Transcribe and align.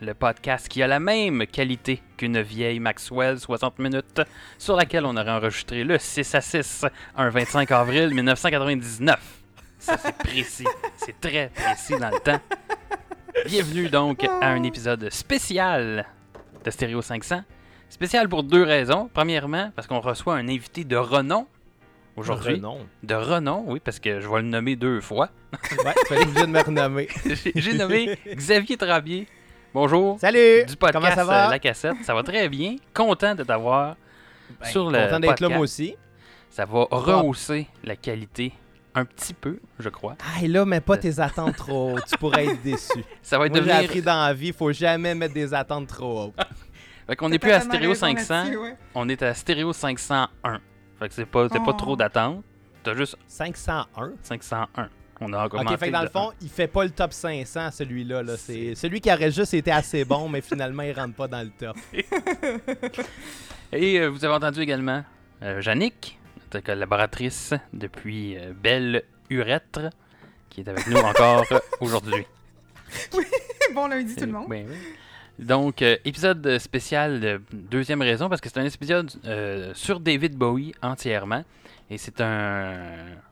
le 0.00 0.14
podcast 0.14 0.68
qui 0.68 0.82
a 0.82 0.86
la 0.86 1.00
même 1.00 1.46
qualité 1.46 2.00
qu'une 2.16 2.40
vieille 2.40 2.78
Maxwell 2.80 3.38
60 3.38 3.78
minutes 3.78 4.20
sur 4.58 4.76
laquelle 4.76 5.04
on 5.04 5.16
aurait 5.16 5.30
enregistré 5.30 5.84
le 5.84 5.98
6 5.98 6.34
à 6.34 6.40
6 6.40 6.84
un 7.16 7.30
25 7.30 7.70
avril 7.72 8.14
1999. 8.14 9.18
Ça 9.78 9.96
c'est 9.96 10.16
précis, 10.16 10.66
c'est 10.96 11.20
très 11.20 11.50
précis 11.54 11.94
dans 11.98 12.10
le 12.10 12.18
temps. 12.20 12.40
Bienvenue 13.46 13.88
donc 13.88 14.24
à 14.24 14.48
un 14.48 14.62
épisode 14.64 15.08
spécial 15.10 16.06
de 16.64 16.70
Stereo 16.70 17.02
500. 17.02 17.42
Spécial 17.88 18.28
pour 18.28 18.42
deux 18.42 18.64
raisons. 18.64 19.08
Premièrement, 19.14 19.70
parce 19.74 19.86
qu'on 19.88 20.00
reçoit 20.00 20.34
un 20.34 20.48
invité 20.48 20.84
de 20.84 20.96
renom 20.96 21.46
aujourd'hui. 22.16 22.56
Renom. 22.56 22.80
De 23.02 23.14
renom, 23.14 23.64
oui, 23.68 23.80
parce 23.80 23.98
que 24.00 24.20
je 24.20 24.28
vais 24.28 24.36
le 24.42 24.48
nommer 24.48 24.76
deux 24.76 25.00
fois. 25.00 25.30
Ouais, 25.84 25.94
fallait 26.08 26.26
que 26.26 26.38
je 26.40 26.44
me 26.44 26.60
renommer. 26.60 27.08
J'ai- 27.24 27.52
J'ai 27.54 27.72
nommé 27.74 28.18
Xavier 28.26 28.76
Trabier. 28.76 29.26
Bonjour. 29.74 30.18
Salut! 30.18 30.64
Du 30.66 30.76
podcast 30.76 31.04
Comment 31.04 31.14
ça 31.14 31.24
va? 31.24 31.46
euh, 31.46 31.50
La 31.50 31.58
Cassette. 31.58 31.96
Ça 32.02 32.14
va 32.14 32.22
très 32.22 32.48
bien. 32.48 32.76
Content 32.94 33.34
de 33.34 33.44
t'avoir 33.44 33.96
Ben, 34.60 34.66
sur 34.66 34.90
le 34.90 34.98
Content 35.04 35.20
d'être 35.20 35.40
là, 35.40 35.48
moi 35.48 35.58
aussi. 35.58 35.94
Ça 36.50 36.64
va 36.64 36.86
rehausser 36.90 37.68
la 37.84 37.94
qualité 37.96 38.52
un 38.94 39.04
petit 39.04 39.34
peu, 39.34 39.60
je 39.78 39.88
crois. 39.90 40.16
Ah, 40.20 40.42
et 40.42 40.48
là, 40.48 40.64
mets 40.64 40.80
pas 40.80 40.96
tes 40.96 41.20
attentes 41.20 41.56
trop 41.56 41.92
hautes. 41.92 42.06
Tu 42.10 42.16
pourrais 42.18 42.46
être 42.46 42.62
déçu. 42.62 43.04
Ça 43.22 43.38
va 43.38 43.46
être 43.46 43.52
Moi, 43.52 43.60
j'ai 43.60 43.66
devenir. 43.68 43.84
appris 43.90 44.02
dans 44.02 44.24
la 44.26 44.32
vie, 44.32 44.52
faut 44.52 44.72
jamais 44.72 45.14
mettre 45.14 45.34
des 45.34 45.52
attentes 45.54 45.86
trop 45.88 46.24
hautes. 46.24 46.46
Fait 47.06 47.14
qu'on 47.16 47.28
n'est 47.28 47.38
plus 47.38 47.52
à 47.52 47.60
Stéréo 47.60 47.90
raison 47.90 48.06
500, 48.06 48.34
là-dessus, 48.34 48.56
ouais. 48.56 48.76
on 48.94 49.08
est 49.08 49.22
à 49.22 49.34
Stéréo 49.34 49.72
501. 49.72 50.60
Fait 50.98 51.08
que 51.08 51.14
c'est 51.14 51.26
pas, 51.26 51.48
pas 51.48 51.58
Oh. 51.66 51.72
trop 51.72 51.94
d'attente. 51.96 52.42
T'as 52.82 52.94
juste 52.94 53.16
501. 53.26 54.12
501. 54.22 54.88
On 55.20 55.32
a 55.32 55.46
augmenté. 55.46 55.74
Ok, 55.74 55.78
fait 55.80 55.86
que 55.88 55.92
dans 55.92 56.02
le 56.02 56.08
fond, 56.08 56.32
il 56.40 56.48
fait 56.48 56.68
pas 56.68 56.84
le 56.84 56.90
top 56.90 57.12
500, 57.12 57.70
celui-là. 57.72 58.22
Là. 58.22 58.36
C'est 58.36 58.74
celui 58.74 59.00
qui 59.00 59.12
aurait 59.12 59.32
juste 59.32 59.54
été 59.54 59.70
assez 59.70 60.04
bon, 60.04 60.28
mais 60.28 60.40
finalement, 60.40 60.82
il 60.82 60.92
rentre 60.92 61.14
pas 61.14 61.28
dans 61.28 61.42
le 61.42 61.50
top. 61.50 61.76
Et 63.72 64.00
euh, 64.00 64.08
vous 64.08 64.24
avez 64.24 64.34
entendu 64.34 64.60
également 64.60 65.04
euh, 65.42 65.60
Yannick, 65.64 66.18
notre 66.52 66.64
collaboratrice 66.64 67.54
depuis 67.72 68.36
euh, 68.38 68.52
Belle 68.54 69.02
Urètre, 69.28 69.90
qui 70.48 70.60
est 70.60 70.68
avec 70.68 70.86
nous 70.86 70.96
encore 70.96 71.44
aujourd'hui. 71.80 72.24
bon 73.74 73.88
lundi 73.88 74.14
tout 74.14 74.24
le 74.24 74.32
monde. 74.32 74.46
Oui, 74.48 74.64
oui. 74.68 74.76
Donc, 75.38 75.82
euh, 75.82 75.96
épisode 76.04 76.58
spécial 76.58 77.20
de 77.20 77.40
deuxième 77.52 78.02
raison, 78.02 78.28
parce 78.28 78.40
que 78.40 78.48
c'est 78.48 78.58
un 78.58 78.64
épisode 78.64 79.10
euh, 79.24 79.72
sur 79.74 80.00
David 80.00 80.34
Bowie 80.34 80.72
entièrement. 80.82 81.44
Et 81.90 81.96
c'est 81.98 82.20
un. 82.20 82.74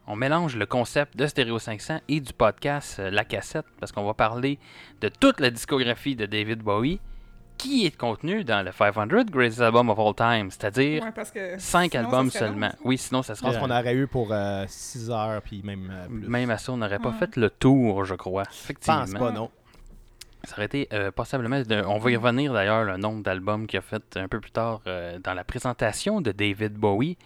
On 0.07 0.17
mélange 0.17 0.57
le 0.57 0.65
concept 0.67 1.17
de 1.17 1.27
Stereo 1.27 1.59
500 1.59 2.01
et 2.09 2.21
du 2.21 2.33
podcast 2.33 2.99
euh, 3.01 3.11
La 3.11 3.25
Cassette, 3.25 3.67
parce 3.81 3.93
qu'on 3.93 4.05
va 4.05 4.15
parler 4.15 4.59
de 5.01 5.09
toute 5.09 5.41
la 5.41 5.51
discographie 5.51 6.17
de 6.17 6.25
David 6.27 6.61
Bowie 6.61 7.01
qui 7.59 7.87
est 7.87 7.97
contenu 7.97 8.45
dans 8.45 8.62
le 8.65 8.71
500 8.71 9.07
Greatest 9.31 9.61
Album 9.62 9.89
of 9.91 9.99
All 9.99 10.15
Time, 10.15 10.51
c'est-à-dire 10.51 11.03
Ouais, 11.03 11.12
parce 11.12 11.31
que 11.31 11.59
5 11.59 11.91
sinon, 11.93 12.05
albums 12.05 12.31
ça 12.31 12.39
serait 12.39 12.49
long, 12.49 12.53
seulement. 12.53 12.71
ça. 12.71 12.77
Oui, 12.84 12.99
sinon 12.99 13.23
ça 13.23 13.34
Je 13.34 13.41
pense 13.41 13.55
serait. 13.55 13.62
qu'on 13.67 13.71
aurait 13.71 13.95
eu 13.95 14.07
pour 14.07 14.33
6 14.69 15.11
heures, 15.11 15.41
puis 15.43 15.62
même 15.62 15.91
euh, 15.91 16.06
plus. 16.06 16.28
Même 16.28 16.50
à 16.50 16.59
ça, 16.59 16.72
on 16.72 16.77
n'aurait 16.78 16.99
pas 16.99 17.11
Ouais. 17.11 17.19
fait 17.19 17.37
le 17.37 17.49
tour, 17.50 18.05
je 18.05 18.15
crois. 18.15 18.45
Je 18.50 18.56
Effectivement. 18.65 19.00
pense 19.00 19.15
pas, 19.15 19.33
non. 19.33 19.50
Ça 20.45 20.55
aurait 20.56 20.66
été 20.66 20.87
euh, 20.93 21.11
possiblement. 21.11 21.61
de- 21.61 21.83
on 21.87 21.99
va 21.99 22.11
y 22.11 22.16
revenir 22.16 22.53
d'ailleurs, 22.53 22.84
le 22.84 22.97
nombre 22.99 23.22
d'albums 23.22 23.66
qu'il 23.66 23.78
a 23.78 23.83
fait 23.83 24.16
un 24.16 24.28
peu 24.28 24.39
plus 24.41 24.53
tard 24.53 24.81
euh, 24.87 25.19
dans 25.19 25.34
la 25.34 25.43
présentation 25.45 26.21
de 26.21 26.33
David 26.33 26.75
Bowie. 26.75 27.16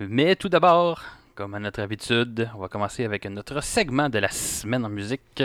Mais 0.00 0.36
tout 0.36 0.48
d'abord, 0.48 1.02
comme 1.34 1.54
à 1.54 1.58
notre 1.58 1.82
habitude, 1.82 2.48
on 2.54 2.58
va 2.58 2.68
commencer 2.68 3.04
avec 3.04 3.24
notre 3.24 3.60
segment 3.64 4.08
de 4.08 4.20
la 4.20 4.28
semaine 4.28 4.84
en 4.84 4.88
musique. 4.88 5.42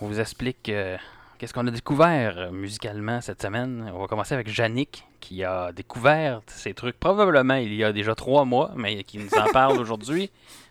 On 0.00 0.06
vous 0.06 0.20
explique 0.20 0.68
euh, 0.68 0.96
qu'est-ce 1.36 1.52
qu'on 1.52 1.66
a 1.66 1.72
découvert 1.72 2.38
euh, 2.38 2.50
musicalement 2.52 3.20
cette 3.20 3.42
semaine. 3.42 3.90
On 3.92 3.98
va 3.98 4.06
commencer 4.06 4.34
avec 4.34 4.56
Yannick, 4.56 5.04
qui 5.18 5.42
a 5.42 5.72
découvert 5.72 6.42
ces 6.46 6.74
trucs 6.74 7.00
probablement 7.00 7.56
il 7.56 7.74
y 7.74 7.82
a 7.82 7.92
déjà 7.92 8.14
trois 8.14 8.44
mois, 8.44 8.70
mais 8.76 9.02
qui 9.02 9.18
nous 9.18 9.30
en 9.36 9.46
parle 9.52 9.80
aujourd'hui. 9.80 10.30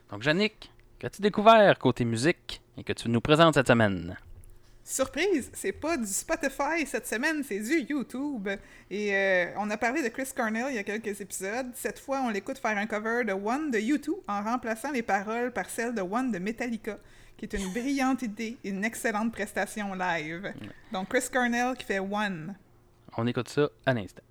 Donc, 0.09 0.24
Yannick, 0.24 0.72
qu'as-tu 1.00 1.22
découvert 1.22 1.78
côté 1.78 2.06
musique 2.06 2.62
et 2.78 2.84
que 2.85 2.94
tu 2.94 3.09
nous 3.09 3.19
présentes 3.19 3.56
cette 3.56 3.68
semaine? 3.68 4.16
Surprise, 4.85 5.49
c'est 5.53 5.71
pas 5.71 5.95
du 5.95 6.05
Spotify 6.05 6.85
cette 6.85 7.07
semaine, 7.07 7.41
c'est 7.44 7.59
du 7.59 7.85
YouTube. 7.89 8.49
Et 8.91 9.16
euh, 9.16 9.45
on 9.57 9.69
a 9.69 9.77
parlé 9.77 10.03
de 10.03 10.09
Chris 10.09 10.27
Cornell 10.35 10.66
il 10.69 10.75
y 10.75 10.77
a 10.77 10.83
quelques 10.83 11.21
épisodes. 11.21 11.67
Cette 11.73 11.99
fois, 11.99 12.21
on 12.21 12.29
l'écoute 12.29 12.57
faire 12.57 12.77
un 12.77 12.85
cover 12.85 13.23
de 13.23 13.31
One 13.31 13.71
de 13.71 13.79
YouTube 13.79 14.16
en 14.27 14.44
remplaçant 14.44 14.91
les 14.91 15.01
paroles 15.01 15.53
par 15.53 15.69
celles 15.69 15.95
de 15.95 16.01
One 16.01 16.33
de 16.33 16.39
Metallica, 16.39 16.97
qui 17.38 17.45
est 17.45 17.53
une 17.53 17.71
brillante 17.71 18.23
idée 18.23 18.57
et 18.61 18.69
une 18.69 18.83
excellente 18.83 19.31
prestation 19.31 19.94
live. 19.94 20.53
Donc 20.91 21.07
Chris 21.07 21.29
Cornell 21.31 21.77
qui 21.77 21.85
fait 21.85 22.00
One. 22.00 22.53
On 23.15 23.25
écoute 23.25 23.47
ça 23.47 23.69
à 23.85 23.94
l'instant. 23.94 24.23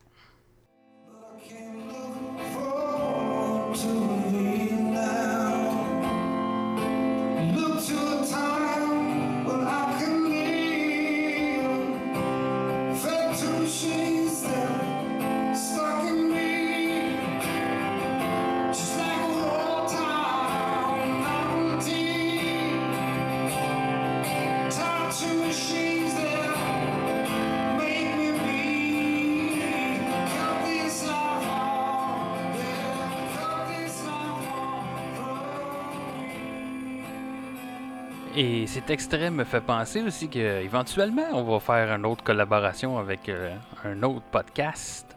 Cet 38.73 38.89
extrait 38.89 39.31
me 39.31 39.45
fait 39.45 39.61
penser 39.61 40.01
aussi 40.01 40.29
que 40.31 40.63
éventuellement 40.63 41.27
on 41.35 41.43
va 41.43 41.61
faire 41.61 41.95
une 41.95 42.07
autre 42.07 42.25
collaboration 42.25 42.97
avec 42.97 43.29
euh, 43.29 43.55
un 43.85 44.03
autre 44.03 44.25
podcast. 44.31 45.15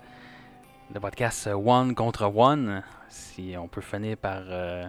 Le 0.94 1.00
podcast 1.00 1.48
euh, 1.48 1.54
One 1.54 1.96
contre 1.96 2.26
One. 2.36 2.84
Si 3.08 3.56
on 3.58 3.70
peut 3.70 3.80
finir 3.80 4.18
par 4.18 4.42
euh, 4.48 4.84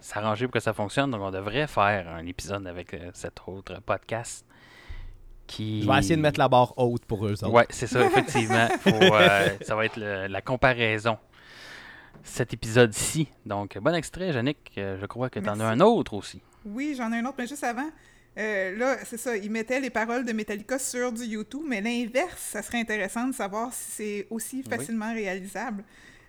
s'arranger 0.00 0.46
pour 0.46 0.54
que 0.54 0.60
ça 0.60 0.72
fonctionne. 0.72 1.12
Donc 1.12 1.20
on 1.20 1.30
devrait 1.30 1.68
faire 1.68 2.08
un 2.08 2.26
épisode 2.26 2.66
avec 2.66 2.92
euh, 2.94 3.10
cet 3.14 3.40
autre 3.46 3.80
podcast. 3.86 4.44
Qui... 5.46 5.82
Je 5.82 5.88
vais 5.88 5.98
essayer 5.98 6.16
de 6.16 6.22
mettre 6.22 6.40
la 6.40 6.48
barre 6.48 6.76
haute 6.76 7.04
pour 7.04 7.24
eux 7.24 7.32
autres. 7.44 7.50
Ouais, 7.50 7.66
c'est 7.70 7.86
ça, 7.86 8.04
effectivement. 8.04 8.66
Faut, 8.80 8.90
euh, 8.90 9.48
ça 9.60 9.76
va 9.76 9.84
être 9.84 9.96
le- 9.96 10.26
la 10.26 10.40
comparaison. 10.40 11.18
Cet 12.24 12.52
épisode-ci. 12.52 13.28
Donc, 13.46 13.78
bon 13.78 13.94
extrait, 13.94 14.30
Yannick. 14.32 14.72
Je 14.76 15.06
crois 15.06 15.30
que 15.30 15.38
tu 15.38 15.48
en 15.48 15.60
as 15.60 15.64
un 15.66 15.80
autre 15.80 16.14
aussi. 16.14 16.40
Oui, 16.64 16.94
j'en 16.96 17.12
ai 17.12 17.18
un 17.18 17.24
autre, 17.26 17.36
mais 17.38 17.46
juste 17.46 17.64
avant. 17.64 17.90
euh, 18.38 18.76
là, 18.76 18.96
c'est 19.04 19.18
ça, 19.18 19.36
il 19.36 19.50
mettait 19.50 19.80
les 19.80 19.90
paroles 19.90 20.24
de 20.24 20.32
Metallica 20.32 20.78
sur 20.78 21.12
du 21.12 21.22
YouTube, 21.24 21.62
mais 21.66 21.80
l'inverse, 21.80 22.40
ça 22.40 22.62
serait 22.62 22.80
intéressant 22.80 23.26
de 23.26 23.34
savoir 23.34 23.72
si 23.74 23.90
c'est 23.90 24.26
aussi 24.30 24.62
Oui. 24.64 24.70
facilement 24.76 25.12
réalisable. 25.12 25.84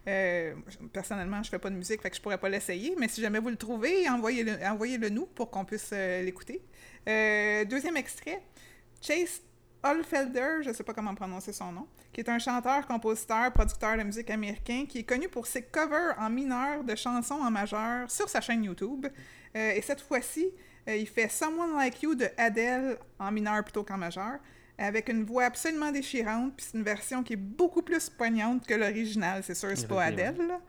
Euh, 0.05 0.53
personnellement, 0.91 1.41
je 1.43 1.49
fais 1.49 1.59
pas 1.59 1.69
de 1.69 1.75
musique, 1.75 2.01
fait 2.01 2.09
que 2.09 2.15
je 2.17 2.21
pourrais 2.21 2.37
pas 2.37 2.49
l'essayer, 2.49 2.93
mais 2.99 3.07
si 3.07 3.21
jamais 3.21 3.39
vous 3.39 3.47
le 3.49 3.55
trouvez, 3.55 4.09
envoyez-le 4.09 5.09
nous 5.09 5.27
pour 5.27 5.49
qu'on 5.49 5.63
puisse 5.63 5.91
euh, 5.93 6.21
l'écouter. 6.23 6.61
Deuxième 7.05 7.95
extrait, 7.95 8.41
Chase 9.01 9.41
Holfelder, 9.81 10.61
je 10.63 10.71
sais 10.73 10.83
pas 10.83 10.93
comment 10.93 11.13
prononcer 11.15 11.51
son 11.53 11.71
nom, 11.71 11.87
qui 12.13 12.21
est 12.21 12.29
un 12.29 12.39
chanteur, 12.39 12.85
compositeur, 12.87 13.51
producteur 13.51 13.97
de 13.97 14.03
musique 14.03 14.29
américain, 14.29 14.85
qui 14.87 14.99
est 14.99 15.03
connu 15.03 15.27
pour 15.27 15.45
ses 15.45 15.61
covers 15.61 16.15
en 16.17 16.29
mineur 16.29 16.83
de 16.83 16.95
chansons 16.95 17.35
en 17.41 17.51
majeur 17.51 18.09
sur 18.09 18.29
sa 18.29 18.39
chaîne 18.41 18.63
YouTube. 18.63 19.07
Euh, 19.55 19.71
et 19.71 19.81
cette 19.81 20.01
fois-ci, 20.01 20.47
euh, 20.87 20.95
il 20.95 21.07
fait 21.07 21.29
Someone 21.29 21.75
Like 21.75 22.01
You 22.01 22.15
de 22.15 22.27
Adele 22.37 22.97
en 23.19 23.31
mineur 23.31 23.63
plutôt 23.63 23.83
qu'en 23.83 23.97
majeur, 23.97 24.39
avec 24.77 25.09
une 25.09 25.23
voix 25.23 25.45
absolument 25.45 25.91
déchirante, 25.91 26.53
puis 26.57 26.65
c'est 26.69 26.77
une 26.77 26.83
version 26.83 27.23
qui 27.23 27.33
est 27.33 27.37
beaucoup 27.37 27.81
plus 27.83 28.09
poignante 28.09 28.65
que 28.65 28.73
l'original, 28.73 29.43
c'est 29.43 29.53
sûr, 29.55 29.69
c'est 29.75 29.87
pas. 29.87 30.03
Adele. 30.05 30.35
là. 30.47 30.59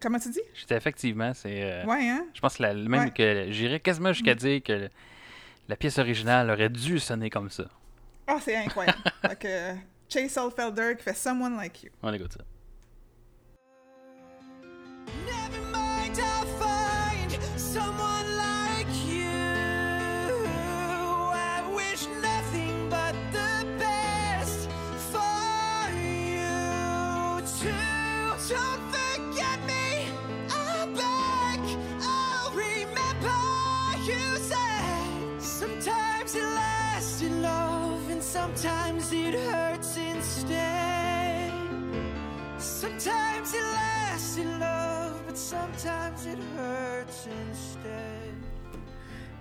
Comment 0.00 0.18
tu 0.18 0.28
dis? 0.30 0.40
J'étais 0.54 0.76
effectivement, 0.76 1.32
c'est. 1.34 1.62
euh, 1.62 1.84
Ouais, 1.84 2.08
hein? 2.08 2.26
Je 2.34 2.40
pense 2.40 2.56
que 2.56 2.62
la- 2.62 2.74
même 2.74 3.04
Ouais. 3.04 3.10
que 3.10 3.46
j'irais 3.50 3.80
quasiment 3.80 4.12
jusqu'à 4.12 4.34
dire 4.34 4.62
que 4.62 4.88
la 5.68 5.76
pièce 5.76 5.98
originale 5.98 6.50
aurait 6.50 6.68
dû 6.68 6.98
sonner 6.98 7.30
comme 7.30 7.50
ça. 7.50 7.64
Ah, 8.26 8.38
c'est 8.40 8.56
incroyable. 8.56 8.98
que, 9.40 9.46
euh, 9.48 9.74
Chase 10.08 10.36
Oldfelder 10.38 10.94
qui 10.96 11.02
fait 11.04 11.14
Someone 11.14 11.56
Like 11.56 11.82
You. 11.84 11.90
On 12.02 12.12
écoute 12.12 12.32
ça. 12.32 12.44
Never 15.26 15.43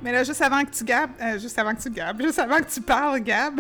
Mais 0.01 0.11
là, 0.11 0.23
juste 0.23 0.41
avant 0.41 0.65
que 0.65 0.71
tu 0.71 0.83
gabes, 0.83 1.11
euh, 1.21 1.39
juste 1.39 1.57
avant 1.57 1.73
que 1.73 1.81
tu 1.81 1.89
gabes, 1.89 2.21
juste 2.25 2.39
avant 2.39 2.57
que 2.57 2.69
tu 2.69 2.81
parles, 2.81 3.21
Gab, 3.21 3.59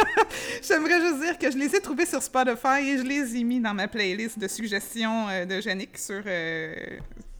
j'aimerais 0.62 1.00
juste 1.00 1.20
dire 1.20 1.38
que 1.38 1.50
je 1.50 1.58
les 1.58 1.74
ai 1.74 1.80
trouvés 1.80 2.06
sur 2.06 2.22
Spotify 2.22 2.82
et 2.82 2.98
je 2.98 3.02
les 3.02 3.36
ai 3.36 3.42
mis 3.42 3.58
dans 3.58 3.74
ma 3.74 3.88
playlist 3.88 4.38
de 4.38 4.46
suggestions 4.46 5.28
euh, 5.28 5.44
de 5.44 5.60
Yannick 5.60 5.98
sur. 5.98 6.22
euh, 6.24 6.74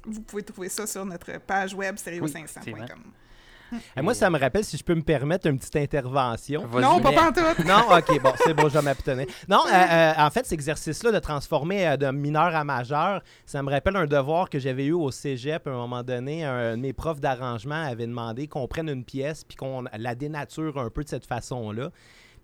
vous 0.04 0.20
pouvez 0.22 0.42
trouver 0.42 0.68
ça 0.68 0.84
sur 0.88 1.04
notre 1.04 1.38
page 1.38 1.72
web 1.74 1.94
stereo500.com. 1.94 2.98
Et 3.96 4.02
moi, 4.02 4.14
ça 4.14 4.30
me 4.30 4.38
rappelle, 4.38 4.64
si 4.64 4.76
je 4.76 4.84
peux 4.84 4.94
me 4.94 5.02
permettre, 5.02 5.46
une 5.46 5.58
petite 5.58 5.76
intervention. 5.76 6.66
Vas-y. 6.66 6.82
non, 6.82 7.00
pas 7.00 7.12
pantoute! 7.12 7.64
Non, 7.66 7.84
ok, 7.90 8.22
bon, 8.22 8.32
c'est 8.44 8.54
bon, 8.54 8.68
je 8.68 8.74
vais 8.74 8.82
m'abstenir. 8.82 9.26
Non, 9.48 9.62
euh, 9.66 9.72
euh, 9.72 10.12
en 10.18 10.30
fait, 10.30 10.44
cet 10.44 10.52
exercice-là 10.52 11.12
de 11.12 11.18
transformer 11.18 11.86
euh, 11.86 11.96
de 11.96 12.10
mineur 12.10 12.54
à 12.54 12.64
majeur, 12.64 13.22
ça 13.46 13.62
me 13.62 13.70
rappelle 13.70 13.96
un 13.96 14.06
devoir 14.06 14.50
que 14.50 14.58
j'avais 14.58 14.86
eu 14.86 14.92
au 14.92 15.10
cégep 15.10 15.66
à 15.66 15.70
un 15.70 15.74
moment 15.74 16.02
donné. 16.02 16.44
Un 16.44 16.76
de 16.76 16.82
mes 16.82 16.92
profs 16.92 17.20
d'arrangement 17.20 17.82
avait 17.82 18.06
demandé 18.06 18.48
qu'on 18.48 18.66
prenne 18.66 18.88
une 18.88 19.04
pièce 19.04 19.44
puis 19.44 19.56
qu'on 19.56 19.84
la 19.96 20.14
dénature 20.14 20.78
un 20.78 20.90
peu 20.90 21.04
de 21.04 21.08
cette 21.08 21.26
façon-là. 21.26 21.90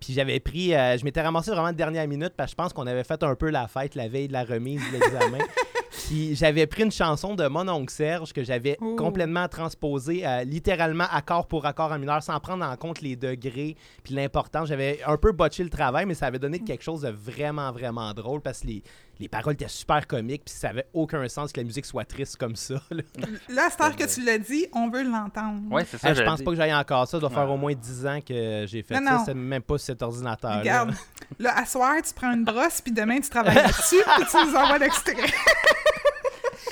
Puis 0.01 0.13
j'avais 0.13 0.39
pris, 0.41 0.75
euh, 0.75 0.97
je 0.97 1.05
m'étais 1.05 1.21
ramassé 1.21 1.51
vraiment 1.51 1.73
de 1.73 1.77
dernière 1.77 2.07
minute 2.07 2.33
parce 2.37 2.51
que 2.51 2.53
je 2.53 2.57
pense 2.57 2.73
qu'on 2.73 2.87
avait 2.87 3.05
fait 3.05 3.23
un 3.23 3.35
peu 3.35 3.51
la 3.51 3.67
fête 3.67 3.95
la 3.95 4.09
veille 4.09 4.29
de 4.29 4.33
la 4.33 4.45
remise 4.45 4.81
de 4.93 4.99
l'examen. 4.99 5.39
Puis 5.91 6.35
j'avais 6.37 6.67
pris 6.67 6.83
une 6.85 6.93
chanson 6.93 7.35
de 7.35 7.47
mon 7.49 7.69
oncle 7.69 7.93
Serge 7.93 8.33
que 8.33 8.45
j'avais 8.45 8.77
complètement 8.97 9.49
transposée, 9.49 10.27
euh, 10.27 10.45
littéralement 10.45 11.07
accord 11.11 11.47
pour 11.47 11.67
accord 11.67 11.93
en 11.93 11.99
mineur, 11.99 12.23
sans 12.23 12.39
prendre 12.41 12.65
en 12.65 12.77
compte 12.77 13.01
les 13.01 13.17
degrés 13.17 13.77
puis 14.05 14.15
l'importance. 14.15 14.69
J'avais 14.69 15.01
un 15.07 15.17
peu 15.17 15.33
botché 15.33 15.65
le 15.65 15.71
travail, 15.71 16.07
mais 16.07 16.15
ça 16.15 16.27
avait 16.27 16.39
donné 16.39 16.61
quelque 16.61 16.83
chose 16.85 17.03
de 17.03 17.09
vraiment, 17.11 17.73
vraiment 17.73 18.13
drôle 18.13 18.41
parce 18.41 18.61
que 18.61 18.67
les, 18.69 18.83
les 19.19 19.29
paroles 19.29 19.55
étaient 19.55 19.69
super 19.69 20.07
comiques 20.07 20.45
puis 20.45 20.55
ça 20.55 20.69
avait 20.71 20.87
aucun 20.93 21.27
sens 21.29 21.53
que 21.53 21.61
la 21.61 21.65
musique 21.65 21.87
soit 21.87 22.05
triste 22.05 22.37
comme 22.37 22.57
ça. 22.57 22.75
là. 22.91 23.03
Là, 23.49 23.69
heure 23.81 23.97
que 23.97 24.13
tu 24.13 24.23
l'as 24.25 24.39
dit, 24.39 24.67
on 24.75 24.91
veut 24.91 25.03
l'entendre. 25.03 25.61
Ouais, 25.71 25.85
c'est 25.85 25.99
ça. 25.99 26.09
Ah, 26.11 26.15
je 26.15 26.23
pense 26.23 26.43
pas 26.43 26.51
que 26.51 26.57
j'aille 26.57 26.75
encore 26.75 27.07
ça. 27.07 27.13
Ça 27.13 27.19
doit 27.21 27.31
faire 27.31 27.51
au 27.51 27.57
moins 27.57 27.75
10 27.75 28.07
ans 28.07 28.21
que 28.21 28.65
j'ai 28.69 28.83
fait 28.83 29.01
Non, 29.01 29.07
ça. 29.07 29.13
non. 29.17 29.23
C'est 29.27 29.35
même 29.35 29.63
pas 29.63 29.79
sur 29.79 29.87
cet 29.87 30.03
ordinateur. 30.03 30.59
Regarde, 30.61 30.95
là, 31.39 31.57
à 31.59 31.65
soir, 31.65 31.95
tu 32.07 32.13
prends 32.15 32.33
une 32.33 32.45
brosse, 32.45 32.81
puis 32.81 32.93
demain, 32.93 33.21
tu 33.21 33.29
travailles 33.29 33.55
là-dessus, 33.57 33.97
puis 34.17 34.25
tu 34.31 34.37
nous 34.47 34.55
envoies 34.55 34.79
l'extrait. 34.79 35.15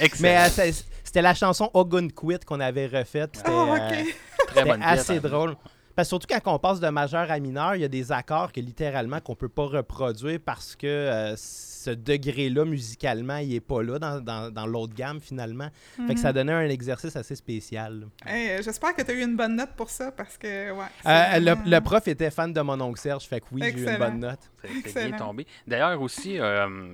Excellent. 0.00 0.22
Mais 0.56 0.68
euh, 0.68 0.72
c'était 1.04 1.22
la 1.22 1.34
chanson 1.34 1.70
Ogun 1.74 2.08
Quit 2.08 2.38
qu'on 2.44 2.60
avait 2.60 2.86
refaite. 2.86 3.30
C'était 3.36 3.50
Oh, 3.50 3.74
euh, 3.74 3.76
ok. 3.76 4.14
Très 4.48 4.60
c'était 4.60 4.64
bonne 4.70 4.80
pièce, 4.80 5.00
assez 5.00 5.16
hein. 5.16 5.20
drôle. 5.22 5.56
Parce 5.94 6.08
que 6.08 6.10
surtout 6.10 6.26
quand 6.28 6.54
on 6.54 6.58
passe 6.58 6.78
de 6.78 6.88
majeur 6.90 7.30
à 7.30 7.38
mineur, 7.38 7.74
il 7.74 7.80
y 7.80 7.84
a 7.84 7.88
des 7.88 8.12
accords 8.12 8.52
que 8.52 8.60
littéralement 8.60 9.18
qu'on 9.20 9.34
peut 9.34 9.48
pas 9.48 9.64
reproduire 9.64 10.38
parce 10.44 10.76
que 10.76 10.86
euh, 10.86 11.34
ce 11.36 11.88
degré-là 11.90 12.66
musicalement, 12.66 13.38
il 13.38 13.54
est 13.54 13.60
pas 13.60 13.82
là 13.82 13.98
dans, 13.98 14.20
dans- 14.20 14.50
dans 14.52 14.66
l'autre 14.66 14.92
gamme 14.94 15.20
finalement. 15.22 15.68
Fait 16.06 16.12
que 16.14 16.20
ça 16.20 16.34
donnait 16.34 16.52
un 16.52 16.68
exercice 16.68 17.16
assez 17.16 17.34
spécial. 17.34 18.08
Hey, 18.26 18.62
J'espère 18.62 18.94
que 18.94 19.00
tu 19.02 19.10
as 19.10 19.14
eu 19.14 19.22
une 19.22 19.36
bonne 19.36 19.56
note 19.56 19.70
pour 19.74 19.88
ça, 19.88 20.12
parce 20.12 20.36
que, 20.36 20.72
ouais. 20.72 20.84
Euh, 21.06 21.56
le, 21.64 21.78
prof 21.80 22.06
était 22.08 22.30
fan 22.30 22.52
de 22.52 22.60
mon 22.60 22.78
oncle 22.80 23.00
Serge, 23.00 23.24
fait 23.24 23.40
que 23.40 23.46
oui, 23.52 23.62
j'ai 23.64 23.80
eu 23.80 23.88
une 23.88 23.96
bonne 23.98 24.18
note. 24.20 24.40
C'est 24.84 25.08
bien 25.08 25.16
tombé. 25.16 25.46
D'ailleurs 25.66 26.02
aussi, 26.02 26.38
euh, 26.38 26.92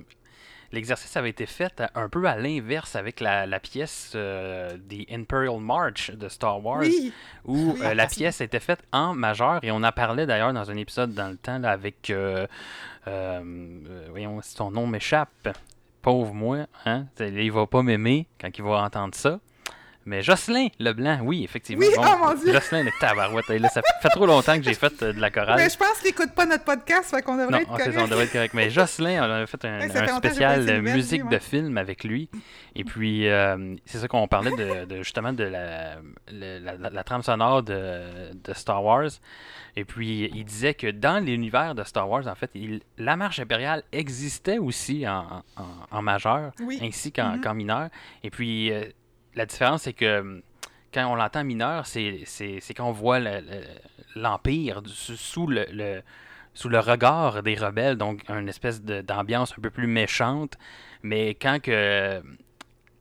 l'exercice 0.73 1.15
avait 1.15 1.29
été 1.29 1.45
fait 1.45 1.79
à- 1.79 1.91
un 1.95 2.09
peu 2.09 2.25
à 2.25 2.35
l'inverse 2.35 2.97
avec 2.97 3.21
la, 3.21 3.45
la 3.45 3.59
pièce 3.61 4.11
euh, 4.15 4.75
The 4.89 5.09
Imperial 5.11 5.59
March 5.61 6.11
de 6.11 6.27
Star 6.27 6.61
Wars, 6.65 6.79
Oui, 6.81 7.13
où 7.45 7.71
Oui. 7.73 7.79
euh, 7.85 7.93
la 7.93 8.07
pièce 8.07 8.41
était 8.41 8.59
faite 8.59 8.81
en 8.91 9.13
majeur 9.13 9.59
et 9.63 9.71
on 9.71 9.83
en 9.83 9.91
parlait 9.93 10.25
d'ailleurs 10.25 10.51
dans 10.51 10.69
un 10.69 10.75
épisode 10.75 11.13
dans 11.13 11.29
le 11.29 11.37
temps 11.37 11.59
là, 11.59 11.71
avec, 11.71 12.09
euh, 12.09 12.45
euh, 13.07 14.07
voyons 14.09 14.41
si 14.41 14.55
son 14.55 14.71
nom 14.71 14.87
m'échappe, 14.87 15.49
pauvre 16.01 16.33
moi, 16.33 16.65
hein, 16.85 17.05
il 17.19 17.51
va 17.51 17.65
pas 17.67 17.81
m'aimer 17.83 18.27
quand 18.41 18.49
il 18.57 18.63
va 18.63 18.81
entendre 18.83 19.15
ça. 19.15 19.39
Mais 20.05 20.21
Jocelyn 20.21 20.67
Leblanc, 20.79 21.19
oui, 21.23 21.43
effectivement. 21.43 21.85
Oui, 21.85 21.93
oh 21.97 22.17
mon 22.19 22.33
Dieu! 22.33 22.51
Jocelyn, 22.53 22.83
le 22.83 22.91
tabarouette. 22.99 23.47
Là, 23.49 23.69
ça 23.69 23.81
fait 24.01 24.09
trop 24.09 24.25
longtemps 24.25 24.57
que 24.57 24.63
j'ai 24.63 24.73
fait 24.73 25.01
euh, 25.03 25.13
de 25.13 25.19
la 25.21 25.29
chorale. 25.29 25.57
mais 25.57 25.69
je 25.69 25.77
pense 25.77 25.99
qu'il 25.99 26.09
écoute 26.09 26.31
pas 26.35 26.45
notre 26.45 26.63
podcast, 26.65 27.09
fait 27.09 27.21
qu'on 27.21 27.37
devrait 27.37 27.51
Non, 27.51 27.57
être 27.59 27.69
c'est 27.71 27.77
correct. 27.83 27.93
ça, 27.97 28.03
on 28.03 28.07
devrait 28.07 28.23
être 28.25 28.31
correct. 28.33 28.53
Mais 28.53 28.69
Jocelyn, 28.71 29.21
on 29.27 29.31
avait 29.31 29.47
fait 29.47 29.63
un, 29.65 29.79
Ouais, 29.79 30.07
spécial 30.17 30.81
musique 30.81 31.27
de 31.29 31.37
film 31.39 31.77
avec 31.77 32.03
lui. 32.03 32.29
Et 32.75 32.83
puis, 32.83 33.27
euh, 33.29 33.75
c'est 33.85 33.99
ça 33.99 34.07
qu'on 34.07 34.27
parlait 34.27 34.51
de, 34.51 34.85
de- 34.85 34.97
justement 35.03 35.31
de 35.33 35.43
la, 35.43 35.95
la, 36.31 36.59
la- 36.59 36.89
la 36.89 37.03
trame 37.03 37.21
sonore 37.21 37.63
de, 37.63 38.33
de 38.33 38.53
Star 38.53 38.83
Wars. 38.83 39.09
Et 39.75 39.85
puis, 39.85 40.29
il 40.33 40.43
disait 40.45 40.73
que 40.73 40.87
dans 40.91 41.23
l'univers 41.23 41.75
de 41.75 41.83
Star 41.83 42.09
Wars, 42.09 42.27
en 42.27 42.35
fait, 42.35 42.51
il- 42.55 42.81
la 42.97 43.15
marche 43.15 43.39
impériale 43.39 43.83
existait 43.91 44.57
aussi 44.57 45.07
en, 45.07 45.43
en, 45.57 45.65
en 45.91 46.01
majeur, 46.01 46.51
Oui. 46.61 46.79
ainsi 46.81 47.11
qu'en 47.11 47.33
Mhm. 47.37 47.41
qu'en 47.41 47.53
mineur. 47.53 47.89
Et 48.23 48.29
puis, 48.29 48.71
euh, 48.71 48.83
la 49.35 49.45
différence, 49.45 49.83
c'est 49.83 49.93
que 49.93 50.05
euh, 50.05 50.39
quand 50.93 51.05
on 51.07 51.15
l'entend 51.15 51.43
mineur, 51.43 51.85
c'est 51.87 52.21
c'est- 52.25 52.59
c'est 52.61 52.73
quand 52.73 52.87
on 52.87 52.91
voit 52.91 53.19
le- 53.19 53.41
le- 53.41 54.21
l'Empire 54.21 54.81
sous 54.85 55.47
le, 55.47 55.65
le- 55.71 56.01
sous 56.53 56.69
le 56.69 56.79
regard 56.79 57.41
des 57.41 57.55
rebelles, 57.55 57.95
donc 57.97 58.21
une 58.29 58.47
espèce 58.47 58.81
de- 58.83 59.01
d'ambiance 59.01 59.53
un 59.57 59.61
peu 59.61 59.71
plus 59.71 59.87
méchante. 59.87 60.55
Mais 61.01 61.29
quand 61.35 61.59
que 61.61 62.21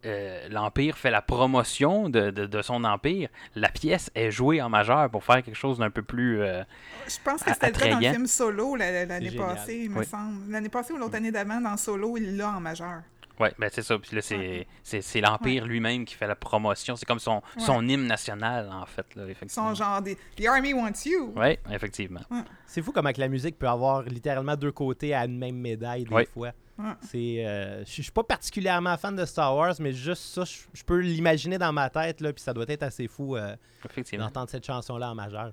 euh, 0.05 0.49
l'Empire 0.49 0.99
fait 0.99 1.11
la 1.13 1.23
promotion 1.23 2.09
de, 2.09 2.31
de- 2.31 2.47
de 2.47 2.63
son 2.63 2.83
empire, 2.83 3.29
la 3.55 3.69
pièce 3.69 4.11
est 4.17 4.33
jouée 4.33 4.61
en 4.61 4.69
majeur 4.69 5.09
pour 5.11 5.23
faire 5.23 5.45
quelque 5.45 5.55
chose 5.55 5.79
d'un 5.79 5.91
peu 5.91 6.03
plus... 6.03 6.41
euh, 6.43 6.65
Je 7.07 7.19
pense 7.25 7.43
que 7.45 7.53
c'était 7.53 7.69
le 7.69 7.73
cas 7.73 7.89
dans 7.91 8.01
le 8.01 8.11
film 8.11 8.27
Solo 8.27 8.75
la- 8.75 9.05
l'année 9.05 9.31
passée, 9.31 9.83
il 9.85 9.91
me 9.91 9.99
Oui. 10.01 10.07
semble. 10.07 10.51
L'année 10.51 10.69
passée 10.71 10.93
ou 10.93 10.97
l'autre 10.97 11.15
année 11.15 11.31
d'avant, 11.31 11.61
dans 11.61 11.77
Solo, 11.77 12.17
il 12.17 12.37
l'a 12.37 12.49
en 12.51 12.59
majeur. 12.61 13.03
Ouais, 13.41 13.53
ben 13.59 13.69
c'est 13.73 13.83
ça. 13.83 13.99
Puis 13.99 14.15
là, 14.15 14.23
c'est 14.23 14.37
Ouais. 14.37 14.67
c'est- 14.83 15.01
c'est 15.03 15.21
l'Empire 15.21 15.65
lui-même 15.67 16.05
qui 16.05 16.15
fait 16.15 16.27
la 16.27 16.37
promotion. 16.37 16.97
C'est 16.97 17.07
comme 17.07 17.19
son, 17.19 17.37
Ouais. 17.57 17.63
son 17.65 17.87
hymne 17.89 18.07
national, 18.07 18.71
en 18.73 18.87
fait. 18.87 19.07
Là, 19.17 19.27
effectivement. 19.29 19.69
Son 19.71 19.75
genre 19.75 20.01
des 20.03 20.17
The 20.37 20.47
Army 20.47 20.75
Wants 20.75 21.05
You. 21.07 21.33
Oui, 21.37 21.59
effectivement. 21.71 22.21
C'est 22.67 22.83
fou 22.83 22.93
comment 22.93 23.13
que 23.13 23.21
la 23.21 23.29
musique 23.29 23.59
peut 23.59 23.69
avoir 23.69 24.03
littéralement 24.03 24.57
deux 24.57 24.73
côtés 24.73 25.15
à 25.15 25.25
une 25.25 25.39
même 25.39 25.57
médaille 25.57 26.05
des 26.05 26.15
Oui. 26.15 26.25
fois. 26.33 26.53
Ouais. 26.79 26.85
C'est, 27.03 27.45
euh, 27.47 27.85
je 27.85 27.97
je 27.97 28.03
suis 28.03 28.11
pas 28.13 28.25
particulièrement 28.25 28.97
fan 28.97 29.15
de 29.15 29.25
Star 29.25 29.55
Wars, 29.55 29.75
mais 29.79 29.93
juste 29.93 30.23
ça, 30.35 30.45
je 30.45 30.59
je 30.73 30.83
peux 30.83 30.99
l'imaginer 30.99 31.59
dans 31.59 31.73
ma 31.73 31.89
tête 31.91 32.21
là, 32.21 32.33
puis 32.33 32.43
ça 32.43 32.53
doit 32.53 32.65
être 32.67 32.83
assez 32.83 33.07
fou 33.09 33.37
euh, 33.37 33.55
d'entendre 34.19 34.49
cette 34.51 34.65
chanson-là 34.67 35.11
en 35.11 35.15
majeur. 35.15 35.53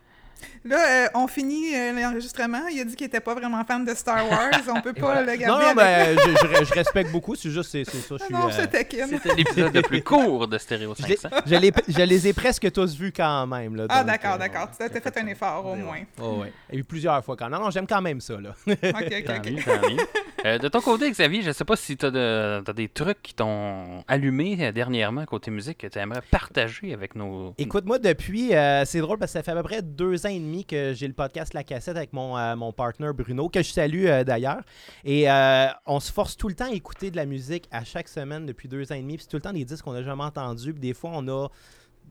Là, 0.66 1.06
euh, 1.06 1.08
on 1.16 1.28
finit 1.28 1.74
euh, 1.76 1.94
l'enregistrement. 1.94 2.68
Il 2.72 2.80
a 2.82 2.84
dit 2.84 2.96
qu'il 2.96 3.08
était 3.08 3.20
pas 3.20 3.34
vraiment 3.34 3.64
fan 3.64 3.86
de 3.86 3.94
Star 3.94 4.30
Wars. 4.30 4.50
On 4.76 4.82
peut 4.82 4.94
pas 5.00 5.22
le 5.22 5.36
garder. 5.36 5.46
Non, 5.46 5.60
non, 5.60 5.80
avec- 5.82 6.18
ben, 6.18 6.18
je, 6.20 6.48
je- 6.60 6.66
je 6.66 6.74
respecte 6.74 7.12
beaucoup, 7.12 7.36
c'est 7.36 7.50
juste 7.50 7.70
c'est, 7.72 7.84
c'est 7.86 7.98
ça. 7.98 8.16
Je, 8.18 8.24
Ah 8.24 8.26
suis, 8.26 8.34
non, 8.34 8.48
euh. 8.48 8.52
C'était 8.52 9.36
l'épisode 9.36 9.74
le 9.74 9.82
plus 9.82 10.04
court 10.04 10.48
de 10.48 10.58
Stéréo 10.58 10.94
je, 11.00 11.06
les, 11.08 11.16
500. 11.18 11.36
je 11.46 11.56
les- 11.56 11.72
je 11.88 12.02
les 12.02 12.28
ai 12.28 12.34
presque 12.34 12.72
tous 12.72 12.96
vus 12.96 13.12
quand 13.16 13.48
même. 13.48 13.76
Là, 13.76 13.86
Ah, 13.90 14.04
d'accord, 14.04 14.34
euh, 14.34 14.38
d'accord. 14.38 14.70
Tu 14.78 14.84
as 14.84 14.90
fait 14.90 15.18
un 15.20 15.28
effort, 15.28 15.66
au 15.66 15.72
ouais. 15.74 15.78
moins. 15.82 16.00
Oh, 16.22 16.40
ouais. 16.42 16.52
Et 16.70 16.76
puis 16.76 16.84
plusieurs 16.84 17.24
fois 17.24 17.36
quand 17.38 17.50
même. 17.50 17.58
Non, 17.60 17.66
non, 17.66 17.72
j'aime 17.72 17.88
quand 17.88 18.02
même 18.02 18.20
ça. 18.22 18.34
Là. 18.40 18.50
OK, 18.68 18.78
OK, 18.84 19.24
Tant 19.26 19.36
OK. 19.38 19.52
mieux, 19.52 19.64
tant 19.64 19.90
mieux. 19.90 19.98
Euh, 20.46 20.58
de 20.58 20.68
ton 20.70 20.80
côté, 20.82 21.10
Xavier, 21.12 21.42
je 21.42 21.52
sais 21.52 21.66
pas 21.66 21.76
si 21.76 21.98
tu 21.98 22.06
as, 22.06 22.62
des 22.76 22.88
trucs 22.90 23.22
qui 23.22 23.34
t'ont 23.34 24.04
allumé 24.08 24.72
dernièrement 24.72 25.26
côté 25.26 25.52
musique 25.52 25.78
que 25.80 25.88
tu 25.88 26.00
aimerais 26.00 26.22
partager 26.32 26.94
avec 26.94 27.16
nos. 27.16 27.54
Écoute, 27.58 27.86
moi, 27.86 28.00
depuis, 28.00 28.54
euh, 28.56 28.86
c'est 28.86 29.00
drôle 29.00 29.18
parce 29.18 29.34
que 29.34 29.40
ça 29.40 29.44
fait 29.44 29.52
à 29.52 29.56
peu 29.56 29.64
près 29.64 29.82
deux 29.82 30.26
ans 30.26 30.29
et 30.30 30.40
demi 30.40 30.66
que 30.66 30.94
j'ai 30.94 31.08
le 31.08 31.14
podcast 31.14 31.54
La 31.54 31.64
Cassette 31.64 31.98
avec 31.98 32.14
mon, 32.14 32.38
euh, 32.38 32.56
mon 32.56 32.74
Bruno, 33.14 33.50
que 33.50 33.62
je 33.62 33.72
salue 33.72 34.06
euh, 34.06 34.24
d'ailleurs. 34.24 34.62
Et 35.04 35.30
euh, 35.30 35.68
on 35.86 36.00
se 36.00 36.12
force 36.12 36.38
tout 36.38 36.48
le 36.48 36.56
temps 36.56 36.70
à 36.70 36.74
écouter 36.74 37.12
de 37.12 37.16
la 37.16 37.26
musique 37.26 37.68
à 37.72 37.84
chaque 37.84 38.08
semaine 38.08 38.46
depuis 38.46 38.68
deux 38.68 38.92
ans 38.92 38.96
et 38.96 39.02
demi. 39.02 39.16
Puis 39.16 39.24
c'est 39.24 39.30
tout 39.30 39.38
le 39.38 39.42
temps 39.42 39.54
des 39.54 39.66
disques 39.66 39.84
qu'on 39.84 39.94
n'a 39.94 40.04
jamais 40.04 40.24
entendus. 40.24 40.74
Puis 40.74 40.82
des 40.82 40.94
fois, 40.94 41.12
on 41.14 41.28
a. 41.28 41.48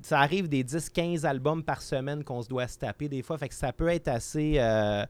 Ça 0.02 0.20
arrive 0.20 0.48
des 0.48 0.62
10-15 0.62 1.26
albums 1.26 1.64
par 1.64 1.82
semaine 1.82 2.22
qu'on 2.22 2.42
se 2.42 2.48
doit 2.48 2.68
se 2.68 2.78
taper 2.78 3.08
des 3.08 3.22
fois. 3.22 3.36
Fait 3.38 3.48
que 3.48 3.54
ça 3.54 3.72
peut 3.72 3.88
être 3.88 4.08
assez. 4.08 4.54
euh, 4.58 5.04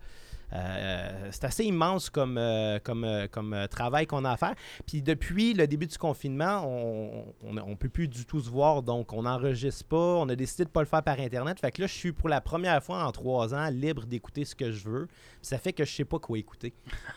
c'est 0.50 1.45
assez 1.45 1.64
immense 1.64 2.11
comme, 2.11 2.38
euh, 2.38 2.78
comme, 2.83 3.05
euh, 3.05 3.26
comme 3.31 3.52
euh, 3.52 3.67
travail 3.67 4.07
qu'on 4.07 4.25
a 4.25 4.31
à 4.33 4.37
faire. 4.37 4.55
Puis 4.87 5.02
depuis 5.02 5.55
le 5.55 5.67
début 5.67 5.87
du 5.87 5.99
confinement, 5.99 6.64
on 6.67 7.25
on 7.43 7.76
peut 7.76 7.88
plus 7.88 8.09
du 8.09 8.25
tout 8.25 8.40
se 8.40 8.50
voir, 8.50 8.83
donc 8.83 9.12
on 9.12 9.23
n'enregistre 9.23 9.85
pas. 9.85 9.97
On 9.97 10.28
a 10.28 10.37
décidé 10.37 10.64
de 10.64 10.71
pas 10.71 10.81
le 10.81 10.87
faire 10.87 11.02
par 11.02 11.19
Internet. 11.21 11.61
Fait 11.61 11.71
que 11.71 11.83
là, 11.83 11.87
je 11.87 11.93
suis 11.93 12.12
pour 12.12 12.28
la 12.28 12.40
première 12.40 12.83
fois 12.83 13.05
en 13.05 13.12
trois 13.12 13.55
ans 13.55 13.69
libre 13.71 14.07
d'écouter 14.07 14.45
ce 14.45 14.55
que 14.55 14.71
je 14.71 14.88
veux. 14.88 15.07
Puis 15.07 15.17
ça 15.43 15.59
fait 15.59 15.73
que 15.73 15.85
je 15.85 15.93
sais 15.93 16.05
pas 16.05 16.19
quoi 16.19 16.38
écouter. 16.38 16.75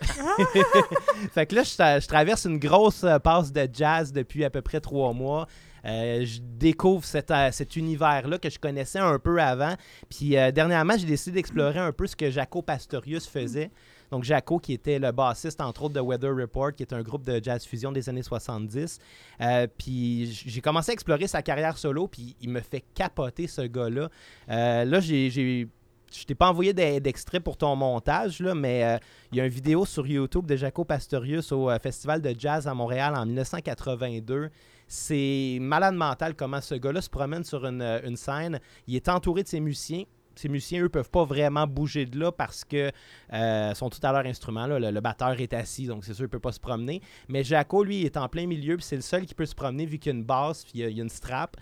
fait 1.32 1.46
que 1.46 1.54
là, 1.54 1.62
je, 1.62 2.00
je 2.00 2.06
traverse 2.06 2.44
une 2.44 2.58
grosse 2.58 3.04
euh, 3.04 3.18
passe 3.18 3.52
de 3.52 3.68
jazz 3.72 4.12
depuis 4.12 4.44
à 4.44 4.50
peu 4.50 4.62
près 4.62 4.80
trois 4.80 5.12
mois. 5.12 5.46
Euh, 5.84 6.24
je 6.24 6.38
découvre 6.40 7.04
cet, 7.04 7.30
euh, 7.30 7.50
cet 7.50 7.76
univers-là 7.76 8.38
que 8.38 8.48
je 8.48 8.58
connaissais 8.58 8.98
un 9.00 9.18
peu 9.18 9.40
avant. 9.40 9.74
Puis 10.08 10.36
euh, 10.36 10.52
dernièrement, 10.52 10.96
j'ai 10.96 11.06
décidé 11.06 11.36
d'explorer 11.36 11.78
un 11.78 11.92
peu 11.92 12.06
ce 12.06 12.14
que 12.14 12.30
Jaco 12.30 12.62
Pastorius 12.62 13.26
faisait. 13.26 13.70
Donc 14.10 14.24
Jaco, 14.24 14.58
qui 14.58 14.74
était 14.74 14.98
le 14.98 15.10
bassiste, 15.10 15.60
entre 15.60 15.84
autres, 15.84 15.94
de 15.94 16.00
Weather 16.00 16.36
Report, 16.36 16.74
qui 16.74 16.82
est 16.82 16.92
un 16.92 17.02
groupe 17.02 17.24
de 17.24 17.42
jazz 17.42 17.64
fusion 17.64 17.90
des 17.92 18.08
années 18.08 18.22
70. 18.22 18.98
Euh, 19.40 19.66
puis 19.78 20.26
j'ai 20.46 20.60
commencé 20.60 20.90
à 20.90 20.92
explorer 20.92 21.26
sa 21.26 21.42
carrière 21.42 21.78
solo, 21.78 22.08
puis 22.08 22.36
il 22.40 22.50
me 22.50 22.60
fait 22.60 22.84
capoter, 22.94 23.46
ce 23.46 23.62
gars-là. 23.62 24.10
Là, 24.48 25.00
j'ai... 25.00 25.30
je 25.30 26.24
t'ai 26.26 26.34
pas 26.34 26.50
envoyé 26.50 26.74
d'e- 26.74 27.00
d'extrait 27.00 27.40
pour 27.40 27.56
ton 27.56 27.74
montage, 27.74 28.40
là, 28.40 28.54
mais 28.54 29.00
il 29.32 29.38
y 29.38 29.40
a 29.40 29.46
une 29.46 29.50
vidéo 29.50 29.86
sur 29.86 30.06
YouTube 30.06 30.44
de 30.46 30.56
Jaco 30.56 30.84
Pastorius 30.84 31.50
au 31.50 31.70
Festival 31.82 32.20
de 32.20 32.34
jazz 32.38 32.68
à 32.68 32.74
Montréal 32.74 33.14
en 33.16 33.24
1982. 33.24 34.50
C'est 34.94 35.56
malade 35.58 35.94
mental 35.94 36.34
comment 36.36 36.60
ce 36.60 36.74
gars-là 36.74 37.00
se 37.00 37.08
promène 37.08 37.44
sur 37.44 37.64
une, 37.64 37.80
euh, 37.80 38.14
scène. 38.14 38.60
Il 38.86 38.94
est 38.94 39.08
entouré 39.08 39.42
de 39.42 39.48
ses 39.48 39.58
musiciens. 39.58 40.04
Ces 40.34 40.50
musiciens, 40.50 40.82
eux, 40.82 40.90
peuvent 40.90 41.08
pas 41.08 41.24
vraiment 41.24 41.66
bouger 41.66 42.04
de 42.04 42.18
là 42.18 42.30
parce 42.30 42.62
que 42.62 42.90
euh, 43.32 43.72
sont 43.72 43.88
tout 43.88 44.00
à 44.02 44.12
leur 44.12 44.26
instrument. 44.26 44.66
Le, 44.66 45.00
batteur 45.00 45.40
est 45.40 45.54
assis, 45.54 45.86
donc 45.86 46.04
c'est 46.04 46.12
sûr, 46.12 46.26
il 46.26 46.28
peut 46.28 46.40
pas 46.40 46.52
se 46.52 46.60
promener. 46.60 47.00
Mais 47.28 47.42
Jaco, 47.42 47.82
lui, 47.82 48.04
est 48.04 48.18
en 48.18 48.28
plein 48.28 48.46
milieu, 48.46 48.76
puis 48.76 48.84
c'est 48.84 48.96
le 48.96 49.00
seul 49.00 49.24
qui 49.24 49.34
peut 49.34 49.46
se 49.46 49.54
promener 49.54 49.86
vu 49.86 49.98
qu'il 49.98 50.12
y 50.12 50.14
a 50.14 50.18
une 50.18 50.24
basse, 50.24 50.62
puis 50.62 50.72
il 50.74 50.90
y 50.90 51.00
a 51.00 51.02
une 51.02 51.08
strap. 51.08 51.56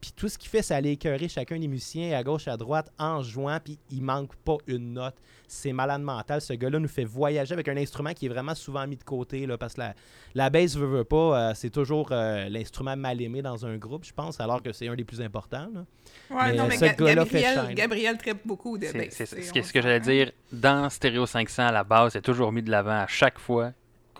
Puis 0.00 0.12
tout 0.16 0.28
ce 0.28 0.38
qu'il 0.38 0.48
fait, 0.48 0.62
c'est 0.62 0.74
aller 0.74 0.92
écœurer 0.92 1.28
chacun 1.28 1.58
des 1.58 1.68
musiciens 1.68 2.16
à 2.18 2.22
gauche, 2.22 2.48
à 2.48 2.56
droite, 2.56 2.90
en 2.98 3.22
jouant, 3.22 3.58
puis 3.62 3.78
il 3.90 4.02
manque 4.02 4.34
pas 4.36 4.56
une 4.66 4.94
note. 4.94 5.14
C'est 5.46 5.72
malade 5.72 6.00
mental. 6.02 6.40
Ce 6.40 6.52
gars-là 6.52 6.78
nous 6.78 6.88
fait 6.88 7.04
voyager 7.04 7.52
avec 7.52 7.66
un 7.68 7.76
instrument 7.76 8.12
qui 8.14 8.26
est 8.26 8.28
vraiment 8.28 8.54
souvent 8.54 8.86
mis 8.86 8.96
de 8.96 9.02
côté, 9.02 9.46
là, 9.46 9.58
parce 9.58 9.74
que 9.74 9.80
la, 9.80 9.94
la 10.34 10.48
bass 10.48 10.76
veut, 10.76 10.86
veut 10.86 11.04
pas, 11.04 11.50
euh, 11.50 11.52
c'est 11.54 11.70
toujours 11.70 12.08
euh, 12.12 12.48
l'instrument 12.48 12.96
mal 12.96 13.20
aimé 13.20 13.42
dans 13.42 13.66
un 13.66 13.76
groupe, 13.76 14.04
je 14.04 14.12
pense, 14.14 14.40
alors 14.40 14.62
que 14.62 14.72
c'est 14.72 14.88
un 14.88 14.94
des 14.94 15.04
plus 15.04 15.20
importants. 15.20 15.68
là. 15.74 15.84
Ouais, 16.30 16.52
Mais, 16.52 16.56
non, 16.56 16.66
mais 16.68 16.76
ce 16.76 16.80
Ga- 16.84 16.92
gagars-là 16.94 17.24
fait 17.26 17.40
Gabriel, 17.42 17.66
shine. 17.66 17.74
Gabriel 17.74 18.16
traite 18.18 18.38
beaucoup 18.46 18.78
de 18.78 18.86
C'est 18.86 18.96
bass, 18.98 19.08
c'est 19.10 19.62
Ce 19.62 19.72
que, 19.72 19.82
j'allais 19.82 20.00
dire, 20.00 20.30
dans 20.52 20.88
Stereo 20.88 21.26
500, 21.26 21.66
à 21.66 21.72
la 21.72 21.84
base, 21.84 22.12
c'est 22.12 22.22
toujours 22.22 22.52
mis 22.52 22.62
de 22.62 22.70
l'avant 22.70 23.00
à 23.00 23.06
chaque 23.08 23.38
fois 23.38 23.72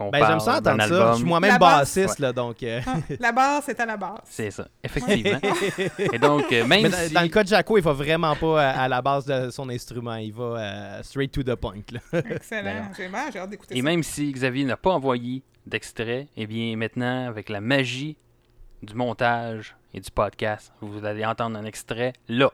qu'on 0.04 0.10
Ben, 0.10 0.18
parle 0.20 0.30
j'aime 0.32 0.40
ça 0.40 0.58
entendre 0.58 0.82
ça. 0.88 1.12
Je 1.12 1.16
suis 1.18 1.24
moi-même 1.26 1.58
basse, 1.58 1.78
bassiste, 1.96 2.18
là, 2.18 2.32
donc... 2.32 2.62
euh, 2.62 2.80
Ah, 2.86 2.96
La 3.20 3.32
base, 3.32 3.62
c'est 3.66 3.78
à 3.80 3.86
la 3.86 3.96
base. 3.96 4.18
C'est 4.24 4.50
ça, 4.50 4.66
effectivement. 4.82 5.38
Et 6.12 6.18
donc, 6.18 6.50
euh, 6.52 6.66
même 6.66 6.82
Mais 6.84 6.90
si... 6.90 7.12
dans 7.14 7.22
le 7.22 7.28
cas 7.28 7.42
de 7.42 7.48
Jaco, 7.48 7.76
il 7.78 7.84
va 7.84 7.92
vraiment 7.92 8.34
pas 8.36 8.62
à, 8.70 8.82
à 8.82 8.88
la 8.88 9.02
base 9.02 9.26
de 9.26 9.50
son 9.50 9.68
instrument. 9.68 10.16
Il 10.16 10.32
va 10.32 10.42
euh, 10.44 11.02
straight 11.02 11.30
to 11.32 11.42
the 11.42 11.54
point. 11.54 11.74
là. 11.92 12.20
Excellent. 12.30 12.84
J'ai 12.96 13.08
j'ai 13.32 13.38
hâte 13.38 13.50
d'écouter 13.50 13.74
Et 13.76 13.78
ça. 13.80 13.84
même 13.84 14.02
si 14.02 14.32
Xavier 14.32 14.64
n'a 14.64 14.76
pas 14.76 14.90
envoyé 14.90 15.42
d'extrait, 15.66 16.26
eh 16.36 16.46
bien 16.46 16.76
maintenant, 16.76 17.28
avec 17.28 17.48
la 17.48 17.60
magie 17.60 18.16
du 18.82 18.94
montage 18.94 19.76
et 19.92 20.00
du 20.00 20.10
podcast, 20.10 20.72
vous 20.80 21.04
allez 21.04 21.24
entendre 21.26 21.58
un 21.58 21.64
extrait 21.64 22.12
là. 22.28 22.50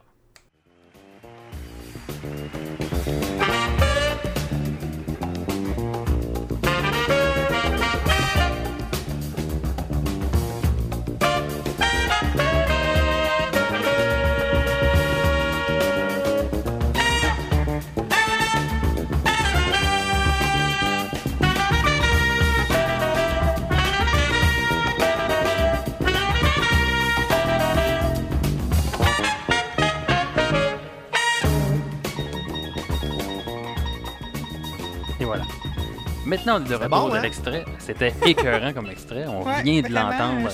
Retour 36.76 36.88
bon, 36.88 37.08
de 37.08 37.16
hein? 37.16 37.22
l'extrait. 37.22 37.64
C'était 37.78 38.12
écœurant 38.24 38.72
comme 38.72 38.86
extrait. 38.90 39.26
On 39.26 39.44
Ouais, 39.44 39.62
vient 39.62 39.82
de 39.82 39.92
l'entendre. 39.92 40.48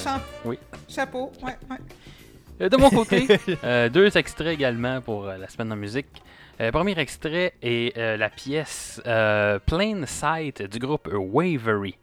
Oui. 0.44 0.58
Chapeau, 0.88 1.32
ouais, 1.42 1.56
ouais. 1.70 1.76
Euh, 2.60 2.68
De 2.68 2.76
mon 2.76 2.90
côté, 2.90 3.26
euh, 3.64 3.88
deux 3.88 4.16
extraits 4.16 4.54
également 4.54 5.00
pour 5.00 5.26
euh, 5.26 5.36
la 5.38 5.48
semaine 5.48 5.72
en 5.72 5.76
musique. 5.76 6.06
Euh, 6.60 6.70
premier 6.70 6.98
extrait 6.98 7.54
est 7.62 7.96
euh, 7.96 8.16
la 8.16 8.28
pièce 8.28 9.00
euh, 9.06 9.58
Plain 9.58 10.04
Sight 10.06 10.62
du 10.62 10.78
groupe 10.78 11.08
Wavery. 11.12 11.96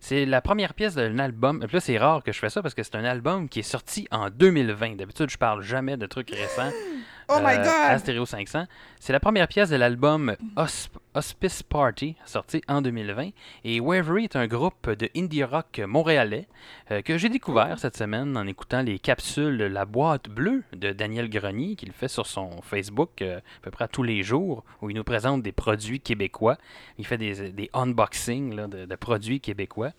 C'est 0.00 0.24
la 0.24 0.40
première 0.40 0.74
pièce 0.74 0.94
d'un 0.94 1.18
album. 1.18 1.60
Puis 1.60 1.74
là, 1.76 1.80
c'est 1.80 1.98
rare 1.98 2.22
que 2.24 2.32
je 2.32 2.38
fais 2.38 2.48
ça 2.50 2.60
parce 2.62 2.74
que 2.74 2.82
c'est 2.82 2.96
un 2.96 3.04
album 3.04 3.48
qui 3.48 3.60
est 3.60 3.62
sorti 3.64 4.08
en 4.10 4.30
2020. 4.30 4.96
D'habitude, 4.96 5.30
je 5.30 5.38
parle 5.38 5.62
jamais 5.62 5.96
de 5.96 6.06
trucs 6.06 6.30
récents. 6.30 6.72
Oh 7.28 7.38
my 7.40 7.54
euh, 7.56 7.62
à 7.62 7.90
God! 7.92 7.98
Stereo 8.00 8.26
500. 8.26 8.64
C'est 9.00 9.12
la 9.12 9.20
première 9.20 9.48
pièce 9.48 9.70
de 9.70 9.76
l'album 9.76 10.36
Hosp- 10.56 10.90
Hospice 11.14 11.62
Party, 11.62 12.16
sorti 12.24 12.62
en 12.68 12.82
2020. 12.82 13.30
Et 13.64 13.80
Wavery 13.80 14.24
est 14.24 14.36
un 14.36 14.46
groupe 14.46 14.90
de 14.90 15.08
indie 15.16 15.44
rock 15.44 15.80
montréalais 15.86 16.46
euh, 16.90 17.02
que 17.02 17.18
j'ai 17.18 17.28
découvert 17.28 17.78
cette 17.78 17.96
semaine 17.96 18.36
en 18.36 18.46
écoutant 18.46 18.82
les 18.82 18.98
capsules 18.98 19.56
La 19.56 19.84
boîte 19.84 20.28
bleue 20.28 20.62
de 20.72 20.90
Daniel 20.92 21.28
Grenier, 21.28 21.76
qu'il 21.76 21.92
fait 21.92 22.08
sur 22.08 22.26
son 22.26 22.60
Facebook 22.62 23.22
euh, 23.22 23.38
à 23.38 23.60
peu 23.62 23.70
près 23.70 23.88
tous 23.88 24.02
les 24.02 24.22
jours, 24.22 24.64
où 24.80 24.90
il 24.90 24.96
nous 24.96 25.04
présente 25.04 25.42
des 25.42 25.52
produits 25.52 26.00
québécois. 26.00 26.56
Il 26.98 27.06
fait 27.06 27.18
des, 27.18 27.50
des 27.52 27.70
unboxings 27.74 28.54
là, 28.54 28.66
de, 28.66 28.84
de 28.86 28.94
produits 28.96 29.40
québécois 29.40 29.90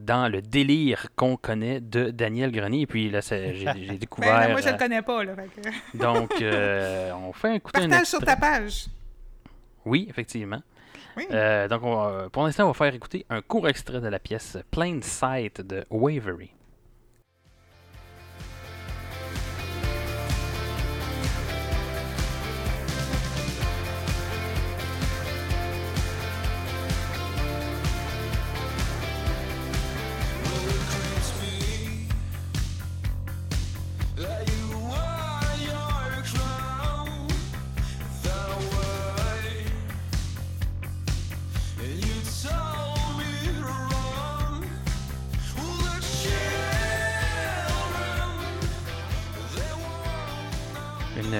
dans 0.00 0.28
le 0.30 0.42
délire 0.42 1.08
qu'on 1.16 1.36
connaît 1.36 1.80
de 1.80 2.10
Daniel 2.10 2.50
Grenier. 2.52 2.82
Et 2.82 2.86
puis 2.86 3.10
là, 3.10 3.20
j'ai 3.28 3.64
Ben, 3.64 3.96
découvert... 3.98 4.40
là, 4.40 4.48
moi, 4.48 4.60
je 4.60 4.68
euh, 4.68 4.72
le 4.72 4.78
connais 4.78 5.02
pas, 5.02 5.24
là. 5.24 5.34
fait 5.34 5.60
que- 5.62 5.96
donc, 5.98 6.30
euh, 6.42 7.12
on 7.12 7.32
fait 7.32 7.56
écouter 7.56 7.80
un 7.82 7.88
Partage 7.88 8.06
sur 8.06 8.20
ta 8.20 8.36
page. 8.36 8.86
Oui, 9.84 10.06
effectivement. 10.08 10.60
Oui. 11.16 11.26
Euh, 11.30 11.68
donc, 11.68 11.82
on 11.84 12.28
pour 12.32 12.42
l'instant, 12.44 12.64
on 12.64 12.68
va 12.68 12.74
faire 12.74 12.94
écouter 12.94 13.24
un 13.30 13.40
court 13.40 13.68
extrait 13.68 14.00
de 14.00 14.08
la 14.08 14.18
pièce 14.18 14.56
Plain 14.70 14.98
Sight 15.02 15.60
de 15.60 15.84
Wavery. 15.90 16.50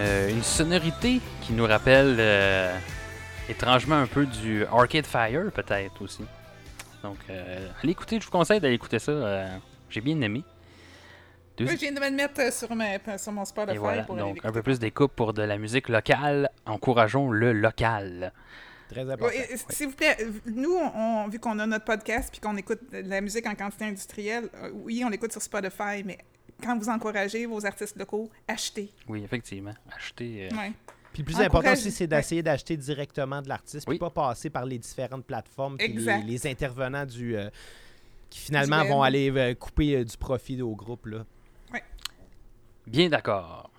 Euh, 0.04 0.28
une 0.30 0.42
sonorité 0.42 1.20
qui 1.42 1.52
nous 1.52 1.66
rappelle 1.66 2.16
euh, 2.18 2.76
étrangement 3.48 3.96
un 3.96 4.06
peu 4.06 4.26
du 4.26 4.64
Arcade 4.66 5.06
Fire, 5.06 5.50
peut-être 5.52 6.02
aussi. 6.02 6.24
Donc, 7.02 7.18
euh, 7.30 7.68
allez 7.82 7.92
écouter, 7.92 8.18
je 8.20 8.24
vous 8.24 8.30
conseille 8.30 8.60
d'aller 8.60 8.74
écouter 8.74 8.98
ça. 8.98 9.12
euh, 9.12 9.56
J'ai 9.90 10.00
bien 10.00 10.20
aimé. 10.20 10.42
Deux- 11.56 11.66
Oui, 11.66 11.72
je 11.74 11.80
viens 11.80 11.92
de 11.92 12.00
me 12.00 12.08
le 12.10 12.16
mettre 12.16 12.52
sur, 12.52 12.74
ma, 12.74 13.18
sur 13.18 13.32
mon 13.32 13.44
Spotify 13.44 13.76
Et 13.76 13.78
voilà, 13.78 14.02
pour 14.02 14.14
aller 14.16 14.22
donc 14.24 14.44
un 14.44 14.50
peu 14.52 14.62
plus 14.62 14.78
d'écoute 14.78 15.12
pour 15.14 15.32
de 15.34 15.42
la 15.42 15.56
musique 15.58 15.88
locale. 15.88 16.50
Encourageons 16.66 17.30
le 17.30 17.52
local. 17.52 18.32
Très 18.90 19.08
important. 19.08 19.34
S'il 19.70 19.88
vous 19.88 19.94
plaît, 19.94 20.16
nous, 20.46 20.74
on, 20.76 21.28
vu 21.28 21.38
qu'on 21.38 21.58
a 21.58 21.66
notre 21.66 21.84
podcast 21.84 22.28
puis 22.32 22.40
qu'on 22.40 22.56
écoute 22.56 22.80
de 22.92 23.08
la 23.08 23.20
musique 23.20 23.46
en 23.46 23.54
quantité 23.54 23.84
industrielle, 23.86 24.48
oui, 24.72 25.02
on 25.06 25.08
l'écoute 25.10 25.32
sur 25.32 25.40
Spotify, 25.42 26.02
mais 26.04 26.18
quand 26.62 26.78
vous 26.78 26.88
encouragez 26.88 27.46
vos 27.46 27.64
artistes 27.66 27.96
locaux, 27.96 28.30
achetez. 28.48 28.90
Oui, 29.08 29.22
effectivement. 29.24 29.74
Acheter. 29.94 30.48
euh, 30.50 30.56
Ouais. 30.56 30.72
Puis 31.12 31.22
le 31.22 31.26
plus 31.26 31.34
Encourage- 31.34 31.46
important 31.46 31.72
aussi, 31.74 31.90
c'est 31.92 32.06
d'essayer 32.08 32.42
d'acheter 32.42 32.76
directement 32.76 33.40
de 33.40 33.48
l'artiste, 33.48 33.86
puis 33.86 33.94
Oui. 33.94 33.98
pas 33.98 34.10
passer 34.10 34.50
par 34.50 34.64
les 34.66 34.78
différentes 34.78 35.24
plateformes, 35.24 35.76
puis 35.78 35.88
les, 36.26 36.46
intervenants 36.48 37.06
du 37.06 37.36
euh, 37.36 37.48
qui 38.30 38.40
finalement 38.40 38.82
Du 38.82 38.88
vont 38.88 39.02
aller 39.02 39.30
euh, 39.30 39.54
couper 39.54 39.94
euh, 39.96 40.04
du 40.04 40.16
profit 40.16 40.60
au 40.60 40.74
groupe. 40.74 41.06
Là. 41.06 41.24
Bien 42.86 43.08
d'accord. 43.08 43.70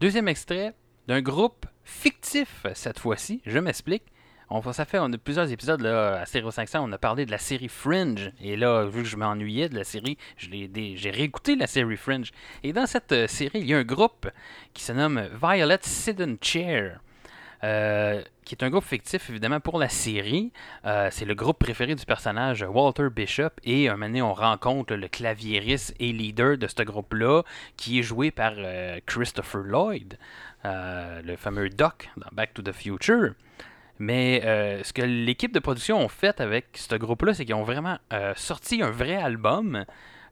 Deuxième 0.00 0.28
extrait 0.28 0.74
d'un 1.08 1.20
groupe 1.20 1.66
fictif 1.84 2.64
cette 2.74 2.98
fois-ci. 3.00 3.42
Je 3.44 3.58
m'explique. 3.58 4.04
On, 4.50 4.72
ça 4.72 4.86
fait 4.86 4.98
on 4.98 5.12
a 5.12 5.18
plusieurs 5.18 5.50
épisodes 5.52 5.80
là, 5.82 6.20
à 6.20 6.26
Stereo 6.26 6.50
500, 6.50 6.80
on 6.82 6.92
a 6.92 6.98
parlé 6.98 7.26
de 7.26 7.30
la 7.30 7.38
série 7.38 7.68
Fringe. 7.68 8.32
Et 8.40 8.56
là, 8.56 8.86
vu 8.86 9.02
que 9.02 9.08
je 9.08 9.16
m'ennuyais 9.16 9.68
de 9.68 9.74
la 9.74 9.84
série, 9.84 10.16
j'ai 10.38 11.10
réécouté 11.10 11.54
la 11.54 11.66
série 11.66 11.96
Fringe. 11.96 12.30
Et 12.62 12.72
dans 12.72 12.86
cette 12.86 13.12
euh, 13.12 13.26
série, 13.26 13.60
il 13.60 13.66
y 13.66 13.74
a 13.74 13.78
un 13.78 13.84
groupe 13.84 14.30
qui 14.72 14.82
se 14.82 14.92
nomme 14.92 15.28
Violet 15.42 15.78
Sidden 15.82 16.38
Chair. 16.40 17.00
euh, 17.64 18.22
qui 18.44 18.54
est 18.54 18.62
un 18.62 18.70
groupe 18.70 18.84
fictif 18.84 19.28
évidemment 19.28 19.60
pour 19.60 19.78
la 19.78 19.90
série. 19.90 20.52
Euh, 20.86 21.08
c'est 21.10 21.26
le 21.26 21.34
groupe 21.34 21.58
préféré 21.58 21.94
du 21.94 22.06
personnage 22.06 22.64
Walter 22.66 23.08
Bishop 23.14 23.50
et 23.64 23.88
un 23.88 23.94
moment 23.94 24.06
donné, 24.06 24.22
on 24.22 24.32
rencontre 24.32 24.94
le 24.94 25.08
claviériste 25.08 25.94
et 25.98 26.12
leader 26.12 26.56
de 26.56 26.68
ce 26.68 26.82
groupe-là 26.84 27.42
qui 27.76 27.98
est 27.98 28.02
joué 28.02 28.30
par 28.30 28.54
Christopher 29.04 29.62
Lloyd, 29.62 30.16
le 30.64 31.36
fameux 31.36 31.68
Doc 31.68 32.08
dans 32.16 32.30
Back 32.32 32.54
to 32.54 32.62
the 32.62 32.72
Future. 32.72 33.34
Mais 33.98 34.42
euh, 34.44 34.82
ce 34.84 34.92
que 34.92 35.02
l'équipe 35.02 35.52
de 35.52 35.58
production 35.58 35.98
ont 35.98 36.08
fait 36.08 36.40
avec 36.40 36.66
ce 36.74 36.94
groupe-là, 36.94 37.34
c'est 37.34 37.44
qu'ils 37.44 37.54
ont 37.54 37.64
vraiment 37.64 37.98
euh, 38.12 38.32
sorti 38.36 38.82
un 38.82 38.90
vrai 38.90 39.16
album 39.16 39.84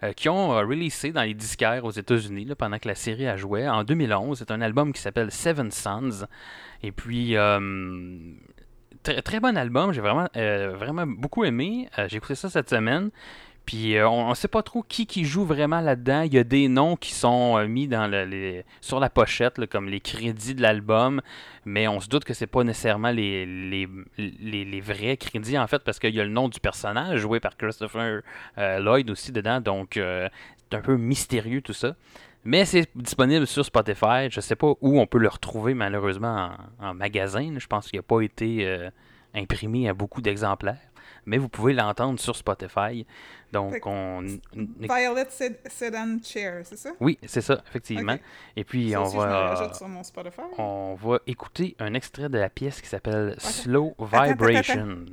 euh, 0.03 0.13
qu'ils 0.13 0.31
ont 0.31 0.53
euh, 0.53 0.61
releasé 0.61 1.11
dans 1.11 1.23
les 1.23 1.35
disquaires 1.35 1.85
aux 1.85 1.91
États-Unis 1.91 2.49
pendant 2.57 2.79
que 2.79 2.87
la 2.87 2.95
série 2.95 3.27
a 3.27 3.37
joué 3.37 3.69
en 3.69 3.83
2011. 3.83 4.39
C'est 4.39 4.51
un 4.51 4.61
album 4.61 4.93
qui 4.93 5.01
s'appelle 5.01 5.33
Seven 5.33 5.71
Sons. 5.71 6.27
Et 6.83 6.93
puis, 6.93 7.35
très, 9.03 9.23
très 9.23 9.41
bon 9.41 9.57
album. 9.57 9.93
J'ai 9.93 10.03
vraiment, 10.03 10.29
vraiment 10.35 11.07
beaucoup 11.07 11.45
aimé. 11.45 11.89
J'ai 12.07 12.19
écouté 12.19 12.35
ça 12.35 12.51
cette 12.51 12.71
semaine. 12.71 13.11
Puis 13.67 13.97
euh, 13.97 14.09
on 14.09 14.31
ne 14.31 14.35
sait 14.35 14.47
pas 14.47 14.63
trop 14.63 14.85
qui 14.85 15.25
joue 15.25 15.45
vraiment 15.45 15.81
là-dedans. 15.81 16.23
Il 16.23 16.33
y 16.33 16.39
a 16.39 16.45
des 16.45 16.69
noms 16.69 16.95
qui 16.95 17.13
sont 17.13 17.59
euh, 17.59 17.67
mis 17.67 17.91
sur 18.81 19.01
la 19.01 19.11
pochette, 19.11 19.67
comme 19.67 19.89
les 19.89 19.99
crédits 19.99 20.55
de 20.55 20.63
l'album, 20.63 21.21
mais 21.65 21.89
on 21.89 21.99
se 21.99 22.09
doute 22.09 22.25
que 22.25 22.33
c'est 22.33 22.47
pas 22.47 22.63
nécessairement 22.63 23.11
les, 23.11 23.89
vrais 24.81 25.17
crédits 25.17 25.59
en 25.59 25.67
fait, 25.67 25.83
parce 25.83 25.99
qu'il 25.99 26.15
y 26.15 26.21
a 26.21 26.25
le 26.25 26.31
nom 26.31 26.49
du 26.49 26.61
personnage 26.61 27.19
joué 27.19 27.41
par 27.41 27.57
Christopher 27.57 28.23
euh, 28.57 28.79
Lloyd 28.79 29.11
aussi 29.11 29.33
dedans, 29.33 29.61
donc 29.61 29.95
c'est 29.95 30.77
un 30.77 30.81
peu 30.81 30.97
mystérieux 30.97 31.61
tout 31.61 31.73
ça. 31.73 31.97
Mais 32.45 32.65
c'est 32.65 32.89
disponible 32.95 33.49
sur 33.49 33.65
Spotify. 33.65 34.31
Je 34.31 34.41
sais 34.41 34.55
pas 34.55 34.75
où 34.81 35.01
on 35.01 35.07
peut 35.09 35.19
le 35.19 35.29
retrouver 35.29 35.75
malheureusement 35.75 36.51
en, 36.81 36.91
en 36.91 36.95
magasin. 36.95 37.55
Je 37.59 37.67
pense 37.67 37.89
qu'il 37.89 37.99
n'a 37.99 38.05
pas 38.05 38.21
été 38.21 38.89
imprimé 39.35 39.89
à 39.89 39.95
beaucoup 39.95 40.21
d'exemplaires. 40.21 40.79
Mais 41.27 41.39
vous 41.39 41.49
pouvez 41.49 41.73
l'entendre 41.73 42.19
sur 42.21 42.37
Spotify. 42.37 43.05
Donc, 43.53 43.85
on. 43.85 44.23
Violet 44.55 45.27
Sed- 45.29 45.59
Sedan 45.69 46.19
Chair, 46.23 46.61
c'est 46.65 46.77
ça? 46.79 46.91
Oui, 47.01 47.19
c'est 47.27 47.41
ça, 47.41 47.63
effectivement. 47.69 48.17
Et 48.57 48.65
puis, 48.65 48.93
Ça 48.93 49.01
on 49.01 49.05
aussi, 49.05 49.13
je 49.17 49.21
va, 49.21 49.55
rajoute 49.55 49.75
sur 49.75 49.89
mon 49.89 50.03
Spotify. 50.05 50.41
on 50.59 50.95
va 50.95 51.19
écouter 51.27 51.77
un 51.79 51.95
extrait 51.95 52.29
de 52.29 52.39
la 52.39 52.49
pièce 52.49 52.81
qui 52.81 52.89
s'appelle 52.89 53.35
Slow 53.39 53.95
attends, 53.99 54.25
Vibration. 54.25 55.05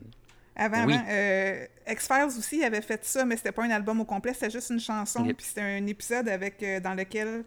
Avant, 0.56 0.86
Oui. 0.86 0.94
avant, 0.94 1.06
euh, 1.10 1.66
X-Files 1.88 2.38
aussi 2.38 2.64
avait 2.64 2.82
fait 2.82 3.04
ça, 3.04 3.26
mais 3.26 3.36
c'était 3.38 3.52
pas 3.52 3.64
un 3.64 3.72
album 3.72 4.00
au 4.02 4.06
complet, 4.06 4.34
c'était 4.34 4.52
juste 4.52 4.70
une 4.70 4.80
chanson. 4.80 5.22
Ok. 5.28 5.34
Puis 5.36 5.48
c'était 5.48 5.62
un 5.62 5.88
épisode 5.88 6.30
avec 6.30 6.62
euh, 6.62 6.80
dans 6.80 6.94
lequel 6.94 7.44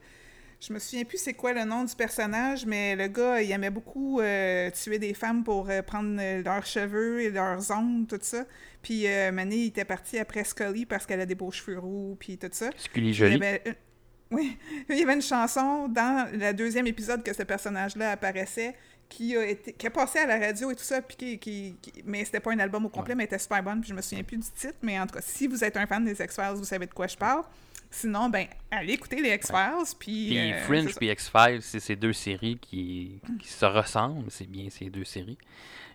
je 0.61 0.73
me 0.73 0.79
souviens 0.79 1.05
plus 1.05 1.19
c'est 1.19 1.35
quoi 1.35 1.53
le 1.53 1.65
nom 1.65 1.85
du 1.85 1.95
personnage, 1.95 2.65
mais 2.67 2.97
le 2.97 3.09
gars, 3.09 3.41
il 3.43 3.51
aimait 3.51 3.71
beaucoup 3.71 4.21
euh, 4.21 4.71
tuer 4.71 4.99
des 4.99 5.13
femmes 5.15 5.45
pour 5.45 5.69
euh, 5.71 5.83
prendre 5.83 6.19
euh, 6.21 6.43
leurs 6.43 6.65
cheveux 6.67 7.21
et 7.21 7.31
leurs 7.31 7.71
ongles, 7.71 8.07
tout 8.07 8.19
ça. 8.23 8.45
Puis 8.83 9.07
euh, 9.07 9.31
Mané, 9.33 9.57
il 9.57 9.67
était 9.67 9.85
parti 9.85 10.19
après 10.19 10.45
Scully 10.45 10.87
parce 10.87 11.05
qu'elle 11.07 11.21
a 11.21 11.27
des 11.27 11.35
beaux 11.35 11.51
cheveux 11.51 11.79
roux, 11.79 12.17
puis 12.19 12.39
tout 12.39 12.49
ça. 12.53 12.71
Scully 12.77 13.09
Il 13.09 13.11
y 13.11 13.15
Jolie. 13.15 13.35
avait 13.37 13.63
une- 13.67 13.75
Oui, 14.33 14.59
il 14.89 14.97
y 14.99 15.03
avait 15.05 15.15
une 15.15 15.23
chanson 15.23 15.87
dans 15.87 16.29
le 16.33 16.53
deuxième 16.53 16.89
épisode 16.89 17.23
que 17.23 17.33
ce 17.33 17.45
personnage-là 17.45 18.11
apparaissait 18.11 18.75
qui 19.09 19.37
a 19.37 19.47
été 19.47 19.73
qui 19.73 19.87
a 19.87 19.91
passé 19.91 20.19
à 20.19 20.27
la 20.27 20.37
radio 20.45 20.73
et 20.73 20.75
tout 20.75 20.83
ça, 20.83 21.01
puis 21.01 21.17
qui, 21.17 21.39
qui- 21.39 21.77
qui- 21.81 22.03
mais 22.05 22.25
c'était 22.25 22.41
pas 22.41 22.51
un 22.53 22.59
album 22.59 22.87
au 22.87 22.89
complet, 22.89 23.15
mais 23.15 23.23
elle 23.23 23.29
était 23.29 23.39
super 23.39 23.63
bonne, 23.63 23.81
puis 23.81 23.91
je 23.91 23.95
me 23.95 24.01
souviens 24.03 24.25
plus 24.25 24.39
du 24.39 24.51
titre, 24.51 24.75
mais 24.83 24.99
en 24.99 25.07
tout 25.07 25.15
cas, 25.15 25.21
si 25.23 25.47
vous 25.47 25.63
êtes 25.63 25.77
un 25.77 25.87
fan 25.87 26.05
des 26.05 26.21
X-Files, 26.21 26.55
vous 26.57 26.65
savez 26.65 26.87
de 26.87 26.93
quoi 26.93 27.07
je 27.07 27.17
parle. 27.17 27.45
Sinon, 27.91 28.29
ben, 28.29 28.47
allez 28.71 28.95
écouter 28.95 29.21
les 29.21 29.35
X-Files, 29.35 29.97
puis... 29.99 30.29
Puis 30.29 30.53
euh, 30.53 30.59
Fringe 30.65 30.95
puis 30.97 31.09
X-Files, 31.09 31.63
c'est 31.63 31.81
ces 31.81 31.97
deux 31.97 32.13
séries 32.13 32.59
qui, 32.61 33.21
qui 33.41 33.49
se 33.49 33.65
ressemblent. 33.65 34.31
C'est 34.31 34.49
bien 34.49 34.69
ces 34.71 34.91
deux 34.91 35.05
séries. 35.05 35.39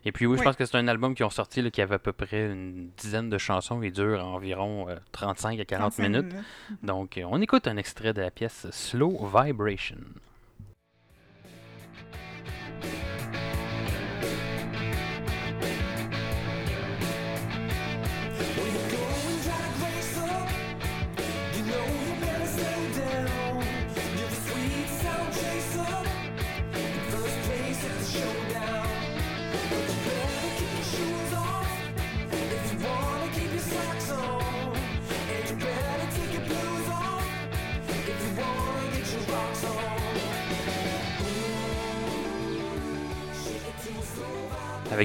Et 0.04 0.10
puis 0.10 0.26
oui, 0.26 0.36
je 0.36 0.42
pense 0.42 0.56
que 0.56 0.64
c'est 0.64 0.76
un 0.76 0.88
album 0.88 1.14
qui 1.14 1.22
ont 1.22 1.30
sorti 1.30 1.62
là, 1.62 1.70
qui 1.70 1.80
avait 1.80 1.94
à 1.94 1.98
peu 1.98 2.12
près 2.12 2.46
une 2.46 2.90
dizaine 2.96 3.30
de 3.30 3.38
chansons 3.38 3.82
et 3.82 3.90
dure 3.90 4.24
environ 4.24 4.88
euh, 4.88 4.96
35 5.12 5.60
à 5.60 5.64
40 5.64 5.92
35 5.92 6.02
minutes. 6.08 6.34
Donc 6.82 7.18
euh, 7.18 7.24
on 7.28 7.40
écoute 7.40 7.68
un 7.68 7.76
extrait 7.76 8.12
de 8.12 8.20
la 8.20 8.30
pièce 8.30 8.66
Slow 8.70 9.30
Vibration. 9.32 9.98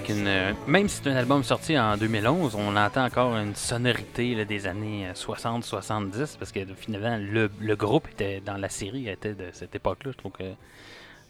Euh, 0.09 0.53
même 0.67 0.87
si 0.87 1.01
c'est 1.01 1.09
un 1.09 1.15
album 1.15 1.43
sorti 1.43 1.77
en 1.77 1.97
2011, 1.97 2.55
on 2.55 2.75
entend 2.75 3.05
encore 3.05 3.35
une 3.35 3.55
sonorité 3.55 4.45
des 4.45 4.67
années 4.67 5.09
60-70 5.15 6.37
parce 6.37 6.51
que 6.51 6.59
finalement 6.75 7.17
le, 7.19 7.75
groupe 7.75 8.07
était 8.11 8.39
dans 8.39 8.57
la 8.57 8.69
série 8.69 9.09
était 9.09 9.33
de 9.33 9.49
cette 9.53 9.73
époque-là. 9.73 10.11
Je 10.11 10.17
trouve 10.17 10.33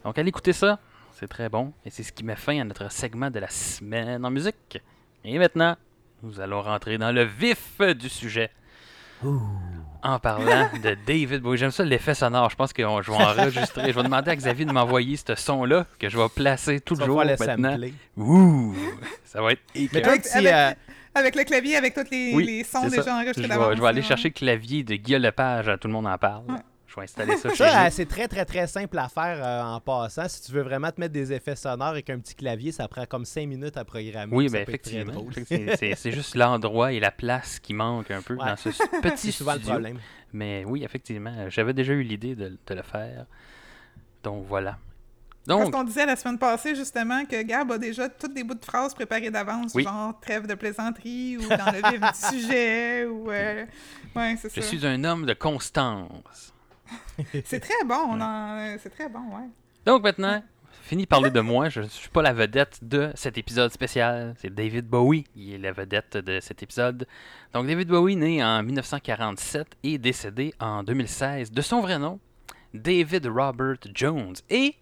donc 0.04 0.18
allez 0.18 0.28
écouter 0.28 0.52
ça, 0.52 0.78
c'est 1.12 1.28
très 1.28 1.48
bon 1.48 1.72
et 1.86 1.90
c'est 1.90 2.02
ce 2.02 2.12
qui 2.12 2.24
met 2.24 2.36
fin 2.36 2.60
à 2.60 2.64
notre 2.64 2.90
segment 2.92 3.30
de 3.30 3.38
la 3.38 3.48
semaine 3.48 4.24
en 4.24 4.30
musique. 4.30 4.78
Et 5.24 5.38
maintenant, 5.38 5.76
nous 6.22 6.38
allons 6.38 6.60
rentrer 6.60 6.98
dans 6.98 7.12
le 7.12 7.22
vif 7.22 7.80
du 7.98 8.10
sujet. 8.10 8.50
En 10.02 10.18
parlant 10.20 10.68
de 10.82 10.96
David 11.06 11.40
Bowie, 11.42 11.58
j'aime 11.58 11.70
ça 11.72 11.84
l'effet 11.84 12.14
sonore. 12.14 12.50
Je 12.50 12.56
pense 12.56 12.72
que 12.72 12.82
je 12.82 13.10
vais 13.10 13.16
enregistrer. 13.16 13.88
Je 13.92 13.96
vais 13.96 14.02
demander 14.04 14.30
à 14.30 14.36
Xavier 14.36 14.64
de 14.64 14.72
m'envoyer 14.72 15.16
ce 15.16 15.34
son-là 15.34 15.86
que 15.98 16.08
je 16.08 16.16
vais 16.16 16.28
placer 16.28 16.80
tout 16.80 16.94
le 16.94 17.04
jour 17.04 17.16
maintenant. 17.24 17.72
sampler. 17.72 17.94
Ouh, 18.16 18.74
ça 19.24 19.42
va 19.42 19.52
être 19.52 19.62
Mais 19.74 19.82
écœurant. 19.84 20.02
toi, 20.04 20.12
Avec- 20.12 20.24
si, 20.26 20.36
avec- 20.38 20.52
euh, 20.52 20.70
Avec 21.14 21.34
le 21.34 21.42
clavier, 21.44 21.76
avec 21.76 21.94
tous 21.94 22.04
les, 22.12 22.32
Oui, 22.32 22.44
les 22.44 22.62
sons 22.64 22.86
déjà 22.88 23.12
enregistrés 23.16 23.42
vais, 23.48 23.76
je 23.76 23.80
vais 23.80 23.88
aller 23.88 24.00
là. 24.02 24.06
chercher 24.06 24.28
le 24.28 24.34
clavier 24.34 24.84
de 24.84 24.94
Guillaume 24.94 25.22
Lepage, 25.22 25.68
tout 25.80 25.88
le 25.88 25.94
monde 25.94 26.06
en 26.06 26.16
parle. 26.16 26.44
Ouais. 26.48 26.58
Je 26.88 26.94
vais 26.96 27.02
installer 27.02 27.36
ça 27.36 27.48
chez 27.54 27.56
Ça, 27.56 27.90
c'est 27.90 28.06
très, 28.06 28.26
très, 28.28 28.44
très 28.46 28.66
simple 28.66 28.98
à 28.98 29.08
faire 29.08 29.44
euh, 29.44 29.62
en 29.62 29.78
passant. 29.80 30.26
Si 30.28 30.42
tu 30.42 30.52
veux 30.52 30.62
vraiment 30.62 30.90
te 30.90 30.98
mettre 30.98 31.12
des 31.12 31.32
effets 31.34 31.54
sonores 31.54 31.88
avec 31.88 32.08
un 32.10 32.18
petit 32.18 32.34
clavier, 32.34 32.72
ça 32.72 32.88
prend 32.88 33.04
comme 33.04 33.24
5 33.26 33.46
minutes 33.46 33.76
à 33.76 33.84
programmer. 33.84 34.34
Oui, 34.34 34.48
Ça 34.48 34.56
ben 34.56 34.62
effectivement. 34.62 35.12
C'est- 35.76 36.10
juste 36.10 36.34
l'endroit 36.34 36.92
et 36.92 36.98
la 37.00 37.10
place 37.10 37.58
qui 37.60 37.74
manque 37.74 38.10
un 38.10 38.22
peu 38.22 38.34
Ouais. 38.34 38.46
dans 38.46 38.56
ce 38.56 38.70
petit 39.02 39.30
souvent 39.32 39.52
le 39.52 39.58
studio. 39.58 39.74
problème. 39.74 39.98
Mais 40.32 40.64
oui, 40.66 40.82
effectivement, 40.82 41.48
j'avais 41.50 41.74
déjà 41.74 41.92
eu 41.92 42.02
l'idée 42.02 42.34
de, 42.34 42.58
de 42.66 42.74
le 42.74 42.82
faire. 42.82 43.26
Donc 44.22 44.44
voilà. 44.48 44.78
Parce 45.46 45.62
Donc, 45.64 45.72
qu'on 45.72 45.84
disait 45.84 46.04
la 46.04 46.16
semaine 46.16 46.38
passée, 46.38 46.74
justement, 46.74 47.24
que 47.24 47.40
Gab 47.42 47.72
a 47.72 47.78
déjà 47.78 48.06
tous 48.10 48.28
des 48.28 48.44
bouts 48.44 48.54
de 48.54 48.64
phrases 48.64 48.92
préparés 48.94 49.30
d'avance, 49.30 49.72
Oui. 49.74 49.82
genre 49.82 50.18
trêve 50.20 50.46
de 50.46 50.54
plaisanterie 50.54 51.38
ou 51.38 51.48
dans 51.48 51.70
le 51.72 51.90
vif 51.90 52.00
du 52.00 52.18
sujet, 52.40 53.04
ou... 53.06 53.30
euh, 53.30 53.64
Ouais, 54.14 54.36
je 54.42 54.48
ça. 54.48 54.60
suis 54.62 54.86
un 54.86 55.02
homme 55.04 55.24
de 55.24 55.32
constance. 55.34 56.52
C'est 57.44 57.60
très 57.60 57.84
bon, 57.84 57.96
on 58.10 58.20
en- 58.20 58.76
c'est 58.82 58.90
très 58.90 59.08
bon, 59.08 59.20
ouais. 59.36 59.48
Donc 59.84 60.02
maintenant, 60.02 60.42
fini 60.82 61.04
de 61.04 61.08
parler 61.08 61.30
de 61.30 61.40
moi. 61.40 61.68
Je 61.68 61.80
ne 61.80 61.86
suis 61.86 62.08
pas 62.08 62.22
la 62.22 62.32
vedette 62.32 62.78
de 62.82 63.10
cet 63.14 63.38
épisode 63.38 63.72
spécial. 63.72 64.34
C'est 64.38 64.54
David 64.54 64.86
Bowie 64.86 65.24
qui 65.34 65.54
est 65.54 65.58
la 65.58 65.72
vedette 65.72 66.16
de 66.18 66.40
cet 66.40 66.62
épisode. 66.62 67.06
Donc 67.52 67.66
David 67.66 67.88
Bowie, 67.88 68.16
né 68.16 68.42
en 68.44 68.62
1947 68.62 69.66
et 69.82 69.98
décédé 69.98 70.54
en 70.60 70.82
2016, 70.82 71.50
de 71.52 71.62
son 71.62 71.80
vrai 71.80 71.98
nom, 71.98 72.18
David 72.74 73.26
Robert 73.26 73.78
Jones. 73.94 74.34
Et 74.50 74.74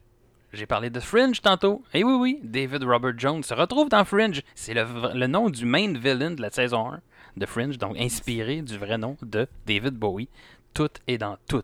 j'ai 0.53 0.67
parlé 0.67 0.91
de 0.91 1.01
Fringe 1.01 1.41
tantôt. 1.41 1.83
Et 1.95 2.03
oui, 2.05 2.15
oui, 2.15 2.41
David 2.43 2.83
Robert 2.85 3.15
Jones 3.19 3.43
se 3.43 3.55
retrouve 3.55 3.89
dans 3.89 4.05
Fringe. 4.05 4.43
C'est 4.55 4.75
le 4.75 5.27
nom 5.27 5.51
du 5.51 5.65
main 5.65 5.93
villain 5.93 6.31
de 6.33 6.43
la 6.43 6.51
saison 6.51 6.93
1 6.93 7.01
de 7.37 7.47
Fringe, 7.47 7.79
donc 7.79 7.97
inspiré 7.99 8.63
du 8.63 8.77
vrai 8.79 8.97
nom 8.99 9.17
de 9.23 9.47
David 9.67 9.95
Bowie. 9.95 10.29
Tout 10.75 10.89
est 11.07 11.19
dans 11.19 11.37
tout. 11.49 11.63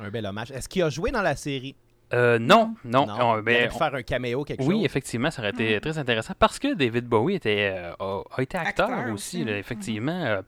Un 0.00 0.08
bel 0.10 0.26
hommage. 0.26 0.50
Est-ce 0.52 0.68
qu'il 0.68 0.82
a 0.82 0.90
joué 0.90 1.10
dans 1.10 1.22
la 1.22 1.36
série? 1.36 1.74
Euh, 2.14 2.38
non, 2.38 2.74
non. 2.84 3.06
Non. 3.06 3.14
on- 3.20 3.38
il 3.38 3.42
ben, 3.42 3.54
aurait 3.56 3.68
pu 3.68 3.74
on- 3.74 3.78
faire 3.78 3.94
un 3.94 4.02
caméo, 4.02 4.42
quelque 4.44 4.62
oui, 4.62 4.76
chose. 4.76 4.84
effectivement, 4.84 5.30
ça 5.30 5.42
aurait 5.42 5.50
été 5.50 5.78
très 5.80 5.98
intéressant 5.98 6.32
parce 6.38 6.58
que 6.58 6.72
David 6.74 7.04
Bowie 7.06 7.34
était, 7.34 7.74
euh, 7.76 7.92
a, 7.98 8.22
a 8.38 8.42
été 8.42 8.56
acteur, 8.56 8.88
Acteur 8.88 9.12
aussi, 9.12 9.38
aussi, 9.38 9.44
là, 9.44 9.52
mhm. 9.52 9.58
effectivement. 9.58 10.24
Euh, 10.24 10.40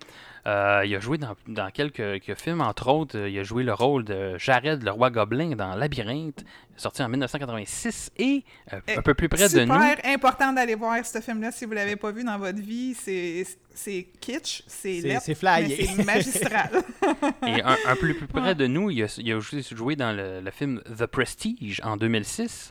Euh, 0.46 0.82
il 0.86 0.94
a 0.96 1.00
joué 1.00 1.18
dans, 1.18 1.34
dans 1.48 1.70
quelques, 1.70 1.96
quelques 2.22 2.38
films, 2.40 2.60
entre 2.62 2.88
autres, 2.88 3.18
euh, 3.18 3.28
il 3.28 3.38
a 3.38 3.42
joué 3.42 3.62
le 3.62 3.74
rôle 3.74 4.04
de 4.04 4.38
Jared, 4.38 4.82
le 4.82 4.90
roi 4.90 5.10
gobelin, 5.10 5.50
dans 5.54 5.74
Labyrinthe, 5.74 6.44
sorti 6.78 7.02
en 7.02 7.08
1986, 7.10 8.10
et 8.16 8.42
euh, 8.72 8.80
Eh, 8.88 8.96
un 8.96 9.02
peu 9.02 9.12
plus 9.12 9.28
près 9.28 9.42
de 9.44 9.48
Super 9.48 9.66
nous. 9.66 10.12
important 10.14 10.52
d'aller 10.54 10.76
voir 10.76 11.04
ce 11.04 11.20
film-là 11.20 11.50
si 11.52 11.66
vous 11.66 11.72
l'avez 11.72 11.96
pas 11.96 12.10
vu 12.10 12.24
dans 12.24 12.38
votre 12.38 12.58
vie. 12.58 12.94
C'est 12.94 13.44
c'est 13.74 14.08
kitsch, 14.20 14.62
c'est 14.66 15.00
laid, 15.00 15.20
c'est 15.20 15.34
c'est 15.34 16.04
magistral. 16.04 16.70
Et 17.46 17.62
un, 17.62 17.76
un 17.86 17.96
peu 17.96 18.14
plus 18.14 18.26
près 18.26 18.54
de 18.54 18.66
nous, 18.66 18.90
il 18.90 19.02
a, 19.04 19.14
il 19.18 19.32
a 19.32 19.36
aussi 19.36 19.62
joué 19.74 19.94
dans 19.94 20.16
le, 20.16 20.40
le 20.40 20.50
film 20.50 20.80
The 20.98 21.06
Prestige 21.06 21.80
en 21.84 21.96
2006. 21.96 22.70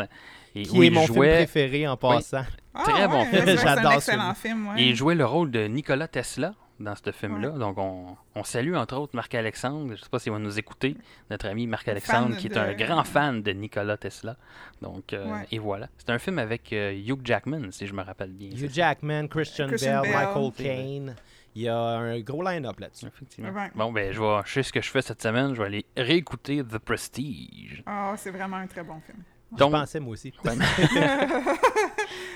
Et 0.56 0.62
où 0.62 0.72
Qui 0.72 0.82
est 0.84 0.88
il 0.88 0.94
mon 0.94 1.04
film 1.04 1.16
jouait, 1.16 1.36
préféré 1.46 1.88
en 1.88 1.96
passant. 1.98 2.44
Très 2.84 3.08
bon 3.08 3.26
film. 3.26 3.46
que 3.46 3.58
C'est 3.58 3.64
J'adore 3.64 3.92
ce 3.94 3.98
excellent 3.98 4.34
film. 4.34 4.68
ouais. 4.70 4.82
et 4.82 4.88
il 4.90 4.96
jouait 4.96 5.14
le 5.16 5.26
rôle 5.26 5.52
de 5.52 5.68
Nikola 5.68 6.08
Tesla 6.08 6.54
dans 6.80 6.96
ce 6.96 7.12
film-là. 7.12 7.50
Donc, 7.50 7.78
on, 7.78 8.16
on 8.36 8.44
salue 8.44 8.74
entre 8.76 8.96
autres 8.98 9.16
Marc-Alexandre. 9.16 9.88
Je 9.88 9.92
ne 9.94 9.98
sais 9.98 10.10
pas 10.10 10.20
s'il 10.20 10.32
va 10.32 10.40
nous 10.40 10.58
écouter, 10.58 10.96
notre 11.30 11.48
ami 11.48 11.68
Marc-Alexandre, 11.68 12.30
Fan 12.30 12.38
qui 12.38 12.48
est 12.48 12.50
de- 12.50 12.58
un 12.60 12.74
grand 12.74 13.04
fan 13.04 13.42
de 13.42 13.52
Nikola 13.52 13.98
Tesla. 13.98 14.38
Donc, 14.82 15.14
euh, 15.14 15.26
Ouais. 15.26 15.48
et 15.52 15.60
voilà. 15.60 15.88
C'est 15.98 16.10
un 16.10 16.20
film 16.20 16.40
avec 16.40 16.72
euh, 16.74 16.92
Hugh 16.94 17.20
Jackman, 17.24 17.72
si 17.72 17.86
je 17.88 17.94
me 17.94 18.02
rappelle 18.02 18.32
bien. 18.32 18.50
Hugh 18.50 18.70
Jackman, 18.72 19.28
Christian, 19.28 19.68
Christian 19.68 20.02
Bell, 20.02 20.12
Bale. 20.14 20.26
Michael. 20.28 20.52
Caine. 20.54 21.16
Il 21.56 21.64
y 21.64 21.68
a 21.68 21.78
un 21.78 22.20
gros 22.22 22.44
line-up 22.44 22.80
là-dessus. 22.80 23.08
Effectivement. 23.08 23.50
Ouais. 23.52 23.72
Bon, 23.76 23.92
ben, 23.92 24.14
je 24.14 24.20
vais, 24.22 24.40
je 24.46 24.54
sais 24.54 24.64
ce 24.64 24.72
que 24.72 24.82
je 24.82 24.90
fais 24.90 25.02
cette 25.02 25.22
semaine. 25.22 25.54
Je 25.56 25.60
vais 25.60 25.66
aller 25.66 25.86
réécouter 25.98 26.64
The 26.64 26.78
Prestige. 26.78 27.84
Ah, 27.86 28.14
c'est 28.18 28.30
vraiment 28.32 28.58
un 28.58 28.68
très 28.68 28.84
bon 28.84 29.00
film. 29.06 29.18
Donc, 29.52 29.74
Je 29.74 29.80
pensais 29.80 30.00
moi 30.00 30.14
aussi. 30.14 30.32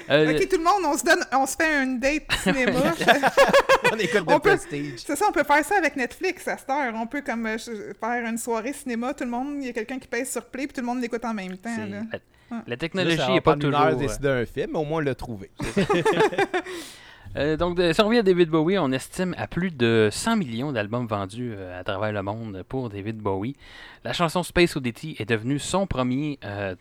euh, 0.09 0.31
Ok, 0.35 0.49
tout 0.49 0.57
le 0.57 0.63
monde, 0.63 0.83
on 0.85 0.97
se 0.97 1.03
donne, 1.03 1.23
on 1.33 1.45
se 1.45 1.55
fait 1.55 1.83
une 1.83 1.99
date 1.99 2.23
cinéma. 2.41 2.71
On 3.91 3.97
écoute 3.97 4.23
On 4.27 4.39
The 4.39 4.43
peut- 4.43 4.49
Prestige. 4.51 4.99
c'est 5.05 5.15
ça, 5.15 5.25
on 5.29 5.31
peut 5.31 5.43
faire 5.43 5.63
ça 5.63 5.77
avec 5.77 5.95
Netflix 5.95 6.47
à 6.47 6.57
cette 6.57 6.69
heure. 6.69 6.93
On 6.95 7.05
peut 7.05 7.21
comme 7.21 7.45
euh, 7.45 7.57
faire 7.57 8.25
une 8.27 8.37
soirée 8.37 8.73
cinéma, 8.73 9.13
tout 9.13 9.23
le 9.25 9.29
monde, 9.29 9.57
il 9.61 9.67
y 9.67 9.69
a 9.69 9.73
quelqu'un 9.73 9.99
qui 9.99 10.07
pèse 10.07 10.31
sur 10.31 10.45
play, 10.45 10.65
puis 10.67 10.73
tout 10.73 10.81
le 10.81 10.87
monde 10.87 11.01
l'écoute 11.01 11.23
en 11.25 11.33
même 11.33 11.57
temps. 11.57 11.69
Là. 11.77 12.59
la 12.65 12.77
technologie 12.77 13.31
n'est 13.31 13.41
pas 13.41 13.55
toujours. 13.55 13.79
heure 13.79 13.95
décider 13.95 14.29
un 14.29 14.45
film, 14.45 14.71
mais 14.73 14.79
au 14.79 14.83
moins 14.83 14.97
on 14.97 15.05
l'a 15.05 15.15
trouvé. 15.15 15.51
Euh, 17.35 17.57
donc, 17.57 17.75
de, 17.77 17.91
si 17.93 18.01
on 18.01 18.05
revient 18.05 18.19
à 18.19 18.23
David 18.23 18.49
Bowie, 18.49 18.77
on 18.77 18.91
estime 18.91 19.33
à 19.39 19.47
plus 19.47 19.71
de 19.71 20.09
100 20.11 20.35
millions 20.35 20.71
d'albums 20.71 21.07
vendus 21.07 21.53
euh, 21.55 21.79
à 21.79 21.83
travers 21.83 22.11
le 22.11 22.21
monde 22.21 22.63
pour 22.69 22.89
David 22.89 23.17
Bowie. 23.17 23.55
La 24.03 24.13
chanson 24.13 24.43
Space 24.43 24.75
Oddity 24.75 25.15
est 25.17 25.25
devenue 25.27 25.57
son 25.57 25.87
premier, 25.87 26.37
euh, 26.45 26.75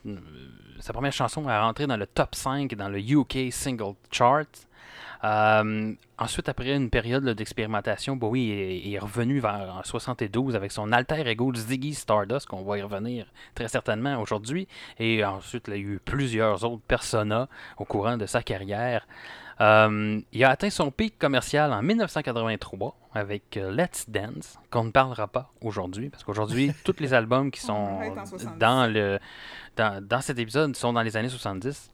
sa 0.83 0.93
première 0.93 1.13
chanson 1.13 1.47
à 1.47 1.63
rentrer 1.63 1.87
dans 1.87 1.97
le 1.97 2.09
top 2.09 2.35
5 2.35 2.75
dans 2.75 2.89
le 2.89 2.99
UK 2.99 3.53
Single 3.53 3.95
Chart. 4.11 4.49
Euh, 5.23 5.95
ensuite, 6.19 6.49
après 6.49 6.75
une 6.75 6.91
période 6.91 7.25
d'expérimentation, 7.25 8.17
Bowie 8.17 8.51
est, 8.93 8.99
revenu 8.99 9.39
vers 9.39 9.77
en 9.79 9.85
72 9.85 10.57
avec 10.57 10.73
son 10.73 10.91
alter 10.91 11.25
ego 11.29 11.55
Ziggy 11.55 11.95
Stardust, 11.95 12.49
qu'on 12.49 12.65
va 12.65 12.79
y 12.79 12.83
revenir 12.83 13.27
très 13.55 13.69
certainement 13.69 14.21
aujourd'hui. 14.21 14.67
Et 14.99 15.25
ensuite, 15.25 15.69
il 15.69 15.75
y 15.75 15.77
a 15.77 15.79
eu 15.79 16.01
plusieurs 16.05 16.65
autres 16.65 16.83
personas 16.83 17.49
au 17.77 17.85
courant 17.85 18.17
de 18.17 18.27
sa 18.27 18.43
carrière. 18.43 19.07
Euh, 19.63 20.21
il 20.33 20.45
a 20.45 20.51
atteint 20.51 20.71
son 20.71 20.91
pic 20.91 21.19
commercial 21.19 21.73
en 21.73 21.83
1983 21.83 22.97
avec 23.15 23.57
euh, 23.57 23.71
Let's 23.71 24.09
Dance, 24.11 24.59
qu'on 24.71 24.85
ne 24.85 24.91
parlera 24.91 25.29
pas 25.29 25.51
aujourd'hui, 25.61 26.11
parce 26.11 26.25
qu'aujourd'hui, 26.25 26.73
tous 26.85 26.97
les 26.99 27.15
albums 27.15 27.51
qui 27.51 27.61
sont 27.61 27.99
Ouais, 27.99 28.11
en 28.11 28.27
70. 28.27 28.59
dans, 28.59 28.87
le, 28.93 29.19
dans, 29.77 30.05
dans 30.05 30.21
cet 30.21 30.39
épisode 30.39 30.75
sont 30.75 30.93
dans 30.93 31.03
les 31.03 31.17
années 31.17 31.29
70. 31.29 31.91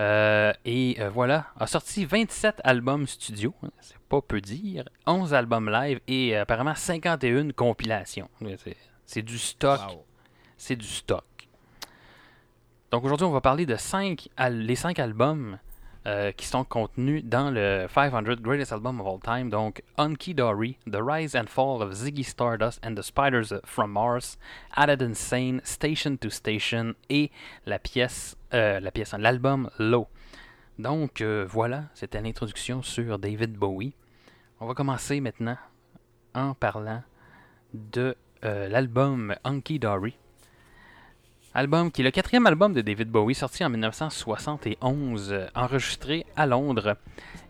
Euh, 0.00 0.52
et 0.64 0.96
euh, 1.00 1.10
voilà, 1.10 1.46
a 1.58 1.66
sorti 1.66 2.04
27 2.04 2.60
albums 2.64 3.06
studio, 3.06 3.52
hein, 3.64 3.70
c'est 3.80 3.98
pas 4.08 4.22
peu 4.22 4.40
dire, 4.40 4.84
11 5.06 5.34
albums 5.34 5.68
live 5.68 6.00
et 6.06 6.36
euh, 6.36 6.42
apparemment 6.42 6.74
51 6.76 7.50
compilations. 7.50 8.30
C'est- 8.58 8.76
C'est 9.04 9.22
du 9.22 9.38
stock 9.38 9.80
Wow. 9.88 10.04
c'est 10.56 10.76
du 10.76 10.86
stock. 10.86 11.24
Donc 12.92 13.04
aujourd'hui, 13.04 13.26
on 13.26 13.30
va 13.32 13.40
parler 13.40 13.66
de 13.66 13.76
cinq 13.76 14.28
al- 14.36 14.60
les 14.60 14.76
5 14.76 14.98
albums 15.00 15.58
euh, 16.06 16.32
qui 16.32 16.46
sont 16.46 16.64
contenus 16.64 17.24
dans 17.24 17.50
le 17.50 17.86
500 17.88 18.22
Greatest 18.40 18.72
Album 18.72 19.00
of 19.00 19.06
All 19.06 19.20
Time. 19.20 19.50
Donc 19.50 19.82
Unky 19.96 20.34
Dory, 20.34 20.78
The 20.90 20.98
Rise 21.00 21.36
and 21.36 21.46
Fall 21.48 21.82
of 21.82 21.92
Ziggy 21.92 22.24
Stardust 22.24 22.84
and 22.84 22.94
the 22.94 23.02
Spiders 23.02 23.52
from 23.64 23.92
Mars, 23.92 24.38
Added 24.74 25.02
Insane, 25.02 25.60
Station 25.64 26.16
to 26.16 26.30
Station 26.30 26.94
et 27.10 27.30
la 27.66 27.78
pièce, 27.78 28.36
euh, 28.54 28.80
la 28.80 28.90
pièce, 28.90 29.12
hein, 29.12 29.18
l'album 29.18 29.70
Low. 29.78 30.06
Donc 30.78 31.20
euh, 31.20 31.44
voilà, 31.48 31.84
c'était 31.94 32.20
l'introduction 32.20 32.82
sur 32.82 33.18
David 33.18 33.54
Bowie. 33.54 33.94
On 34.60 34.66
va 34.66 34.74
commencer 34.74 35.20
maintenant 35.20 35.56
en 36.34 36.54
parlant 36.54 37.02
de 37.74 38.16
l'album 38.42 39.34
Hunky 39.44 39.78
Dory. 39.78 40.16
Album 41.58 41.90
qui 41.90 42.02
est 42.02 42.04
le 42.04 42.12
quatrième 42.12 42.46
album 42.46 42.72
de 42.72 42.82
David 42.82 43.08
Bowie, 43.08 43.34
sorti 43.34 43.64
en 43.64 43.68
1971, 43.68 45.32
euh, 45.32 45.48
enregistré 45.56 46.24
à 46.36 46.46
Londres, 46.46 46.96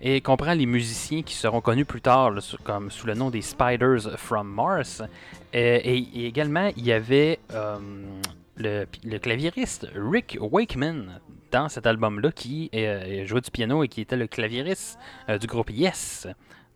et 0.01 0.23
comprend 0.23 0.55
les 0.55 0.64
musiciens 0.64 1.21
qui 1.21 1.35
seront 1.35 1.61
connus 1.61 1.85
plus 1.85 2.01
tard 2.01 2.33
comme 2.64 2.90
sous 2.90 3.07
le 3.07 3.12
nom 3.12 3.29
des 3.29 3.42
Spiders 3.42 4.18
from 4.18 4.49
Mars. 4.49 5.03
Euh, 5.03 5.07
et, 5.53 6.27
également, 6.27 6.71
il 6.79 6.87
y 6.87 6.92
avait 6.92 7.38
euh, 7.53 7.77
le, 8.57 8.87
le 9.05 9.18
claviériste 9.18 9.87
Rick 9.94 10.38
Wakeman 10.40 11.21
dans 11.53 11.68
cet 11.68 11.87
album-là 11.87 12.33
qui 12.33 12.71
jouait 13.27 13.42
du 13.42 13.51
piano 13.51 13.85
et 13.85 13.88
qui 13.88 14.01
était 14.01 14.16
le 14.16 14.27
claviériste 14.27 14.99
du 15.38 15.47
groupe 15.47 15.68
Yes. 15.68 16.27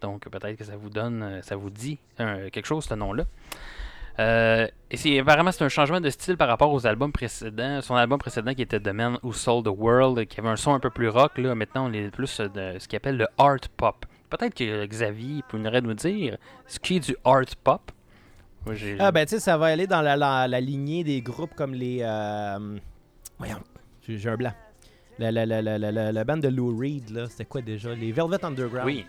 Donc 0.03 0.29
peut-être 0.29 0.59
que 0.59 0.64
ça 0.64 0.77
vous 0.77 0.90
donne, 0.90 1.40
ça 1.42 1.57
vous 1.57 1.71
dit 1.71 1.99
quelque 2.18 2.66
chose 2.66 2.85
ce 2.85 2.95
nom-là. 2.95 3.25
Euh, 4.18 4.66
et 4.90 4.96
c'est 4.98 5.18
apparemment 5.18 5.53
c'est 5.53 5.64
un 5.64 5.68
changement 5.70 6.01
de 6.01 6.11
style 6.11 6.37
par 6.37 6.48
rapport 6.48 6.72
aux 6.72 6.87
albums 6.87 7.12
précédents. 7.12 7.81
Son 7.81 7.94
album 7.94 8.18
précédent 8.18 8.53
qui 8.55 8.62
était 8.62 8.79
The 8.81 8.88
Man 8.88 9.18
Who 9.22 9.33
Sold 9.33 9.64
the 9.64 9.70
World, 9.75 10.27
qui 10.27 10.38
avait 10.40 10.51
un 10.51 10.57
son 10.57 10.75
un 10.75 10.81
peu 10.81 10.90
plus 10.90 11.09
rock. 11.09 11.38
Là, 11.38 11.55
maintenant 11.55 11.88
on 11.88 11.92
est 11.92 12.11
plus 12.11 12.40
de 12.40 12.77
ce 12.79 12.87
qu'il 12.88 12.96
appelle 12.96 13.16
le 13.16 13.27
art 13.38 13.57
pop. 13.77 14.05
Peut-être 14.29 14.55
que 14.55 14.87
Xavier 14.87 15.42
pourrait 15.48 15.81
nous 15.81 15.94
dire 15.94 16.37
ce 16.66 16.79
qui 16.79 16.96
est 16.96 17.01
du 17.01 17.16
art 17.25 17.44
pop. 17.64 17.90
Moi, 18.66 18.75
Ah 19.01 19.11
ben 19.12 19.25
tu 19.27 19.31
sais, 19.35 19.40
ça 19.40 19.57
va 19.59 19.66
aller 19.66 19.87
dans 19.87 20.03
la, 20.03 20.16
la- 20.16 20.46
la 20.46 20.61
lignée 20.61 21.03
des 21.05 21.20
groupes 21.20 21.55
comme 21.55 21.75
les... 21.75 21.98
euh, 22.03 22.79
Voyons, 23.38 23.59
j'ai 24.07 24.29
un 24.29 24.37
blanc. 24.37 24.53
La, 25.18 25.33
la, 25.33 25.44
la, 25.46 25.61
la, 25.62 25.79
la, 25.79 25.90
la- 25.90 26.12
la 26.12 26.25
bande 26.25 26.40
de 26.42 26.48
Lou 26.48 26.77
Reed, 26.79 27.11
là, 27.11 27.27
c'était 27.29 27.44
quoi 27.44 27.61
déjà? 27.61 27.92
Les 27.94 28.12
Velvet 28.12 28.44
Underground. 28.44 28.87
oui, 28.87 29.05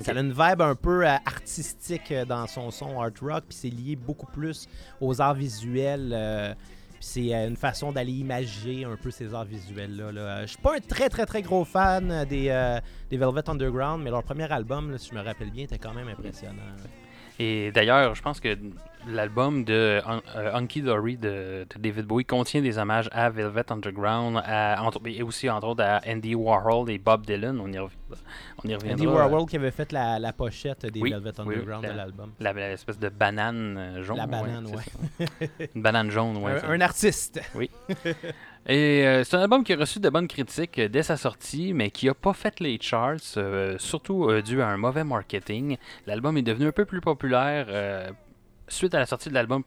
Ça 0.00 0.12
a 0.12 0.20
une 0.20 0.32
vibe 0.32 0.60
un 0.62 0.74
peu 0.74 1.06
euh, 1.06 1.16
artistique 1.26 2.10
euh, 2.10 2.24
dans 2.24 2.46
son 2.46 2.70
son 2.70 3.00
art 3.00 3.10
rock, 3.20 3.44
puis 3.48 3.56
c'est 3.56 3.68
lié 3.68 3.96
beaucoup 3.96 4.26
plus 4.26 4.66
aux 5.00 5.20
arts 5.20 5.34
visuels. 5.34 6.12
euh, 6.12 6.54
c'est 6.98 7.34
euh, 7.34 7.48
une 7.48 7.56
façon 7.56 7.90
d'aller 7.90 8.12
imager 8.12 8.84
un 8.84 8.96
peu 8.96 9.10
ces 9.10 9.34
arts 9.34 9.44
visuels-là. 9.44 10.12
là. 10.12 10.42
Je 10.42 10.52
suis 10.52 10.62
pas 10.62 10.76
un 10.76 10.80
très 10.80 11.08
très 11.08 11.26
très 11.26 11.42
gros 11.42 11.64
fan 11.64 12.24
des, 12.26 12.48
Velvet 13.10 13.50
Underground, 13.50 14.02
mais 14.02 14.10
leur 14.10 14.22
premier 14.22 14.50
album, 14.52 14.96
si 14.98 15.10
je 15.10 15.14
me 15.14 15.20
rappelle 15.20 15.50
bien, 15.50 15.64
était 15.64 15.78
quand 15.78 15.94
même 15.94 16.08
impressionnant. 16.08 16.62
Et 17.38 17.72
d'ailleurs, 17.72 18.14
je 18.14 18.22
pense 18.22 18.40
que 18.40 18.56
l'album 19.08 19.64
de 19.64 20.00
euh, 20.36 20.54
Hunky 20.54 20.80
Dory 20.82 21.16
de, 21.16 21.66
de 21.68 21.78
David 21.80 22.06
Bowie 22.06 22.24
contient 22.24 22.60
des 22.62 22.78
hommages 22.78 23.08
à 23.10 23.30
Velvet 23.30 23.64
Underground, 23.72 24.40
à, 24.44 24.80
entre- 24.82 25.00
et 25.06 25.22
aussi 25.22 25.50
entre 25.50 25.66
autres 25.68 25.82
à 25.82 26.00
Andy 26.06 26.34
Warhol 26.36 26.88
et 26.90 26.98
Bob 26.98 27.26
Dylan. 27.26 27.58
On 27.60 27.72
y, 27.72 27.78
rev- 27.78 27.90
on 28.64 28.68
y 28.68 28.74
reviendra. 28.74 28.92
Andy 28.94 29.06
Warhol 29.06 29.48
qui 29.48 29.56
avait 29.56 29.70
fait 29.72 29.90
la, 29.90 30.18
la 30.20 30.32
pochette 30.32 30.86
des 30.86 31.00
Oui, 31.00 31.10
Velvet 31.10 31.32
oui, 31.38 31.54
Underground 31.56 31.84
la- 31.84 31.90
de 31.92 31.96
l'album. 31.96 32.30
La- 32.38 32.52
l'espèce 32.52 32.98
de 32.98 33.08
banane 33.08 33.76
euh, 33.76 34.02
jaune. 34.04 34.18
La 34.18 34.26
banane, 34.26 34.66
ça. 34.68 35.26
Une 35.74 35.82
banane 35.82 36.10
jaune, 36.10 36.36
ouais. 36.36 36.62
un, 36.64 36.80
artiste. 36.80 37.40
Et 38.66 39.04
euh, 39.04 39.24
c'est 39.24 39.36
un 39.36 39.40
album 39.40 39.64
qui 39.64 39.72
a 39.72 39.76
reçu 39.76 39.98
de 39.98 40.08
bonnes 40.08 40.28
critiques 40.28 40.78
euh, 40.78 40.88
dès 40.88 41.02
sa 41.02 41.16
sortie, 41.16 41.72
mais 41.72 41.90
qui 41.90 42.06
n'a 42.06 42.14
pas 42.14 42.32
fait 42.32 42.60
les 42.60 42.78
charts, 42.80 43.16
euh, 43.36 43.76
surtout 43.78 44.30
dû 44.42 44.62
à 44.62 44.68
un 44.68 44.76
mauvais 44.76 45.02
marketing. 45.02 45.78
L'album 46.06 46.36
est 46.36 46.42
devenu 46.42 46.66
un 46.68 46.72
peu 46.72 46.84
plus 46.84 47.00
populaire 47.00 48.12
suite 48.68 48.94
à 48.94 49.00
la 49.00 49.06
sortie 49.06 49.28
de 49.28 49.34
l'album 49.34 49.62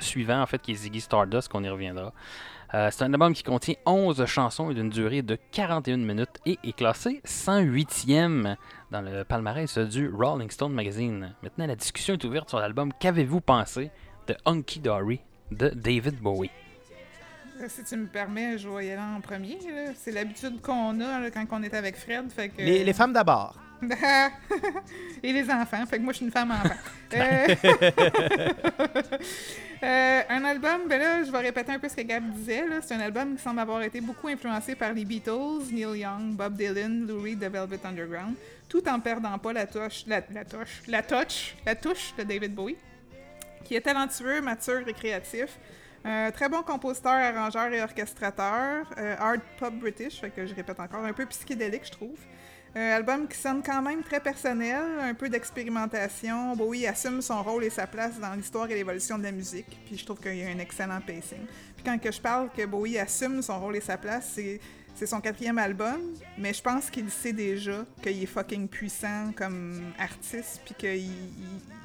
suivant, 0.00 0.40
en 0.40 0.46
fait, 0.46 0.62
qui 0.62 0.72
est 0.72 0.76
Ziggy 0.76 1.00
Stardust, 1.00 1.48
qu'on 1.48 1.64
y 1.64 1.68
reviendra. 1.68 2.12
C'est 2.72 3.02
un 3.02 3.12
album 3.12 3.34
qui 3.34 3.42
contient 3.42 3.74
11 3.84 4.24
chansons 4.26 4.70
et 4.70 4.74
d'une 4.74 4.88
durée 4.88 5.22
de 5.22 5.36
41 5.52 5.98
minutes 5.98 6.38
et 6.46 6.58
est 6.62 6.72
classé 6.72 7.20
108e 7.26 8.56
dans 8.92 9.02
le 9.02 9.24
palmarès 9.24 9.76
du 9.78 10.08
Rolling 10.08 10.50
Stone 10.50 10.72
Magazine. 10.72 11.34
Maintenant, 11.42 11.66
la 11.66 11.76
discussion 11.76 12.14
est 12.14 12.24
ouverte 12.24 12.48
sur 12.48 12.60
l'album 12.60 12.92
Qu'avez-vous 12.98 13.40
pensé 13.40 13.90
de 14.26 14.36
Hunky 14.46 14.80
Dory 14.80 15.20
de 15.50 15.68
David 15.68 16.20
Bowie? 16.20 16.50
Si 17.68 17.84
tu 17.84 17.96
me 17.96 18.06
permets, 18.06 18.58
je 18.58 18.68
vais 18.68 18.86
y 18.86 18.90
aller 18.90 19.00
en 19.00 19.20
premier. 19.20 19.58
C'est 19.96 20.12
l'habitude 20.12 20.60
qu'on 20.60 21.00
a 21.00 21.20
là, 21.20 21.30
quand 21.30 21.46
on 21.50 21.62
est 21.62 21.74
avec 21.74 21.96
Fred. 21.96 22.30
Fait 22.30 22.48
que... 22.48 22.62
Les, 22.62 22.84
les 22.84 22.92
femmes 22.92 23.12
d'abord. 23.12 23.56
Et 25.22 25.32
les 25.32 25.50
enfants. 25.50 25.84
Fait 25.86 25.98
que 25.98 26.02
moi, 26.02 26.12
je 26.12 26.18
suis 26.18 26.26
une 26.26 26.32
femme 26.32 26.50
enfant. 26.50 26.74
Euh, 27.12 27.48
euh, 29.82 30.22
un 30.28 30.44
album, 30.44 30.82
ben 30.88 31.00
là, 31.00 31.24
je 31.24 31.32
vais 31.32 31.38
répéter 31.38 31.72
un 31.72 31.78
peu 31.80 31.88
ce 31.88 31.96
que 31.96 32.02
Gab 32.02 32.22
disait. 32.34 32.62
C'est 32.82 32.94
un 32.94 33.00
album 33.00 33.34
qui 33.34 33.42
semble 33.42 33.58
avoir 33.58 33.82
été 33.82 34.00
beaucoup 34.00 34.28
influencé 34.28 34.76
par 34.76 34.92
les 34.92 35.04
Beatles, 35.04 35.72
Neil 35.72 35.98
Young, 35.98 36.36
Bob 36.36 36.56
Dylan, 36.56 37.08
Lou 37.08 37.20
Reed 37.20 37.40
de 37.40 37.46
Velvet 37.46 37.80
Underground, 37.82 38.34
tout 38.68 38.88
en 38.88 39.00
perdant 39.00 39.36
pas 39.38 39.52
la 39.52 39.66
touche, 39.66 40.04
la, 40.06 40.20
la 40.32 40.44
touche, 40.44 40.82
la 40.86 41.02
touche, 41.02 41.56
la 41.66 41.74
touche 41.74 42.14
de 42.16 42.22
David 42.22 42.54
Bowie, 42.54 42.76
qui 43.64 43.74
est 43.74 43.80
talentueux, 43.80 44.40
mature 44.40 44.86
et 44.86 44.92
créatif. 44.92 45.58
Euh, 46.06 46.30
très 46.30 46.48
bon 46.48 46.62
compositeur, 46.62 47.12
arrangeur 47.12 47.72
et 47.72 47.82
orchestrateur. 47.82 48.86
Euh, 48.96 49.16
art 49.18 49.36
pop 49.58 49.74
british, 49.74 50.20
fait 50.20 50.30
que 50.30 50.46
je 50.46 50.54
répète 50.54 50.80
encore, 50.80 51.04
un 51.04 51.12
peu 51.12 51.26
psychédélique, 51.26 51.84
je 51.86 51.90
trouve. 51.92 52.18
Euh, 52.76 52.96
album 52.96 53.26
qui 53.28 53.36
sonne 53.36 53.62
quand 53.64 53.82
même 53.82 54.02
très 54.02 54.20
personnel, 54.20 54.80
un 55.00 55.12
peu 55.12 55.28
d'expérimentation. 55.28 56.54
Bowie 56.56 56.86
assume 56.86 57.20
son 57.20 57.42
rôle 57.42 57.64
et 57.64 57.70
sa 57.70 57.86
place 57.86 58.18
dans 58.18 58.32
l'histoire 58.34 58.70
et 58.70 58.74
l'évolution 58.76 59.18
de 59.18 59.24
la 59.24 59.32
musique. 59.32 59.78
Puis 59.86 59.98
je 59.98 60.04
trouve 60.06 60.20
qu'il 60.20 60.36
y 60.36 60.44
a 60.44 60.48
un 60.48 60.58
excellent 60.58 61.00
pacing. 61.00 61.44
Puis 61.76 61.84
quand 61.84 61.98
que 61.98 62.12
je 62.12 62.20
parle 62.20 62.48
que 62.56 62.64
Bowie 62.64 62.96
assume 62.98 63.42
son 63.42 63.58
rôle 63.60 63.76
et 63.76 63.80
sa 63.80 63.98
place, 63.98 64.38
c'est 64.94 65.06
son 65.06 65.20
quatrième 65.20 65.58
album, 65.58 66.00
mais 66.38 66.52
je 66.54 66.62
pense 66.62 66.90
qu'il 66.90 67.10
sait 67.10 67.32
déjà 67.32 67.84
qu'il 68.02 68.22
est 68.22 68.26
fucking 68.26 68.68
puissant 68.68 69.32
comme 69.34 69.92
artiste, 69.98 70.60
puis 70.64 70.74
qu'il 70.74 71.10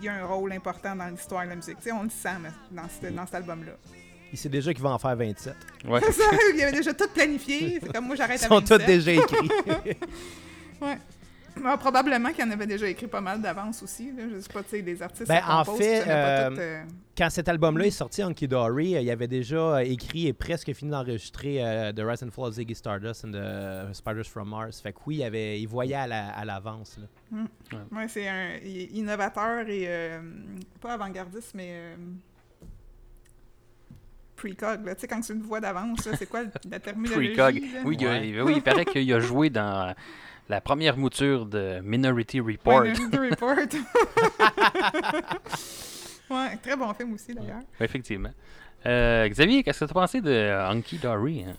il- 0.01 0.07
a 0.09 0.13
un 0.13 0.25
rôle 0.25 0.51
important 0.53 0.95
dans 0.95 1.07
l'histoire 1.07 1.43
de 1.45 1.49
la 1.49 1.55
musique. 1.55 1.77
On 1.91 2.03
le 2.03 2.09
sent 2.09 2.37
dans 2.71 2.87
cet 3.25 3.35
album-là. 3.35 3.73
Il 4.35 4.37
sait 4.37 4.49
déjà 4.49 4.73
qu'il 4.73 4.83
va 4.83 4.89
en 4.89 4.99
faire 4.99 5.15
27. 5.15 5.55
Ouais. 5.87 6.01
C'est 6.03 6.11
ça, 6.11 6.23
il 6.53 6.61
avait 6.61 6.75
déjà 6.75 6.93
tout 6.93 7.07
planifié. 7.13 7.79
C'est 7.81 7.93
comme 7.93 8.05
moi, 8.07 8.15
j'arrête 8.17 8.41
Ils 8.41 8.45
à 8.45 8.47
sont 8.49 8.55
27. 8.59 8.79
tous 8.81 8.85
déjà 8.85 9.11
écrits. 9.13 9.49
Ouais. 10.81 10.97
Ah, 11.63 11.77
probablement 11.77 12.31
qu'il 12.33 12.43
en 12.43 12.51
avait 12.51 12.67
déjà 12.67 12.85
écrit 12.89 13.07
pas 13.07 13.21
mal 13.21 13.41
d'avance 13.41 13.81
aussi. 13.81 14.11
Là. 14.11 14.23
Je 14.29 14.41
sais 14.41 14.51
pas, 14.51 14.61
tu 14.61 14.71
sais, 14.71 14.81
les 14.81 15.01
artistes 15.01 15.29
Ben, 15.29 15.41
en 15.47 15.63
fait, 15.63 16.03
euh, 16.05 16.49
tout, 16.49 16.59
euh, 16.59 16.83
Quand 17.17 17.29
cet 17.29 17.47
album-là 17.47 17.85
est 17.85 17.91
sorti, 17.91 18.21
Hunky 18.21 18.45
Dory, 18.49 18.97
euh, 18.97 18.99
il 19.01 19.09
avait 19.09 19.29
déjà 19.29 19.81
écrit 19.85 20.27
et 20.27 20.33
presque 20.33 20.73
fini 20.73 20.91
d'enregistrer 20.91 21.63
euh, 21.65 21.93
The 21.93 22.01
Rise 22.01 22.23
and 22.23 22.31
Fall 22.31 22.49
of 22.49 22.55
Ziggy 22.55 22.75
Stardust 22.75 23.23
and 23.23 23.31
The 23.31 23.93
Spiders 23.95 24.25
from 24.27 24.49
Mars. 24.49 24.81
Fait 24.81 24.91
que 24.91 24.97
oui, 25.07 25.15
il, 25.19 25.23
avait, 25.23 25.61
il 25.61 25.65
voyait 25.67 25.95
à 25.95 26.07
la- 26.07 26.27
à 26.35 26.43
l'avance. 26.43 26.99
Ouais, 27.31 28.07
c'est 28.09 28.27
un 28.27 28.57
il 28.61 28.77
est 28.81 28.85
innovateur 28.91 29.61
et 29.69 29.85
euh, 29.87 30.19
pas 30.81 30.93
avant-gardiste, 30.95 31.53
mais 31.55 31.69
euh, 31.71 31.95
precog. 34.35 34.85
là. 34.85 34.95
Tu 34.95 35.01
sais, 35.01 35.07
quand 35.07 35.21
tu 35.21 35.33
le 35.33 35.41
vois 35.41 35.59
d'avance, 35.59 36.07
c'est 36.17 36.27
quoi 36.29 36.41
la 36.69 36.79
terminologie? 36.79 37.33
Precog. 37.33 37.61
Oui, 37.85 37.97
il 37.99 38.41
oui, 38.41 38.53
il 38.57 38.61
paraît 38.61 38.85
qu'il 38.85 39.11
a 39.13 39.19
joué 39.19 39.49
dans 39.49 39.93
la 40.49 40.61
première 40.61 40.97
mouture 40.97 41.45
de 41.45 41.79
Minority 41.83 42.39
Report. 42.39 42.81
Ouais, 42.81 42.93
Minority 42.93 43.29
Report. 43.31 43.57
ouais, 46.29 46.57
très 46.61 46.75
bon 46.75 46.93
film 46.93 47.13
aussi 47.13 47.33
d'ailleurs. 47.33 47.61
Effectivement. 47.79 48.31
Euh, 48.85 49.27
Xavier, 49.27 49.63
qu'est-ce 49.63 49.79
que 49.79 49.85
tu 49.85 49.91
as 49.91 49.93
pensé 49.93 50.21
de 50.21 50.51
Hunky 50.69 50.97
Dory? 50.97 51.45
hein? 51.47 51.53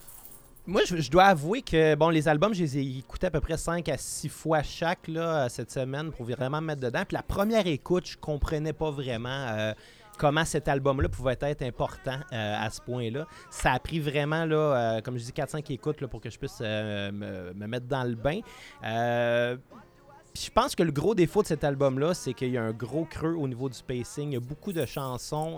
Moi, 0.68 0.82
je, 0.84 0.96
je 0.96 1.10
dois 1.10 1.26
avouer 1.26 1.62
que 1.62 1.94
bon, 1.94 2.08
les 2.08 2.26
albums, 2.26 2.52
je 2.52 2.62
les 2.62 2.78
ai 2.78 2.98
écoutés 2.98 3.28
à 3.28 3.30
peu 3.30 3.40
près 3.40 3.56
5 3.56 3.88
à 3.88 3.96
6 3.96 4.28
fois 4.28 4.62
chaque 4.64 5.06
là, 5.06 5.48
cette 5.48 5.70
semaine 5.70 6.10
pour 6.10 6.26
vraiment 6.26 6.60
me 6.60 6.66
mettre 6.68 6.80
dedans. 6.82 7.04
Puis 7.06 7.14
la 7.16 7.22
première 7.22 7.66
écoute, 7.68 8.08
je 8.08 8.16
comprenais 8.16 8.72
pas 8.72 8.90
vraiment 8.90 9.28
euh, 9.48 9.72
comment 10.16 10.44
cet 10.44 10.68
album-là 10.68 11.08
pouvait 11.08 11.38
être 11.40 11.62
important 11.62 12.18
euh, 12.32 12.54
à 12.58 12.70
ce 12.70 12.80
point-là. 12.80 13.26
Ça 13.50 13.72
a 13.72 13.78
pris 13.78 14.00
vraiment, 14.00 14.44
là, 14.44 14.56
euh, 14.56 15.00
comme 15.00 15.18
je 15.18 15.24
dis, 15.24 15.32
4-5 15.32 15.72
écoutes 15.72 16.00
là, 16.00 16.08
pour 16.08 16.20
que 16.20 16.30
je 16.30 16.38
puisse 16.38 16.58
euh, 16.60 17.12
me, 17.12 17.52
me 17.54 17.66
mettre 17.66 17.86
dans 17.86 18.04
le 18.04 18.14
bain. 18.14 18.40
Je 18.82 20.50
pense 20.50 20.74
que 20.74 20.82
le 20.82 20.92
gros 20.92 21.14
défaut 21.14 21.40
de 21.40 21.46
cet 21.46 21.64
album-là, 21.64 22.12
c'est 22.12 22.34
qu'il 22.34 22.50
y 22.50 22.58
a 22.58 22.62
un 22.62 22.72
gros 22.72 23.06
creux 23.06 23.34
au 23.34 23.48
niveau 23.48 23.70
du 23.70 23.82
pacing. 23.82 24.30
Il 24.30 24.34
y 24.34 24.36
a 24.36 24.40
beaucoup 24.40 24.72
de 24.74 24.84
chansons, 24.84 25.56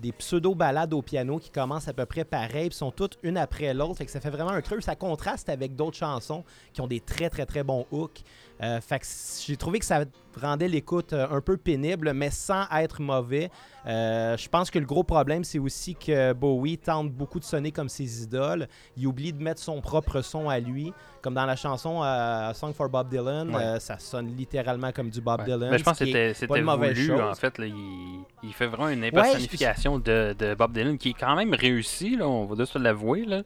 des 0.00 0.12
pseudo-ballades 0.12 0.94
au 0.94 1.02
piano 1.02 1.38
qui 1.38 1.50
commencent 1.50 1.88
à 1.88 1.92
peu 1.92 2.06
près 2.06 2.24
pareil, 2.24 2.68
puis 2.68 2.78
sont 2.78 2.92
toutes 2.92 3.18
une 3.24 3.36
après 3.36 3.74
l'autre. 3.74 4.00
Ça 4.06 4.20
fait 4.20 4.30
vraiment 4.30 4.50
un 4.50 4.60
creux. 4.60 4.80
Ça 4.80 4.94
contraste 4.94 5.48
avec 5.48 5.74
d'autres 5.74 5.96
chansons 5.96 6.44
qui 6.72 6.80
ont 6.80 6.86
des 6.86 7.00
très, 7.00 7.28
très, 7.28 7.44
très 7.44 7.64
bons 7.64 7.86
hooks. 7.90 8.22
Euh, 8.60 8.80
fait 8.80 8.98
que 8.98 9.06
c- 9.06 9.44
j'ai 9.46 9.56
trouvé 9.56 9.78
que 9.78 9.84
ça 9.84 10.04
rendait 10.40 10.68
l'écoute 10.68 11.12
euh, 11.12 11.26
un 11.30 11.40
peu 11.40 11.56
pénible, 11.56 12.12
mais 12.12 12.30
sans 12.30 12.64
être 12.76 13.00
mauvais. 13.00 13.50
Euh, 13.86 14.36
je 14.36 14.48
pense 14.48 14.70
que 14.70 14.78
le 14.78 14.84
gros 14.84 15.02
problème, 15.04 15.44
c'est 15.44 15.58
aussi 15.58 15.94
que 15.94 16.32
Bowie 16.32 16.76
tente 16.78 17.10
beaucoup 17.12 17.38
de 17.38 17.44
sonner 17.44 17.70
comme 17.72 17.88
ses 17.88 18.22
idoles. 18.24 18.66
Il 18.96 19.06
oublie 19.06 19.32
de 19.32 19.42
mettre 19.42 19.60
son 19.60 19.80
propre 19.80 20.20
son 20.22 20.48
à 20.48 20.58
lui. 20.58 20.92
Comme 21.22 21.34
dans 21.34 21.46
la 21.46 21.56
chanson 21.56 22.02
euh, 22.04 22.52
Song 22.54 22.72
for 22.72 22.88
Bob 22.88 23.08
Dylan, 23.08 23.54
Ouais. 23.54 23.62
euh, 23.62 23.78
ça 23.80 23.98
sonne 23.98 24.36
littéralement 24.36 24.92
comme 24.92 25.10
du 25.10 25.20
Bob 25.20 25.40
Ouais. 25.40 25.46
Dylan. 25.46 25.70
Ben, 25.70 25.78
je 25.78 25.82
pense 25.84 25.98
que 25.98 26.04
c'était 26.04 26.34
c'était 26.34 26.58
une 26.58 26.64
mauvaise 26.64 26.94
voulu, 26.96 27.08
chose. 27.08 27.20
en 27.20 27.34
fait. 27.34 27.58
là, 27.58 27.66
il, 27.66 28.20
il 28.44 28.52
fait 28.52 28.66
vraiment 28.66 28.88
une 28.88 29.02
impersonnification 29.04 29.98
de, 29.98 30.34
de 30.38 30.54
Bob 30.54 30.72
Dylan 30.72 30.96
qui 30.98 31.10
est 31.10 31.18
quand 31.18 31.34
même 31.36 31.54
réussi, 31.54 32.16
là, 32.16 32.28
on 32.28 32.44
va 32.44 32.54
de 32.56 32.64
se 32.64 32.78
l'avouer. 32.78 33.24
là. 33.24 33.42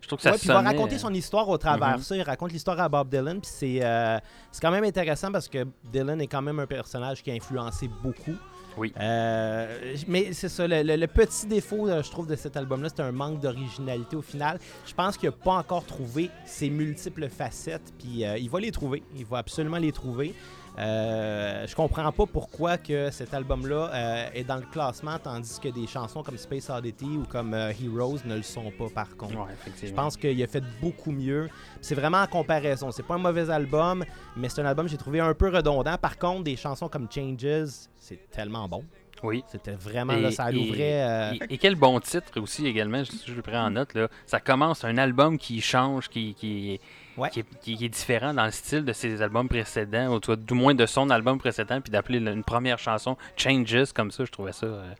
Je 0.00 0.06
trouve 0.08 0.18
que 0.18 0.22
ça 0.24 0.30
Ouais, 0.32 0.38
puis 0.38 0.46
il 0.48 0.52
va 0.52 0.60
raconter 0.60 0.98
son 0.98 1.12
histoire 1.12 1.48
au 1.48 1.58
travers 1.58 1.96
Mhm. 1.96 2.02
ça. 2.02 2.16
Il 2.16 2.22
raconte 2.22 2.52
l'histoire 2.52 2.78
à 2.80 2.88
Bob 2.88 3.08
Dylan. 3.08 3.40
Puis 3.40 3.50
c'est 3.52 3.78
euh, 3.82 4.18
quand 4.60 4.70
même 4.70 4.84
intéressant 4.84 5.32
parce 5.32 5.48
que 5.48 5.66
Dylan 5.92 6.20
est 6.20 6.26
quand 6.26 6.42
même 6.42 6.58
un 6.60 6.66
personnage 6.66 7.22
qui 7.22 7.30
a 7.30 7.34
influencé 7.34 7.88
beaucoup. 8.02 8.34
Oui. 8.76 8.92
Euh, 9.00 9.94
mais 10.06 10.34
c'est 10.34 10.50
ça, 10.50 10.66
le, 10.68 10.82
le- 10.82 10.96
le 10.96 11.06
petit 11.06 11.46
défaut, 11.46 11.88
euh, 11.88 12.02
je 12.02 12.10
trouve, 12.10 12.26
de 12.26 12.36
cet 12.36 12.58
album-là, 12.58 12.90
c'est 12.94 13.00
un 13.02 13.10
manque 13.10 13.40
d'originalité 13.40 14.16
au 14.16 14.22
final. 14.22 14.58
Je 14.86 14.92
pense 14.92 15.16
qu'il 15.16 15.30
n'a 15.30 15.34
pas 15.34 15.54
encore 15.54 15.84
trouvé 15.86 16.30
ses 16.44 16.68
multiples 16.68 17.28
facettes. 17.30 17.94
Puis 17.98 18.24
euh, 18.24 18.36
il 18.36 18.50
va 18.50 18.60
les 18.60 18.70
trouver. 18.70 19.02
Il 19.16 19.24
va 19.24 19.38
absolument 19.38 19.78
les 19.78 19.92
trouver. 19.92 20.34
Euh, 20.78 21.66
je 21.66 21.74
comprends 21.74 22.12
pas 22.12 22.26
pourquoi 22.26 22.76
que 22.76 23.10
cet 23.10 23.32
album-là 23.32 23.90
euh, 23.94 24.28
est 24.34 24.44
dans 24.44 24.56
le 24.56 24.66
classement 24.70 25.18
tandis 25.18 25.58
que 25.58 25.68
des 25.68 25.86
chansons 25.86 26.22
comme 26.22 26.36
Space 26.36 26.68
Oddity 26.68 27.06
ou 27.18 27.24
comme 27.24 27.54
euh, 27.54 27.72
Heroes 27.82 28.18
ne 28.26 28.36
le 28.36 28.42
sont 28.42 28.70
pas 28.78 28.88
par 28.94 29.16
contre. 29.16 29.36
Ouais, 29.36 29.54
Je 29.82 29.92
pense 29.92 30.16
qu'il 30.18 30.42
a 30.42 30.46
fait 30.46 30.62
beaucoup 30.82 31.12
mieux. 31.12 31.48
C'est 31.80 31.94
vraiment 31.94 32.18
en 32.20 32.26
comparaison. 32.26 32.90
C'est 32.90 33.02
pas 33.06 33.14
un 33.14 33.18
mauvais 33.18 33.48
album, 33.48 34.04
mais 34.36 34.48
c'est 34.50 34.60
un 34.60 34.66
album 34.66 34.84
que 34.86 34.90
j'ai 34.92 34.98
trouvé 34.98 35.20
un 35.20 35.32
peu 35.32 35.48
redondant. 35.48 35.96
Par 35.96 36.18
contre, 36.18 36.44
des 36.44 36.56
chansons 36.56 36.88
comme 36.88 37.08
Changes, 37.10 37.88
c'est 37.96 38.30
tellement 38.30 38.68
bon. 38.68 38.84
Oui. 39.22 39.42
C'était 39.48 39.72
vraiment, 39.72 40.12
Et- 40.12 40.20
là, 40.20 40.30
ça 40.30 40.50
l'ouvrait. 40.52 41.02
euh, 41.02 41.32
Et, 41.48 41.54
et 41.54 41.58
quel 41.58 41.74
bon 41.74 41.98
titre 42.00 42.38
aussi 42.38 42.66
également, 42.66 43.02
je, 43.02 43.12
je 43.26 43.32
le 43.32 43.40
prends 43.40 43.64
en 43.64 43.70
note. 43.70 43.94
Là. 43.94 44.08
Ça 44.26 44.40
commence 44.40 44.84
un 44.84 44.98
album 44.98 45.38
qui 45.38 45.62
change, 45.62 46.10
qui, 46.10 46.34
qui, 46.34 46.78
Ouais. 47.16 47.30
qui, 47.30 47.40
est, 47.40 47.46
qui- 47.62 47.76
qui 47.76 47.84
est 47.86 47.88
différent 47.88 48.34
dans 48.34 48.44
le 48.44 48.50
style 48.50 48.84
de 48.84 48.92
ses 48.92 49.22
albums 49.22 49.48
précédents, 49.48 50.14
ou 50.14 50.36
du 50.36 50.54
moins 50.54 50.74
de 50.74 50.86
son 50.86 51.08
album 51.10 51.38
précédent, 51.38 51.80
puis 51.80 51.90
d'appeler 51.90 52.20
le- 52.20 52.32
une 52.32 52.44
première 52.44 52.78
chanson 52.78 53.16
Changes 53.36 53.92
comme 53.94 54.10
ça, 54.10 54.24
je 54.24 54.30
trouvais 54.30 54.52
ça 54.52 54.66
euh, 54.66 54.92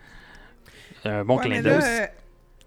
un 1.05 1.25
bon 1.25 1.37
Ouais, 1.39 1.45
clin 1.45 1.63
d'œil. 1.63 1.81
euh, 1.83 2.07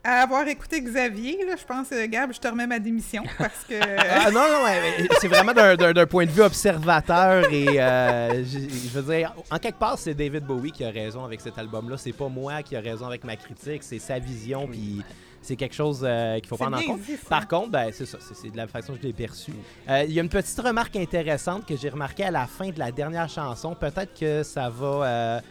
à 0.03 0.21
avoir 0.21 0.47
écouté 0.47 0.81
Xavier, 0.81 1.39
là, 1.45 1.55
je 1.59 1.65
pense, 1.65 1.91
euh, 1.91 2.07
Gab, 2.07 2.31
je 2.33 2.39
te 2.39 2.47
remets 2.47 2.67
ma 2.67 2.79
démission 2.79 3.23
parce 3.37 3.65
que. 3.67 3.73
Ah 4.21 4.31
non, 4.31 4.39
non, 4.49 4.63
ouais, 4.63 5.07
c'est 5.19 5.27
vraiment 5.27 5.53
d'un- 5.53 6.05
point 6.05 6.25
de 6.25 6.31
vue 6.31 6.41
observateur 6.41 7.43
et 7.51 7.81
euh, 7.81 8.43
je, 8.45 8.59
je 8.59 8.97
veux 8.99 9.13
dire, 9.13 9.33
en 9.51 9.57
quelque 9.59 9.77
part, 9.79 9.97
c'est 9.97 10.13
David 10.13 10.45
Bowie 10.45 10.71
qui 10.71 10.85
a 10.85 10.89
raison 10.89 11.25
avec 11.25 11.41
cet 11.41 11.57
album-là. 11.57 11.97
C'est 11.97 12.13
pas 12.13 12.29
moi 12.29 12.63
qui 12.63 12.75
a 12.77 12.79
raison 12.79 13.07
avec 13.07 13.23
ma 13.25 13.35
critique, 13.35 13.83
c'est 13.83 13.99
sa 13.99 14.19
vision, 14.19 14.67
puis 14.67 15.03
c'est 15.41 15.55
quelque 15.55 15.75
chose 15.75 16.01
euh, 16.03 16.39
qu'il 16.39 16.47
faut 16.47 16.57
prendre 16.57 16.77
en 16.77 16.83
compte. 16.83 17.01
Par 17.29 17.47
contre, 17.47 17.71
ben, 17.71 17.89
c'est 17.93 18.05
ça, 18.05 18.17
c'est 18.21 18.35
c'est 18.35 18.49
de 18.49 18.57
la 18.57 18.67
façon 18.67 18.93
que 18.93 18.99
je 19.01 19.07
l'ai 19.07 19.13
perçu. 19.13 19.53
Euh, 19.89 20.03
Il 20.07 20.13
y 20.13 20.19
a 20.19 20.23
une 20.23 20.29
petite 20.29 20.59
remarque 20.59 20.95
intéressante 20.95 21.65
que 21.65 21.75
j'ai 21.75 21.89
remarquée 21.89 22.25
à 22.25 22.31
la 22.31 22.45
fin 22.45 22.69
de 22.69 22.79
la 22.79 22.91
dernière 22.91 23.29
chanson. 23.29 23.75
Peut-être 23.75 24.17
que 24.17 24.43
ça 24.43 24.69
va 24.69 25.41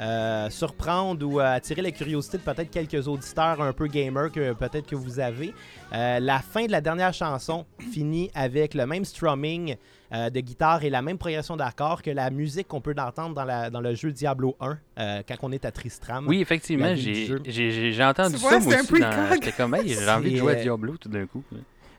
euh, 0.00 0.50
surprendre 0.50 1.26
ou 1.26 1.40
attirer 1.40 1.82
la 1.82 1.90
curiosité 1.90 2.38
de 2.38 2.42
peut-être 2.42 2.70
quelques 2.70 3.08
auditeurs 3.08 3.60
un 3.60 3.72
peu 3.72 3.86
gamers 3.86 4.30
que 4.30 4.52
peut-être 4.52 4.86
que 4.86 4.96
vous 4.96 5.18
avez. 5.18 5.54
La 5.92 6.40
fin 6.40 6.66
de 6.66 6.72
la 6.72 6.80
dernière 6.80 7.12
chanson 7.12 7.66
finit 7.92 8.30
avec 8.34 8.74
le 8.74 8.86
même 8.86 9.04
strumming 9.04 9.76
euh, 10.12 10.30
de 10.30 10.40
guitare 10.40 10.84
et 10.84 10.90
la 10.90 11.02
même 11.02 11.18
progression 11.18 11.56
d'accords 11.56 12.02
que 12.02 12.10
la 12.10 12.30
musique 12.30 12.68
qu'on 12.68 12.80
peut 12.80 12.94
entendre 12.98 13.34
dans, 13.34 13.44
la- 13.44 13.70
dans 13.70 13.80
le 13.80 13.94
jeu 13.94 14.10
Diablo 14.12 14.56
1 14.60 14.78
euh, 14.98 15.22
quand 15.28 15.34
on 15.42 15.52
est 15.52 15.64
à 15.64 15.70
Tristram. 15.70 16.26
Oui, 16.26 16.40
effectivement, 16.40 16.94
j'ai 16.94 18.04
entendu 18.04 18.34
Tu 18.34 18.40
ça 18.40 18.48
vois, 18.48 18.58
moi 18.60 18.74
aussi. 18.80 19.34
J'étais 19.34 19.52
comme, 19.52 19.74
hey, 19.74 19.88
j'ai 19.88 20.08
envie 20.10 20.32
de 20.32 20.36
jouer 20.36 20.54
à 20.54 20.58
euh, 20.58 20.62
Diablo 20.62 20.96
tout 20.96 21.08
d'un 21.08 21.26
coup. 21.26 21.42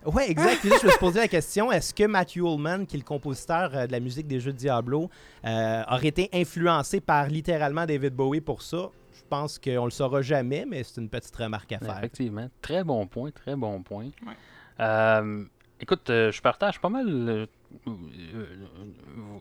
Ouais, 0.05 0.31
exact. 0.31 0.59
Puis 0.61 0.69
là, 0.69 0.77
je 0.81 0.85
me 0.85 0.91
suis 0.91 0.99
posé 0.99 1.19
la 1.19 1.27
question 1.27 1.71
est-ce 1.71 1.93
que 1.93 2.05
Matthew 2.05 2.37
Ullman, 2.37 2.85
qui 2.85 2.95
est 2.95 2.99
le 2.99 3.05
compositeur 3.05 3.71
euh, 3.75 3.85
de 3.85 3.91
la 3.91 3.99
musique 3.99 4.27
des 4.27 4.39
jeux 4.39 4.53
de 4.53 4.57
Diablo, 4.57 5.09
euh, 5.45 5.83
aurait 5.91 6.07
été 6.07 6.29
influencé 6.33 7.01
par 7.01 7.27
littéralement 7.27 7.85
David 7.85 8.13
Bowie 8.15 8.39
pour 8.41 8.61
ça? 8.61 8.89
Je 9.13 9.21
pense 9.29 9.59
qu'on 9.59 9.85
le 9.85 9.91
saura 9.91 10.21
jamais, 10.21 10.65
mais 10.67 10.83
c'est 10.83 11.01
une 11.01 11.09
petite 11.09 11.35
remarque 11.35 11.71
à 11.73 11.79
faire. 11.79 11.97
Effectivement, 11.97 12.47
très 12.61 12.83
bon 12.83 13.05
point, 13.05 13.29
très 13.31 13.55
bon 13.55 13.83
point. 13.83 14.05
Ouais. 14.25 14.33
Euh, 14.79 15.43
écoute, 15.79 16.09
euh, 16.09 16.31
je 16.31 16.41
partage 16.41 16.79
pas 16.79 16.89
mal 16.89 17.47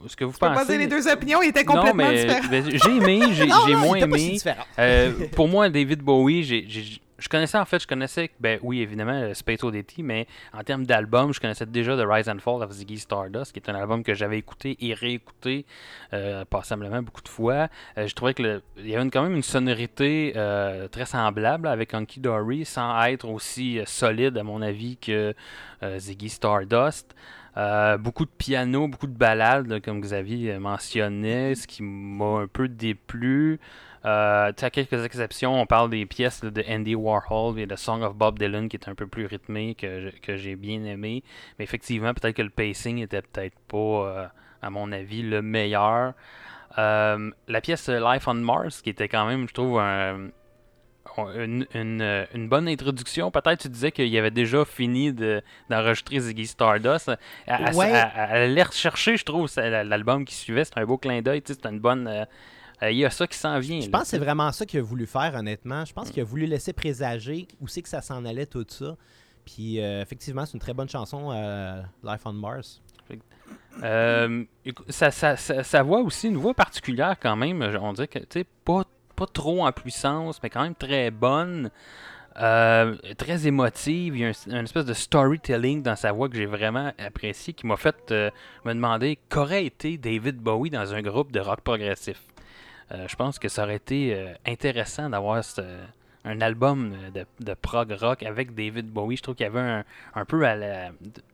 ce 0.07 0.17
que 0.17 0.25
vous 0.25 0.33
Je 0.33 0.39
peux 0.39 0.47
pensez. 0.47 0.55
pas 0.55 0.65
dire 0.65 0.79
les 0.79 0.87
deux 0.87 1.09
opinions, 1.09 1.43
ils 1.43 1.49
étaient 1.49 1.65
non, 1.65 1.75
complètement 1.75 2.09
mais 2.09 2.25
différents. 2.25 2.49
ben, 2.51 2.65
j'ai 2.71 2.97
aimé, 2.97 3.21
j'ai 3.33 3.47
Non, 3.47 3.57
non, 3.69 3.79
moins 3.81 4.07
pas 4.09 4.19
si 4.19 4.41
aimé. 4.47 4.55
Euh, 4.79 5.13
pour 5.35 5.49
moi, 5.49 5.69
David 5.69 6.01
Bowie, 6.03 6.43
j'ai- 6.45 6.65
j'ai 6.69 7.01
je 7.21 7.29
connaissais 7.29 7.59
en 7.59 7.65
fait, 7.65 7.83
je 7.83 7.87
connaissais, 7.89 8.31
ben 8.39 8.61
oui, 8.63 8.81
évidemment, 8.81 9.11
euh, 9.11 9.35
Space 9.35 9.65
Oddity, 9.65 10.05
mais 10.05 10.29
en 10.53 10.63
termes 10.63 10.87
d'album, 10.87 11.35
je 11.35 11.41
connaissais 11.41 11.67
déjà 11.67 11.97
The 11.97 12.07
Rise 12.09 12.29
and 12.29 12.39
Fall 12.39 12.63
of 12.63 12.71
Ziggy 12.71 12.97
Stardust, 12.97 13.51
qui 13.51 13.59
est 13.59 13.69
un 13.69 13.75
album 13.75 14.05
que 14.05 14.15
j'avais 14.15 14.39
écouté 14.39 14.77
et 14.81 14.95
réécouté 14.95 15.67
euh, 16.13 16.45
passablement 16.45 17.03
beaucoup 17.03 17.23
de 17.23 17.29
fois. 17.29 17.67
Euh, 17.97 18.07
je 18.07 18.15
trouvais 18.15 18.35
que 18.35 18.43
le- 18.45 18.63
il 18.77 18.87
y 18.89 18.95
avait 18.95 19.03
une- 19.03 19.11
quand 19.11 19.25
même 19.25 19.35
une 19.35 19.43
sonorité 19.43 20.33
euh, 20.37 20.87
très 20.87 21.07
semblable 21.07 21.67
avec 21.67 21.93
Hunky 21.93 22.21
Dory, 22.21 22.65
sans 22.65 23.03
être 23.07 23.29
aussi 23.29 23.81
euh, 23.81 23.85
solide, 23.85 24.39
à 24.39 24.45
mon 24.45 24.63
avis, 24.63 24.97
que 24.97 25.35
euh, 25.83 25.99
Ziggy 25.99 26.29
Stardust. 26.29 27.17
Euh, 27.59 27.99
beaucoup 27.99 28.25
de 28.25 28.31
piano, 28.31 28.87
beaucoup 28.87 29.09
de 29.09 29.17
ballades, 29.17 29.81
comme 29.83 30.01
Xavier 30.01 30.59
mentionnait, 30.59 31.55
ce 31.57 31.67
qui 31.67 31.83
m'a 31.83 32.43
un 32.43 32.47
peu 32.47 32.69
déplu. 32.69 33.59
Euh, 34.05 34.53
à 34.61 34.71
quelques 34.71 35.05
exceptions, 35.05 35.61
on 35.61 35.67
parle 35.67 35.91
des 35.91 36.07
pièces 36.07 36.43
de 36.45 36.65
Andy 36.69 36.95
Warhol 36.95 37.59
et 37.59 37.67
de 37.67 37.75
Song 37.75 38.03
of 38.03 38.15
Bob 38.15 38.39
Dylan 38.39 38.69
qui 38.69 38.77
est 38.77 38.89
un 38.89 38.95
peu 38.95 39.09
plus 39.09 39.27
rythmé, 39.27 39.75
que, 39.75 40.11
que 40.21 40.37
j'ai 40.37 40.55
bien 40.55 40.85
aimé. 40.85 41.25
Mais 41.59 41.65
effectivement, 41.65 42.15
peut-être 42.15 42.37
que 42.37 42.43
le 42.43 42.51
pacing 42.51 42.99
était 42.99 43.23
peut-être 43.23 43.59
pas, 43.67 43.77
euh, 43.77 44.27
à 44.63 44.71
mon 44.71 44.93
avis, 44.93 45.23
le 45.23 45.43
meilleur. 45.43 46.15
Euh, 46.79 47.31
la 47.49 47.61
pièce 47.61 47.89
Life 47.89 48.29
on 48.29 48.35
Mars, 48.35 48.83
qui 48.83 48.91
était 48.91 49.09
quand 49.09 49.27
même, 49.27 49.49
je 49.49 49.55
trouve, 49.55 49.81
un- 49.81 50.29
une, 51.37 51.67
une, 51.75 52.01
euh, 52.03 52.25
une 52.35 52.49
bonne 52.49 52.69
introduction. 52.69 53.31
Peut-être 53.31 53.61
tu 53.63 53.69
disais 53.69 53.91
qu'il 53.93 54.17
avait 54.17 54.31
déjà 54.31 54.65
fini 54.65 55.13
de- 55.13 55.43
d'enregistrer 55.69 56.21
Ziggy 56.21 56.47
Stardust. 56.47 57.11
Elle- 57.47 57.75
Ouais. 57.75 57.91
elle 57.91 58.43
allait 58.43 58.63
rechercher, 58.63 59.17
je 59.17 59.25
trouve, 59.25 59.49
l'album 59.57 60.25
qui 60.25 60.35
suivait. 60.35 60.65
C'est 60.65 60.79
un 60.79 60.85
beau 60.87 60.99
clin 60.99 61.21
d'œil. 61.23 61.43
C'est 61.45 61.65
une 61.67 61.81
bonne. 61.81 62.07
euh, 62.07 62.25
euh, 62.83 62.91
Il 62.91 62.99
y 62.99 63.05
a 63.05 63.11
ça 63.11 63.27
qui 63.27 63.37
s'en 63.37 63.59
vient. 63.59 63.81
Je 63.81 63.87
là, 63.87 63.93
pense 63.93 64.03
que 64.03 64.09
c'est 64.09 64.19
vraiment 64.19 64.53
ça 64.53 64.65
qu'il 64.65 64.79
a 64.79 64.83
voulu 64.83 65.07
faire, 65.07 65.35
honnêtement. 65.35 65.85
Je 65.85 65.93
Mm. 65.93 65.95
pense 65.95 66.11
qu'il 66.11 66.21
a 66.23 66.25
voulu 66.25 66.47
laisser 66.47 66.73
présager 66.73 67.49
où 67.61 67.67
c'est 67.69 67.83
que 67.83 67.89
ça 67.89 68.01
s'en 68.03 68.25
allait, 68.25 68.47
tout 68.47 68.65
ça. 68.69 68.97
Puis, 69.45 69.81
euh, 69.81 70.03
effectivement, 70.03 70.45
c'est 70.47 70.53
une 70.55 70.61
très 70.61 70.75
bonne 70.75 70.89
chanson, 70.89 71.31
euh, 71.33 71.83
Life 72.05 72.21
on 72.27 72.33
Mars. 72.35 72.81
Euh, 73.83 74.45
ça, 74.89 75.11
ça, 75.11 75.37
ça, 75.37 75.63
sa 75.63 75.83
voix 75.83 76.01
aussi, 76.01 76.29
une 76.29 76.37
voix 76.37 76.53
particulière 76.55 77.17
quand 77.21 77.37
même. 77.37 77.63
On 77.81 77.93
dirait 77.93 78.09
que, 78.09 78.19
tu 78.19 78.27
sais, 78.41 78.47
pas, 78.65 78.85
pas 79.19 79.27
trop 79.27 79.67
en 79.67 79.73
puissance, 79.73 80.41
mais 80.43 80.51
quand 80.51 80.63
même 80.63 80.75
très 80.75 81.11
bonne. 81.11 81.71
euh, 82.41 82.95
très 83.17 83.49
émotive. 83.49 84.17
Il 84.17 84.21
y 84.21 84.25
a 84.25 84.29
un, 84.29 84.59
une 84.59 84.65
espèce 84.65 84.85
de 84.85 84.95
storytelling 84.95 85.83
dans 85.83 85.97
sa 85.97 86.13
voix 86.13 86.29
que 86.29 86.37
j'ai 86.37 86.47
vraiment 86.47 86.93
apprécié, 86.99 87.53
qui 87.53 87.67
m'a 87.67 87.77
fait 87.77 87.97
euh, 88.13 88.31
me 88.65 88.73
demander 88.75 89.19
qu'aurait 89.29 89.65
été 89.67 89.99
David 89.99 90.37
Bowie 90.37 90.71
dans 90.71 90.95
un 90.95 91.03
groupe 91.03 91.33
de 91.33 91.41
rock 91.41 91.63
progressif. 91.63 92.21
Euh, 92.93 93.07
je 93.09 93.17
pense 93.17 93.39
que 93.41 93.49
ça 93.49 93.65
aurait 93.65 93.77
été 93.77 94.35
intéressant 94.47 95.11
d'avoir 95.11 95.43
ce- 95.43 95.63
un 96.29 96.41
album 96.41 96.95
de, 97.15 97.25
de 97.41 97.55
prog 97.55 97.91
rock 97.93 98.23
avec 98.23 98.55
David 98.55 98.87
Bowie. 98.91 99.17
Je 99.17 99.23
trouve 99.23 99.35
qu'il 99.35 99.45
y 99.45 99.49
avait 99.49 99.59
un, 99.61 99.85
un 100.15 100.25
peu 100.25 100.45
à 100.45 100.55
la. 100.57 100.91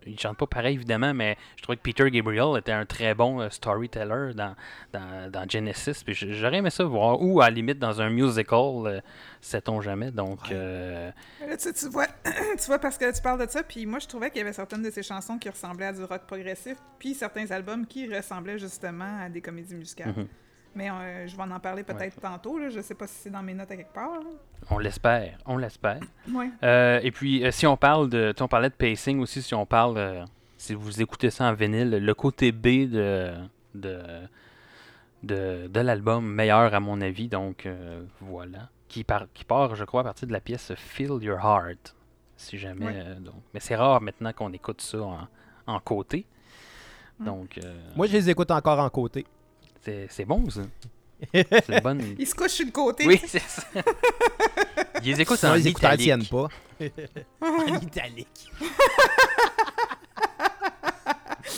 Il 0.06 0.18
chante 0.18 0.36
pas 0.38 0.46
pareil 0.46 0.74
évidemment, 0.74 1.12
mais 1.12 1.36
je 1.56 1.62
trouvais 1.62 1.76
que 1.76 1.82
Peter 1.82 2.10
Gabriel 2.10 2.56
était 2.58 2.72
un 2.72 2.86
très 2.86 3.14
bon 3.14 3.40
euh, 3.40 3.48
storyteller 3.50 4.34
dans, 4.34 4.54
dans, 4.92 5.30
dans 5.30 5.48
Genesis. 5.48 6.02
Puis 6.04 6.14
j'aurais 6.14 6.58
aimé 6.58 6.70
ça 6.70 6.84
voir, 6.84 7.20
ou 7.20 7.40
à 7.40 7.46
la 7.46 7.50
limite 7.50 7.78
dans 7.78 8.00
un 8.00 8.08
musical, 8.10 8.56
euh, 8.86 9.00
sait-on 9.40 9.80
jamais. 9.80 10.10
Donc, 10.10 10.40
Ouais. 10.44 10.50
euh, 10.52 11.10
Là, 11.48 11.56
tu, 11.56 11.72
tu 11.72 11.88
vois, 11.88 12.06
tu 12.58 12.66
vois, 12.66 12.78
parce 12.78 12.96
que 12.98 13.14
tu 13.14 13.20
parles 13.22 13.44
de 13.44 13.50
ça, 13.50 13.62
puis 13.62 13.86
moi, 13.86 13.98
je 13.98 14.06
trouvais 14.06 14.30
qu'il 14.30 14.38
y 14.38 14.42
avait 14.42 14.52
certaines 14.52 14.82
de 14.82 14.90
ces 14.90 15.02
chansons 15.02 15.38
qui 15.38 15.48
ressemblaient 15.48 15.86
à 15.86 15.92
du 15.92 16.04
rock 16.04 16.22
progressif, 16.26 16.76
puis 16.98 17.14
certains 17.14 17.50
albums 17.50 17.86
qui 17.86 18.06
ressemblaient 18.14 18.58
justement 18.58 19.20
à 19.22 19.28
des 19.28 19.40
comédies 19.40 19.74
musicales. 19.74 20.14
Mhm. 20.16 20.26
Mais 20.76 20.90
euh, 20.90 21.26
je 21.26 21.36
vais 21.36 21.42
en 21.42 21.60
parler 21.60 21.84
peut-être 21.84 22.20
tantôt, 22.20 22.58
là. 22.58 22.68
je 22.68 22.80
sais 22.80 22.94
pas 22.94 23.06
si 23.06 23.14
c'est 23.14 23.30
dans 23.30 23.42
mes 23.42 23.54
notes 23.54 23.70
à 23.70 23.76
quelque 23.76 23.92
part. 23.94 24.14
là. 24.20 24.26
on 24.70 24.78
l'espère, 24.78 25.38
on 25.46 25.56
l'espère. 25.56 26.00
Ouais. 26.32 26.50
Euh, 26.62 27.00
et 27.02 27.10
puis, 27.10 27.44
euh, 27.44 27.50
si 27.50 27.66
on 27.66 27.76
parle 27.76 28.08
de. 28.10 28.32
tu 28.32 28.38
sais, 28.38 28.42
On 28.42 28.48
parlait 28.48 28.70
de 28.70 28.74
pacing 28.74 29.20
aussi, 29.20 29.40
si 29.42 29.54
on 29.54 29.66
parle. 29.66 29.96
euh, 29.98 30.24
si 30.56 30.72
vous 30.74 31.02
écoutez 31.02 31.30
ça 31.30 31.44
en 31.44 31.52
vinyle, 31.54 31.90
le 31.90 32.14
côté 32.14 32.50
B 32.52 32.88
de. 32.90 33.32
de 33.74 34.00
de, 35.22 35.68
de 35.68 35.80
l'album 35.80 36.26
meilleur 36.26 36.74
à 36.74 36.80
mon 36.80 37.00
avis 37.00 37.28
donc 37.28 37.64
euh, 37.64 38.04
voilà 38.20 38.68
qui, 38.88 39.04
part 39.04 39.24
qui 39.32 39.42
part 39.46 39.74
je 39.74 39.84
crois 39.84 40.02
à 40.02 40.04
partir 40.04 40.28
de 40.28 40.32
la 40.34 40.40
pièce 40.40 40.74
Feel 40.74 41.12
Your 41.22 41.38
Heart 41.42 41.94
si 42.36 42.58
jamais 42.58 42.84
Ouais. 42.84 42.92
euh, 42.96 43.14
donc 43.20 43.36
mais 43.54 43.60
c'est 43.60 43.74
rare 43.74 44.02
maintenant 44.02 44.34
qu'on 44.34 44.52
écoute 44.52 44.82
ça 44.82 45.00
en, 45.02 45.26
en 45.66 45.80
côté 45.80 46.26
Mm. 47.20 47.24
donc 47.24 47.58
euh, 47.58 47.74
Moi, 47.96 48.06
je 48.08 48.12
les 48.12 48.28
écoute 48.28 48.50
encore 48.50 48.80
en 48.80 48.90
côté. 48.90 49.24
C'est 49.84 50.06
c'est 50.10 50.24
bon 50.24 50.48
ça 50.50 50.62
c'est 51.32 51.82
bonne 51.82 52.02
Il 52.18 52.26
se 52.26 52.34
couche 52.34 52.50
sur 52.52 52.66
le 52.66 52.72
côté. 52.72 53.06
oui 53.06 53.20
c'est 53.26 53.38
ça 53.40 53.62
ils 55.02 55.10
les 55.12 55.20
écoutent 55.20 55.44
en 55.44 55.54
ne 55.54 55.58
italique. 55.60 56.00
tiennent 56.04 56.26
pas. 56.26 56.48
en 57.40 57.80
italique. 57.80 58.50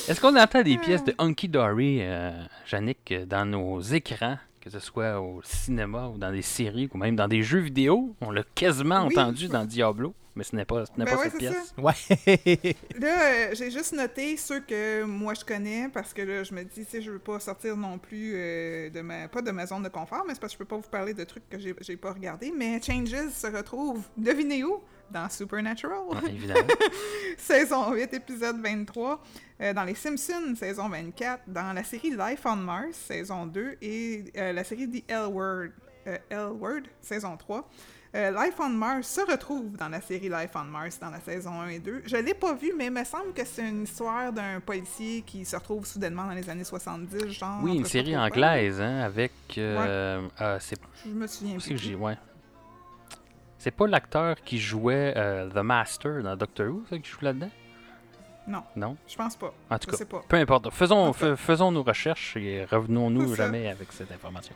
Est-ce 0.08 0.20
qu'on 0.20 0.36
entend 0.36 0.62
des 0.62 0.78
pièces 0.78 1.04
de 1.04 1.14
Hunky 1.18 1.48
Dory, 1.48 1.98
euh, 2.00 2.32
Yannick, 2.72 3.12
euh, 3.12 3.26
dans 3.26 3.44
nos 3.44 3.80
écrans, 3.80 4.38
que 4.60 4.70
ce 4.70 4.78
soit 4.78 5.20
au 5.20 5.40
cinéma 5.44 6.08
ou 6.08 6.18
dans 6.18 6.30
des 6.30 6.42
séries 6.42 6.88
ou 6.92 6.98
même 6.98 7.16
dans 7.16 7.28
des 7.28 7.42
jeux 7.42 7.58
vidéo? 7.60 8.14
On 8.20 8.30
l'a 8.30 8.42
quasiment 8.54 9.06
Oui. 9.06 9.14
entendu 9.18 9.48
dans 9.48 9.64
Diablo, 9.64 10.14
mais 10.36 10.44
ce 10.44 10.54
n'est 10.54 10.64
pas, 10.64 10.84
ce 10.86 10.92
n'est 10.98 11.04
Ben 11.04 11.14
pas 11.16 11.22
ouais, 11.22 11.30
cette 11.30 11.38
pièce. 11.38 11.74
Ouais. 11.78 12.76
Là, 13.00 13.22
euh, 13.22 13.54
j'ai 13.54 13.70
juste 13.70 13.92
noté 13.94 14.36
ceux 14.36 14.60
que 14.60 15.02
moi 15.02 15.34
je 15.34 15.44
connais 15.44 15.88
parce 15.88 16.12
que 16.12 16.22
là, 16.22 16.44
je 16.44 16.54
me 16.54 16.62
dis, 16.62 16.84
tu 16.84 16.90
sais, 16.90 17.00
je 17.02 17.10
veux 17.10 17.18
pas 17.18 17.40
sortir 17.40 17.76
non 17.76 17.98
plus 17.98 18.32
euh, 18.34 18.90
de 18.90 19.00
ma. 19.00 19.28
Pas 19.28 19.42
de 19.42 19.50
ma 19.50 19.66
zone 19.66 19.82
de 19.82 19.88
confort, 19.88 20.24
mais 20.26 20.34
c'est 20.34 20.40
parce 20.40 20.52
que 20.52 20.58
je 20.58 20.64
peux 20.64 20.76
pas 20.76 20.76
vous 20.76 20.88
parler 20.90 21.14
de 21.14 21.24
trucs 21.24 21.48
que 21.48 21.58
j'ai 21.58 21.74
j'ai 21.80 21.96
pas 21.96 22.12
regardé. 22.12 22.52
Mais 22.54 22.80
Changes 22.80 23.30
se 23.30 23.46
retrouve, 23.46 24.02
devinez 24.16 24.62
où? 24.62 24.80
Dans 25.10 25.28
Supernatural. 25.30 26.00
Ouais, 26.08 26.18
évidemment. 26.30 26.66
saison 27.38 27.92
8, 27.92 28.12
épisode 28.14 28.60
23. 28.60 29.22
euh, 29.60 29.72
dans 29.72 29.84
Les 29.84 29.94
Simpsons, 29.94 30.54
saison 30.56 30.88
24. 30.88 31.44
Dans 31.46 31.72
la 31.72 31.84
série 31.84 32.10
Life 32.10 32.42
on 32.44 32.56
Mars, 32.56 32.96
saison 33.06 33.46
2. 33.46 33.76
Et 33.82 34.24
euh, 34.36 34.52
la 34.52 34.64
série 34.64 34.88
The 34.90 35.04
L 35.08 35.26
Word, 35.30 35.68
euh, 36.08 36.18
L 36.28 36.48
Word, 36.58 36.82
saison 37.00 37.36
3. 37.36 37.68
Euh, 38.16 38.30
Life 38.30 38.54
on 38.60 38.70
Mars 38.70 39.06
se 39.08 39.20
retrouve 39.30 39.76
dans 39.76 39.88
la 39.90 40.00
série 40.00 40.30
Life 40.30 40.50
on 40.54 40.64
Mars 40.64 40.98
dans 40.98 41.10
la 41.10 41.20
saison 41.20 41.60
1 41.60 41.68
et 41.68 41.78
2. 41.80 42.02
Je 42.06 42.16
l'ai 42.16 42.32
pas 42.32 42.54
vu, 42.54 42.72
mais 42.76 42.86
il 42.86 42.90
me 42.92 43.04
semble 43.04 43.32
que 43.34 43.44
c'est 43.44 43.68
une 43.68 43.82
histoire 43.82 44.32
d'un 44.32 44.58
policier 44.60 45.20
qui 45.22 45.44
se 45.44 45.54
retrouve 45.54 45.84
soudainement 45.84 46.24
dans 46.24 46.32
les 46.32 46.48
années 46.48 46.64
70, 46.64 47.28
genre. 47.28 47.60
Oui, 47.62 47.76
une 47.76 47.84
série 47.84 48.16
anglaise, 48.16 48.80
hein, 48.80 49.00
avec... 49.00 49.32
euh, 49.58 50.26
ah, 50.38 50.56
c'est 50.60 50.78
Je 51.04 51.10
me 51.10 51.26
souviens 51.26 51.58
que 51.58 51.62
plus. 51.74 51.94
Ouais. 51.96 52.16
C'est 53.58 53.70
pas 53.70 53.86
l'acteur 53.86 54.36
qui 54.42 54.58
jouait 54.58 55.12
euh, 55.16 55.50
The 55.50 55.56
Master 55.56 56.22
dans 56.22 56.36
Doctor 56.36 56.68
Who, 56.68 56.84
ça, 56.88 56.98
qui 56.98 57.10
joue 57.10 57.18
là-dedans? 57.22 57.50
Non, 58.48 58.62
Non? 58.76 58.96
je 59.08 59.16
pense 59.16 59.34
pas. 59.36 59.52
En 59.68 59.78
tout 59.78 59.86
Je 59.88 59.90
cas, 59.90 59.96
sais 59.96 60.04
pas. 60.04 60.22
peu 60.28 60.36
importe. 60.36 60.70
Faisons, 60.70 61.12
faisons 61.12 61.72
nos 61.72 61.82
recherches 61.82 62.36
et 62.36 62.64
revenons-nous 62.64 63.34
jamais 63.34 63.68
avec 63.68 63.92
cette 63.92 64.12
information. 64.12 64.54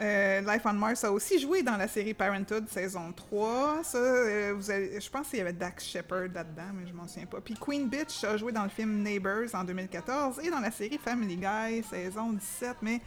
Euh, 0.00 0.40
Life 0.40 0.62
on 0.64 0.72
Mars 0.72 1.04
a 1.04 1.12
aussi 1.12 1.38
joué 1.38 1.62
dans 1.62 1.76
la 1.76 1.86
série 1.86 2.14
Parenthood 2.14 2.66
saison 2.68 3.12
3. 3.12 3.80
Ça, 3.82 3.98
euh, 3.98 4.54
vous 4.56 4.70
avez- 4.70 4.98
je 5.00 5.10
pense 5.10 5.28
qu'il 5.28 5.38
y 5.38 5.42
avait 5.42 5.52
Dax 5.52 5.86
Shepard 5.86 6.28
là-dedans, 6.34 6.70
mais 6.74 6.86
je 6.86 6.92
m'en 6.94 7.06
souviens 7.06 7.26
pas. 7.26 7.40
Puis 7.40 7.54
Queen 7.54 7.86
Bitch 7.88 8.24
a 8.24 8.36
joué 8.38 8.50
dans 8.52 8.62
le 8.62 8.70
film 8.70 9.02
Neighbors 9.02 9.54
en 9.54 9.62
2014 9.64 10.40
et 10.42 10.50
dans 10.50 10.60
la 10.60 10.70
série 10.70 10.98
Family 10.98 11.36
Guy 11.36 11.82
saison 11.82 12.32
17. 12.32 12.76
Mais, 12.80 12.98
tu 12.98 13.02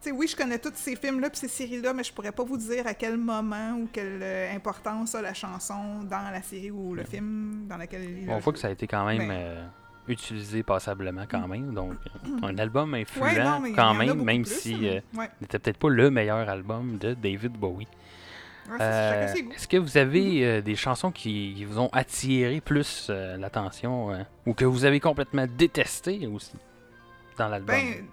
sais, 0.00 0.10
oui, 0.10 0.26
je 0.26 0.34
connais 0.36 0.58
tous 0.58 0.72
ces 0.74 0.96
films-là 0.96 1.28
puis 1.28 1.38
ces 1.40 1.48
séries-là, 1.48 1.92
mais 1.92 2.02
je 2.04 2.12
pourrais 2.12 2.32
pas 2.32 2.44
vous 2.44 2.56
dire 2.56 2.86
à 2.86 2.94
quel 2.94 3.18
moment 3.18 3.72
ou 3.74 3.88
quelle 3.92 4.20
euh, 4.22 4.54
importance 4.56 5.14
a 5.14 5.20
la 5.20 5.34
chanson 5.34 6.02
dans 6.04 6.30
la 6.32 6.40
série 6.42 6.70
ou 6.70 6.94
le 6.94 7.04
film 7.04 7.66
dans 7.68 7.76
lequel 7.76 8.04
il 8.22 8.30
on 8.30 8.38
voit 8.38 8.52
que 8.54 8.58
ça 8.58 8.68
a 8.68 8.70
été 8.70 8.86
quand 8.86 9.04
même 9.04 9.18
Ben. 9.18 9.30
euh, 9.30 9.66
utilisé 10.08 10.62
passablement 10.62 11.24
quand 11.30 11.46
même. 11.48 11.74
Donc, 11.74 11.94
euh, 12.26 12.46
un 12.46 12.58
album 12.58 12.94
influent 12.94 13.24
Ouais, 13.26 13.44
non, 13.44 13.60
mais 13.60 13.68
il 13.70 13.72
y 13.72 13.76
quand 13.76 13.94
même, 13.94 14.22
même 14.22 14.42
plus, 14.42 14.52
si 14.60 14.88
euh, 14.88 15.00
Ouais. 15.14 15.30
n'était 15.40 15.58
peut-être 15.58 15.78
pas 15.78 15.88
le 15.88 16.10
meilleur 16.10 16.48
album 16.48 16.98
de 16.98 17.14
David 17.14 17.52
Bowie. 17.52 17.86
Ouais, 18.70 18.76
Euh. 18.80 19.34
Est-ce 19.54 19.66
que 19.68 19.76
vous 19.78 19.96
avez 19.96 20.44
euh, 20.44 20.60
des 20.60 20.76
chansons 20.76 21.10
qui, 21.10 21.54
qui 21.56 21.64
vous 21.64 21.78
ont 21.78 21.88
attiré 21.92 22.60
plus 22.60 23.10
l'attention 23.10 24.26
ou 24.46 24.54
que 24.54 24.64
vous 24.64 24.84
avez 24.84 25.00
complètement 25.00 25.46
détesté 25.46 26.26
aussi 26.26 26.56
dans 27.38 27.48
l'album? 27.48 27.74
Ben, 27.74 28.04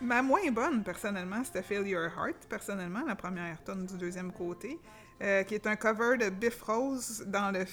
ma 0.00 0.20
moins 0.22 0.50
bonne, 0.52 0.82
personnellement, 0.82 1.42
c'était 1.42 1.62
Feel 1.62 1.86
Your 1.86 2.04
Heart, 2.16 2.46
personnellement, 2.48 3.04
la 3.06 3.14
première 3.16 3.62
tonne 3.64 3.86
du 3.86 3.96
deuxième 3.96 4.30
côté, 4.30 4.78
qui 5.20 5.54
est 5.54 5.66
un 5.66 5.76
cover 5.76 6.18
de 6.18 6.28
Biff 6.28 6.60
Rose 6.62 7.24
dans 7.26 7.50
le... 7.50 7.64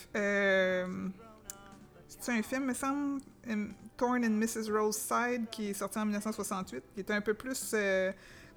c'est 2.20 2.32
un 2.32 2.42
film, 2.42 2.66
me 2.66 2.74
semble, 2.74 3.22
um, 3.50 3.74
Torn 3.98 4.24
and 4.26 4.38
Mrs. 4.38 4.72
Rose 4.72 4.98
Side, 4.98 5.46
qui 5.52 5.70
est 5.70 5.74
sorti 5.74 5.98
en 6.00 6.06
1968, 6.06 6.84
qui 6.94 7.00
est 7.00 7.12
un 7.12 7.22
peu 7.22 7.34
plus 7.34 7.72
euh, 7.74 8.12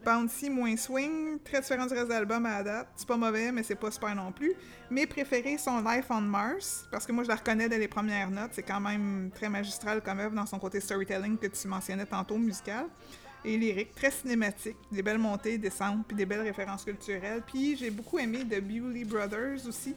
bouncy, 0.05 0.51
moins 0.51 0.77
swing, 0.77 1.39
très 1.45 1.61
différent 1.61 1.87
du 1.87 1.95
reste 1.95 2.07
de 2.07 2.13
l'album 2.13 2.45
à 2.47 2.59
la 2.59 2.63
date. 2.63 2.89
C'est 2.97 3.07
pas 3.07 3.17
mauvais, 3.17 3.53
mais 3.53 3.63
c'est 3.63 3.77
pas 3.77 3.91
super 3.91 4.15
non 4.15 4.33
plus. 4.33 4.53
Mes 4.91 5.07
préférés 5.07 5.59
sont 5.59 5.81
Life 5.81 6.07
on 6.11 6.21
Mars, 6.21 6.87
parce 6.91 7.07
que 7.07 7.13
moi 7.13 7.25
je 7.25 7.29
la 7.29 7.37
reconnais 7.37 7.69
dès 7.69 7.79
les 7.79 7.89
premières 7.89 8.31
notes. 8.31 8.51
C'est 8.53 8.63
quand 8.63 8.81
même 8.81 9.31
très 9.35 9.49
magistral 9.49 10.03
comme 10.03 10.19
œuvre 10.21 10.35
dans 10.35 10.47
son 10.47 10.59
côté 10.59 10.81
storytelling 10.81 11.39
que 11.39 11.47
tu 11.47 11.69
mentionnais 11.69 12.07
tantôt, 12.07 12.37
musical. 12.37 12.87
Et 13.45 13.57
lyrique, 13.57 13.95
très 13.95 14.11
cinématique, 14.11 14.77
des 14.91 15.03
belles 15.03 15.19
montées, 15.19 15.59
descentes, 15.59 16.05
puis 16.07 16.17
des 16.17 16.27
belles 16.27 16.41
références 16.41 16.85
culturelles. 16.85 17.43
Puis 17.47 17.77
j'ai 17.77 17.91
beaucoup 17.91 18.19
aimé 18.19 18.41
The 18.41 18.61
Bewley 18.61 19.05
Brothers 19.05 19.67
aussi, 19.69 19.95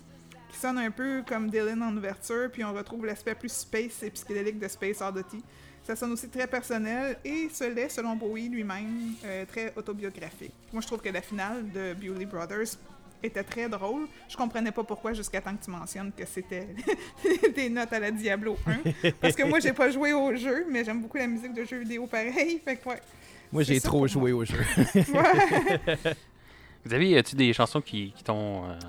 qui 0.51 0.57
sonne 0.59 0.77
un 0.77 0.91
peu 0.91 1.23
comme 1.27 1.49
Dylan 1.49 1.81
en 1.81 1.95
ouverture, 1.95 2.49
puis 2.51 2.63
on 2.63 2.73
retrouve 2.73 3.05
l'aspect 3.05 3.35
plus 3.35 3.51
space 3.51 4.03
et 4.03 4.09
psychédélique 4.11 4.59
de 4.59 4.67
Space 4.67 5.01
Oddity. 5.01 5.43
Ça 5.83 5.95
sonne 5.95 6.11
aussi 6.11 6.29
très 6.29 6.45
personnel 6.47 7.17
et 7.25 7.49
ce 7.51 7.63
l'est, 7.63 7.89
selon 7.89 8.15
Bowie 8.15 8.49
lui-même, 8.49 9.13
euh, 9.25 9.45
très 9.45 9.73
autobiographique. 9.75 10.53
Moi, 10.71 10.81
je 10.81 10.87
trouve 10.87 11.01
que 11.01 11.09
la 11.09 11.21
finale 11.21 11.69
de 11.71 11.93
Bewley 11.95 12.25
Brothers 12.25 12.77
était 13.23 13.43
très 13.43 13.67
drôle. 13.67 14.07
Je 14.29 14.37
comprenais 14.37 14.71
pas 14.71 14.83
pourquoi 14.83 15.13
jusqu'à 15.13 15.41
temps 15.41 15.55
que 15.55 15.63
tu 15.63 15.71
mentionnes 15.71 16.11
que 16.15 16.25
c'était 16.25 16.67
des 17.55 17.69
notes 17.69 17.91
à 17.93 17.99
la 17.99 18.11
Diablo 18.11 18.57
1. 19.03 19.11
Parce 19.19 19.35
que 19.35 19.43
moi, 19.43 19.59
j'ai 19.59 19.73
pas 19.73 19.89
joué 19.89 20.13
au 20.13 20.35
jeu, 20.35 20.65
mais 20.69 20.83
j'aime 20.83 21.01
beaucoup 21.01 21.17
la 21.17 21.27
musique 21.27 21.53
de 21.53 21.63
jeux 21.63 21.79
vidéo 21.79 22.05
pareil. 22.07 22.59
Fait 22.63 22.75
que 22.77 22.89
ouais. 22.89 23.01
Moi, 23.51 23.63
j'ai 23.63 23.81
trop 23.81 24.07
joué 24.07 24.31
au 24.33 24.45
jeu. 24.45 24.59
Ouais. 24.95 26.15
Xavier, 26.87 27.17
as-tu 27.19 27.35
des 27.35 27.53
chansons 27.53 27.81
qui, 27.81 28.11
qui 28.11 28.23
t'ont. 28.23 28.65
euh, 28.69 28.79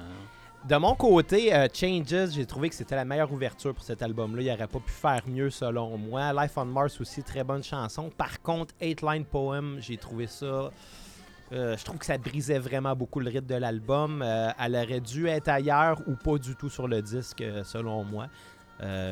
De 0.69 0.77
mon 0.77 0.95
côté, 0.95 1.53
euh, 1.53 1.67
Changes, 1.75 2.31
j'ai 2.31 2.47
trouvé 2.47 2.69
que 2.69 2.77
c'était 2.77 2.95
la 2.95 3.05
meilleure 3.05 3.33
ouverture 3.33 3.75
pour 3.75 3.83
cet 3.83 4.01
album-là. 4.01 4.43
Il 4.43 4.49
n'aurait 4.49 4.69
pas 4.69 4.79
pu 4.79 4.93
faire 4.93 5.23
mieux 5.27 5.51
selon 5.51 5.99
moi. 5.99 6.33
Life 6.33 6.53
on 6.57 6.65
Mars 6.67 7.01
aussi, 7.01 7.25
très 7.25 7.43
bonne 7.43 7.65
chanson. 7.65 8.11
Par 8.17 8.41
contre, 8.43 8.73
Eight 8.81 9.03
Line 9.03 9.25
Poem, 9.25 9.79
j'ai 9.81 9.97
trouvé 9.97 10.29
ça. 10.29 10.71
euh, 11.53 11.77
je 11.77 11.85
trouve 11.85 11.99
que 11.99 12.07
ça 12.07 12.17
brisait 12.17 12.61
vraiment 12.61 12.95
beaucoup 12.95 13.19
le 13.19 13.29
rythme 13.29 13.49
de 13.49 13.57
l'album. 13.57 14.23
Euh, 14.23 14.51
elle 14.57 14.77
aurait 14.77 15.01
dû 15.01 15.27
être 15.27 15.49
ailleurs 15.49 16.01
ou 16.07 16.15
pas 16.15 16.39
du 16.39 16.55
tout 16.55 16.69
sur 16.71 16.87
le 16.87 17.03
disque, 17.03 17.43
selon 17.65 18.05
moi. 18.05 18.29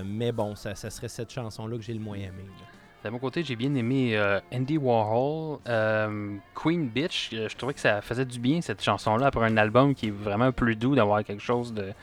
Mais 0.05 0.31
bon, 0.31 0.55
ça, 0.55 0.75
serait 0.77 1.09
cette 1.09 1.33
chanson-là 1.33 1.77
que 1.77 1.83
j'ai 1.83 1.95
le 1.95 2.01
moins 2.01 2.17
aimé. 2.17 2.45
là. 2.47 2.80
De 3.03 3.09
mon 3.09 3.19
côté, 3.19 3.43
j'ai 3.43 3.57
bien 3.57 3.75
aimé 3.77 4.15
euh, 4.15 4.41
Andy 4.53 4.77
Warhol, 4.77 5.61
euh, 5.67 6.37
Queen 6.55 6.87
Bitch. 6.87 7.31
euh, 7.33 7.49
je 7.49 7.57
trouvais 7.57 7.73
que 7.73 7.81
ça 7.81 8.03
faisait 8.03 8.27
du 8.27 8.39
bien 8.39 8.61
cette 8.61 8.83
chanson-là 8.83 9.29
après 9.29 9.47
un 9.47 9.57
album 9.57 9.95
qui 9.95 10.09
est 10.09 10.11
vraiment 10.13 10.53
plus 10.53 10.77
doux, 10.77 10.95
d'avoir 10.95 11.25
quelque 11.25 11.43
chose 11.43 11.73
de, 11.73 11.95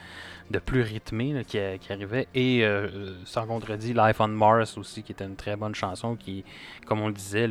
plus 0.60 0.82
rythmé 0.82 1.44
qui, 1.46 1.60
arrivait. 1.60 2.28
Et 2.34 2.66
euh, 2.66 3.14
sans 3.26 3.46
contredit, 3.46 3.94
Life 3.94 4.20
on 4.20 4.30
Mars 4.30 4.76
aussi, 4.76 5.04
qui 5.04 5.12
était 5.12 5.26
une 5.26 5.36
très 5.36 5.56
bonne 5.56 5.76
chanson 5.76 6.16
qui, 6.16 6.44
comme 6.88 7.02
on 7.02 7.10
le 7.10 7.14
disait, 7.14 7.48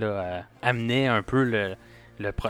amenait 0.61 1.07
un 1.07 1.23
peu 1.23 1.77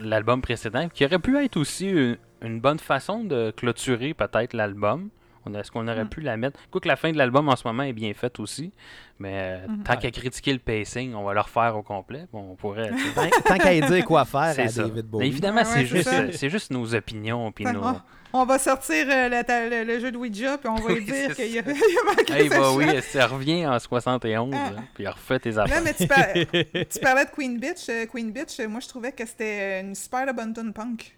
l'album 0.01 0.41
précédent, 0.41 0.89
qui 0.89 1.05
aurait 1.05 1.19
pu 1.19 1.37
être 1.37 1.59
aussi 1.59 2.17
une 2.41 2.61
bonne 2.61 2.79
façon 2.79 3.23
de 3.23 3.51
clôturer 3.51 4.15
peut-être 4.15 4.55
l'album. 4.55 5.11
On 5.47 5.55
a- 5.55 5.61
Est-ce 5.61 5.71
qu'on 5.71 5.87
aurait 5.89 6.05
Mm. 6.05 6.09
pu 6.09 6.21
la 6.21 6.37
mettre? 6.37 6.59
Quoique 6.71 6.89
la 6.89 6.97
fin 6.97 7.13
de 7.13 7.17
l'album 7.19 7.49
en 7.49 7.57
ce 7.57 7.67
moment 7.67 7.85
est 7.85 7.93
bien 7.93 8.13
faite 8.15 8.39
aussi. 8.41 8.73
Mais 9.19 9.33
euh, 9.35 9.67
Mhm. 9.69 9.83
tant 9.85 9.97
qu'à 9.97 10.11
critiquer 10.11 10.53
le 10.53 10.59
pacing, 10.59 11.15
on 11.15 11.23
va 11.25 11.33
le 11.35 11.41
refaire 11.41 11.77
au 11.77 11.83
complet. 11.83 12.27
Bon, 12.33 12.51
on 12.53 12.55
pourrait. 12.57 12.91
Tant, 13.15 13.29
tant 13.45 13.57
qu'à 13.59 13.73
y 13.73 13.81
dire 13.81 14.05
quoi 14.05 14.25
faire 14.25 14.53
c'est 14.55 14.63
à 14.63 14.69
ça. 14.69 14.83
David 14.83 14.97
Mais 14.97 15.03
Bowie. 15.03 15.27
évidemment, 15.29 15.63
Ouais, 15.63 15.67
ouais, 15.67 15.73
c'est 15.75 15.87
juste, 15.87 16.09
euh, 16.09 16.29
c'est 16.33 16.51
juste 16.51 16.71
nos 16.71 16.95
opinions. 16.95 17.51
Puis 17.53 17.65
Fait 17.65 17.73
nos... 17.73 17.81
qu'on- 17.81 18.01
On 18.33 18.45
va 18.45 18.59
sortir 18.59 19.07
euh, 19.09 19.43
ta- 19.45 19.67
le, 19.67 19.85
le 19.85 19.99
jeu 19.99 20.11
de 20.13 20.17
Ouija, 20.19 20.59
puis 20.59 20.69
on 20.69 20.75
va 20.75 20.93
lui 20.93 21.05
dire 21.05 21.35
qu'il 21.35 21.47
y 21.53 21.59
a, 21.59 21.63
il 21.67 21.71
a 21.71 22.05
manqué 22.17 22.33
Hey, 22.35 22.49
bah 22.51 22.73
oui, 22.75 22.85
ça 23.01 23.27
revient 23.29 23.67
en 23.67 23.79
71, 23.79 24.53
Ah. 24.55 24.73
là, 24.73 24.83
puis 24.95 25.07
refait 25.07 25.39
tes 25.39 25.53
Là, 25.53 25.63
affaires. 25.63 25.81
mais 25.83 25.95
tu, 25.95 26.07
par- 26.07 26.19
tu 26.91 26.99
parlais 27.01 27.25
de 27.25 27.31
Queen 27.31 27.59
Bitch. 27.59 27.89
euh, 27.89 28.05
Queen 28.05 28.31
Bitch, 28.33 28.61
moi, 28.69 28.81
je 28.81 28.89
trouvais 28.89 29.13
que 29.13 29.25
c'était 29.25 29.81
une 29.81 29.95
super 29.95 30.35
bonne 30.35 30.53
tune 30.53 30.75
punk. 30.75 31.16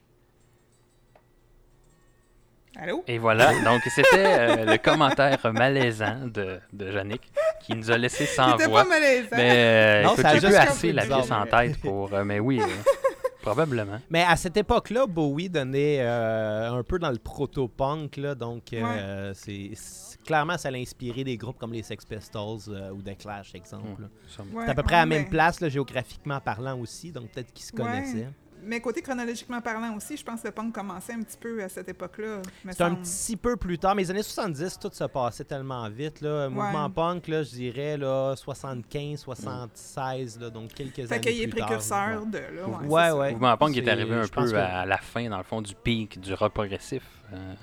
Allô? 2.80 3.02
Et 3.08 3.18
voilà, 3.18 3.52
donc 3.64 3.82
c'était 3.90 4.06
euh, 4.14 4.64
le 4.64 4.78
commentaire 4.78 5.38
malaisant 5.52 6.26
de, 6.26 6.60
de 6.72 6.92
Yannick 6.92 7.22
qui 7.62 7.74
nous 7.74 7.90
a 7.90 7.98
laissé 7.98 8.24
sans 8.24 8.56
voix. 8.56 8.84
pas 8.84 8.88
malaisant. 8.88 9.28
Mais 9.36 9.50
euh, 9.56 10.02
Non, 10.04 10.12
écoute, 10.12 10.22
ça 10.22 10.28
a 10.28 10.34
j'ai 10.34 10.40
juste 10.40 10.52
plus 10.52 10.68
assez 10.68 10.92
la 10.92 11.02
bizarre. 11.02 11.18
pièce 11.22 11.32
en 11.32 11.46
tête 11.46 11.80
pour. 11.80 12.12
euh, 12.14 12.22
mais 12.24 12.38
oui, 12.38 12.60
euh, 12.60 12.66
probablement. 13.42 13.98
Mais 14.10 14.22
à 14.22 14.36
cette 14.36 14.56
époque-là, 14.56 15.06
Bowie 15.06 15.48
donnait 15.48 15.98
euh, 16.00 16.70
un 16.70 16.82
peu 16.84 16.98
dans 17.00 17.10
le 17.10 17.18
proto-punk, 17.18 18.16
là, 18.16 18.34
donc 18.36 18.72
euh, 18.72 19.32
c'est 19.34 19.70
c'est- 19.74 20.08
clairement 20.24 20.58
ça 20.58 20.70
l'a 20.70 20.78
inspiré 20.78 21.24
des 21.24 21.36
groupes 21.36 21.58
comme 21.58 21.72
les 21.72 21.82
Sex 21.82 22.04
Pistols 22.04 22.58
euh, 22.68 22.90
ou 22.90 23.00
The 23.02 23.16
Clash, 23.18 23.54
exemple. 23.54 24.02
là. 24.02 24.08
Ouais, 24.52 24.62
C'est 24.66 24.70
à 24.70 24.74
peu 24.74 24.82
près 24.82 24.96
à 24.96 24.98
la 24.98 25.02
ouais, 25.04 25.08
même 25.08 25.22
ben, 25.24 25.30
place, 25.30 25.60
là, 25.60 25.68
géographiquement 25.68 26.38
parlant 26.40 26.78
aussi, 26.78 27.10
donc 27.12 27.30
peut-être 27.30 27.52
qu'ils 27.52 27.64
se 27.64 27.72
Ouais. 27.72 27.82
connaissaient. 27.82 28.28
Mais 28.68 28.80
côté 28.80 29.00
chronologiquement 29.02 29.60
parlant 29.60 29.96
aussi, 29.96 30.16
je 30.16 30.22
pense 30.24 30.42
que 30.42 30.48
le 30.48 30.52
punk 30.52 30.74
commençait 30.74 31.14
un 31.14 31.22
petit 31.22 31.38
peu 31.38 31.62
à 31.62 31.68
cette 31.68 31.88
époque-là. 31.88 32.42
C'est 32.70 32.82
un 32.82 32.94
petit 32.96 33.36
peu 33.36 33.56
plus 33.56 33.78
tard, 33.78 33.94
mais 33.94 34.02
les 34.02 34.10
années 34.10 34.22
70, 34.22 34.78
tout 34.78 34.90
se 34.92 35.04
passait 35.04 35.44
tellement 35.44 35.88
vite. 35.88 36.20
Là. 36.20 36.48
Mouvement 36.48 36.84
Ouais. 36.86 36.92
punk, 36.94 37.28
là, 37.28 37.42
je 37.42 37.50
dirais 37.50 37.96
là, 37.96 38.34
75, 38.36 39.20
76, 39.20 40.38
là, 40.40 40.50
donc 40.50 40.72
quelques 40.74 41.06
Fait 41.06 41.12
années 41.12 41.20
qu'il 41.20 41.42
est 41.42 41.48
plus 41.48 41.58
tard, 41.60 41.66
précurseur 41.68 42.08
là. 42.08 42.20
de 42.26 42.38
là. 42.38 42.68
Ouais, 42.68 43.10
Ouais, 43.10 43.32
mouvement 43.32 43.56
punk 43.56 43.76
est 43.76 43.84
C'est- 43.84 43.90
arrivé 43.90 44.14
un 44.14 44.28
peu 44.28 44.50
que- 44.50 44.54
à 44.54 44.84
la 44.86 44.98
fin, 44.98 45.28
dans 45.28 45.38
le 45.38 45.44
fond, 45.44 45.62
du 45.62 45.74
pic 45.74 46.20
du 46.20 46.34
rock 46.34 46.52
progressif. 46.52 47.02
Euh, 47.32 47.54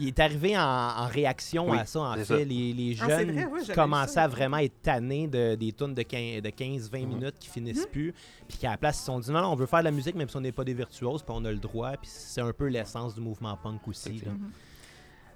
Il 0.00 0.08
est 0.08 0.18
arrivé 0.18 0.56
en, 0.56 0.62
en 0.62 1.06
réaction 1.06 1.70
Oui, 1.70 1.78
à 1.78 1.84
ça, 1.84 2.00
en 2.00 2.14
fait. 2.14 2.24
ça. 2.24 2.36
Les, 2.38 2.44
les 2.72 2.96
Ah, 3.00 3.08
jeunes 3.08 3.32
vrai, 3.32 3.46
oui, 3.52 3.60
j'avais 3.62 3.74
commençaient 3.74 4.14
ça. 4.14 4.24
à 4.24 4.28
vraiment 4.28 4.56
être 4.56 4.80
tannés 4.82 5.28
de, 5.28 5.54
des 5.54 5.72
tunes 5.72 5.94
de 5.94 6.02
15 6.02 6.42
de 6.42 6.48
15-20 6.50 7.02
Mhm. 7.02 7.08
minutes 7.08 7.34
qui 7.38 7.48
finissent 7.48 7.84
Mhm. 7.84 7.90
plus. 7.92 8.14
Puis 8.48 8.58
qu'à 8.58 8.70
la 8.70 8.76
place, 8.76 8.96
ils 8.96 9.00
se 9.00 9.06
sont 9.06 9.20
dit 9.20 9.30
non, 9.30 9.42
non, 9.42 9.48
on 9.52 9.56
veut 9.56 9.66
faire 9.66 9.80
de 9.80 9.84
la 9.84 9.90
musique 9.90 10.14
même 10.16 10.28
si 10.28 10.36
on 10.36 10.40
n'est 10.40 10.52
pas 10.52 10.64
des 10.64 10.74
virtuoses, 10.74 11.22
puis 11.22 11.32
on 11.36 11.44
a 11.44 11.50
le 11.52 11.58
droit. 11.58 11.92
Puis 11.92 12.10
c'est 12.12 12.40
un 12.40 12.52
peu 12.52 12.66
l'essence 12.66 13.14
du 13.14 13.20
mouvement 13.20 13.56
punk 13.62 13.86
aussi. 13.86 14.18
là. 14.24 14.32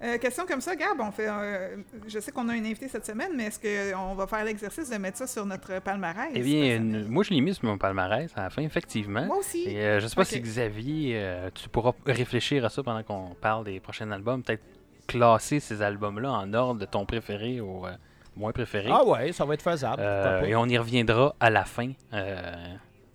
Euh, 0.03 0.17
question 0.17 0.45
comme 0.45 0.59
ça, 0.61 0.75
Gab, 0.75 0.99
on 0.99 1.11
fait, 1.11 1.27
euh, 1.29 1.77
je 2.07 2.19
sais 2.19 2.31
qu'on 2.31 2.49
a 2.49 2.55
une 2.55 2.65
invitée 2.65 2.87
cette 2.89 3.05
semaine, 3.05 3.31
mais 3.35 3.45
est-ce 3.45 3.59
qu'on 3.93 4.13
va 4.13 4.27
faire 4.27 4.43
l'exercice 4.43 4.89
de 4.89 4.97
mettre 4.97 5.17
ça 5.17 5.25
sur 5.27 5.45
notre 5.45 5.79
palmarès? 5.81 6.31
Eh 6.33 6.41
bien, 6.41 6.75
une- 6.77 7.07
moi, 7.07 7.23
je 7.23 7.29
l'ai 7.31 7.39
mis 7.41 7.53
sur 7.53 7.65
mon 7.65 7.77
palmarès 7.77 8.29
à 8.35 8.43
la 8.43 8.49
fin, 8.49 8.61
effectivement. 8.61 9.25
Moi 9.25 9.37
aussi. 9.37 9.63
Et 9.69 9.79
euh, 9.81 9.99
je 10.01 10.07
sais 10.07 10.15
pas 10.15 10.25
si 10.25 10.39
Xavier, 10.41 11.13
euh, 11.15 11.49
tu 11.53 11.69
pourras 11.69 11.93
réfléchir 12.05 12.65
à 12.65 12.69
ça 12.69 12.83
pendant 12.83 13.03
qu'on 13.03 13.35
parle 13.39 13.63
des 13.65 13.79
prochains 13.79 14.11
albums. 14.11 14.43
Peut-être 14.43 14.63
classer 15.07 15.59
ces 15.59 15.81
albums-là 15.81 16.31
en 16.31 16.53
ordre 16.53 16.79
de 16.81 16.85
ton 16.85 17.05
préféré 17.05 17.61
au 17.61 17.85
euh, 17.85 17.91
moins 18.35 18.51
préféré. 18.51 18.89
Ah 18.91 19.03
ouais, 19.05 19.31
ça 19.31 19.45
va 19.45 19.53
être 19.53 19.61
faisable. 19.61 20.01
Euh, 20.01 20.41
et 20.41 20.55
on 20.55 20.65
y 20.65 20.77
reviendra 20.77 21.35
à 21.39 21.49
la 21.49 21.63
fin 21.63 21.91
euh, 22.13 22.51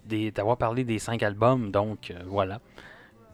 des- 0.06 0.30
d'avoir 0.30 0.56
parlé 0.56 0.84
des 0.84 0.98
cinq 0.98 1.22
albums. 1.22 1.70
Donc, 1.70 2.10
euh, 2.10 2.14
voilà. 2.26 2.60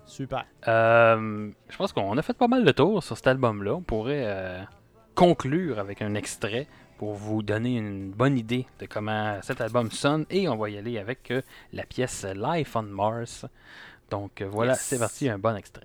Super. 0.07 0.45
Euh, 0.69 1.51
je 1.69 1.77
pense 1.77 1.93
qu'on 1.93 2.17
a 2.17 2.23
fait 2.23 2.33
pas 2.33 2.49
mal 2.49 2.65
de 2.65 2.73
tours 2.73 3.03
sur 3.03 3.17
cet 3.17 3.27
album-là. 3.27 3.75
On 3.75 3.81
pourrait 3.83 4.23
euh, 4.25 4.63
conclure 5.15 5.79
avec 5.79 6.01
un 6.01 6.15
extrait 6.15 6.67
pour 6.99 7.15
vous 7.15 7.43
donner 7.43 7.77
une 7.77 8.11
bonne 8.13 8.39
idée 8.39 8.67
de 8.81 8.87
comment 8.87 9.39
cet 9.43 9.61
album 9.61 9.91
sonne. 9.91 10.25
Et 10.31 10.49
on 10.49 10.57
va 10.57 10.71
y 10.71 10.79
aller 10.79 10.99
avec 10.99 11.31
euh, 11.31 11.43
la 11.73 11.85
pièce 11.85 12.25
Life 12.35 12.77
on 12.77 12.83
Mars. 12.83 13.45
Donc 14.11 14.43
voilà, 14.43 14.73
Yes. 14.73 14.81
c'est 14.81 14.99
parti, 14.99 15.29
un 15.29 15.39
bon 15.39 15.57
extrait. 15.57 15.85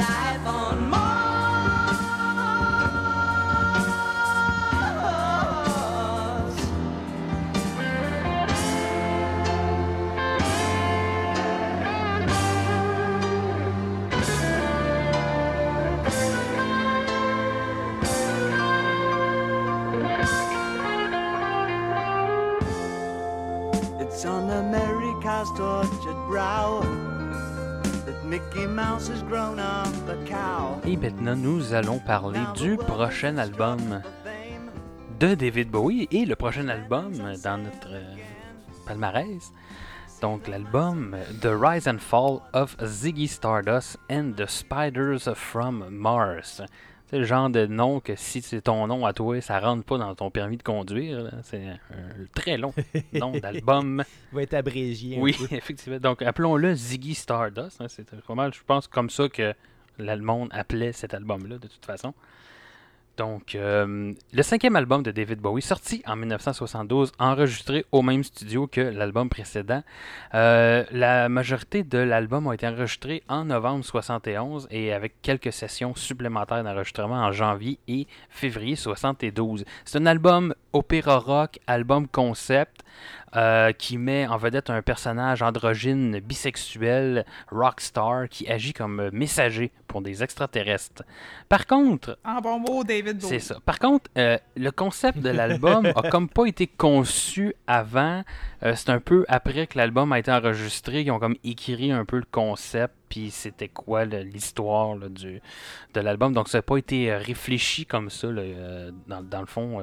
America's 25.41 25.57
tortured 25.57 26.27
brow 26.27 26.81
that 28.05 28.23
Mickey 28.25 28.67
Mouse 28.67 29.07
has 29.07 29.23
grown 29.23 29.57
up 29.57 29.87
a 30.07 30.15
cow. 30.25 30.79
Et 30.85 30.95
maintenant, 30.95 31.35
nous 31.35 31.73
allons 31.73 31.99
parler 31.99 32.39
du 32.55 32.77
prochain 32.77 33.37
album 33.37 34.03
de 35.19 35.33
David 35.33 35.71
Bowie 35.71 36.07
et 36.11 36.25
le 36.25 36.35
prochain 36.35 36.67
album 36.67 37.13
dans 37.43 37.57
notre 37.57 37.89
palmarès. 38.85 39.51
Donc 40.21 40.47
l'album 40.47 41.17
The 41.41 41.55
Rise 41.55 41.87
and 41.87 41.99
Fall 41.99 42.43
of 42.53 42.77
Ziggy 42.77 43.27
Stardust 43.27 43.97
and 44.11 44.33
the 44.35 44.45
Spiders 44.47 45.27
from 45.33 45.87
Mars. 45.89 46.61
C'est 47.11 47.17
le 47.19 47.25
genre 47.25 47.49
de 47.49 47.65
nom 47.65 47.99
que 47.99 48.15
si 48.15 48.41
c'est 48.41 48.61
ton 48.61 48.87
nom 48.87 49.05
à 49.05 49.11
toi, 49.13 49.39
ça 49.41 49.59
rentre 49.59 49.83
pas 49.83 49.97
dans 49.97 50.15
ton 50.15 50.31
permis 50.31 50.55
de 50.57 50.63
conduire. 50.63 51.29
C'est 51.43 51.61
un 51.67 51.77
très 52.33 52.57
long 52.57 52.73
nom 53.13 53.33
d'album. 53.33 54.03
Il 54.31 54.35
va 54.35 54.43
être 54.43 54.53
abrégé. 54.53 55.17
un 55.17 55.21
Oui, 55.21 55.35
peu. 55.37 55.43
effectivement. 55.55 55.99
Donc 55.99 56.21
appelons-le 56.21 56.73
Ziggy 56.73 57.13
Stardust. 57.13 57.81
hein. 57.81 57.87
C'est 57.89 58.09
vraiment, 58.25 58.49
je 58.49 58.61
pense, 58.65 58.87
comme 58.87 59.09
ça 59.09 59.27
que 59.27 59.53
le 59.99 60.15
monde 60.17 60.47
appelait 60.51 60.93
cet 60.93 61.13
album-là, 61.13 61.57
de 61.57 61.67
toute 61.67 61.85
façon. 61.85 62.13
Donc, 63.17 63.55
euh, 63.55 64.13
le 64.33 64.41
cinquième 64.41 64.75
album 64.75 65.03
de 65.03 65.11
David 65.11 65.39
Bowie, 65.39 65.61
sorti 65.61 66.01
en 66.07 66.15
1972, 66.15 67.11
enregistré 67.19 67.85
au 67.91 68.01
même 68.01 68.23
studio 68.23 68.67
que 68.67 68.81
l'album 68.81 69.29
précédent. 69.29 69.83
Euh, 70.33 70.85
la 70.91 71.27
majorité 71.29 71.83
de 71.83 71.97
l'album 71.97 72.47
a 72.47 72.53
été 72.53 72.67
enregistré 72.67 73.21
en 73.27 73.45
novembre 73.45 73.83
71 73.83 74.67
et 74.71 74.93
avec 74.93 75.21
quelques 75.21 75.51
sessions 75.51 75.93
supplémentaires 75.93 76.63
d'enregistrement 76.63 77.15
en 77.15 77.31
janvier 77.31 77.79
et 77.87 78.07
février 78.29 78.75
72. 78.75 79.65
C'est 79.85 79.97
un 79.99 80.05
album 80.05 80.55
opéra 80.73 81.17
rock, 81.17 81.59
album 81.67 82.07
concept, 82.07 82.81
euh, 83.35 83.71
qui 83.71 83.97
met 83.97 84.27
en 84.27 84.35
vedette 84.35 84.69
un 84.69 84.81
personnage 84.81 85.41
androgyne 85.41 86.19
bisexuel, 86.19 87.25
rockstar, 87.49 88.27
qui 88.27 88.49
agit 88.49 88.73
comme 88.73 89.09
messager 89.11 89.71
pour 89.87 90.01
des 90.01 90.21
extraterrestres. 90.21 91.03
Par 91.47 91.65
contre, 91.65 92.17
En 92.25 92.41
bon 92.41 92.59
mot, 92.59 92.83
David 92.83 93.19
Bowie. 93.19 93.29
c'est 93.29 93.39
ça. 93.39 93.57
Par 93.65 93.79
contre, 93.79 94.09
euh, 94.17 94.37
le 94.57 94.71
concept 94.71 95.19
de 95.19 95.29
l'album 95.29 95.85
a 95.95 96.09
comme 96.09 96.27
pas 96.27 96.45
été 96.45 96.67
conçu 96.67 97.53
avant. 97.67 98.23
Euh, 98.63 98.73
c'est 98.75 98.89
un 98.89 98.99
peu 98.99 99.25
après 99.29 99.65
que 99.67 99.77
l'album 99.77 100.11
a 100.11 100.19
été 100.19 100.31
enregistré 100.31 101.03
qu'ils 101.03 101.11
ont 101.13 101.19
comme 101.19 101.37
écrit 101.45 101.91
un 101.91 102.03
peu 102.03 102.17
le 102.17 102.27
concept 102.29 102.95
puis 103.07 103.29
c'était 103.29 103.67
quoi 103.67 104.05
l'histoire 104.05 104.95
de 104.97 105.41
l'album. 105.99 106.33
Donc 106.33 106.47
ça 106.47 106.59
n'a 106.59 106.61
pas 106.61 106.77
été 106.77 107.13
réfléchi 107.13 107.85
comme 107.85 108.09
ça 108.09 108.27
là, 108.31 108.41
dans, 109.07 109.21
dans 109.21 109.41
le 109.41 109.45
fond. 109.45 109.81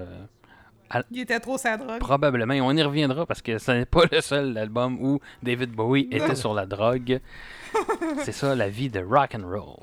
Il 1.11 1.21
était 1.21 1.41
trop 1.41 1.59
sa 1.59 1.77
drogue. 1.77 1.99
probablement, 1.99 2.55
et 2.55 2.61
on 2.61 2.73
y 2.73 2.83
reviendra 2.83 3.27
parce 3.27 3.43
que 3.43 3.59
ce 3.59 3.71
n'est 3.73 3.85
pas 3.87 4.03
le 4.11 4.21
seul 4.21 4.57
album 4.57 4.99
où 5.01 5.21
David 5.43 5.71
Bowie 5.73 6.09
était 6.11 6.35
sur 6.35 6.55
la 6.55 6.67
drogue. 6.67 7.21
C'est 8.25 8.33
ça, 8.33 8.55
la 8.55 8.69
vie 8.69 8.89
de 8.89 9.01
rock 9.01 9.35
and 9.35 9.47
roll. 9.47 9.77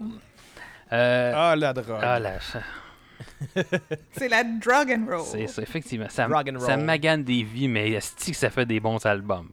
Euh, 0.93 1.31
Ah, 1.35 1.55
la 1.55 1.73
drogue. 1.73 1.99
ah, 2.01 2.19
la- 2.19 2.39
C'est 4.11 4.27
la 4.29 4.43
drug 4.43 4.91
and 4.91 5.05
roll. 5.09 5.25
C'est 5.25 5.47
ça, 5.47 5.61
effectivement. 5.61 6.07
Ça, 6.09 6.27
magane 6.27 7.23
des 7.23 7.43
vies, 7.43 7.67
mais 7.67 7.91
est 7.91 8.25
que 8.31 8.35
ça 8.35 8.49
fait 8.49 8.65
des 8.65 8.79
bons 8.79 9.03
albums? 9.05 9.49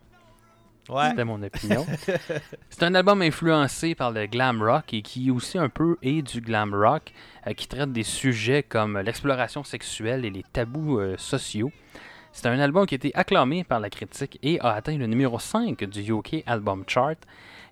C'était 0.87 1.25
mon 1.25 1.43
opinion. 1.43 1.87
C'est 2.71 2.83
un 2.83 2.95
album 2.95 3.23
influencé 3.23 3.95
par 3.95 4.11
le 4.11 4.27
glam 4.27 4.63
rock 4.63 4.93
et 4.93 5.03
qui 5.03 5.31
aussi 5.31 5.59
un 5.59 5.69
peu 5.69 5.97
est 6.03 6.23
du 6.23 6.41
glam 6.41 6.75
rock, 6.75 7.13
euh, 7.47 7.53
qui 7.53 7.69
traite 7.69 7.93
des 7.93 8.03
sujets 8.03 8.63
comme 8.63 8.99
l'exploration 8.99 9.63
sexuelle 9.63 10.25
et 10.25 10.31
les 10.31 10.45
tabous 10.53 10.99
euh, 10.99 11.15
sociaux. 11.19 11.71
C'est 12.33 12.47
un 12.47 12.59
album 12.59 12.87
qui 12.87 12.95
a 12.95 12.97
été 12.97 13.13
acclamé 13.15 13.63
par 13.63 13.79
la 13.79 13.91
critique 13.91 14.39
et 14.43 14.59
a 14.61 14.73
atteint 14.73 14.97
le 14.97 15.07
numéro 15.07 15.39
5 15.39 15.85
du 15.85 16.13
UK 16.13 16.43
Album 16.47 16.85
Chart. 16.87 17.17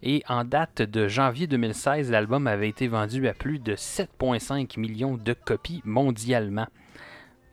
Et 0.02 0.22
en 0.28 0.44
date 0.44 0.82
de 0.82 1.08
janvier 1.08 1.46
2016, 1.46 2.10
l'album 2.10 2.46
avait 2.46 2.68
été 2.68 2.86
vendu 2.86 3.26
à 3.26 3.34
plus 3.34 3.58
de 3.58 3.74
7,5 3.74 4.78
millions 4.78 5.16
de 5.16 5.32
copies 5.32 5.82
mondialement. 5.84 6.66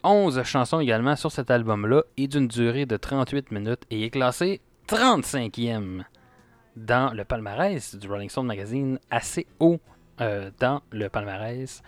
11 0.03 0.43
chansons 0.43 0.79
également 0.79 1.15
sur 1.15 1.31
cet 1.31 1.49
album-là 1.49 2.03
et 2.17 2.27
d'une 2.27 2.47
durée 2.47 2.85
de 2.85 2.95
38 2.97 3.51
minutes 3.51 3.81
et 3.89 4.05
est 4.05 4.09
classé 4.09 4.61
35e 4.87 6.03
dans 6.77 7.13
le 7.13 7.25
palmarès 7.25 7.95
du 7.95 8.07
Rolling 8.07 8.29
Stone 8.29 8.45
Magazine, 8.45 8.99
assez 9.11 9.45
haut 9.59 9.79
euh, 10.21 10.49
dans 10.59 10.81
le 10.91 11.09
palmarès. 11.09 11.81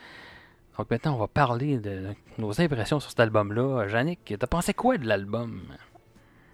Donc 0.77 0.89
maintenant, 0.89 1.15
on 1.15 1.19
va 1.19 1.27
parler 1.27 1.77
de 1.77 2.13
nos 2.37 2.59
impressions 2.59 2.99
sur 2.99 3.09
cet 3.09 3.19
album-là. 3.19 3.87
Jannick, 3.87 4.33
t'as 4.37 4.47
pensé 4.47 4.73
quoi 4.73 4.97
de 4.97 5.07
l'album? 5.07 5.61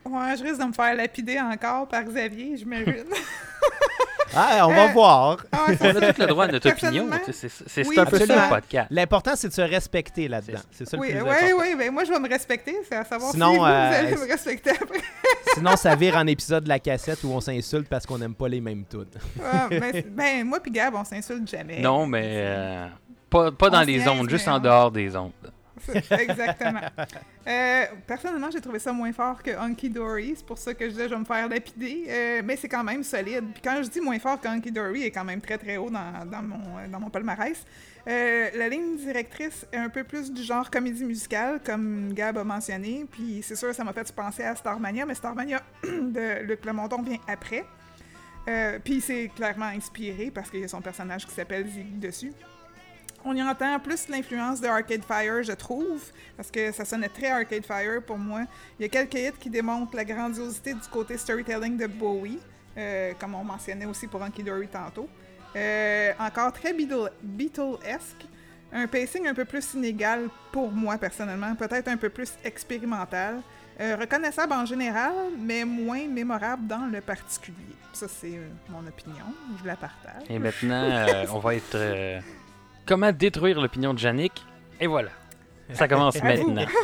Ouais, 0.05 0.35
je 0.37 0.43
risque 0.43 0.59
de 0.59 0.65
me 0.65 0.73
faire 0.73 0.95
lapider 0.95 1.39
encore 1.39 1.87
par 1.87 2.03
Xavier, 2.03 2.57
j'imagine. 2.57 3.05
Ah, 4.35 4.67
on 4.67 4.73
va 4.73 4.83
Euh, 4.89 4.91
voir. 4.93 5.37
Ah, 5.51 5.65
On 5.81 5.85
a 5.85 6.13
tout 6.13 6.21
le 6.21 6.27
droit 6.27 6.45
à 6.45 6.47
notre 6.49 6.69
opinion. 6.69 7.09
C'est 7.31 7.87
oui, 7.87 7.97
un 7.99 8.05
peu 8.05 8.17
ça 8.17 8.23
absolument. 8.23 8.43
le 8.45 8.49
podcast. 8.49 8.87
L'important, 8.91 9.31
c'est 9.35 9.47
de 9.47 9.53
se 9.53 9.61
respecter 9.61 10.27
là-dedans. 10.27 10.59
C'est 10.71 10.87
ça 10.87 10.97
le 10.97 11.01
Oui, 11.01 11.11
plus 11.11 11.21
oui, 11.21 11.29
important. 11.29 11.45
oui, 11.61 11.75
ben 11.77 11.91
moi 11.93 12.03
je 12.03 12.11
vais 12.11 12.19
me 12.19 12.29
respecter, 12.29 12.75
c'est 12.87 12.95
à 12.95 13.05
savoir 13.05 13.31
Sinon, 13.31 13.51
si 13.51 13.57
vous, 13.57 13.63
vous 13.63 13.69
euh, 13.69 13.99
allez 13.99 14.15
me 14.15 14.27
respecter 14.31 14.69
après. 14.71 15.01
Sinon, 15.55 15.75
ça 15.77 15.95
vire 15.95 16.17
en 16.17 16.27
épisode 16.27 16.63
de 16.65 16.69
la 16.69 16.79
cassette 16.79 17.23
où 17.23 17.29
on 17.29 17.39
s'insulte 17.41 17.87
parce 17.87 18.05
qu'on 18.05 18.17
n'aime 18.17 18.35
pas 18.35 18.47
les 18.49 18.61
mêmes 18.61 18.83
tunes. 18.89 19.05
Ah, 19.43 19.67
ben, 19.69 20.03
ben, 20.11 20.43
moi 20.45 20.59
puis 20.59 20.71
Gab, 20.71 20.93
on 20.95 21.03
s'insulte 21.05 21.49
jamais. 21.49 21.79
Non, 21.79 22.05
mais 22.05 22.23
euh, 22.35 22.87
pas, 23.29 23.51
pas 23.51 23.69
dans 23.69 23.81
On 23.81 23.85
les 23.85 24.07
ondes, 24.07 24.29
juste 24.29 24.47
en 24.47 24.59
dehors 24.59 24.91
des 24.91 25.15
ondes. 25.15 25.31
Exactement. 25.93 26.81
Euh, 27.47 27.85
personnellement, 28.07 28.49
j'ai 28.49 28.59
trouvé 28.59 28.79
ça 28.79 28.91
moins 28.91 29.13
fort 29.13 29.41
que 29.43 29.51
Hunky 29.51 29.89
Dory. 29.89 30.33
C'est 30.35 30.45
pour 30.45 30.57
ça 30.57 30.73
que 30.73 30.85
je 30.85 30.91
disais 30.91 31.03
je 31.07 31.13
vais 31.13 31.19
me 31.19 31.25
faire 31.25 31.47
lapider. 31.47 32.05
Euh, 32.07 32.41
mais 32.43 32.55
c'est 32.55 32.67
quand 32.67 32.83
même 32.83 33.03
solide. 33.03 33.45
Puis 33.53 33.61
quand 33.63 33.81
je 33.83 33.89
dis 33.89 34.01
moins 34.01 34.17
fort 34.17 34.39
que 34.39 34.47
Hunky 34.47 34.71
Dory, 34.71 35.01
il 35.01 35.05
est 35.05 35.11
quand 35.11 35.23
même 35.23 35.41
très 35.41 35.57
très 35.57 35.77
haut 35.77 35.89
dans, 35.89 36.25
dans 36.25 36.41
mon, 36.41 36.87
dans 36.89 36.99
mon 36.99 37.09
palmarès. 37.09 37.63
Euh, 38.07 38.49
la 38.55 38.69
ligne 38.69 38.97
directrice 38.97 39.65
est 39.71 39.77
un 39.77 39.89
peu 39.89 40.03
plus 40.03 40.31
du 40.31 40.43
genre 40.43 40.69
comédie 40.69 41.05
musicale, 41.05 41.59
comme 41.63 42.13
Gab 42.13 42.37
a 42.37 42.43
mentionné. 42.43 43.05
Puis 43.11 43.41
c'est 43.43 43.55
sûr, 43.55 43.73
ça 43.75 43.83
m'a 43.83 43.93
fait 43.93 44.11
penser 44.11 44.43
à 44.43 44.55
Starmania, 44.55 45.05
mais 45.05 45.15
Starmania 45.15 45.61
de 45.83 46.43
Luc 46.43 46.61
Plamondon 46.61 47.01
vient 47.03 47.19
après. 47.27 47.63
Puis 48.83 49.01
c'est 49.01 49.31
clairement 49.35 49.65
inspiré 49.65 50.29
parce 50.29 50.51
qu'il 50.51 50.59
y 50.59 50.63
a 50.63 50.67
son 50.67 50.81
personnage 50.81 51.25
qui 51.25 51.33
s'appelle 51.33 51.67
Ziggy 51.67 51.97
dessus. 51.97 52.31
On 53.27 53.35
y 53.35 53.41
entend 53.41 53.79
plus 53.79 54.07
l'influence 54.07 54.61
de 54.61 54.67
Arcade 54.67 55.03
Fire, 55.03 55.41
je 55.41 55.51
trouve, 55.53 55.99
parce 56.37 56.51
que 56.51 56.71
ça 56.71 56.85
sonnait 56.85 57.09
très 57.09 57.29
Arcade 57.31 57.65
Fire 57.65 58.01
pour 58.05 58.19
moi. 58.19 58.41
Il 58.79 58.83
y 58.83 58.85
a 58.85 58.89
quelques 58.89 59.15
hits 59.15 59.39
qui 59.39 59.49
démontrent 59.49 59.95
la 59.95 60.05
grandiosité 60.05 60.75
du 60.75 60.87
côté 60.91 61.17
storytelling 61.17 61.75
de 61.75 61.87
Bowie, 61.87 62.37
euh, 62.77 63.13
comme 63.19 63.33
on 63.33 63.43
mentionnait 63.43 63.87
aussi 63.87 64.05
pour 64.05 64.21
Hunky 64.21 64.43
Dory 64.43 64.67
tantôt. 64.67 65.09
Euh, 65.55 66.11
encore 66.19 66.53
très 66.53 66.71
Beatle- 66.73 67.09
Beatle-esque. 67.23 68.25
Un 68.71 68.87
pacing 68.87 69.25
un 69.27 69.33
peu 69.33 69.45
plus 69.45 69.73
inégal 69.73 70.27
pour 70.51 70.71
moi 70.71 70.97
personnellement, 70.97 71.55
peut-être 71.55 71.87
un 71.87 71.97
peu 71.97 72.09
plus 72.09 72.31
expérimental. 72.43 73.41
Euh, 73.79 73.95
reconnaissable 73.99 74.53
en 74.53 74.65
général, 74.65 75.13
mais 75.39 75.65
moins 75.65 76.07
mémorable 76.07 76.67
dans 76.67 76.85
le 76.91 77.01
particulier. 77.01 77.75
Ça, 77.91 78.07
c'est 78.07 78.39
mon 78.69 78.85
opinion. 78.87 79.25
Je 79.61 79.65
la 79.67 79.75
partage. 79.75 80.23
Et 80.29 80.37
maintenant, 80.39 81.05
on 81.33 81.39
va 81.39 81.55
être. 81.55 81.75
Comment 82.85 83.11
détruire 83.11 83.59
l'opinion 83.61 83.93
de 83.93 83.99
Jannick? 83.99 84.33
Et 84.79 84.87
voilà. 84.87 85.09
Ça 85.73 85.87
commence 85.87 86.15
maintenant. 86.23 86.65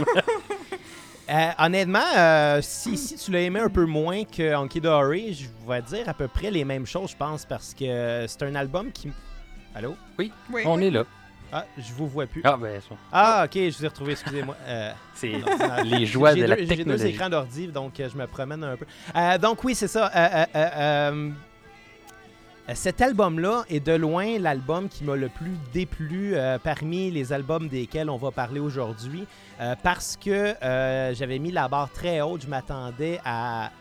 Euh, 1.29 1.49
honnêtement, 1.59 1.99
euh, 2.17 2.59
si, 2.61 2.97
si 2.97 3.15
tu 3.15 3.31
l'as 3.31 3.39
aimé 3.41 3.61
un 3.61 3.69
peu 3.69 3.85
moins 3.85 4.25
que 4.25 4.53
Hunky 4.53 4.81
Dory, 4.81 5.33
je 5.33 5.69
vais 5.71 5.81
dire 5.83 6.09
à 6.09 6.13
peu 6.13 6.27
près 6.27 6.51
les 6.51 6.65
mêmes 6.65 6.85
choses, 6.85 7.11
je 7.11 7.15
pense, 7.15 7.45
parce 7.45 7.73
que 7.73 8.25
c'est 8.27 8.43
un 8.43 8.53
album 8.55 8.91
qui. 8.91 9.09
Allô? 9.73 9.95
Oui. 10.19 10.29
On 10.65 10.81
est 10.81 10.89
là. 10.89 11.05
Ah, 11.53 11.65
je 11.77 11.93
vous 11.93 12.07
vois 12.07 12.25
plus. 12.25 12.41
Ah, 12.43 12.57
ben, 12.57 12.81
ça, 12.81 12.95
Ah, 13.13 13.43
ok, 13.45 13.53
je 13.53 13.77
vous 13.77 13.85
ai 13.85 13.87
retrouvé, 13.87 14.11
excusez-moi. 14.11 14.57
Euh, 14.67 14.91
c'est 15.13 15.31
les 15.85 16.05
joies 16.05 16.33
de 16.35 16.43
la 16.43 16.55
deux- 16.57 16.61
J'ai 16.63 16.67
deux 16.67 16.75
technologie. 16.75 17.07
écrans 17.07 17.29
d'ordi, 17.29 17.67
donc 17.67 17.97
euh, 18.01 18.09
je 18.11 18.17
me 18.17 18.27
promène 18.27 18.63
un 18.65 18.75
peu. 18.75 18.85
Euh, 19.15 19.37
donc 19.37 19.63
oui, 19.63 19.73
c'est 19.73 19.87
ça. 19.87 20.11
Cet 22.73 23.01
album-là 23.01 23.63
est 23.69 23.79
de 23.79 23.93
loin 23.93 24.37
l'album 24.39 24.87
qui 24.87 25.03
m'a 25.03 25.15
le 25.15 25.29
plus 25.29 25.57
déplu 25.73 26.35
euh, 26.35 26.57
parmi 26.57 27.11
les 27.11 27.33
albums 27.33 27.67
desquels 27.67 28.09
on 28.09 28.17
va 28.17 28.31
parler 28.31 28.59
aujourd'hui, 28.59 29.25
euh, 29.59 29.75
parce 29.83 30.15
que 30.15 30.55
euh, 30.63 31.13
j'avais 31.13 31.39
mis 31.39 31.51
la 31.51 31.67
barre 31.67 31.91
très 31.91 32.21
haute. 32.21 32.43
Je 32.43 32.47
m'attendais 32.47 33.19
à 33.25 33.71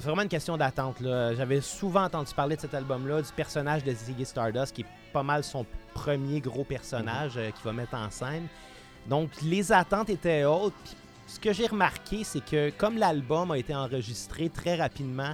c'est 0.00 0.08
vraiment 0.08 0.22
une 0.22 0.28
question 0.28 0.56
d'attente. 0.56 0.96
J'avais 1.00 1.60
souvent 1.60 2.04
entendu 2.04 2.34
parler 2.34 2.56
de 2.56 2.60
cet 2.60 2.74
album-là, 2.74 3.22
du 3.22 3.30
personnage 3.30 3.84
de 3.84 3.92
Ziggy 3.92 4.24
Stardust, 4.24 4.74
qui 4.74 4.82
est 4.82 4.86
pas 5.12 5.22
mal 5.22 5.44
son 5.44 5.64
premier 5.94 6.40
gros 6.40 6.64
personnage 6.64 7.34
euh, 7.36 7.52
qu'il 7.52 7.64
va 7.64 7.72
mettre 7.72 7.94
en 7.94 8.10
scène. 8.10 8.48
Donc, 9.06 9.30
les 9.42 9.70
attentes 9.70 10.10
étaient 10.10 10.44
hautes. 10.44 10.74
Puis, 10.84 10.96
ce 11.28 11.38
que 11.38 11.52
j'ai 11.52 11.68
remarqué, 11.68 12.24
c'est 12.24 12.44
que 12.44 12.70
comme 12.70 12.98
l'album 12.98 13.52
a 13.52 13.58
été 13.58 13.72
enregistré 13.72 14.48
très 14.48 14.74
rapidement 14.74 15.32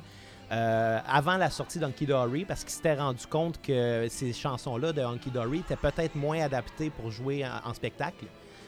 euh, 0.53 0.99
avant 1.07 1.37
la 1.37 1.49
sortie 1.49 1.79
d'Hunky 1.79 2.07
Dory, 2.07 2.45
parce 2.45 2.65
qu'il 2.65 2.73
s'était 2.73 2.95
rendu 2.95 3.27
compte 3.27 3.61
que 3.63 4.07
ces 4.09 4.33
chansons-là 4.33 4.93
de 4.93 5.01
Hunky 5.01 5.31
Dory 5.31 5.59
étaient 5.59 5.77
peut-être 5.77 6.17
moins 6.17 6.41
adaptées 6.41 6.91
pour 6.91 7.11
jouer 7.11 7.45
en, 7.47 7.73
spectacle. 7.73 8.27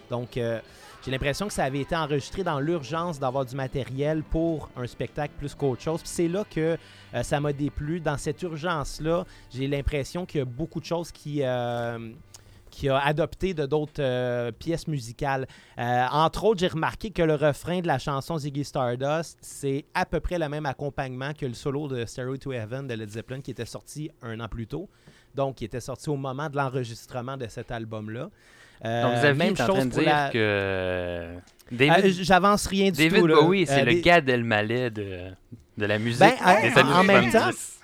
Donc, 0.08 0.36
euh, 0.36 0.60
j'ai 1.04 1.10
l'impression 1.10 1.48
que 1.48 1.52
ça 1.52 1.64
avait 1.64 1.80
été 1.80 1.96
enregistré 1.96 2.44
dans 2.44 2.60
l'urgence 2.60 3.18
d'avoir 3.18 3.44
du 3.44 3.56
matériel 3.56 4.22
pour 4.22 4.68
un 4.76 4.86
spectacle 4.86 5.34
plus 5.36 5.54
qu'autre 5.54 5.82
chose. 5.82 6.00
Puis 6.00 6.10
c'est 6.10 6.28
là 6.28 6.44
que 6.48 6.78
euh, 7.14 7.22
ça 7.24 7.40
m'a 7.40 7.52
déplu. 7.52 7.98
Dans 7.98 8.16
cette 8.16 8.40
urgence-là, 8.42 9.24
j'ai 9.52 9.66
l'impression 9.66 10.24
qu'il 10.24 10.38
y 10.38 10.42
a 10.42 10.44
beaucoup 10.44 10.78
de 10.78 10.84
choses 10.84 11.10
qui, 11.10 11.40
euh, 11.42 12.12
qui 12.72 12.88
a 12.88 12.98
adopté 12.98 13.54
de 13.54 13.66
d'autres 13.66 14.00
euh, 14.00 14.50
pièces 14.50 14.88
musicales. 14.88 15.46
Euh, 15.78 16.04
entre 16.10 16.42
autres, 16.44 16.58
j'ai 16.58 16.66
remarqué 16.68 17.10
que 17.10 17.22
le 17.22 17.34
refrain 17.36 17.80
de 17.80 17.86
la 17.86 17.98
chanson 18.00 18.38
Ziggy 18.38 18.64
Stardust, 18.64 19.38
c'est 19.42 19.84
à 19.94 20.06
peu 20.06 20.18
près 20.18 20.38
le 20.38 20.48
même 20.48 20.66
accompagnement 20.66 21.32
que 21.34 21.46
le 21.46 21.54
solo 21.54 21.86
de 21.86 22.04
Stairway 22.06 22.38
to 22.38 22.52
Heaven 22.52 22.88
de 22.88 22.94
Led 22.94 23.10
Zeppelin 23.10 23.40
qui 23.40 23.50
était 23.52 23.66
sorti 23.66 24.10
un 24.22 24.40
an 24.40 24.48
plus 24.48 24.66
tôt. 24.66 24.88
Donc, 25.34 25.56
qui 25.56 25.64
était 25.64 25.80
sorti 25.80 26.10
au 26.10 26.16
moment 26.16 26.48
de 26.50 26.56
l'enregistrement 26.56 27.36
de 27.36 27.46
cet 27.46 27.70
album-là. 27.70 28.28
Euh, 28.84 29.02
Donc, 29.02 29.12
Xavier 29.14 29.32
même 29.38 29.54
est 29.54 29.60
en 29.60 29.66
train 29.66 29.74
chose 29.76 29.84
de 29.84 29.90
dire 29.90 30.02
la- 30.04 30.28
que 30.30 31.34
David, 31.70 32.22
J'avance 32.22 32.66
rien 32.66 32.90
du 32.90 32.98
David 32.98 33.18
tout. 33.20 33.26
là. 33.26 33.34
Bowie, 33.40 33.66
c'est 33.66 33.84
le 33.84 33.92
des- 33.94 34.00
Gad 34.02 34.28
Elmaleh 34.28 34.90
de, 34.90 35.30
de 35.78 35.86
la 35.86 35.98
musique 35.98 36.20
Ben, 36.20 36.32
des 36.62 36.80
en- 36.80 37.04
même 37.04 37.30
70. 37.30 37.32
temps, 37.32 37.81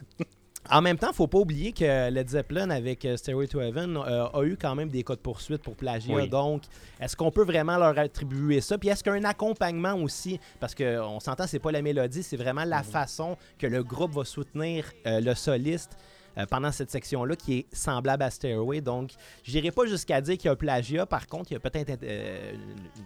En 0.70 0.82
même 0.82 0.98
temps, 0.98 1.12
faut 1.14 1.26
pas 1.26 1.38
oublier 1.38 1.72
que 1.72 2.10
Led 2.10 2.28
Zeppelin 2.28 2.68
avec 2.68 3.04
euh, 3.04 3.16
Stairway 3.16 3.46
to 3.46 3.58
Heaven 3.60 3.96
euh, 3.96 4.26
a 4.26 4.42
eu 4.44 4.56
quand 4.60 4.74
même 4.74 4.90
des 4.90 5.02
cas 5.02 5.14
de 5.14 5.20
poursuite 5.20 5.62
pour 5.62 5.74
plagiat. 5.74 6.14
Oui. 6.14 6.28
Donc, 6.28 6.64
est-ce 7.00 7.16
qu'on 7.16 7.30
peut 7.30 7.44
vraiment 7.44 7.78
leur 7.78 7.98
attribuer 7.98 8.60
ça? 8.60 8.76
Puis 8.76 8.90
est-ce 8.90 9.02
qu'un 9.02 9.24
accompagnement 9.24 9.94
aussi, 9.94 10.38
parce 10.60 10.74
que 10.74 11.00
on 11.00 11.20
s'entend, 11.20 11.46
c'est 11.46 11.58
pas 11.58 11.72
la 11.72 11.80
mélodie, 11.80 12.22
c'est 12.22 12.36
vraiment 12.36 12.64
la 12.64 12.82
façon 12.82 13.36
que 13.58 13.66
le 13.66 13.82
groupe 13.82 14.12
va 14.12 14.24
soutenir 14.24 14.84
euh, 15.06 15.20
le 15.20 15.34
soliste. 15.34 15.96
euh, 16.38 16.46
pendant 16.46 16.70
cette 16.70 16.90
section-là, 16.90 17.36
qui 17.36 17.58
est 17.58 17.74
semblable 17.74 18.22
à 18.22 18.30
Stairway. 18.30 18.80
Donc, 18.80 19.10
je 19.42 19.52
n'irai 19.52 19.70
pas 19.70 19.86
jusqu'à 19.86 20.20
dire 20.20 20.36
qu'il 20.36 20.46
y 20.46 20.48
a 20.48 20.52
un 20.52 20.56
plagiat. 20.56 21.06
Par 21.06 21.26
contre, 21.26 21.50
il 21.50 21.54
y 21.54 21.56
a 21.56 21.60
peut-être 21.60 21.98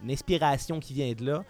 une 0.03 0.11
inspiration 0.11 0.81
qui 0.81 0.93
vient 0.95 1.13
de 1.13 1.25
là. 1.25 1.45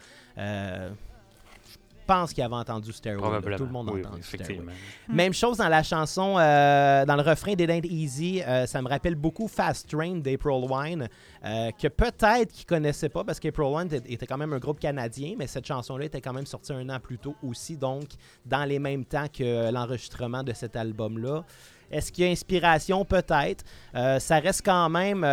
Je 2.13 2.19
pense 2.19 2.33
qu'il 2.35 2.45
avait 2.45 2.55
entendu 2.55 2.93
Stairway. 2.93 3.57
Tout 3.57 3.65
le 3.65 3.73
monde 3.73 3.89
a 3.89 3.93
oui, 3.93 4.01
entendu 4.01 4.17
oui, 4.17 4.23
Stairway. 4.23 4.45
effectivement. 4.45 4.73
Même 5.09 5.33
chose 5.33 5.57
dans 5.57 5.69
la 5.69 5.83
chanson, 5.83 6.37
euh, 6.39 7.07
dans 7.07 7.17
le 7.17 7.23
refrain 7.23 7.53
Ain't 7.53 7.87
Easy, 7.87 8.43
euh, 8.43 8.67
ça 8.67 8.83
me 8.83 8.89
rappelle 8.89 9.15
beaucoup 9.15 9.49
Fast 9.49 9.89
Train 9.91 10.17
d'April 10.17 10.67
Wine, 10.71 11.09
euh, 11.45 11.71
que 11.71 11.89
peut-être 11.89 12.53
qu'ils 12.53 12.67
connaissaient 12.67 13.09
pas 13.09 13.25
parce 13.25 13.41
qu'April 13.41 13.67
Wine 13.67 13.89
était- 14.07 14.27
quand 14.27 14.37
même 14.37 14.53
un 14.53 14.59
groupe 14.59 14.79
canadien, 14.79 15.35
mais 15.39 15.47
cette 15.47 15.67
chanson-là 15.67 16.05
était 16.05 16.21
quand 16.21 16.35
même 16.35 16.47
sortie 16.47 16.73
un 16.73 16.89
an 16.91 17.01
plus 17.01 17.19
tôt 17.19 17.35
aussi, 17.43 17.77
donc 17.77 18.05
dans 18.45 18.65
les 18.65 18.79
mêmes 18.79 19.05
temps 19.07 19.27
que 19.29 19.71
l'enregistrement 19.73 20.43
de 20.43 20.53
cet 20.53 20.77
album-là. 20.77 21.45
Est-ce 21.91 22.11
qu'il 22.13 22.25
y 22.25 22.29
a 22.29 22.31
inspiration? 22.31 23.05
Peut-être. 23.05 23.65
Euh, 23.95 24.19
ça 24.19 24.39
reste 24.39 24.63
quand 24.65 24.89
même... 24.89 25.25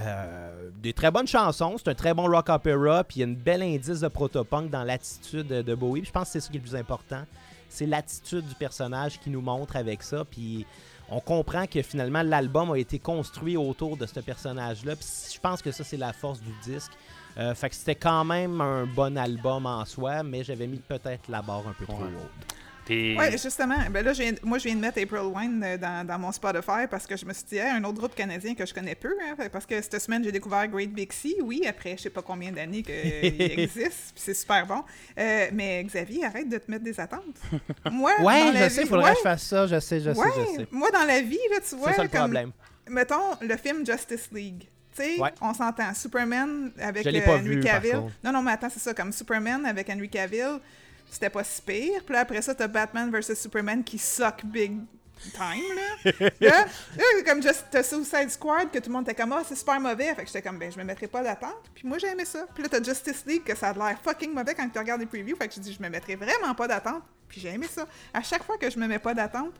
euh, 0.00 0.70
des 0.82 0.92
très 0.92 1.10
bonnes 1.10 1.26
chansons, 1.26 1.76
c'est 1.78 1.88
un 1.88 1.94
très 1.94 2.14
bon 2.14 2.26
rock 2.26 2.48
opera, 2.48 3.04
puis 3.04 3.16
il 3.16 3.20
y 3.20 3.22
a 3.22 3.26
une 3.26 3.36
belle 3.36 3.62
indice 3.62 4.00
de 4.00 4.08
protopunk 4.08 4.70
dans 4.70 4.84
l'attitude 4.84 5.48
de 5.48 5.74
Bowie. 5.74 6.00
Puis 6.00 6.08
je 6.08 6.12
pense 6.12 6.28
que 6.28 6.32
c'est 6.32 6.40
ça 6.40 6.48
qui 6.50 6.56
est 6.56 6.60
le 6.60 6.66
plus 6.66 6.76
important. 6.76 7.24
C'est 7.68 7.86
l'attitude 7.86 8.46
du 8.46 8.54
personnage 8.54 9.20
qui 9.20 9.30
nous 9.30 9.40
montre 9.40 9.76
avec 9.76 10.02
ça. 10.02 10.24
Puis 10.24 10.66
on 11.10 11.20
comprend 11.20 11.66
que 11.66 11.82
finalement 11.82 12.22
l'album 12.22 12.70
a 12.70 12.78
été 12.78 12.98
construit 12.98 13.56
autour 13.56 13.96
de 13.96 14.06
ce 14.06 14.20
personnage-là. 14.20 14.96
Puis 14.96 15.06
je 15.34 15.40
pense 15.40 15.62
que 15.62 15.70
ça, 15.70 15.84
c'est 15.84 15.96
la 15.96 16.12
force 16.12 16.40
du 16.40 16.52
disque. 16.62 16.92
Euh, 17.38 17.54
fait 17.54 17.68
que 17.68 17.74
c'était 17.74 17.94
quand 17.94 18.24
même 18.24 18.60
un 18.60 18.84
bon 18.86 19.16
album 19.16 19.66
en 19.66 19.84
soi, 19.84 20.22
mais 20.22 20.42
j'avais 20.42 20.66
mis 20.66 20.78
peut-être 20.78 21.28
la 21.28 21.40
barre 21.40 21.68
un 21.68 21.72
peu 21.72 21.86
trop 21.86 22.02
haute. 22.02 22.54
Oui, 22.94 23.30
justement. 23.32 23.76
Ben 23.90 24.04
là, 24.04 24.12
je 24.12 24.22
viens- 24.22 24.32
moi, 24.42 24.58
je 24.58 24.64
viens 24.64 24.74
de 24.74 24.80
mettre 24.80 25.00
April 25.02 25.20
Wine 25.34 25.62
euh, 25.64 25.76
dans, 25.76 26.06
dans 26.06 26.18
mon 26.18 26.32
Spotify 26.32 26.86
parce 26.90 27.06
que 27.06 27.16
je 27.16 27.24
me 27.24 27.32
suis 27.32 27.44
dit, 27.50 27.56
Hey, 27.56 27.70
un 27.70 27.84
autre 27.84 27.98
groupe 27.98 28.14
canadien 28.14 28.54
que 28.54 28.64
je 28.66 28.72
connais 28.74 28.94
peu. 28.94 29.14
hein, 29.22 29.36
parce 29.52 29.66
que 29.66 29.80
cette 29.82 29.98
semaine, 30.00 30.22
j'ai 30.24 30.32
découvert 30.32 30.66
Great 30.68 30.92
Big 30.92 31.12
Sea. 31.12 31.36
Oui, 31.42 31.62
après 31.68 31.96
je 31.96 32.02
sais 32.04 32.10
pas 32.10 32.22
combien 32.22 32.52
d'années 32.52 32.82
qu'il 32.82 32.94
existe. 33.40 34.12
puis 34.14 34.22
c'est 34.22 34.34
super 34.34 34.66
bon. 34.66 34.82
Euh, 35.18 35.46
mais 35.52 35.84
Xavier, 35.84 36.24
arrête 36.24 36.48
de 36.48 36.58
te 36.58 36.70
mettre 36.70 36.84
des 36.84 36.98
attentes. 36.98 37.22
Moi, 37.90 38.12
Ouais, 38.20 38.44
dans 38.44 38.52
la 38.52 38.68
je 38.68 38.74
sais, 38.74 38.82
il 38.82 38.88
faudrait 38.88 39.04
ouais, 39.06 39.10
que 39.12 39.18
je 39.18 39.22
fasse 39.22 39.42
ça. 39.44 39.66
Je 39.66 39.80
sais, 39.80 40.00
je 40.00 40.12
sais, 40.12 40.20
je 40.36 40.56
sais. 40.62 40.68
Moi, 40.70 40.90
dans 40.90 41.04
la 41.04 41.20
vie, 41.20 41.38
là, 41.50 41.58
tu 41.66 41.76
vois, 41.76 41.90
C'est 41.90 41.96
ça 41.96 42.02
le 42.02 42.08
comme, 42.08 42.18
problème. 42.20 42.52
mettons 42.88 43.34
le 43.40 43.56
film 43.56 43.84
Justice 43.86 44.28
League. 44.32 44.66
Tu 44.96 45.02
sais, 45.04 45.20
Ouais. 45.20 45.30
on 45.40 45.54
s'entend. 45.54 45.92
Superman 45.94 46.72
avec 46.80 47.06
euh, 47.06 47.20
pas 47.24 47.32
Henry 47.36 47.42
vu, 47.56 47.60
Cavill. 47.60 48.02
Non, 48.24 48.32
non, 48.32 48.42
mais 48.42 48.52
attends, 48.52 48.68
c'est 48.70 48.80
ça, 48.80 48.94
comme 48.94 49.12
Superman 49.12 49.64
avec 49.66 49.88
Henry 49.90 50.08
Cavill, 50.08 50.58
c'était 51.10 51.30
pas 51.30 51.44
si 51.44 51.62
pire. 51.62 52.02
Puis 52.04 52.14
là, 52.14 52.20
après 52.20 52.42
ça, 52.42 52.54
t'as 52.54 52.66
Batman 52.68 53.10
vs 53.10 53.34
Superman 53.34 53.82
qui 53.84 53.98
suck 53.98 54.44
big 54.44 54.78
time, 55.32 55.74
là. 55.74 56.12
là, 56.40 56.64
là, 56.96 57.04
comme 57.26 57.42
just, 57.42 57.66
t'as 57.70 57.82
Suicide 57.82 58.30
Squad, 58.30 58.70
que 58.70 58.78
tout 58.78 58.88
le 58.88 58.92
monde 58.92 59.02
était 59.08 59.20
comme, 59.20 59.32
ah, 59.32 59.42
c'est 59.46 59.56
super 59.56 59.80
mauvais. 59.80 60.14
Fait 60.14 60.22
que 60.22 60.26
j'étais 60.26 60.42
comme, 60.42 60.58
ben, 60.58 60.70
je 60.70 60.78
me 60.78 60.84
mettrai 60.84 61.08
pas 61.08 61.22
d'attente. 61.22 61.70
Puis 61.74 61.86
moi, 61.88 61.98
j'ai 61.98 62.08
aimé 62.08 62.24
ça. 62.24 62.46
Puis 62.54 62.62
là, 62.62 62.68
t'as 62.68 62.82
Justice 62.82 63.24
League, 63.26 63.42
que 63.44 63.56
ça 63.56 63.68
a 63.70 63.72
l'air 63.72 63.98
fucking 64.02 64.32
mauvais 64.32 64.54
quand 64.54 64.68
tu 64.68 64.78
regardes 64.78 65.00
les 65.00 65.06
previews. 65.06 65.36
Fait 65.36 65.48
que 65.48 65.54
je 65.54 65.60
dis, 65.60 65.72
je 65.72 65.82
me 65.82 65.88
mettrai 65.88 66.14
vraiment 66.16 66.54
pas 66.54 66.68
d'attente. 66.68 67.02
Puis 67.28 67.40
j'ai 67.40 67.48
aimé 67.48 67.66
ça. 67.68 67.86
À 68.14 68.22
chaque 68.22 68.44
fois 68.44 68.56
que 68.58 68.70
je 68.70 68.78
me 68.78 68.86
mets 68.86 68.98
pas 69.00 69.12
d'attente, 69.14 69.54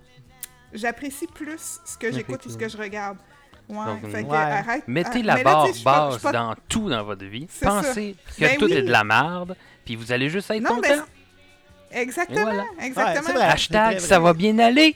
j'apprécie 0.73 1.27
plus 1.27 1.81
ce 1.85 1.97
que 1.99 2.13
j'écoute 2.13 2.45
ou 2.47 2.51
ce 2.51 2.57
que 2.57 2.69
je 2.69 2.77
regarde. 2.77 3.19
Ouais, 3.69 3.85
Donc, 3.85 4.11
fait 4.11 4.23
que 4.25 4.29
ouais. 4.29 4.37
arrête. 4.37 4.85
Mettez 4.89 5.21
ah, 5.25 5.37
la 5.37 5.43
barre 5.43 5.69
pas- 5.85 6.19
pas- 6.23 6.33
dans 6.33 6.55
tout 6.69 6.89
dans 6.89 7.05
votre 7.05 7.27
vie. 7.27 7.47
Ça. 7.51 7.67
Pensez 7.67 8.17
que 8.37 8.41
Ben 8.41 8.57
tout 8.57 8.65
oui. 8.65 8.73
est 8.73 8.83
de 8.83 8.91
la 8.91 9.05
merde, 9.05 9.57
puis 9.85 9.95
vous 9.95 10.11
allez 10.11 10.31
juste 10.31 10.51
être 10.51 10.63
Non, 10.63 10.77
content. 10.77 10.89
mais 10.89 11.03
Exactement, 11.91 12.43
voilà. 12.43 12.65
exactement. 12.83 13.27
Ouais, 13.29 13.33
vrai. 13.35 13.45
Hashtag 13.45 13.99
ça 14.01 14.19
va 14.21 14.33
bien 14.35 14.59
aller. 14.59 14.95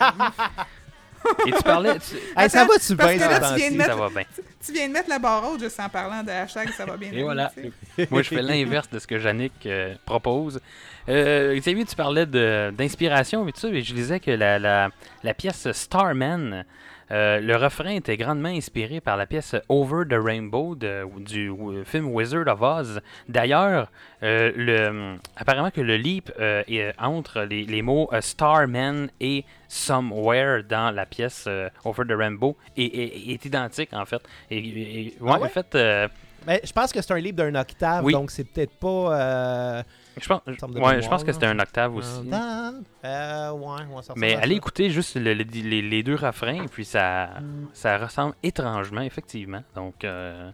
Et 1.46 1.52
tu 1.52 1.62
parlais. 1.62 1.98
tu- 1.98 2.16
Hey, 2.36 2.48
ça 2.48 2.62
Attends, 2.62 2.72
va-tu 2.72 2.96
parce 2.96 3.14
bien, 3.14 3.26
que 3.28 3.30
là, 3.32 3.50
tu 3.52 3.56
viens 3.56 3.70
de 3.70 3.76
ça 3.82 3.88
mettre- 3.88 3.96
va 3.98 4.08
bien. 4.08 4.22
Tu 4.64 4.72
viens 4.72 4.88
de 4.88 4.92
mettre 4.94 5.08
la 5.10 5.18
barre 5.18 5.50
haute 5.50 5.60
juste 5.60 5.78
en 5.78 5.88
parlant 5.90 6.22
de 6.22 6.30
hashtag, 6.30 6.70
ça 6.70 6.86
va 6.86 6.96
bien. 6.96 7.08
Et 7.08 7.12
aller, 7.16 7.22
voilà. 7.22 7.52
tu. 7.54 8.06
Moi, 8.10 8.22
je 8.22 8.28
fais 8.30 8.40
l'inverse 8.42 8.88
de 8.88 8.98
ce 8.98 9.06
que 9.06 9.16
Yannick 9.22 9.52
euh, 9.66 9.94
propose. 10.06 10.60
Euh, 11.10 11.54
Xavier, 11.58 11.84
tu 11.84 11.94
parlais 11.94 12.24
d'inspiration 12.26 13.46
et 13.46 13.52
tout 13.52 13.60
ça, 13.60 13.68
et 13.68 13.82
je 13.82 13.92
disais 13.94 14.18
que 14.18 14.30
la, 14.30 14.58
la, 14.58 14.88
la 15.22 15.34
pièce 15.34 15.70
Starman, 15.72 16.64
euh, 17.10 17.40
le 17.40 17.56
refrain 17.56 17.90
était 17.90 18.16
grandement 18.16 18.48
inspiré 18.48 19.00
par 19.00 19.16
la 19.16 19.26
pièce 19.26 19.54
Over 19.68 20.04
the 20.08 20.14
Rainbow 20.22 20.74
de- 20.74 21.04
du 21.18 21.52
film 21.84 22.06
Wizard 22.08 22.46
of 22.48 22.60
Oz. 22.62 23.00
D'ailleurs, 23.28 23.90
euh, 24.22 24.52
le, 24.54 25.16
apparemment 25.36 25.70
que 25.70 25.80
le 25.80 25.96
leap 25.96 26.30
euh, 26.38 26.62
est 26.68 26.92
entre 26.98 27.42
les, 27.42 27.64
les 27.64 27.82
mots 27.82 28.08
Starman 28.20 29.08
et 29.20 29.44
Somewhere 29.68 30.62
dans 30.68 30.90
la 30.94 31.06
pièce 31.06 31.48
Over 31.84 32.04
the 32.08 32.12
Rainbow 32.16 32.56
est, 32.76 32.84
est- 32.84 33.32
est 33.32 33.44
identique 33.44 33.92
en 33.92 34.04
fait. 34.04 34.22
Et, 34.50 34.58
et- 34.58 35.00
et- 35.08 35.14
ouais, 35.20 35.30
Ah 35.34 35.38
ouais? 35.40 35.46
en 35.46 35.48
fait, 35.48 35.76
Mais 36.46 36.60
je 36.64 36.72
pense 36.72 36.92
que 36.92 37.02
c'est 37.02 37.12
un 37.12 37.18
livre 37.18 37.36
d'un 37.36 37.54
octave, 37.54 38.04
Oui. 38.04 38.12
donc 38.12 38.30
c'est 38.30 38.44
peut-être 38.44 38.72
pas. 38.78 39.82
Je 40.16 40.26
pense, 40.28 40.40
ouais, 40.80 41.02
je 41.02 41.08
pense 41.08 41.24
que 41.24 41.32
c'était 41.32 41.46
un 41.46 41.58
octave 41.58 41.94
aussi. 41.94 42.28
euh, 43.04 43.50
ouais, 43.52 43.84
ouais, 43.94 44.02
ça 44.02 44.12
Mais 44.16 44.34
allez 44.42 44.54
écouter 44.56 44.90
juste 44.90 45.16
le- 45.16 45.34
le- 45.34 45.44
les, 45.44 45.82
les 45.82 46.02
deux 46.02 46.14
refrains, 46.16 46.62
et 46.64 46.68
puis 46.68 46.84
ça, 46.84 47.30
ça 47.72 47.96
ressemble 47.98 48.34
étrangement, 48.42 49.02
effectivement. 49.02 49.62
Donc, 49.74 50.04
euh, 50.04 50.50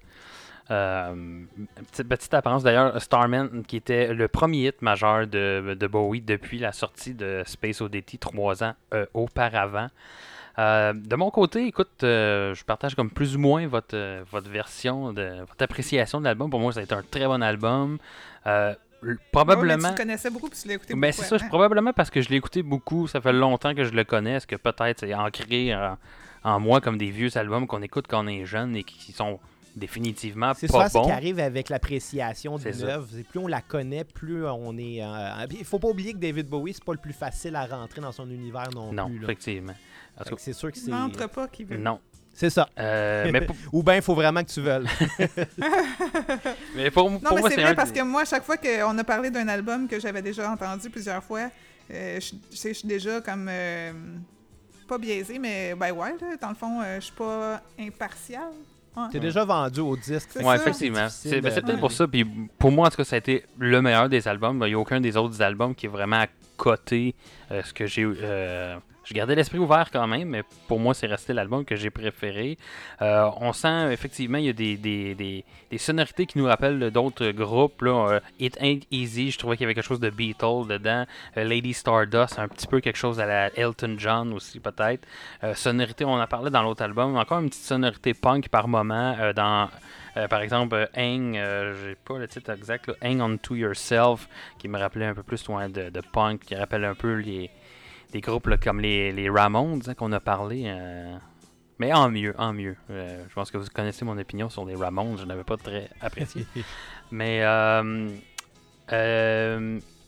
euh, 0.71 1.15
petite, 1.93 2.09
petite 2.09 2.35
apparence 2.35 2.63
d'ailleurs, 2.63 3.01
Starman, 3.01 3.63
qui 3.67 3.77
était 3.77 4.13
le 4.13 4.29
premier 4.29 4.67
hit 4.69 4.83
majeur 4.83 5.27
de, 5.27 5.75
de 5.79 5.87
Bowie 5.87 6.21
depuis 6.21 6.59
la 6.59 6.73
sortie 6.73 7.15
de 7.15 7.43
Space 7.47 7.81
Oddity 7.81 8.19
trois 8.19 8.63
ans 8.65 8.75
auparavant. 9.15 9.89
Euh, 10.59 10.95
de 10.95 11.17
mon 11.17 11.31
côté, 11.31 11.67
écoute, 11.67 12.03
euh, 12.03 12.55
je 12.55 12.65
partage 12.65 12.95
comme 12.95 13.11
plus 13.11 13.37
ou 13.37 13.39
moins 13.39 13.67
votre, 13.67 13.95
euh, 13.95 14.25
votre 14.31 14.49
version, 14.49 15.13
de 15.13 15.41
votre 15.41 15.63
appréciation 15.63 16.19
de 16.19 16.25
l'album. 16.25 16.49
Pour 16.49 16.61
moi, 16.61 16.73
ça 16.73 16.81
a 16.81 16.83
été 16.83 16.95
un 16.95 17.03
très 17.03 17.27
bon 17.27 17.43
album. 17.43 17.99
Euh, 19.07 19.11
Ouais, 19.11 19.15
mais 19.17 19.29
probablement. 19.33 19.89
tu 19.91 19.95
connaissais 19.95 20.31
beaucoup 20.31 20.49
puis 20.49 20.59
tu 20.61 20.69
l'as 20.69 20.75
écouté 20.75 20.95
Ben, 20.95 21.11
beaucoup 21.11 21.23
c'est 21.23 21.29
ça, 21.29 21.39
je- 21.39 21.45
probablement 21.49 21.93
parce 21.93 22.11
que 22.11 22.21
je 22.21 22.29
l'ai 22.29 22.37
écouté 22.37 22.63
beaucoup, 22.63 23.07
ça 23.07 23.21
fait 23.21 23.33
longtemps 23.33 23.75
que 23.75 23.85
je 23.85 23.93
le 23.93 24.05
connais, 24.05 24.33
est-ce 24.35 24.47
que 24.47 24.57
peut-être 24.57 25.01
c'est 25.01 25.15
ancré 25.15 25.75
en, 25.75 25.97
en 26.45 26.61
moi 26.61 26.81
comme 26.81 26.99
des 26.99 27.11
vieux 27.11 27.37
albums 27.39 27.67
qu'on 27.67 27.83
écoute 27.83 28.07
quand 28.09 28.25
on 28.25 28.29
est 28.29 28.45
jeune 28.45 28.75
et 28.77 28.85
qui 28.85 29.13
sont 29.13 29.39
définitivement 29.77 30.53
C'est 30.55 30.67
souvent 30.69 30.79
pas 30.81 30.89
ce 30.89 30.99
qui 30.99 31.05
bons? 31.05 31.11
arrive 31.13 31.39
avec 31.39 31.69
l'appréciation 31.69 32.57
C'est 32.59 32.71
d'une 32.73 32.81
ça. 32.81 32.87
œuvre. 32.95 33.07
C'est 33.13 33.25
Plus 33.29 33.39
on 33.41 33.47
la 33.47 33.61
connaît, 33.61 34.05
plus 34.05 34.47
on 34.47 34.77
est. 34.79 35.03
euh, 35.03 35.47
Il 35.51 35.65
faut 35.65 35.79
pas 35.79 35.89
oublier 35.89 36.13
que 36.15 36.19
David 36.19 36.49
Bowie, 36.49 36.73
c'est 36.73 36.83
pas 36.85 36.93
le 36.95 36.99
plus 36.99 37.13
facile 37.13 37.55
à 37.57 37.67
rentrer 37.67 38.01
dans 38.01 38.13
son 38.13 38.29
univers 38.31 38.71
non, 38.75 38.91
Non, 38.93 39.07
plus. 39.09 39.19
là. 39.19 39.25
effectivement. 39.25 39.75
C'est 40.39 40.55
sûr 40.55 40.73
que 40.73 40.79
c'est. 40.79 40.91
N'entre 40.91 41.29
pas 41.29 41.47
qui 41.49 41.65
veut. 41.65 41.77
Non. 41.77 42.01
C'est 42.39 42.51
ça. 42.51 42.69
Euh, 42.79 43.31
mais, 43.33 43.41
pour, 43.41 43.57
Ou 43.73 43.83
bien 43.83 43.97
il 43.97 44.03
faut 44.03 44.15
vraiment 44.15 44.43
que 44.45 44.51
tu 44.51 44.61
veuilles. 44.61 44.87
mais 46.77 46.91
pour, 46.91 47.11
Non, 47.11 47.19
pour 47.21 47.35
mais 47.37 47.41
moi, 47.41 47.49
c'est 47.51 47.57
c'est 47.57 47.63
vrai 47.63 47.71
un 47.73 47.75
parce 47.75 47.91
que 47.93 48.03
moi, 48.03 48.23
à 48.23 48.25
chaque 48.27 48.45
fois 48.45 48.57
qu'on 48.59 48.99
a 48.99 49.05
parlé 49.05 49.31
d'un 49.31 49.49
album 49.49 49.89
que 49.89 49.99
j'avais 49.99 50.23
déjà 50.23 50.51
entendu 50.51 50.91
plusieurs 50.91 51.25
fois, 51.25 51.49
euh, 51.91 52.21
je, 52.21 52.35
je 52.53 52.57
sais, 52.57 52.69
je 52.75 52.79
suis 52.81 52.89
déjà 52.89 53.21
comme. 53.21 53.49
euh, 53.51 53.93
pas 54.87 54.99
biaisé, 54.99 55.39
mais 55.39 55.75
ben 55.75 55.91
ouais, 55.93 56.11
là, 56.21 56.37
dans 56.41 56.49
le 56.51 56.55
fond, 56.55 56.81
euh, 56.81 56.97
je 57.01 57.07
suis 57.07 57.15
pas 57.15 57.61
impartial. 57.81 58.43
Ouais. 58.97 59.05
T'es 59.11 59.19
déjà 59.21 59.45
vendu 59.45 59.81
au 59.81 59.97
disque. 59.97 60.31
Ça. 60.31 60.57
effectivement. 60.57 61.09
C'est 61.11 61.41
ben, 61.41 61.51
de- 61.51 61.55
peut-être 61.61 61.75
Ouais. 61.75 61.81
pour 61.81 61.91
ça. 61.93 62.07
Puis 62.07 62.25
pour 62.59 62.71
moi, 62.71 62.87
en 62.87 62.91
tout 62.91 62.97
cas, 62.99 63.05
ça 63.05 63.17
a 63.17 63.19
été 63.19 63.45
le 63.59 63.83
meilleur 63.83 64.09
des 64.09 64.29
albums. 64.29 64.61
Il 64.65 64.69
n'y 64.69 64.75
a 64.75 64.79
aucun 64.79 65.01
des 65.01 65.17
autres 65.17 65.43
albums 65.43 65.75
qui 65.75 65.87
est 65.87 65.89
vraiment 65.89 66.21
à 66.21 66.27
côté 66.57 67.15
euh, 67.51 67.63
ce 67.65 67.73
que 67.75 67.87
j'ai. 67.87 68.05
Je 69.07 69.15
gardais 69.15 69.37
l'esprit 69.37 69.59
ouvert 69.59 69.91
quand 69.93 70.07
même, 70.09 70.31
mais 70.31 70.43
pour 70.67 70.81
moi, 70.81 70.93
c'est 70.93 71.07
resté 71.07 71.33
l'album 71.33 71.65
que 71.65 71.77
j'ai 71.77 71.91
préféré. 71.91 72.59
Euh, 73.01 73.31
on 73.41 73.53
sent 73.53 73.93
effectivement, 73.93 74.39
il 74.39 74.47
y 74.47 74.49
a 74.49 74.53
des, 74.53 74.77
des, 74.77 75.15
des, 75.15 75.79
sonorités 75.79 76.27
qui 76.27 76.39
nous 76.39 76.47
rappellent 76.47 76.91
d'autres 76.91 77.31
groupes. 77.31 77.83
Là. 77.83 78.09
Euh, 78.15 78.21
It 78.41 78.59
Ain't 78.61 78.81
Easy, 78.91 79.31
je 79.31 79.39
trouvais 79.39 79.57
qu'il 79.57 79.63
y 79.63 79.67
avait 79.67 79.75
quelque 79.75 79.87
chose 79.87 80.01
de 80.01 80.11
Beatles 80.11 80.67
dedans. 80.69 81.05
Euh, 81.37 81.45
Lady 81.45 81.73
Stardust, 81.73 82.41
un 82.41 82.49
petit 82.49 82.67
peu 82.67 82.81
quelque 82.81 82.97
chose 82.97 83.21
à 83.21 83.27
la 83.27 83.57
Elton 83.57 83.95
John 83.97 84.33
aussi, 84.33 84.59
peut-être. 84.59 85.07
Sonorité, 85.55 86.05
on 86.05 86.21
en 86.21 86.27
parlait 86.27 86.51
dans 86.51 86.63
l'autre 86.63 86.83
album. 86.83 87.17
Encore 87.17 87.39
une 87.39 87.49
petite 87.49 87.63
sonorité 87.63 88.13
punk 88.13 88.49
par 88.49 88.67
moment 88.67 89.17
dans. 89.37 89.69
euh, 90.17 90.29
par 90.29 90.41
exemple, 90.41 90.89
Hang, 90.97 91.37
euh, 91.37 91.75
j'ai 91.85 91.95
pas 91.95 92.19
le 92.19 92.27
titre 92.27 92.51
exact, 92.51 92.91
Hang 93.03 93.21
On 93.21 93.37
To 93.37 93.55
Yourself, 93.55 94.29
qui 94.59 94.69
me 94.69 94.79
rappelait 94.79 95.07
un 95.07 95.15
peu 95.15 95.23
plus 95.23 95.47
loin 95.47 95.69
de, 95.69 95.91
de 95.91 96.01
punk, 96.01 96.41
qui 96.41 96.55
rappelle 96.55 96.85
un 96.85 96.95
peu 96.95 97.17
les, 97.17 97.51
des 98.17 98.21
groupes 98.23 98.47
là, 98.47 98.57
comme 98.57 98.81
les, 98.81 99.13
les 99.13 99.29
Ramones 99.29 99.83
hein, 99.87 99.95
qu'on 99.95 100.13
a 100.13 100.21
parlé. 100.21 100.65
euh, 100.67 101.15
mais 101.79 101.93
en 101.93 102.09
mieux, 102.09 102.35
en 102.39 102.53
mieux. 102.55 102.77
Euh, 102.91 103.23
je 103.29 103.35
pense 103.35 103.51
que 103.51 103.59
vous 103.59 103.67
connaissez 103.75 104.05
mon 104.07 104.17
opinion 104.19 104.49
sur 104.49 104.65
les 104.65 104.75
Ramones, 104.75 105.19
je 105.19 105.25
n'avais 105.25 105.45
pas 105.45 105.57
très 105.59 105.91
apprécié. 106.01 106.47
mais 107.11 107.41
euh, 107.43 108.09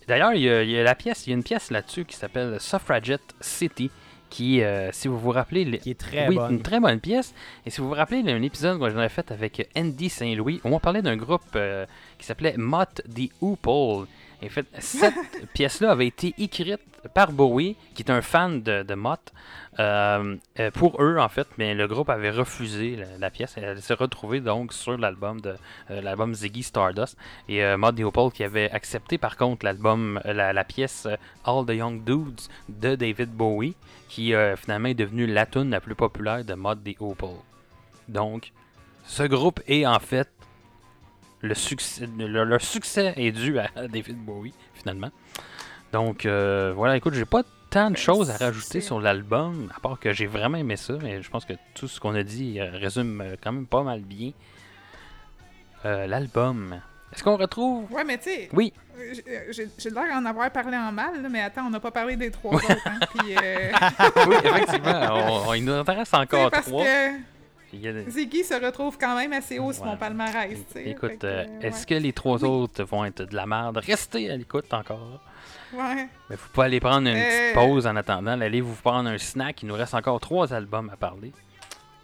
D'ailleurs, 0.07 0.33
il 0.33 0.41
y, 0.41 0.49
a, 0.49 0.63
il 0.63 0.71
y 0.71 0.79
a 0.79 0.83
la 0.83 0.95
pièce, 0.95 1.27
il 1.27 1.31
y 1.31 1.33
a 1.35 1.37
une 1.37 1.43
pièce 1.43 1.71
là-dessus 1.71 2.07
qui 2.07 2.17
s'appelle 2.17 2.59
Suffragette 2.61 3.35
City, 3.43 3.91
qui, 4.31 4.63
si 4.93 5.09
vous 5.09 5.19
vous 5.19 5.31
rappelez, 5.31 5.65
le- 5.67 5.77
Qui 5.77 5.91
est 5.91 6.01
très 6.01 6.29
oui, 6.29 6.37
bonne. 6.37 6.53
une 6.55 6.63
très 6.63 6.81
bonne 6.81 7.01
pièce. 7.01 7.35
Et 7.67 7.71
si 7.71 7.81
vous 7.83 7.89
vous 7.89 7.95
rappelez, 7.95 8.21
il 8.21 8.27
y 8.27 8.33
a 8.33 8.35
un 8.35 8.41
épisode 8.43 8.79
que 8.81 8.89
j'en 8.89 9.03
ai 9.03 9.09
fait 9.11 9.31
avec 9.31 9.69
Andy 9.77 10.09
Saint-Louis 10.09 10.63
où 10.65 10.75
on 10.75 10.81
parlait 10.81 11.03
d'un 11.03 11.17
groupe 11.19 11.59
qui 12.19 12.25
s'appelait 12.27 12.55
Mott 12.57 13.03
the 13.15 13.31
Hoople. 13.43 14.07
En 14.43 14.49
fait, 14.49 14.67
cette 14.79 15.15
pièce-là 15.55 15.91
avait 15.91 16.07
été 16.07 16.35
écrite 16.39 16.81
par 17.15 17.33
Bowie, 17.33 17.77
qui 17.95 18.03
est 18.03 18.11
un 18.11 18.23
fan 18.23 18.63
de, 18.63 18.83
de 18.83 18.95
Mott, 18.95 19.33
euh, 19.79 20.37
euh, 20.59 20.71
pour 20.71 21.01
eux 21.03 21.19
en 21.19 21.29
fait, 21.29 21.47
mais 21.57 21.75
le 21.75 21.87
groupe 21.87 22.11
avait 22.11 22.31
refusé 22.31 22.97
la, 22.97 23.19
la 23.19 23.31
pièce. 23.31 23.55
Elle 23.57 23.81
s'est 23.81 23.95
retrouvée 23.95 24.41
donc 24.41 24.73
sur 24.73 24.97
l'album 24.97 25.41
de 25.41 25.55
euh, 25.91 26.01
l'album 26.01 26.35
Ziggy 26.35 26.63
Stardust 26.63 27.17
et 27.49 27.65
euh, 27.65 27.77
Mott 27.77 27.99
Hoople 27.99 28.35
qui 28.35 28.45
avait 28.45 28.71
accepté 28.71 29.19
par 29.19 29.37
contre 29.37 29.65
l'album, 29.65 30.21
la, 30.25 30.53
la 30.53 30.65
pièce 30.65 31.07
All 31.45 31.65
the 31.67 31.71
Young 31.75 32.05
Dudes 32.05 32.41
de 32.69 32.95
David 32.95 33.31
Bowie, 33.31 33.75
qui 34.09 34.33
finalement 34.57 34.89
est 34.89 34.95
devenue 34.95 35.27
la 35.27 35.47
tune 35.47 35.71
la 35.71 35.81
plus 35.81 35.95
populaire 35.95 36.45
de 36.45 36.55
Mott 36.55 36.79
Hoople. 37.01 37.27
Donc, 38.09 38.53
ce 39.05 39.23
groupe 39.23 39.61
est 39.67 39.87
en 39.87 39.99
fait 39.99 40.29
le 41.41 41.55
succès, 41.55 42.09
le- 42.19 42.45
leur 42.45 42.61
succès 42.61 43.13
est 43.17 43.33
dû 43.33 43.59
à 43.59 43.69
David 43.89 44.19
Bowie 44.19 44.55
finalement. 44.75 45.11
Donc 45.93 46.27
euh, 46.27 46.73
voilà, 46.77 46.97
écoute, 46.97 47.15
j'ai 47.15 47.25
pas 47.25 47.43
tant 47.71 47.89
de 47.91 47.95
Ben, 47.95 48.01
choses 48.01 48.31
à 48.31 48.37
rajouter 48.37 48.81
sur 48.81 49.01
l'album, 49.01 49.71
à 49.77 49.81
part 49.81 49.99
que 50.01 50.13
j'ai 50.13 50.27
vraiment 50.27 50.59
aimé 50.59 50.77
ça, 50.77 50.95
mais 51.03 51.23
je 51.23 51.31
pense 51.31 51.45
que 51.45 51.53
tout 51.75 51.87
ce 51.89 52.01
qu'on 52.01 52.15
a 52.15 52.23
dit 52.23 52.59
euh, 52.61 52.71
résume 52.73 53.21
euh, 53.21 53.37
quand 53.43 53.53
même 53.53 53.67
pas 53.67 53.83
mal 53.83 54.01
bien 54.01 54.33
euh, 55.85 56.07
l'album. 56.07 56.81
Est-ce 57.13 57.23
qu'on 57.23 57.37
retrouve? 57.37 57.91
Ouais, 57.91 58.05
mais 58.05 58.19
tu 58.19 58.25
sais, 58.25 58.49
Oui, 58.53 58.73
j'ai- 59.13 59.91
l'air 59.91 60.21
d'en 60.21 60.25
avoir 60.29 60.51
parlé 60.51 60.77
en 60.77 60.93
mal, 60.93 61.23
là, 61.23 61.29
mais 61.31 61.41
attends, 61.41 61.67
on 61.67 61.71
n'a 61.71 61.81
pas 61.81 61.91
parlé 61.91 62.17
des 62.17 62.31
trois 62.31 62.55
autres. 62.57 62.87
Hein, 62.87 62.99
puis, 63.15 63.35
euh, 63.35 63.71
oui, 64.27 64.37
effectivement, 64.45 65.09
on- 65.13 65.49
on- 65.49 65.55
il 65.55 65.65
nous 65.65 65.73
intéresse 65.73 66.13
encore 66.13 66.51
trois. 66.51 66.85
que 66.85 67.17
des- 67.73 68.11
Ziggy 68.11 68.45
se 68.45 68.55
retrouve 68.55 68.97
quand 68.99 69.17
même 69.17 69.33
assez 69.33 69.59
haut 69.59 69.73
sur 69.73 69.83
Ouais. 69.85 69.91
mon 69.91 69.97
palmarès. 69.97 70.59
Écoute, 70.77 71.23
euh, 71.25 71.45
euh, 71.47 71.61
est-ce 71.61 71.87
que 71.87 71.95
les 71.95 72.13
trois 72.13 72.43
Oui. 72.43 72.49
autres 72.49 72.83
vont 72.85 73.05
être 73.05 73.23
de 73.25 73.35
la 73.37 73.47
merde? 73.47 73.77
Restez 73.79 74.31
à 74.31 74.37
l'écoute 74.37 74.73
encore. 74.73 75.21
Ouais. 75.75 76.09
Mais 76.31 76.37
faut 76.37 76.49
pas 76.55 76.65
aller 76.65 76.81
prendre 76.81 77.09
une 77.09 77.17
Euh. 77.17 77.53
petite 77.53 77.55
pause 77.55 77.87
en 77.87 77.95
attendant. 77.97 78.41
Allez 78.41 78.61
vous 78.63 78.75
prendre 78.75 79.09
un 79.11 79.19
snack. 79.19 79.63
Il 79.63 79.69
nous 79.69 79.75
reste 79.75 79.93
encore 79.95 80.19
trois 80.21 80.53
albums 80.55 80.89
à 80.91 80.97
parler. 80.97 81.33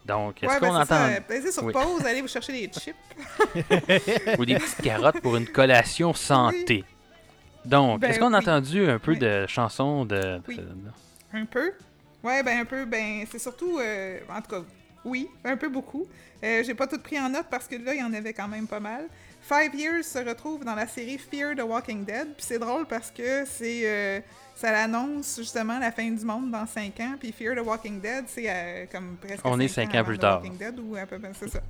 Donc, 0.04 0.42
est-ce 0.42 0.52
Ouais, 0.52 0.58
qu'on 0.60 0.68
ben, 0.74 0.82
entend? 0.82 1.08
Pesez 1.26 1.50
sur 1.50 1.64
Oui. 1.64 1.72
pause, 1.72 2.04
allez 2.04 2.20
vous 2.20 2.28
chercher 2.28 2.52
des 2.52 2.70
chips. 2.70 2.94
ou 4.38 4.44
des 4.44 4.56
petites 4.56 4.82
carottes 4.82 5.20
pour 5.22 5.36
une 5.36 5.46
collation 5.46 6.12
santé? 6.12 6.84
Donc, 7.64 8.00
Ben 8.00 8.10
est-ce 8.10 8.18
qu'on 8.18 8.34
a 8.34 8.38
entendu 8.40 8.86
un 8.86 8.98
peu 8.98 9.12
Oui. 9.12 9.18
de 9.18 9.46
chansons 9.46 10.04
de- 10.04 10.42
Un 11.32 11.44
peu. 11.46 11.72
Ouais, 12.22 12.42
ben 12.42 12.60
un 12.60 12.64
peu, 12.66 12.84
ben 12.84 13.24
c'est 13.30 13.38
surtout, 13.38 13.78
euh, 13.78 14.18
en 14.30 14.42
tout 14.42 14.50
cas, 14.50 14.62
oui, 15.04 15.28
un 15.44 15.56
peu 15.56 15.68
beaucoup. 15.68 16.06
Euh, 16.42 16.62
J'ai 16.64 16.74
pas 16.74 16.86
tout 16.86 16.98
pris 16.98 17.18
en 17.18 17.28
note 17.28 17.46
parce 17.50 17.66
que 17.66 17.76
là, 17.76 17.94
il 17.94 18.00
y 18.00 18.02
en 18.02 18.12
avait 18.12 18.32
quand 18.32 18.48
même 18.48 18.66
pas 18.66 18.80
mal. 18.80 19.06
Five 19.42 19.74
Years 19.74 20.04
se 20.04 20.18
retrouve 20.18 20.64
dans 20.64 20.74
la 20.74 20.86
série 20.86 21.18
Fear 21.18 21.54
the 21.56 21.62
Walking 21.62 22.04
Dead. 22.04 22.28
Puis 22.36 22.46
c'est 22.46 22.58
drôle 22.58 22.86
parce 22.86 23.10
que 23.10 23.44
c'est, 23.46 23.82
euh, 23.84 24.20
ça 24.54 24.72
l'annonce 24.72 25.36
justement 25.38 25.78
la 25.78 25.92
fin 25.92 26.10
du 26.10 26.24
monde 26.24 26.50
dans 26.50 26.66
5 26.66 26.98
ans. 27.00 27.14
Puis 27.20 27.32
Fear 27.32 27.54
the 27.56 27.66
Walking 27.66 28.00
Dead, 28.00 28.24
c'est 28.28 28.44
euh, 28.48 28.86
comme 28.90 29.16
presque 29.20 29.44
On 29.44 29.60
est 29.60 29.68
cinq 29.68 29.86
cinq 29.86 29.94
ans 29.94 29.98
avant 29.98 30.08
plus 30.08 30.18
tard. 30.18 30.40
Walking 30.42 30.56
Dead 30.58 30.80
ou 30.80 30.96
à 30.96 31.04
peu 31.06 31.18
près, 31.18 31.32
c'est 31.38 31.48
ça. 31.50 31.60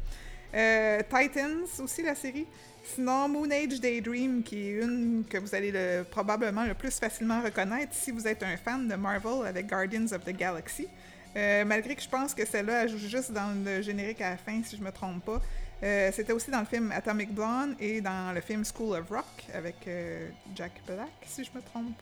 Euh, 0.54 1.00
Titans 1.10 1.64
aussi 1.82 2.02
la 2.02 2.14
série. 2.14 2.46
Sinon, 2.84 3.28
Moon 3.28 3.50
Age 3.50 3.80
Daydream, 3.80 4.42
qui 4.42 4.68
est 4.68 4.82
une 4.82 5.24
que 5.28 5.38
vous 5.38 5.54
allez 5.54 5.72
le- 5.72 6.04
probablement 6.04 6.64
le 6.64 6.74
plus 6.74 6.96
facilement 6.98 7.40
reconnaître 7.40 7.92
si 7.94 8.10
vous 8.10 8.28
êtes 8.28 8.42
un 8.42 8.56
fan 8.58 8.86
de 8.86 8.94
Marvel 8.94 9.46
avec 9.48 9.66
Guardians 9.66 10.04
of 10.12 10.22
the 10.24 10.36
Galaxy. 10.36 10.86
Euh, 11.36 11.64
malgré 11.64 11.96
que 11.96 12.02
je 12.02 12.08
pense 12.08 12.32
que 12.34 12.46
celle-là 12.46 12.82
elle 12.84 12.88
joue 12.88 12.98
juste 12.98 13.32
dans 13.32 13.52
le 13.64 13.82
générique 13.82 14.20
à 14.20 14.30
la 14.30 14.36
fin, 14.36 14.62
si 14.62 14.76
je 14.76 14.82
me 14.82 14.92
trompe 14.92 15.24
pas. 15.24 15.40
Euh, 15.82 16.10
C'était 16.12 16.32
aussi 16.32 16.50
dans 16.50 16.60
le 16.60 16.66
film 16.66 16.92
Atomic 16.92 17.34
Blonde 17.34 17.74
et 17.80 18.00
dans 18.00 18.32
le 18.32 18.40
film 18.40 18.64
School 18.64 18.96
of 18.98 19.08
Rock 19.10 19.44
avec 19.52 19.76
euh, 19.88 20.28
Jack 20.54 20.72
Black, 20.86 21.10
si 21.26 21.44
je 21.44 21.50
me 21.54 21.60
trompe. 21.62 21.96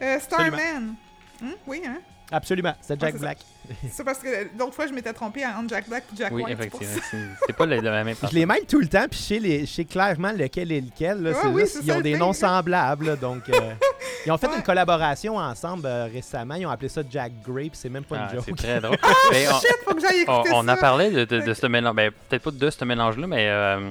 Starman. 0.20 0.94
Hum, 1.40 1.54
oui, 1.66 1.82
hein? 1.86 2.00
Absolument, 2.34 2.74
c'est 2.80 3.00
Jack 3.00 3.12
c'est 3.12 3.18
ça. 3.18 3.22
Black. 3.24 3.38
C'est 3.90 4.04
parce 4.04 4.18
que 4.18 4.28
l'autre 4.58 4.74
fois, 4.74 4.86
je 4.86 4.92
m'étais 4.92 5.12
trompée 5.14 5.42
entre 5.46 5.70
Jack 5.70 5.88
Black 5.88 6.04
et 6.12 6.16
Jack 6.18 6.32
Oui, 6.32 6.42
White. 6.42 6.58
c'est 6.60 6.68
pour 6.68 6.82
effectivement. 6.82 7.02
C'est 7.38 7.46
c'est 7.46 7.56
pas 7.56 7.64
la, 7.64 7.80
la 7.80 8.04
même 8.04 8.14
Je 8.30 8.34
les 8.34 8.44
mêle 8.44 8.66
tout 8.68 8.78
le 8.80 8.88
temps, 8.88 9.06
puis 9.10 9.18
je 9.18 9.24
sais, 9.24 9.38
les- 9.38 9.60
je 9.64 9.72
sais 9.72 9.84
clairement 9.86 10.32
lequel 10.32 10.70
est 10.70 10.82
lequel. 10.82 11.22
Là, 11.22 11.30
Ouais, 11.30 11.36
c'est 11.40 11.48
oui, 11.48 11.62
c'est 11.66 11.78
qu'ils 11.78 11.88
ça 11.88 11.94
ont 11.94 11.96
le 11.98 12.02
des 12.02 12.18
noms 12.18 12.34
semblables. 12.34 13.06
là, 13.06 13.16
donc, 13.16 13.48
euh, 13.48 13.52
ils 14.26 14.30
ont 14.32 14.36
fait 14.36 14.48
Ouais. 14.48 14.56
une 14.56 14.62
collaboration 14.62 15.36
ensemble 15.38 15.86
euh, 15.86 16.08
récemment. 16.12 16.56
Ils 16.56 16.66
ont 16.66 16.70
appelé 16.70 16.90
ça 16.90 17.00
Jack 17.10 17.32
Grape. 17.46 17.70
C'est 17.72 17.88
même 17.88 18.04
pas 18.04 18.16
Ah, 18.18 18.34
une 18.34 18.40
c'est 18.42 18.46
joke. 18.50 18.56
très 18.58 18.80
drôle. 18.80 18.98
Mais 19.32 19.46
on, 19.48 19.58
Shit, 19.60 19.76
faut 19.86 19.94
que 19.94 20.00
j'aille 20.02 20.24
on, 20.28 20.34
écouter 20.40 20.50
on 20.54 20.68
a 20.68 20.74
ça. 20.74 20.80
parlé 20.82 21.10
de, 21.10 21.24
de- 21.24 21.40
de 21.40 21.54
ce 21.54 21.66
mélange. 21.66 21.94
Ben, 21.96 22.10
peut-être 22.28 22.42
pas 22.42 22.50
de 22.50 22.68
ce 22.70 22.84
mélange-là, 22.84 23.26
mais 23.26 23.48
euh, 23.48 23.88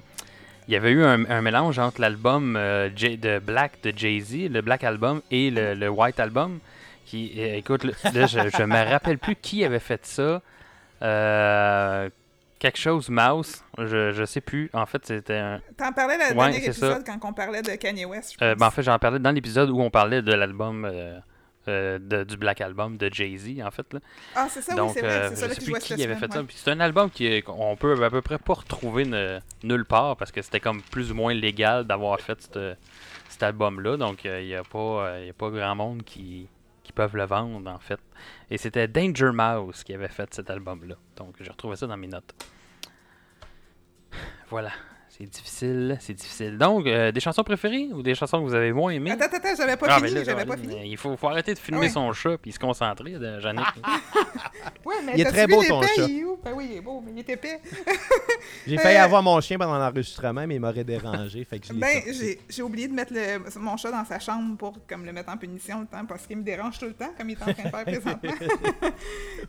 il 0.68 0.74
y 0.76 0.78
avait 0.78 0.91
eu 0.91 1.04
un, 1.04 1.26
un 1.30 1.41
mélange 1.41 1.80
entre 1.80 2.00
l'album 2.00 2.56
euh, 2.60 2.89
de 2.91 3.39
Black 3.39 3.82
de 3.84 3.91
Jay-Z, 3.96 4.50
le 4.52 4.62
Black 4.62 4.84
Album, 4.84 5.22
et 5.32 5.50
le, 5.50 5.74
le 5.74 5.89
White 5.89 6.20
Album. 6.20 6.60
Qui, 7.06 7.34
euh, 7.38 7.56
écoute, 7.58 7.84
le- 7.84 7.93
là, 8.14 8.26
je, 8.28 8.39
je 8.58 8.64
me 8.64 8.89
rappelle 8.91 9.18
plus 9.18 9.36
qui 9.36 9.64
avait 9.66 9.80
fait 9.80 10.06
ça. 10.06 10.41
Euh, 11.01 12.10
quelque 12.60 12.78
chose 12.80 13.10
Mouse, 13.10 13.64
je, 13.78 14.12
je 14.14 14.24
sais 14.26 14.41
plus. 14.41 14.70
En 14.74 14.86
fait, 14.86 15.06
c'était 15.06 15.38
un. 15.38 15.60
T'en 15.78 15.91
parlais 15.91 16.18
le 16.18 16.36
Ouais, 16.36 16.51
dernier 16.51 16.60
ça. 16.62 16.88
épisode 16.88 17.04
quand 17.06 17.20
on 17.30 17.34
parlait 17.34 17.62
de 17.62 17.72
Kanye 17.76 18.06
West, 18.06 18.36
je 18.39 18.45
Euh, 18.45 18.56
ben, 18.56 18.68
en 18.68 18.72
fait, 18.72 18.84
j'en 18.84 18.97
parlais 18.99 19.20
dans 19.20 19.32
l'épisode 19.32 19.70
où 19.70 19.82
on 19.82 19.89
parlait 19.89 20.22
de 20.22 20.34
l'album 20.34 20.86
euh, 20.86 21.20
euh, 21.68 21.99
de- 21.99 22.24
du 22.24 22.38
Black 22.38 22.62
Album 22.62 22.95
de 22.97 23.10
Jay-Z, 23.14 23.62
en 23.66 23.72
fait. 23.72 23.91
Là. 23.93 23.99
ah, 24.36 24.47
c'est 24.49 24.62
ça, 24.62 24.76
Donc, 24.76 24.89
oui, 24.89 24.93
c'est 24.95 25.01
vrai. 25.06 25.12
euh, 25.14 25.30
C'est 25.30 25.36
je 25.36 25.39
ça 25.41 25.47
là 25.47 25.54
sais 25.56 25.62
plus 25.72 25.80
qui 25.80 26.04
avait 26.04 26.16
fait 26.16 26.32
ça. 26.32 26.39
ouais. 26.41 26.47
C'est 26.56 26.72
un 26.72 26.80
album 26.80 27.10
qui- 27.10 27.41
qu'on 27.43 27.76
peut 27.76 28.01
à 28.04 28.10
peu 28.10 28.22
près 28.22 28.38
pas 28.38 28.54
retrouver 28.54 29.06
ne- 29.06 29.39
nulle 29.64 29.86
part 29.86 30.16
parce 30.18 30.32
que 30.32 30.41
c'était 30.41 30.60
comme 30.62 30.82
plus 30.82 31.12
ou 31.12 31.16
moins 31.16 31.34
légal 31.34 31.84
d'avoir 31.86 32.20
fait 32.22 32.41
cette- 32.41 32.78
cet 33.30 33.43
album-là. 33.43 33.97
Donc, 33.97 34.24
il 34.26 34.45
n'y 34.45 34.56
a, 34.56 34.64
pas, 34.64 34.78
euh, 34.80 35.24
y 35.26 35.30
a 35.30 35.34
pas 35.34 35.49
grand 35.49 35.76
monde 35.76 36.04
qui, 36.04 36.47
peuvent 36.96 37.16
le 37.16 37.26
vendre, 37.26 37.70
en 37.70 37.80
fait. 37.80 38.00
Et 38.50 38.58
c'était 38.58 38.88
Danger 38.88 39.32
Mouse 39.34 39.84
qui 39.84 39.94
avait 39.94 40.08
fait 40.08 40.34
cet 40.34 40.50
album-là. 40.50 40.96
Donc, 41.16 41.36
j'ai 41.39 41.50
retrouvé 41.50 41.76
ça 41.76 41.88
dans 41.88 41.98
mes 41.98 42.08
notes. 42.08 42.34
Voilà. 44.50 44.72
C'est 45.16 45.26
difficile, 45.28 45.95
c'est 46.01 46.14
difficile. 46.16 46.57
Donc, 46.57 46.88
euh, 46.88 47.11
des 47.11 47.20
chansons 47.20 47.43
préférées 47.43 47.88
ou 47.93 48.01
des 48.01 48.16
chansons 48.16 48.39
que 48.39 48.47
vous 48.47 48.55
avez 48.55 48.74
moins 48.74 48.89
aimées? 48.91 49.11
Attends, 49.11 49.26
attends, 49.26 49.38
attends, 49.38 49.55
j'avais 49.55 49.78
pas 49.78 49.86
Ah, 49.88 49.97
fini, 49.97 50.09
mais 50.11 50.16
là, 50.20 50.24
j'avais 50.24 50.43
pas 50.45 50.57
fini. 50.57 50.89
Il 50.89 50.97
faut, 50.97 51.16
faut 51.16 51.28
arrêter 51.28 51.53
de 51.53 51.59
filmer 51.59 51.82
Ouais. 51.82 51.89
son 51.89 52.11
chat 52.14 52.39
puis 52.39 52.51
se 52.51 52.57
concentrer, 52.57 53.11
de 53.11 53.39
Jannick. 53.39 53.64
Ouais, 54.86 54.95
mais 55.05 55.14
Il 55.16 55.22
est 55.22 55.26
très 55.26 55.45
beau, 55.45 55.64
ton 55.64 55.82
chat. 55.84 56.07
il 56.07 56.20
est 56.20 56.24
où? 56.24 56.38
Ben 56.43 56.51
oui, 56.55 56.68
il 56.72 56.78
est 56.78 56.82
beau, 56.82 56.99
mais 57.05 57.11
il 57.11 57.20
est 57.20 57.30
épais. 57.30 57.61
J'ai 58.68 58.78
failli 58.78 58.97
Euh, 58.97 59.03
avoir 59.03 59.22
mon 59.22 59.39
chien 59.39 59.57
pendant 59.59 59.78
l'enregistrement, 59.78 60.45
mais 60.47 60.55
il 60.55 60.59
m'aurait 60.61 60.84
dérangé. 60.84 61.43
Fait 61.45 61.59
que 61.59 61.68
je 61.68 61.74
l'ai 61.74 61.80
Ben, 61.80 62.38
j'ai 62.49 62.61
oublié 62.64 62.88
de 62.88 62.93
mettre 62.93 63.14
le- 63.14 63.59
mon 63.59 63.78
chat 63.78 63.91
dans 63.91 64.05
sa 64.05 64.20
chambre 64.20 64.57
pour 64.57 64.78
comme, 64.88 65.05
le 65.05 65.14
mettre 65.14 65.32
en 65.32 65.38
punition 65.38 65.82
le 65.82 65.86
temps 65.86 66.05
parce 66.07 66.26
qu'il 66.26 66.38
me 66.38 66.43
dérange 66.43 66.80
tout 66.80 66.86
le 66.86 66.93
temps, 66.93 67.11
comme 67.18 67.30
il 67.30 67.38
est 67.38 67.41
en 67.43 67.53
train 67.53 67.64
de 67.64 67.70
faire 67.70 67.84
présentement. 67.86 68.32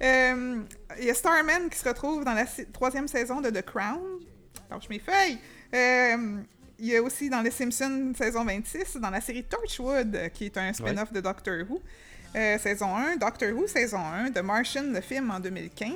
Euh, 0.02 0.60
Il 0.98 1.04
y 1.06 1.10
a 1.10 1.14
Starman 1.14 1.70
qui 1.70 1.78
se 1.78 1.88
retrouve 1.88 2.24
dans 2.24 2.34
la 2.34 2.46
si- 2.46 2.66
troisième 2.70 3.08
saison 3.08 3.40
de 3.40 3.48
The 3.50 3.62
Crown. 3.62 4.00
Lâche 4.74 4.88
mes 4.88 4.98
feuilles. 4.98 5.38
Euh, 5.74 6.42
il 6.78 6.86
y 6.86 6.96
a 6.96 7.02
aussi 7.02 7.30
dans 7.30 7.40
Les 7.40 7.50
Simpsons 7.50 8.12
saison 8.16 8.44
26, 8.44 8.96
dans 8.96 9.10
la 9.10 9.20
série 9.20 9.44
Torchwood, 9.44 10.30
qui 10.34 10.46
est 10.46 10.56
un 10.56 10.72
spin-off 10.72 11.12
de 11.12 11.20
Doctor 11.20 11.62
Who. 11.68 11.80
Euh, 12.36 12.58
saison 12.58 12.96
1, 12.96 13.16
Doctor 13.16 13.52
Who 13.52 13.68
saison 13.68 14.00
1, 14.00 14.32
The 14.32 14.42
Martian, 14.42 14.82
le 14.92 15.00
film 15.00 15.30
en 15.30 15.38
2015. 15.38 15.94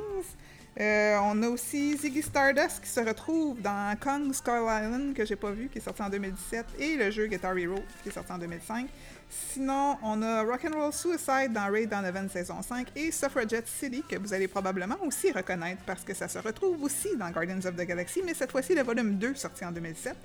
Euh, 0.80 1.18
on 1.24 1.42
a 1.42 1.48
aussi 1.48 1.96
Ziggy 1.96 2.22
Stardust 2.22 2.80
qui 2.80 2.88
se 2.88 3.00
retrouve 3.00 3.60
dans 3.60 3.96
Kong 3.98 4.32
Skull 4.32 4.62
Island, 4.62 5.14
que 5.14 5.24
j'ai 5.24 5.34
pas 5.34 5.50
vu, 5.50 5.68
qui 5.68 5.78
est 5.78 5.80
sorti 5.80 6.00
en 6.02 6.08
2017, 6.08 6.66
et 6.78 6.96
le 6.96 7.10
jeu 7.10 7.26
Guitar 7.26 7.58
Hero, 7.58 7.80
qui 8.02 8.10
est 8.10 8.12
sorti 8.12 8.30
en 8.30 8.38
2005. 8.38 8.86
Sinon, 9.28 9.98
on 10.02 10.22
a 10.22 10.42
Rock'n'Roll 10.42 10.92
Suicide 10.92 11.52
dans 11.52 11.70
Raid 11.70 11.90
Donovan 11.90 12.28
saison 12.30 12.62
5 12.62 12.88
et 12.96 13.10
Suffragette 13.12 13.68
City, 13.68 14.02
que 14.08 14.16
vous 14.16 14.32
allez 14.32 14.48
probablement 14.48 14.96
aussi 15.06 15.30
reconnaître 15.32 15.82
parce 15.84 16.02
que 16.02 16.14
ça 16.14 16.28
se 16.28 16.38
retrouve 16.38 16.82
aussi 16.82 17.16
dans 17.16 17.30
Guardians 17.30 17.58
of 17.58 17.76
the 17.76 17.86
Galaxy, 17.86 18.22
mais 18.24 18.34
cette 18.34 18.50
fois-ci 18.50 18.74
le 18.74 18.82
volume 18.82 19.16
2 19.16 19.34
sorti 19.34 19.64
en 19.64 19.72
2007. 19.72 20.16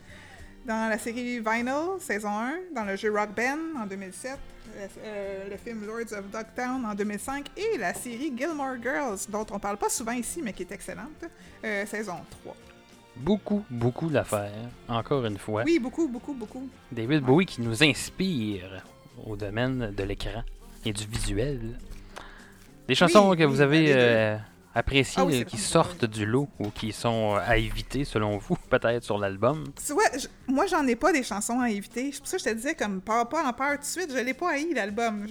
Dans 0.65 0.89
la 0.89 0.97
série 0.97 1.39
Vinyl, 1.39 1.99
saison 1.99 2.29
1, 2.29 2.53
dans 2.73 2.85
le 2.85 2.95
jeu 2.95 3.11
Rock 3.11 3.31
Band 3.35 3.81
en 3.81 3.85
2007, 3.85 4.37
le, 4.75 4.87
euh, 5.03 5.49
le 5.49 5.57
film 5.57 5.85
Lords 5.85 6.17
of 6.17 6.31
Dogtown 6.31 6.85
en 6.85 6.95
2005 6.95 7.47
et 7.57 7.77
la 7.77 7.93
série 7.93 8.31
Gilmore 8.37 8.75
Girls, 8.81 9.19
dont 9.27 9.45
on 9.51 9.59
parle 9.59 9.75
pas 9.77 9.89
souvent 9.89 10.13
ici, 10.13 10.41
mais 10.41 10.53
qui 10.53 10.63
est 10.63 10.71
excellente, 10.71 11.25
euh, 11.65 11.85
saison 11.85 12.15
3. 12.43 12.55
Beaucoup, 13.17 13.63
beaucoup 13.69 14.07
d'affaires. 14.07 14.69
Encore 14.87 15.25
une 15.25 15.37
fois. 15.37 15.63
Oui, 15.65 15.77
beaucoup, 15.79 16.07
beaucoup, 16.07 16.33
beaucoup. 16.33 16.67
David 16.91 17.21
Bowie 17.23 17.45
qui 17.45 17.61
nous 17.61 17.83
inspire 17.83 18.83
au 19.25 19.35
domaine 19.35 19.93
de 19.95 20.03
l'écran 20.03 20.43
et 20.85 20.93
du 20.93 21.05
visuel. 21.05 21.79
Des 22.87 22.95
chansons 22.95 23.29
Oui, 23.29 23.37
que 23.37 23.43
vous 23.43 23.61
avez 23.61 23.93
euh, 23.93 24.37
appréciés 24.75 25.21
Ah 25.21 25.25
oui, 25.25 25.45
qui 25.45 25.57
sortent 25.57 26.05
du 26.05 26.25
lot 26.25 26.49
ou 26.59 26.69
qui 26.69 26.91
sont 26.91 27.35
euh, 27.35 27.39
à 27.45 27.57
éviter 27.57 28.03
selon 28.03 28.37
vous, 28.37 28.57
peut-être 28.69 29.03
sur 29.03 29.17
l'album 29.17 29.63
moi, 30.47 30.65
j'en 30.65 30.85
ai 30.87 30.95
pas 30.95 31.13
des 31.13 31.23
chansons 31.23 31.61
à 31.61 31.69
éviter. 31.69 32.11
C'est 32.11 32.19
pour 32.19 32.27
ça 32.27 32.37
que 32.37 32.43
je 32.43 32.49
te 32.49 32.55
disais, 32.55 32.75
comme, 32.75 33.01
pas 33.01 33.21
en 33.21 33.53
peur 33.53 33.73
tout 33.73 33.77
de 33.77 33.85
suite, 33.85 34.11
je 34.11 34.17
l'ai 34.17 34.33
pas 34.33 34.51
haï, 34.51 34.73
l'album. 34.73 35.25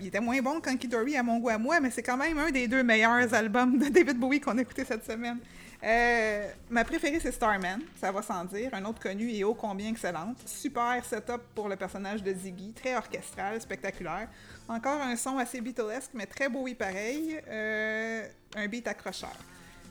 Il 0.00 0.06
était 0.06 0.20
moins 0.20 0.40
bon 0.40 0.60
que 0.60 0.68
Hunky 0.68 0.88
Dory 0.88 1.16
à 1.16 1.22
mon 1.22 1.38
goût 1.38 1.48
à 1.48 1.58
moi, 1.58 1.80
mais 1.80 1.90
c'est 1.90 2.02
quand 2.02 2.16
même 2.16 2.38
un 2.38 2.50
des 2.50 2.68
deux 2.68 2.82
meilleurs 2.82 3.32
albums 3.32 3.78
de 3.78 3.88
David 3.88 4.18
Bowie 4.18 4.40
qu'on 4.40 4.58
a 4.58 4.60
écouté 4.60 4.84
cette 4.84 5.06
semaine. 5.06 5.38
Euh, 5.82 6.50
ma 6.70 6.84
préférée, 6.84 7.20
c'est 7.20 7.32
Starman, 7.32 7.80
ça 8.00 8.10
va 8.10 8.20
sans 8.20 8.44
dire. 8.44 8.70
Un 8.72 8.84
autre 8.84 9.00
connu 9.00 9.30
et 9.30 9.44
ô 9.44 9.54
combien 9.54 9.88
excellente. 9.88 10.36
Super 10.44 11.04
setup 11.04 11.40
pour 11.54 11.68
le 11.68 11.76
personnage 11.76 12.22
de 12.22 12.34
Ziggy, 12.34 12.72
très 12.72 12.96
orchestral, 12.96 13.60
spectaculaire. 13.60 14.28
Encore 14.68 15.00
un 15.00 15.16
son 15.16 15.38
assez 15.38 15.60
Beatlesque, 15.60 16.10
mais 16.14 16.26
très 16.26 16.48
Bowie 16.48 16.74
pareil. 16.74 17.40
Euh, 17.48 18.26
un 18.56 18.66
beat 18.66 18.88
accrocheur. 18.88 19.36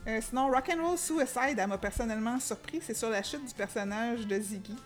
Euh, 0.08 0.20
sinon, 0.22 0.48
Rock'n'Roll 0.48 0.96
Suicide, 0.96 1.58
elle 1.58 1.66
m'a 1.66 1.76
personnellement 1.76 2.40
surpris. 2.40 2.80
C'est 2.82 2.94
sur 2.94 3.10
la 3.10 3.22
chute 3.22 3.44
du 3.46 3.54
personnage 3.54 4.26
de 4.26 4.40
Ziggy. 4.40 4.76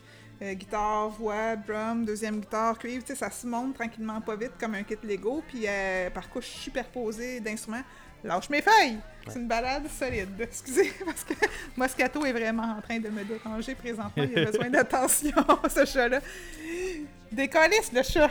Euh, 0.43 0.55
guitare, 0.55 1.09
voix, 1.11 1.55
drum, 1.55 2.05
deuxième 2.05 2.41
guitare, 2.41 2.77
cuivre, 2.77 3.05
tu 3.05 3.13
sais, 3.13 3.19
ça 3.19 3.31
se 3.31 3.47
monte 3.47 3.75
tranquillement 3.75 4.21
pas 4.21 4.35
vite 4.35 4.53
comme 4.59 4.75
un 4.75 4.83
kit 4.83 4.97
Lego, 5.05 5.45
puis 5.47 5.65
euh, 5.69 6.11
par 6.11 6.29
couche 6.29 6.47
superposée 6.47 7.39
d'instruments. 7.39 7.85
Lâche 8.25 8.51
mes 8.51 8.63
feuilles! 8.63 8.99
C'est 9.29 9.39
une 9.39 9.47
balade 9.47 9.87
solide. 9.89 10.31
Excusez, 10.41 10.93
parce 11.05 11.23
que 11.23 11.35
Moscato 11.77 12.25
est 12.25 12.33
vraiment 12.33 12.77
en 12.77 12.81
train 12.81 12.99
de 12.99 13.09
me 13.09 13.23
déranger 13.23 13.77
présentement. 13.77 14.25
Il 14.25 14.39
a 14.39 14.47
besoin 14.47 14.71
d'attention, 14.71 15.37
ce 15.69 15.85
chat-là. 15.85 16.21
Décalisse, 17.31 17.93
le 17.93 18.03
chat! 18.03 18.31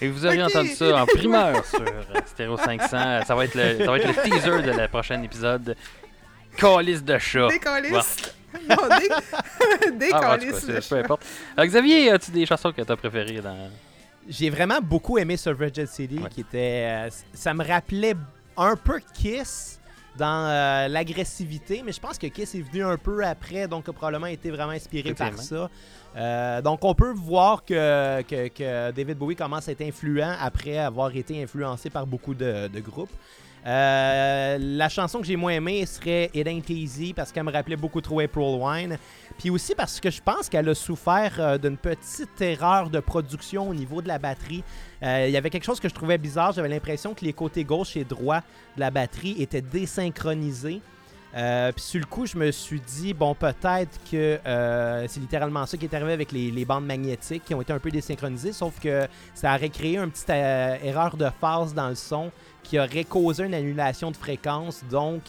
Et 0.00 0.08
vous 0.08 0.26
Ok. 0.26 0.38
entendu 0.38 0.68
ça 0.74 1.02
en 1.02 1.06
primeur 1.06 1.64
sur 1.64 1.80
euh, 1.80 2.20
Stereo 2.26 2.56
500. 2.56 2.88
Ça 3.26 3.34
va, 3.34 3.44
être 3.44 3.54
le, 3.54 3.78
ça 3.84 3.90
va 3.90 3.98
être 3.98 4.08
le 4.08 4.22
teaser 4.30 4.62
de 4.62 4.70
la 4.76 4.88
prochaine 4.88 5.24
épisode. 5.24 5.76
Calice 6.56 7.02
de 7.04 7.18
chat. 7.18 7.48
Décalisse! 7.48 8.16
Non, 8.68 8.76
dé... 8.76 9.08
Ah, 9.10 9.36
en 9.36 9.78
tout 9.78 9.80
cas, 9.82 9.90
décalisse, 9.90 10.58
c'est- 10.60 10.66
le 10.68 10.74
peu 10.74 10.80
chat. 10.80 10.96
importe. 10.98 11.26
Alors, 11.56 11.66
Xavier, 11.68 12.10
as-tu 12.12 12.30
des 12.30 12.46
chansons 12.46 12.70
que 12.72 12.82
tu 12.82 12.92
as 12.92 12.96
préférées 12.96 13.40
dans. 13.40 13.68
J'ai 14.28 14.48
vraiment 14.48 14.78
beaucoup 14.80 15.18
aimé 15.18 15.36
Suffragette 15.36 15.88
City, 15.88 16.18
Ouais. 16.22 16.28
qui 16.30 16.42
était. 16.42 17.08
euh, 17.08 17.10
ça 17.32 17.52
me 17.52 17.64
rappelait 17.66 18.14
un 18.56 18.76
peu 18.76 19.00
Kiss 19.12 19.80
dans 20.16 20.46
euh, 20.48 20.88
l'agressivité, 20.88 21.82
mais 21.84 21.92
je 21.92 22.00
pense 22.00 22.18
que 22.18 22.26
Kiss 22.26 22.54
est 22.54 22.60
venu 22.60 22.84
un 22.84 22.96
peu 22.96 23.24
après, 23.24 23.66
donc 23.66 23.88
a 23.88 23.92
probablement 23.92 24.26
été 24.26 24.50
vraiment 24.50 24.72
inspiré 24.72 25.14
par 25.14 25.36
ça. 25.38 25.68
Euh, 26.16 26.62
donc 26.62 26.84
on 26.84 26.94
peut 26.94 27.12
voir 27.12 27.64
que, 27.64 28.22
que, 28.22 28.48
que 28.48 28.90
David 28.92 29.18
Bowie 29.18 29.34
commence 29.34 29.68
à 29.68 29.72
être 29.72 29.82
influent 29.82 30.36
après 30.40 30.78
avoir 30.78 31.14
été 31.14 31.42
influencé 31.42 31.90
par 31.90 32.06
beaucoup 32.06 32.34
de, 32.34 32.68
de 32.68 32.80
groupes. 32.80 33.10
Euh, 33.66 34.58
la 34.60 34.88
chanson 34.90 35.20
que 35.20 35.26
j'ai 35.26 35.36
moins 35.36 35.52
aimée 35.52 35.86
serait 35.86 36.30
It 36.34 36.46
Ain't 36.46 37.14
parce 37.14 37.32
qu'elle 37.32 37.44
me 37.44 37.52
rappelait 37.52 37.76
beaucoup 37.76 38.00
trop 38.00 38.20
April 38.20 38.58
Wine. 38.60 38.98
Puis 39.38 39.50
aussi 39.50 39.74
parce 39.74 40.00
que 40.00 40.10
je 40.10 40.20
pense 40.20 40.48
qu'elle 40.48 40.68
a 40.68 40.74
souffert 40.74 41.32
euh, 41.38 41.58
d'une 41.58 41.76
petite 41.76 42.40
erreur 42.40 42.90
de 42.90 43.00
production 43.00 43.68
au 43.70 43.74
niveau 43.74 44.02
de 44.02 44.08
la 44.08 44.18
batterie. 44.18 44.62
Euh, 45.02 45.26
Il 45.26 45.32
y 45.32 45.36
avait 45.36 45.50
quelque 45.50 45.64
chose 45.64 45.80
que 45.80 45.88
je 45.88 45.94
trouvais 45.94 46.18
bizarre. 46.18 46.52
J'avais 46.52 46.68
l'impression 46.68 47.14
que 47.14 47.24
les 47.24 47.32
côtés 47.32 47.64
gauche 47.64 47.96
et 47.96 48.04
droit 48.04 48.40
de 48.76 48.80
la 48.80 48.90
batterie 48.90 49.40
étaient 49.40 49.62
désynchronisés. 49.62 50.80
Puis 51.34 51.82
sur 51.82 51.98
le 51.98 52.06
coup, 52.06 52.26
je 52.26 52.38
me 52.38 52.52
suis 52.52 52.80
dit, 52.80 53.12
bon, 53.12 53.34
peut-être 53.34 53.98
que 54.08 54.38
c'est 55.08 55.18
littéralement 55.18 55.66
ça 55.66 55.76
qui 55.76 55.84
est 55.84 55.92
arrivé 55.92 56.12
avec 56.12 56.30
les, 56.30 56.64
bandes 56.64 56.86
magnétiques 56.86 57.44
qui 57.44 57.56
ont 57.56 57.60
été 57.60 57.72
un 57.72 57.80
peu 57.80 57.90
désynchronisées, 57.90 58.52
sauf 58.52 58.78
que 58.78 59.08
ça 59.34 59.52
aurait 59.52 59.68
créé 59.68 59.98
une 59.98 60.12
petite 60.12 60.30
erreur 60.30 61.16
de 61.16 61.26
phase 61.40 61.74
dans 61.74 61.88
le 61.88 61.96
son 61.96 62.30
qui 62.64 62.78
aurait 62.78 63.04
causé 63.04 63.44
une 63.44 63.54
annulation 63.54 64.10
de 64.10 64.16
fréquence. 64.16 64.82
Donc, 64.90 65.22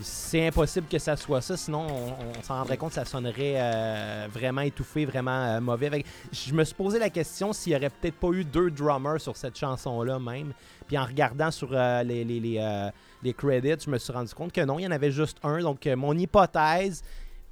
c'est 0.00 0.48
impossible 0.48 0.86
que 0.88 0.98
ça 0.98 1.16
soit 1.16 1.40
ça, 1.40 1.56
sinon 1.56 1.86
on, 1.86 2.42
s'en 2.42 2.54
rendrait 2.54 2.76
compte 2.76 2.92
ça 2.92 3.04
sonnerait 3.04 3.54
euh, 3.56 4.26
vraiment 4.28 4.62
étouffé, 4.62 5.04
vraiment 5.04 5.44
euh, 5.44 5.60
mauvais. 5.60 6.04
Je 6.32 6.52
me 6.52 6.64
suis 6.64 6.74
posé 6.74 6.98
la 6.98 7.10
question 7.10 7.52
s'il 7.52 7.72
n'y 7.72 7.76
aurait 7.76 7.90
peut-être 7.90 8.16
pas 8.16 8.30
eu 8.30 8.44
deux 8.44 8.70
drummers 8.70 9.20
sur 9.20 9.36
cette 9.36 9.56
chanson-là 9.56 10.18
même. 10.18 10.52
Puis 10.88 10.98
en 10.98 11.04
regardant 11.04 11.50
sur 11.50 11.70
euh, 11.72 12.02
les, 12.02 12.24
les, 12.24 12.40
les, 12.40 12.90
les 13.22 13.32
credits, 13.32 13.84
je 13.84 13.90
me 13.90 13.98
suis 13.98 14.12
rendu 14.12 14.34
compte 14.34 14.52
que 14.52 14.62
non, 14.62 14.78
il 14.78 14.82
y 14.82 14.86
en 14.86 14.90
avait 14.90 15.12
juste 15.12 15.38
un. 15.44 15.60
Donc 15.60 15.86
mon 15.86 16.16
hypothèse, 16.16 17.02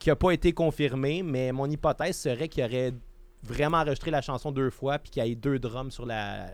qui 0.03 0.09
n'a 0.09 0.16
pas 0.16 0.33
été 0.33 0.53
confirmée, 0.53 1.22
mais 1.22 1.53
mon 1.53 1.70
hypothèse 1.70 2.18
serait 2.18 2.49
qu'il 2.49 2.64
aurait 2.64 2.93
vraiment 3.45 3.78
enregistré 3.78 4.11
la 4.11 4.20
chanson 4.20 4.51
deux 4.51 4.70
fois, 4.70 4.99
puis 4.99 5.11
qu'il 5.11 5.24
y 5.24 5.30
ait 5.30 5.37
deux 5.37 5.61
drums 5.61 5.93
sur 5.93 6.07
la 6.07 6.49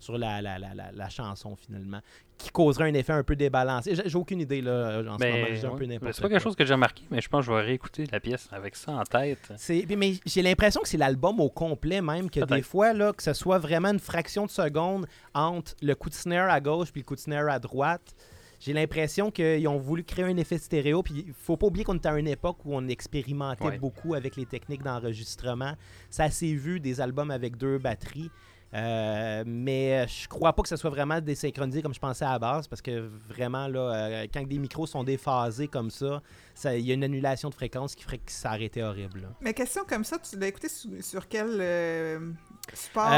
sur 0.00 0.18
la, 0.18 0.42
la, 0.42 0.58
la, 0.58 0.74
la, 0.92 1.08
chanson 1.08 1.54
finalement, 1.56 2.00
qui 2.38 2.50
causerait 2.50 2.90
un 2.90 2.94
effet 2.94 3.12
un 3.12 3.22
peu 3.22 3.36
débalancé. 3.36 3.94
J'ai 3.94 4.16
aucune 4.16 4.40
idée 4.40 4.60
là, 4.62 5.02
en 5.06 5.18
ce 5.18 5.24
moment, 5.24 5.46
je 5.50 5.60
dis 5.60 5.66
un 5.66 5.70
ouais. 5.70 5.76
peu 5.76 5.84
n'importe 5.84 6.14
c'est 6.14 6.22
pas 6.22 6.28
quelque 6.28 6.42
chose 6.42 6.56
que 6.56 6.64
j'ai 6.64 6.74
remarqué, 6.74 7.04
mais 7.10 7.20
je 7.20 7.28
pense 7.28 7.46
que 7.46 7.52
je 7.52 7.56
vais 7.56 7.62
réécouter 7.62 8.06
la 8.10 8.18
pièce 8.18 8.48
avec 8.50 8.74
ça 8.76 8.92
en 8.92 9.04
tête. 9.04 9.52
Mais 9.96 10.14
j'ai 10.26 10.42
l'impression 10.42 10.80
que 10.80 10.88
c'est 10.88 10.96
l'album 10.98 11.38
au 11.40 11.50
complet 11.50 12.00
même, 12.00 12.30
que 12.30 12.40
des 12.44 12.62
fois, 12.62 12.92
là, 12.92 13.12
que 13.12 13.22
ce 13.22 13.34
soit 13.34 13.58
vraiment 13.58 13.90
une 13.90 14.00
fraction 14.00 14.46
de 14.46 14.50
seconde 14.50 15.06
entre 15.34 15.74
le 15.82 15.94
coup 15.94 16.08
de 16.08 16.14
snare 16.14 16.50
à 16.50 16.60
gauche 16.60 16.90
puis 16.90 17.02
le 17.02 17.06
coup 17.06 17.14
de 17.14 17.20
snare 17.20 17.48
à 17.48 17.58
droite, 17.58 18.14
j'ai 18.60 18.74
l'impression 18.74 19.30
qu'ils 19.30 19.66
ont 19.68 19.78
voulu 19.78 20.04
créer 20.04 20.26
un 20.26 20.36
effet 20.36 20.58
stéréo. 20.58 21.02
Puis 21.02 21.24
il 21.28 21.32
faut 21.32 21.56
pas 21.56 21.66
oublier 21.66 21.82
qu'on 21.84 21.96
était 21.96 22.08
à 22.10 22.18
une 22.18 22.28
époque 22.28 22.58
où 22.66 22.74
on 22.76 22.86
expérimentait 22.88 23.64
Ouais. 23.64 23.78
beaucoup 23.78 24.12
avec 24.14 24.36
les 24.36 24.44
techniques 24.44 24.82
d'enregistrement. 24.82 25.72
Ça 26.10 26.28
s'est 26.30 26.52
vu 26.52 26.78
des 26.78 27.00
albums 27.00 27.30
avec 27.30 27.56
deux 27.56 27.78
batteries. 27.78 28.30
Euh, 28.72 29.42
mais 29.46 30.06
je 30.06 30.28
crois 30.28 30.52
pas 30.52 30.62
que 30.62 30.68
ce 30.68 30.76
soit 30.76 30.90
vraiment 30.90 31.20
désynchronisé 31.20 31.82
comme 31.82 31.92
je 31.92 31.98
pensais 31.98 32.24
à 32.24 32.32
la 32.32 32.38
base 32.38 32.68
parce 32.68 32.80
que 32.80 33.10
vraiment 33.28 33.66
là 33.66 33.80
euh, 33.80 34.26
quand 34.32 34.46
des 34.46 34.58
micros 34.58 34.86
sont 34.86 35.02
déphasés 35.02 35.66
comme 35.66 35.90
ça 35.90 36.22
il 36.64 36.86
y 36.86 36.92
a 36.92 36.94
une 36.94 37.02
annulation 37.02 37.48
de 37.48 37.54
fréquence 37.54 37.96
qui 37.96 38.04
ferait 38.04 38.18
que 38.18 38.30
ça 38.30 38.50
aurait 38.50 38.66
été 38.66 38.84
horrible 38.84 39.22
là. 39.22 39.28
Mais 39.40 39.54
question 39.54 39.82
comme 39.88 40.04
ça, 40.04 40.18
tu 40.18 40.38
l'as 40.38 40.46
écouté 40.46 40.68
sur, 40.68 40.90
sur 41.02 41.26
quel 41.26 41.60
euh, 41.60 42.30
support? 42.72 43.10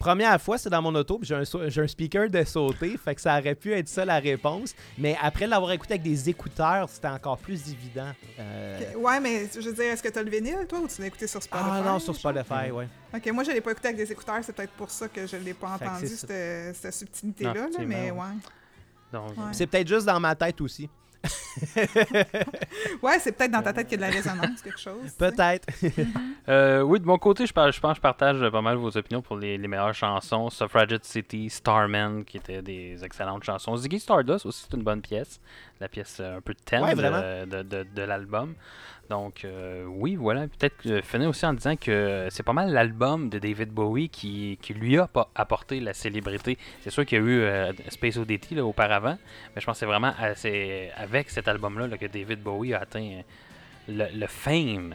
Première 0.00 0.40
fois, 0.40 0.56
c'est 0.56 0.70
dans 0.70 0.80
mon 0.80 0.94
auto, 0.94 1.18
puis 1.18 1.28
j'ai 1.28 1.34
un, 1.34 1.44
so- 1.44 1.68
j'ai 1.68 1.82
un 1.82 1.86
speaker 1.86 2.30
de 2.30 2.42
sauter, 2.44 2.96
fait 2.96 3.14
que 3.14 3.20
ça 3.20 3.38
aurait 3.38 3.54
pu 3.54 3.70
être 3.74 3.86
ça 3.86 4.02
la 4.06 4.18
réponse. 4.18 4.74
Mais 4.96 5.14
après 5.20 5.46
l'avoir 5.46 5.72
écouté 5.72 5.92
avec 5.92 6.02
des 6.02 6.26
écouteurs, 6.30 6.88
c'était 6.88 7.08
encore 7.08 7.36
plus 7.36 7.70
évident. 7.70 8.10
Euh, 8.38 8.80
Ouais, 8.96 9.20
mais 9.20 9.46
je 9.54 9.60
veux 9.60 9.74
dire, 9.74 9.84
est-ce 9.84 10.02
que 10.02 10.08
tu 10.08 10.18
as 10.18 10.22
le 10.22 10.30
vinyle, 10.30 10.66
toi, 10.66 10.78
ou 10.80 10.88
tu 10.88 11.02
l'as 11.02 11.06
écouté 11.08 11.26
sur 11.26 11.42
Spotify? 11.42 11.68
Ah 11.70 11.82
non, 11.84 11.98
sur? 11.98 12.16
Spotify, 12.16 12.70
ouais. 12.72 12.88
Ok, 13.14 13.30
moi, 13.30 13.44
je 13.44 13.50
l'ai 13.50 13.60
pas 13.60 13.72
écouté 13.72 13.88
avec 13.88 13.98
des 13.98 14.10
écouteurs, 14.10 14.38
c'est 14.42 14.54
peut-être 14.54 14.72
pour 14.72 14.90
ça 14.90 15.06
que 15.06 15.26
je 15.26 15.36
l'ai 15.36 15.52
pas 15.52 15.76
Fait 15.78 15.86
entendu, 15.86 16.06
cette, 16.06 16.76
cette 16.76 16.94
subtilité-là, 16.94 17.52
Non, 17.52 17.60
là, 17.60 17.68
mais 17.80 17.94
effectivement, 17.96 18.22
ouais. 18.22 18.36
Donc, 19.12 19.28
Ouais. 19.36 19.52
C'est 19.52 19.66
peut-être 19.66 19.88
juste 19.88 20.06
dans 20.06 20.18
ma 20.20 20.34
tête 20.34 20.58
aussi. 20.62 20.88
Ouais, 23.02 23.18
c'est 23.20 23.32
peut-être 23.32 23.50
dans 23.50 23.62
ta 23.62 23.72
tête 23.72 23.88
qu'il 23.88 24.00
y 24.00 24.04
a 24.04 24.06
de 24.08 24.12
la 24.12 24.16
résonance, 24.16 24.62
quelque 24.62 24.78
chose. 24.80 25.10
Peut-être. 25.18 25.68
Euh, 26.48 26.80
oui, 26.82 27.00
de 27.00 27.04
mon 27.06 27.18
côté, 27.18 27.46
je, 27.46 27.52
par- 27.52 27.70
je 27.72 27.80
pense 27.80 27.92
que 27.92 27.96
je 27.96 28.00
partage 28.00 28.50
pas 28.50 28.60
mal 28.62 28.76
vos 28.76 28.96
opinions 28.96 29.22
pour 29.22 29.36
les, 29.36 29.58
les 29.58 29.68
meilleures 29.68 29.94
chansons. 29.94 30.50
Suffragette 30.50 31.04
City, 31.04 31.48
Starman, 31.50 32.24
qui 32.24 32.36
étaient 32.38 32.62
des 32.62 33.02
excellentes 33.04 33.44
chansons. 33.44 33.76
Ziggy 33.76 34.00
Stardust 34.00 34.46
aussi, 34.46 34.66
c'est 34.68 34.76
une 34.76 34.82
bonne 34.82 35.02
pièce. 35.02 35.40
La 35.80 35.88
pièce 35.88 36.18
euh, 36.20 36.38
un 36.38 36.40
peu 36.40 36.54
thème 36.54 36.82
Ouais, 36.82 36.94
de, 36.94 37.00
vraiment. 37.00 37.20
de, 37.46 37.62
de- 37.62 37.86
de 37.94 38.02
l'album. 38.02 38.54
Donc, 39.10 39.44
euh, 39.44 39.84
oui, 39.86 40.14
voilà. 40.14 40.46
Peut-être 40.46 40.76
que 40.76 41.00
finir 41.02 41.28
aussi 41.28 41.44
en 41.44 41.52
disant 41.52 41.74
que 41.74 42.28
c'est 42.30 42.44
pas 42.44 42.52
mal 42.52 42.72
l'album 42.72 43.28
de 43.28 43.40
David 43.40 43.70
Bowie 43.70 44.08
qui, 44.08 44.56
qui 44.62 44.72
lui 44.72 44.98
a 44.98 45.10
apporté 45.34 45.80
la 45.80 45.92
célébrité. 45.94 46.56
C'est 46.80 46.90
sûr 46.90 47.04
qu'il 47.04 47.18
y 47.18 47.20
a 47.20 47.24
eu 47.24 47.40
euh, 47.40 47.72
Space 47.88 48.16
Oddity 48.16 48.54
là, 48.54 48.64
auparavant, 48.64 49.18
mais 49.54 49.60
je 49.60 49.66
pense 49.66 49.74
que 49.74 49.80
c'est 49.80 49.86
vraiment 49.86 50.12
avec 50.96 51.28
cet 51.28 51.48
album-là 51.48 51.88
là, 51.88 51.98
que 51.98 52.06
David 52.06 52.40
Bowie 52.40 52.72
a 52.72 52.82
atteint 52.82 53.02
euh, 53.02 53.22
le, 53.88 54.06
le 54.16 54.26
fame, 54.28 54.94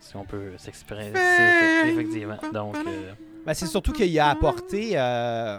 si 0.00 0.16
on 0.16 0.24
peut 0.24 0.52
s'exprimer. 0.56 1.12
Effectivement. 1.84 2.38
Donc, 2.54 2.74
euh, 2.76 3.12
Ben, 3.44 3.52
c'est 3.52 3.66
surtout 3.66 3.92
qu'il 3.92 4.18
a 4.18 4.30
apporté 4.30 4.92
euh, 4.94 5.58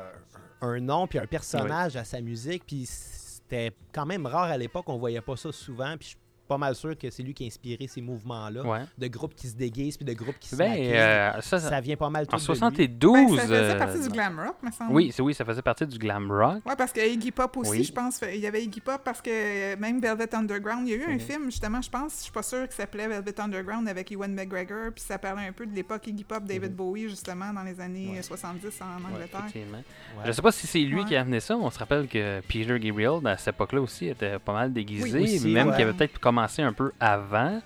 un 0.62 0.80
nom 0.80 1.06
puis 1.06 1.20
un 1.20 1.28
personnage 1.28 1.96
à 1.96 2.04
sa 2.04 2.22
musique, 2.22 2.64
puis 2.66 2.86
c'était 2.88 3.72
quand 3.94 4.08
même 4.08 4.26
rare 4.26 4.50
à 4.50 4.58
l'époque, 4.58 4.90
on 4.90 4.98
voyait 4.98 5.22
pas 5.22 5.38
ça 5.38 5.52
souvent, 5.52 5.96
puis 5.98 6.10
je 6.10 6.18
pas 6.48 6.58
mal 6.58 6.76
sûr 6.76 6.98
que 6.98 7.10
c'est 7.10 7.24
lui 7.24 7.34
qui 7.34 7.44
a 7.44 7.48
inspiré 7.48 7.88
ces 7.88 8.02
mouvements-là, 8.02 8.64
ouais. 8.64 8.80
de 8.98 9.08
groupes 9.08 9.36
qui 9.36 9.48
se 9.48 9.56
déguisent 9.56 9.98
puis 9.98 10.06
de 10.06 10.14
groupes 10.14 10.40
qui 10.40 10.50
se 10.50 10.56
Ben, 10.56 10.72
euh, 10.78 11.32
ça, 11.42 11.60
ça- 11.60 11.70
ça 11.70 11.82
vient 11.82 11.96
pas 11.98 12.10
mal 12.10 12.26
tout 12.28 12.34
en 12.36 12.38
de 12.38 12.42
lui. 12.42 12.46
72. 12.46 13.14
Ben, 13.14 13.36
ça 13.36 13.42
faisait 13.44 13.56
euh, 13.56 13.78
partie 13.78 14.00
du 14.02 14.10
glam 14.10 14.40
rock, 14.40 14.56
me 14.64 14.72
semble. 14.72 14.94
Oui, 14.94 15.12
c'est 15.14 15.22
oui, 15.22 15.34
ça 15.34 15.46
faisait 15.46 15.62
partie 15.62 15.86
du 15.86 15.98
glam 15.98 16.32
rock. 16.32 16.62
Ouais, 16.66 16.76
parce 16.78 16.92
que 16.92 17.02
Iggy 17.08 17.32
Pop 17.32 17.56
aussi, 17.58 17.70
Oui. 17.72 17.84
je 17.84 17.92
pense. 17.92 18.22
Il 18.34 18.40
y 18.40 18.48
avait 18.48 18.64
Iggy 18.64 18.80
Pop 18.82 19.02
parce 19.04 19.22
que 19.22 19.76
même 19.76 20.00
Velvet 20.00 20.34
Underground, 20.36 20.88
il 20.88 20.92
y 20.92 20.94
a 20.94 21.08
eu 21.08 21.16
un 21.16 21.20
film, 21.20 21.46
justement, 21.46 21.82
je 21.82 21.90
pense, 21.90 22.18
je 22.18 22.24
suis 22.24 22.32
pas 22.32 22.44
sûr, 22.44 22.68
qui 22.68 22.76
s'appelait 22.76 23.08
Velvet 23.08 23.40
Underground 23.40 23.88
avec 23.88 24.12
Ewan 24.12 24.34
McGregor, 24.34 24.92
puis 24.94 25.04
ça 25.04 25.18
parlait 25.18 25.48
un 25.48 25.52
peu 25.52 25.66
de 25.66 25.76
l'époque 25.76 26.08
Iggy 26.08 26.24
Pop, 26.24 26.44
David 26.44 26.72
Mhm. 26.72 26.76
Bowie, 26.78 27.10
justement, 27.10 27.52
dans 27.54 27.64
les 27.64 27.80
années 27.80 28.12
Ouais. 28.16 28.22
70 28.24 28.80
en 28.82 29.04
Angleterre. 29.14 29.46
Ouais. 29.54 30.24
Je 30.26 30.32
sais 30.32 30.42
pas 30.42 30.52
si 30.52 30.68
c'est 30.68 30.80
lui 30.80 31.00
Ouais. 31.02 31.06
qui 31.06 31.16
a 31.16 31.22
amené 31.22 31.40
ça. 31.40 31.56
mais 31.56 31.64
On 31.64 31.70
se 31.72 31.80
rappelle 31.80 32.08
que 32.08 32.42
Peter 32.42 32.80
Gabriel, 32.80 33.20
à 33.26 33.38
cette 33.38 33.56
époque-là 33.56 33.82
aussi, 33.82 34.08
était 34.08 34.40
pas 34.40 34.54
mal 34.54 34.72
déguisé. 34.74 35.20
Oui, 35.20 35.24
aussi, 35.38 35.48
même 35.50 35.68
ouais. 35.70 35.74
qu'il 35.76 35.84
avait 35.84 35.94
peut-être 35.94 36.20
commencé 36.38 36.62
un 36.62 36.74
peu 36.74 36.92
avant. 37.00 37.62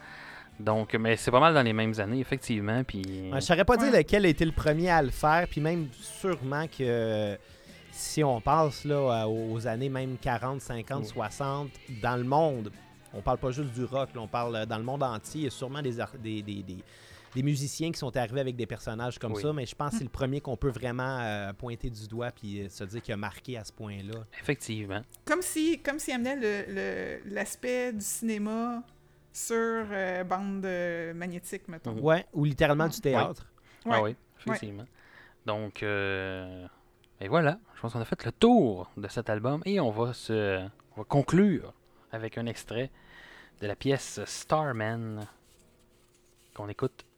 Donc, 0.60 0.94
mais 0.94 1.16
c'est 1.18 1.32
pas 1.32 1.40
mal 1.40 1.54
dans 1.54 1.62
les 1.64 1.74
mêmes 1.74 1.94
années, 2.00 2.20
effectivement. 2.20 2.84
Puis... 2.84 3.02
Ouais, 3.32 3.42
je 3.42 3.46
saurais 3.46 3.66
pas 3.66 3.78
dire 3.78 3.92
Ouais. 3.92 4.00
lequel 4.00 4.26
a 4.26 4.30
été 4.30 4.46
le 4.46 4.52
premier 4.52 4.90
à 4.90 5.02
le 5.02 5.10
faire, 5.10 5.48
puis 5.50 5.60
même 5.62 5.88
sûrement 6.00 6.66
que. 6.68 7.38
Si 7.94 8.24
on 8.24 8.40
passe 8.40 8.86
là, 8.86 9.24
à- 9.24 9.28
aux 9.28 9.68
années 9.68 9.90
même 9.90 10.16
40, 10.20 10.62
50, 10.62 11.02
Mm. 11.02 11.06
60, 11.06 11.70
dans 12.02 12.16
le 12.16 12.24
monde, 12.24 12.72
on 13.14 13.22
parle 13.22 13.38
pas 13.38 13.52
juste 13.52 13.74
du 13.74 13.84
rock, 13.84 14.10
là, 14.16 14.22
on 14.22 14.28
parle 14.28 14.56
euh, 14.56 14.66
dans 14.66 14.78
le 14.78 14.84
monde 14.84 15.04
entier, 15.04 15.42
il 15.42 15.44
y 15.44 15.48
a 15.48 15.50
sûrement 15.50 15.82
des, 15.82 16.00
ar- 16.00 16.10
des, 16.18 16.42
des- 16.42 16.64
des- 16.64 16.84
des 17.34 17.44
musiciens 17.44 17.92
qui 17.92 17.98
sont 18.00 18.16
arrivés 18.18 18.42
avec 18.42 18.56
des 18.56 18.66
personnages 18.66 19.18
comme 19.20 19.34
Oui. 19.34 19.42
ça, 19.42 19.54
mais 19.54 19.66
je 19.66 19.74
pense 19.76 19.92
que 19.92 19.98
c'est 20.00 20.04
le 20.04 20.10
premier 20.10 20.42
qu'on 20.42 20.58
peut 20.58 20.70
vraiment 20.70 21.20
euh, 21.20 21.54
pointer 21.54 21.90
du 21.90 22.08
doigt 22.08 22.32
puis 22.32 22.62
euh, 22.62 22.70
se 22.70 22.84
dire 22.84 23.02
qu'il 23.02 23.14
a 23.14 23.18
marqué 23.18 23.58
à 23.58 23.64
ce 23.64 23.72
point-là. 23.72 24.20
Effectivement. 24.42 25.02
Comme 25.26 25.42
si, 25.42 25.80
comme 25.82 25.98
s'il 26.00 26.14
amenait 26.14 26.36
le- 26.36 26.74
le- 26.74 27.34
l'aspect 27.34 27.94
du 27.94 28.02
cinéma 28.02 28.84
sur 29.34 29.56
euh, 29.58 30.24
bande 30.26 30.66
magnétique, 31.16 31.68
mettons. 31.70 31.94
Mhm. 31.94 32.00
Ouais, 32.02 32.26
ou 32.34 32.44
littéralement 32.46 32.88
du 32.88 33.00
théâtre. 33.00 33.46
Ouais. 33.86 33.92
Ah 33.96 34.02
oui, 34.04 34.16
effectivement. 34.40 34.86
Donc, 35.46 35.82
euh, 35.84 36.68
et 37.22 37.28
voilà, 37.28 37.60
je 37.76 37.82
pense 37.82 37.94
qu'on 37.94 38.00
a 38.02 38.06
fait 38.06 38.26
le 38.26 38.32
tour 38.32 38.92
de 38.98 39.08
cet 39.08 39.30
album 39.30 39.62
et 39.66 39.80
on 39.80 39.90
va 39.92 40.14
se 40.14 40.60
on 40.96 41.02
va 41.02 41.04
conclure 41.06 41.74
avec 42.12 42.38
un 42.38 42.46
extrait 42.46 42.92
de 43.62 43.68
la 43.68 43.76
pièce 43.76 44.20
Starman 44.26 45.26
qu'on 46.54 46.68
écoute 46.68 47.06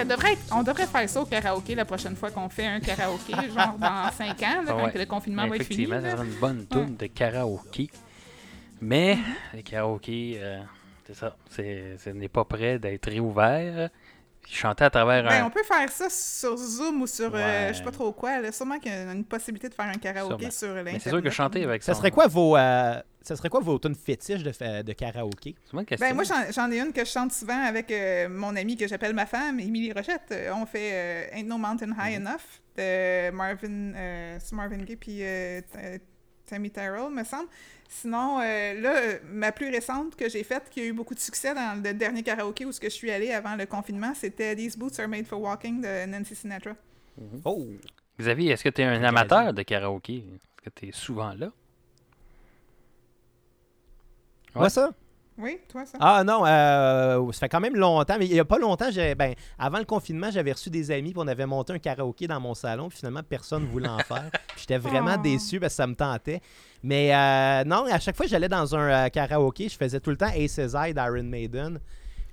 ça 0.00 0.16
devrait 0.16 0.32
être- 0.32 0.52
on 0.52 0.62
devrait 0.62 0.86
faire 0.86 1.08
ça 1.08 1.20
au 1.22 1.24
karaoké 1.26 1.74
la 1.74 1.84
prochaine 1.84 2.16
fois 2.16 2.30
qu'on 2.30 2.48
fait 2.48 2.66
un 2.66 2.80
karaoké, 2.80 3.32
genre 3.56 3.76
dans 3.78 4.10
5 4.12 4.28
ans, 4.42 4.62
là, 4.62 4.62
Ah 4.68 4.72
quand 4.72 4.84
ouais. 4.84 4.92
le 4.94 5.06
confinement 5.06 5.46
va 5.48 5.56
être 5.56 5.64
fini. 5.64 5.84
Effectivement, 5.84 6.00
ça 6.00 6.06
là. 6.08 6.16
serait 6.16 6.26
une 6.26 6.40
bonne 6.40 6.66
tune 6.66 6.96
de 6.96 7.06
karaoké. 7.06 7.90
Mais 8.80 9.18
les 9.52 9.62
karaokés, 9.62 10.38
euh, 10.40 10.60
c'est 11.06 11.14
ça, 11.14 11.36
c'est, 11.50 11.96
ce 12.02 12.10
n'est 12.10 12.28
pas 12.28 12.44
prêt 12.44 12.78
d'être 12.78 13.10
réouvert. 13.10 13.90
Chanter 14.48 14.84
à 14.84 14.90
travers 14.90 15.22
Ben, 15.22 15.42
un. 15.44 15.46
on 15.46 15.50
peut 15.50 15.62
faire 15.62 15.88
ça 15.90 16.08
sur 16.08 16.56
Zoom 16.56 17.02
ou 17.02 17.06
sur 17.06 17.26
euh, 17.34 17.38
Ouais. 17.38 17.68
je 17.72 17.78
sais 17.78 17.84
pas 17.84 17.90
trop 17.92 18.10
quoi. 18.10 18.40
Là. 18.40 18.50
Sûrement 18.50 18.78
qu'il 18.78 18.90
y 18.90 18.94
a 18.94 19.12
une 19.12 19.24
possibilité 19.24 19.68
de 19.68 19.74
faire 19.74 19.84
un 19.86 19.92
karaoké 19.98 20.34
Sûrement. 20.36 20.50
sur 20.50 20.68
l'Internet. 20.68 20.92
Mais 20.94 20.98
c'est 20.98 21.10
sûr 21.10 21.22
que 21.22 21.30
chanter 21.30 21.62
avec 21.62 21.82
Ça 21.82 21.92
son- 21.92 21.98
serait 22.00 22.10
quoi 22.10 22.26
vos, 22.26 22.56
euh, 22.56 23.00
ça 23.22 23.36
serait 23.36 23.48
quoi 23.48 23.60
vos 23.60 23.78
tunes 23.78 23.94
fétiches 23.94 24.42
de, 24.42 24.52
fa- 24.52 24.82
de 24.82 24.92
karaoké? 24.92 25.54
Une 25.72 25.84
question. 25.84 26.08
Ben, 26.08 26.14
moi, 26.14 26.24
j'en 26.50 26.70
ai 26.70 26.80
une 26.80 26.92
que 26.92 27.04
je 27.04 27.10
chante 27.10 27.32
souvent 27.32 27.60
avec 27.62 27.90
euh, 27.90 28.28
mon 28.28 28.54
amie 28.56 28.76
que 28.76 28.86
j'appelle 28.88 29.14
ma 29.14 29.26
femme, 29.26 29.60
Émilie 29.60 29.92
Rochette. 29.92 30.30
Euh, 30.32 30.52
on 30.54 30.66
fait 30.66 30.90
euh, 30.92 31.26
Ain't 31.36 31.44
No 31.46 31.58
Mountain 31.58 31.90
High 31.98 32.18
Mhm. 32.20 32.26
Enough 32.26 32.40
de 32.76 33.30
Marvin, 33.30 33.92
euh, 33.94 34.38
Marvin 34.52 34.78
Gaye 34.78 34.96
puis 34.96 35.18
euh, 35.22 35.60
Tammy 36.46 36.70
Tyrell, 36.70 37.10
me 37.10 37.22
semble. 37.24 37.48
Sinon, 37.88 38.40
euh, 38.40 38.80
là, 38.80 39.18
ma 39.28 39.50
plus 39.52 39.68
récente 39.68 40.14
que 40.16 40.28
j'ai 40.28 40.44
faite, 40.44 40.64
qui 40.70 40.80
a 40.80 40.84
eu 40.84 40.92
beaucoup 40.92 41.14
de 41.14 41.18
succès 41.20 41.54
dans 41.54 41.82
le 41.82 41.92
dernier 41.92 42.22
karaoké 42.22 42.64
où 42.64 42.70
je 42.72 42.88
suis 42.88 43.10
allée 43.10 43.32
avant 43.32 43.56
le 43.56 43.66
confinement, 43.66 44.12
c'était 44.14 44.54
These 44.56 44.76
Boots 44.78 44.98
Are 45.00 45.08
Made 45.08 45.26
for 45.26 45.40
Walking 45.40 45.80
de 45.82 46.06
Nancy 46.06 46.34
Sinatra. 46.36 46.72
Oh! 47.44 47.66
Xavier, 48.18 48.52
est-ce 48.52 48.64
que 48.64 48.68
tu 48.68 48.82
es 48.82 48.84
un 48.84 49.02
amateur 49.02 49.52
de 49.52 49.62
karaoké? 49.62 50.18
Est-ce 50.18 50.62
que 50.62 50.70
tu 50.70 50.88
es 50.88 50.92
souvent 50.92 51.32
là? 51.34 51.50
Ouais. 54.54 54.60
Moi, 54.60 54.70
ça? 54.70 54.90
Oui, 55.38 55.58
toi, 55.68 55.86
ça? 55.86 55.96
Ah 56.00 56.22
non, 56.22 56.44
euh, 56.44 57.32
ça 57.32 57.38
fait 57.40 57.48
quand 57.48 57.60
même 57.60 57.74
longtemps, 57.76 58.16
mais 58.18 58.26
il 58.26 58.32
n'y 58.32 58.40
a 58.40 58.44
pas 58.44 58.58
longtemps, 58.58 58.90
j'ai- 58.90 59.14
ben, 59.14 59.32
avant 59.58 59.78
le 59.78 59.86
confinement, 59.86 60.30
j'avais 60.30 60.52
reçu 60.52 60.68
des 60.68 60.90
amis, 60.90 61.12
puis 61.12 61.22
on 61.24 61.28
avait 61.28 61.46
monté 61.46 61.72
un 61.72 61.78
karaoké 61.78 62.26
dans 62.26 62.40
mon 62.40 62.52
salon, 62.52 62.90
puis 62.90 62.98
finalement, 62.98 63.22
personne 63.26 63.62
ne 63.62 63.68
voulait 63.68 63.88
en 63.88 63.98
faire. 64.00 64.30
J'étais 64.58 64.76
vraiment 64.76 65.14
Oh. 65.18 65.22
déçu 65.22 65.58
parce 65.58 65.72
que 65.72 65.76
ça 65.76 65.86
me 65.86 65.94
tentait. 65.94 66.42
Mais 66.82 67.14
euh, 67.14 67.64
non, 67.64 67.86
à 67.90 67.98
chaque 68.00 68.16
fois 68.16 68.26
que 68.26 68.30
j'allais 68.30 68.48
dans 68.50 68.74
un 68.76 69.06
euh, 69.06 69.08
karaoké, 69.08 69.68
je 69.70 69.76
faisais 69.76 70.00
tout 70.00 70.10
le 70.10 70.16
temps 70.18 70.26
Aces 70.28 70.74
High 70.74 70.94
d'Iron 70.94 71.22
Maiden. 71.24 71.80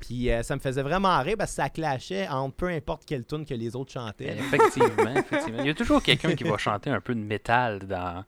Puis 0.01 0.29
euh, 0.29 0.43
ça 0.43 0.55
me 0.55 0.59
faisait 0.59 0.83
vraiment 0.83 1.17
rire 1.21 1.35
parce 1.39 1.51
que 1.51 1.55
ça 1.55 1.69
clashait 1.69 2.27
entre 2.27 2.55
peu 2.55 2.67
importe 2.67 3.03
quelle 3.05 3.25
tune 3.25 3.45
que 3.45 3.53
les 3.53 3.75
autres 3.75 3.91
chantaient. 3.93 4.35
Effectivement, 4.37 5.11
effectivement. 5.15 5.59
Il 5.61 5.67
y 5.67 5.69
a 5.69 5.73
toujours 5.73 6.03
quelqu'un 6.03 6.35
qui 6.35 6.43
va 6.43 6.57
chanter 6.57 6.89
un 6.89 6.99
peu 7.01 7.15
de 7.15 7.19
métal 7.21 7.79
dans, 7.79 8.23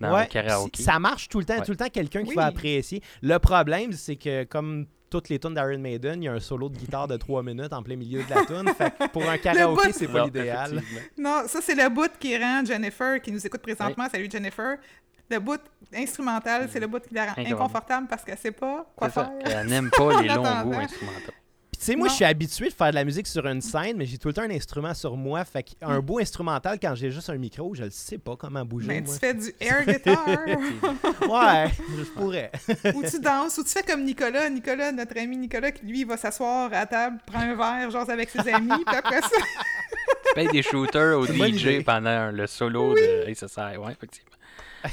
dans 0.00 0.14
Ouais, 0.14 0.22
le 0.22 0.26
karaoké. 0.28 0.82
Ça 0.82 0.98
marche 0.98 1.28
tout 1.28 1.38
le 1.38 1.44
temps, 1.44 1.58
Ouais. 1.58 1.64
tout 1.64 1.72
le 1.72 1.76
temps 1.76 1.88
quelqu'un 1.88 2.22
qui 2.22 2.30
Oui. 2.30 2.34
va 2.36 2.46
apprécier. 2.46 3.02
Le 3.22 3.38
problème, 3.38 3.92
c'est 3.92 4.16
que 4.16 4.44
comme 4.44 4.86
toutes 5.10 5.28
les 5.28 5.38
tunes 5.40 5.54
d'Iron 5.54 5.78
Maiden, 5.78 6.22
il 6.22 6.26
y 6.26 6.28
a 6.28 6.32
un 6.32 6.40
solo 6.40 6.68
de 6.68 6.76
guitare 6.78 7.08
de 7.08 7.16
3 7.16 7.42
minutes 7.42 7.72
en 7.72 7.82
plein 7.82 7.96
milieu 7.96 8.22
de 8.22 8.30
la 8.30 8.44
tune. 8.46 8.68
fait 8.78 8.92
que 8.96 9.08
pour 9.08 9.28
un 9.28 9.38
karaoké, 9.38 9.92
c'est 9.92 10.08
pas 10.08 10.24
l'idéal. 10.24 10.80
Non, 11.18 11.42
ça, 11.46 11.58
c'est 11.62 11.74
le 11.74 11.88
bout 11.88 12.10
qui 12.18 12.36
rend 12.38 12.64
Jennifer, 12.64 13.20
qui 13.20 13.32
nous 13.32 13.44
écoute 13.44 13.60
présentement. 13.60 14.06
Salut 14.10 14.28
Jennifer. 14.30 14.76
Le 15.32 15.38
bout 15.38 15.60
instrumental, 15.94 16.68
c'est 16.72 16.80
le 16.80 16.86
bout 16.88 16.98
qui 17.00 17.14
la 17.14 17.32
rend 17.32 17.42
Inconfortable. 17.44 18.06
parce 18.08 18.24
qu'elle 18.24 18.38
sait 18.38 18.50
pas 18.52 18.84
quoi 18.96 19.10
faire. 19.10 19.30
Elle 19.44 19.66
n'aime 19.68 19.90
pas 19.90 20.22
les 20.22 20.28
longs 20.34 20.42
bouts 20.64 20.74
instrumentaux. 20.74 21.32
Tu 21.80 21.86
sais, 21.86 21.96
moi, 21.96 22.08
je 22.08 22.12
suis 22.12 22.26
habitué 22.26 22.68
de 22.68 22.74
faire 22.74 22.90
de 22.90 22.94
la 22.94 23.04
musique 23.04 23.26
sur 23.26 23.46
une 23.46 23.62
scène, 23.62 23.96
mais 23.96 24.04
j'ai 24.04 24.18
tout 24.18 24.28
le 24.28 24.34
temps 24.34 24.42
un 24.42 24.50
instrument 24.50 24.92
sur 24.92 25.16
moi. 25.16 25.42
Fait 25.46 25.62
qu'un 25.62 25.98
Mm. 25.98 26.02
bout 26.02 26.18
instrumental, 26.20 26.78
quand 26.78 26.94
j'ai 26.94 27.10
juste 27.10 27.30
un 27.30 27.38
micro, 27.38 27.74
je 27.74 27.84
ne 27.84 27.88
sais 27.88 28.18
pas 28.18 28.36
comment 28.36 28.62
bouger. 28.66 28.86
Mais 28.88 29.00
moi. 29.00 29.14
tu 29.14 29.18
fais 29.18 29.32
du 29.32 29.50
air 29.60 29.86
guitar, 29.86 30.26
Ouais, 31.22 31.70
je 31.96 32.04
pourrais. 32.14 32.50
ou 32.94 33.02
tu 33.02 33.18
danses, 33.18 33.56
ou 33.56 33.64
tu 33.64 33.70
fais 33.70 33.82
comme 33.82 34.04
Nicolas. 34.04 34.50
Nicolas, 34.50 34.92
notre 34.92 35.18
ami 35.18 35.38
Nicolas, 35.38 35.72
qui 35.72 35.86
lui, 35.86 36.04
va 36.04 36.18
s'asseoir 36.18 36.70
à 36.74 36.84
table, 36.84 37.16
prend 37.24 37.40
un 37.40 37.54
verre, 37.54 37.90
genre 37.90 38.10
avec 38.10 38.28
ses 38.28 38.46
amis, 38.52 38.68
puis 38.86 38.96
après 38.96 39.22
ça, 39.22 39.28
Tu 39.30 40.34
payes 40.34 40.48
des 40.48 40.62
shooters 40.62 41.18
au 41.18 41.24
DJ 41.26 41.82
pendant 41.82 42.30
le 42.30 42.46
solo 42.46 42.92
de 42.92 43.26
Ace 43.26 43.38
Society. 43.38 43.78
Ouais, 43.78 43.92
effectivement. 43.92 44.30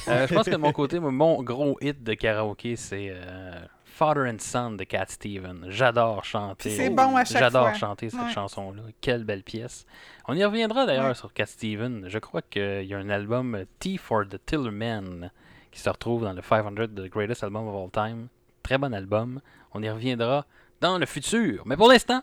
Euh, 0.07 0.25
je 0.25 0.33
pense 0.33 0.45
que 0.45 0.51
de 0.51 0.55
mon 0.57 0.71
côté, 0.71 0.99
mon 0.99 1.43
gros 1.43 1.77
hit 1.81 2.01
de 2.01 2.13
karaoké, 2.13 2.75
c'est 2.77 3.09
euh, 3.11 3.59
Father 3.97 4.27
and 4.31 4.37
Son 4.39 4.73
de 4.73 4.83
Cat 4.83 5.07
Steven. 5.07 5.65
J'adore 5.69 6.23
chanter. 6.23 6.69
C'est 6.69 6.91
bon 6.91 7.15
à 7.15 7.25
chaque 7.25 7.39
J'adore 7.39 7.73
chanter 7.73 8.11
cette 8.11 8.19
Ouais. 8.19 8.31
chanson-là. 8.31 8.83
Quelle 9.01 9.23
belle 9.23 9.41
pièce. 9.41 9.87
On 10.27 10.35
y 10.35 10.45
reviendra 10.45 10.85
d'ailleurs 10.85 11.07
Ouais. 11.07 11.13
sur 11.15 11.33
Cat 11.33 11.47
Steven. 11.47 12.05
Je 12.07 12.19
crois 12.19 12.43
qu'il 12.43 12.83
y 12.83 12.93
a 12.93 12.97
un 12.99 13.09
album 13.09 13.55
euh, 13.55 13.65
T 13.79 13.97
for 13.97 14.23
the 14.29 14.37
Tillerman 14.45 15.31
qui 15.71 15.79
se 15.79 15.89
retrouve 15.89 16.25
dans 16.25 16.33
le 16.33 16.43
500 16.43 16.75
The 16.75 17.09
Greatest 17.09 17.43
Album 17.43 17.67
of 17.67 17.75
All 17.75 17.89
Time. 18.09 18.27
Très 18.61 18.77
bon 18.77 18.93
album. 18.93 19.41
On 19.73 19.81
y 19.81 19.89
reviendra 19.89 20.45
dans 20.79 20.99
le 20.99 21.07
futur. 21.07 21.63
Mais 21.65 21.75
pour 21.75 21.89
l'instant, 21.89 22.21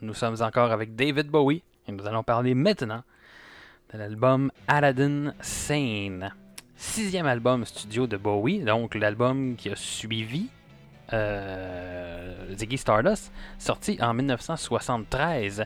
nous 0.00 0.14
sommes 0.14 0.40
encore 0.40 0.72
avec 0.72 0.96
David 0.96 1.26
Bowie 1.28 1.62
et 1.86 1.92
nous 1.92 2.06
allons 2.06 2.22
parler 2.22 2.54
maintenant 2.54 3.02
de 3.92 3.98
l'album 3.98 4.50
Aladdin 4.66 5.34
Sane. 5.42 6.32
Sixième 6.76 7.26
album 7.26 7.66
studio 7.66 8.06
de 8.06 8.16
Bowie, 8.16 8.60
donc 8.60 8.94
l'album 8.94 9.54
qui 9.56 9.68
a 9.68 9.76
suivi 9.76 10.48
euh, 11.12 12.54
Ziggy 12.56 12.78
Stardust, 12.78 13.32
sorti 13.58 13.98
en 14.00 14.14
1973. 14.14 15.60
Et 15.60 15.64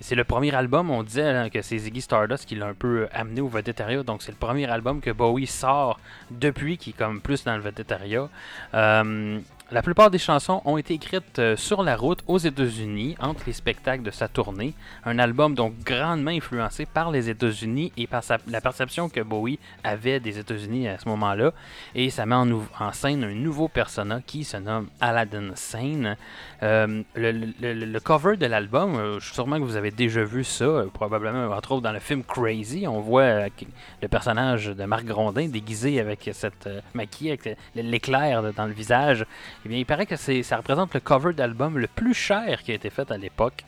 C'est 0.00 0.14
le 0.14 0.24
premier 0.24 0.54
album, 0.54 0.90
on 0.90 1.02
disait 1.02 1.28
hein, 1.28 1.50
que 1.50 1.62
c'est 1.62 1.78
Ziggy 1.78 2.00
Stardust 2.00 2.46
qui 2.46 2.56
l'a 2.56 2.66
un 2.66 2.74
peu 2.74 3.08
amené 3.12 3.40
au 3.40 3.48
vedettariat, 3.48 4.02
donc 4.02 4.22
c'est 4.22 4.32
le 4.32 4.38
premier 4.38 4.68
album 4.68 5.00
que 5.00 5.10
Bowie 5.10 5.46
sort 5.46 6.00
depuis, 6.30 6.78
qui 6.78 6.90
est 6.90 6.94
comme 6.94 7.20
plus 7.20 7.44
dans 7.44 7.54
le 7.54 7.62
vedettariat. 7.62 8.28
Euh, 8.74 9.38
la 9.70 9.82
plupart 9.82 10.10
des 10.10 10.18
chansons 10.18 10.60
ont 10.64 10.76
été 10.76 10.94
écrites 10.94 11.38
euh, 11.38 11.56
sur 11.56 11.82
la 11.82 11.96
route 11.96 12.22
aux 12.26 12.38
États-Unis, 12.38 13.16
entre 13.18 13.42
les 13.46 13.54
spectacles 13.54 14.02
de 14.02 14.10
sa 14.10 14.28
tournée. 14.28 14.74
Un 15.04 15.18
album 15.18 15.54
donc 15.54 15.74
grandement 15.84 16.30
influencé 16.30 16.84
par 16.84 17.10
les 17.10 17.30
États-Unis 17.30 17.90
et 17.96 18.06
par 18.06 18.22
la 18.46 18.60
perception 18.60 19.08
que 19.08 19.20
Bowie 19.20 19.58
avait 19.82 20.20
des 20.20 20.38
États-Unis 20.38 20.88
à 20.88 20.98
ce 20.98 21.08
moment-là. 21.08 21.52
Et 21.94 22.10
ça 22.10 22.26
met 22.26 22.34
en, 22.34 22.92
scène 22.92 23.24
un 23.24 23.34
nouveau 23.34 23.68
persona 23.68 24.20
qui 24.26 24.44
se 24.44 24.58
nomme 24.58 24.88
Aladdin 25.00 25.52
Sane. 25.54 26.16
Euh, 26.62 27.02
le, 27.14 27.98
cover 28.00 28.36
de 28.36 28.46
l'album, 28.46 28.96
euh, 28.96 29.20
sûrement 29.20 29.58
que 29.58 29.64
vous 29.64 29.76
avez 29.76 29.90
déjà 29.90 30.24
vu 30.24 30.44
ça, 30.44 30.64
euh, 30.64 30.86
probablement 30.86 31.54
entre 31.54 31.72
autres 31.72 31.82
dans 31.82 31.92
le 31.92 32.00
film 32.00 32.22
Crazy. 32.22 32.86
On 32.86 33.00
voit 33.00 33.48
le 34.02 34.08
personnage 34.08 34.66
de 34.66 34.84
Marc 34.84 35.04
Grondin 35.04 35.48
déguisé 35.48 36.00
avec 36.00 36.30
cette 36.32 36.68
maquille, 36.94 37.30
avec 37.30 37.56
l'éclair 37.74 38.52
dans 38.52 38.66
le 38.66 38.72
visage. 38.72 39.26
Eh 39.64 39.68
bien, 39.68 39.78
il 39.78 39.86
paraît 39.86 40.06
que 40.06 40.16
c'est, 40.16 40.42
ça 40.42 40.56
représente 40.58 40.92
le 40.94 41.00
cover 41.00 41.32
d'album 41.32 41.78
le 41.78 41.86
plus 41.86 42.14
cher 42.14 42.62
qui 42.62 42.72
a 42.72 42.74
été 42.74 42.90
fait 42.90 43.10
à 43.10 43.16
l'époque. 43.16 43.64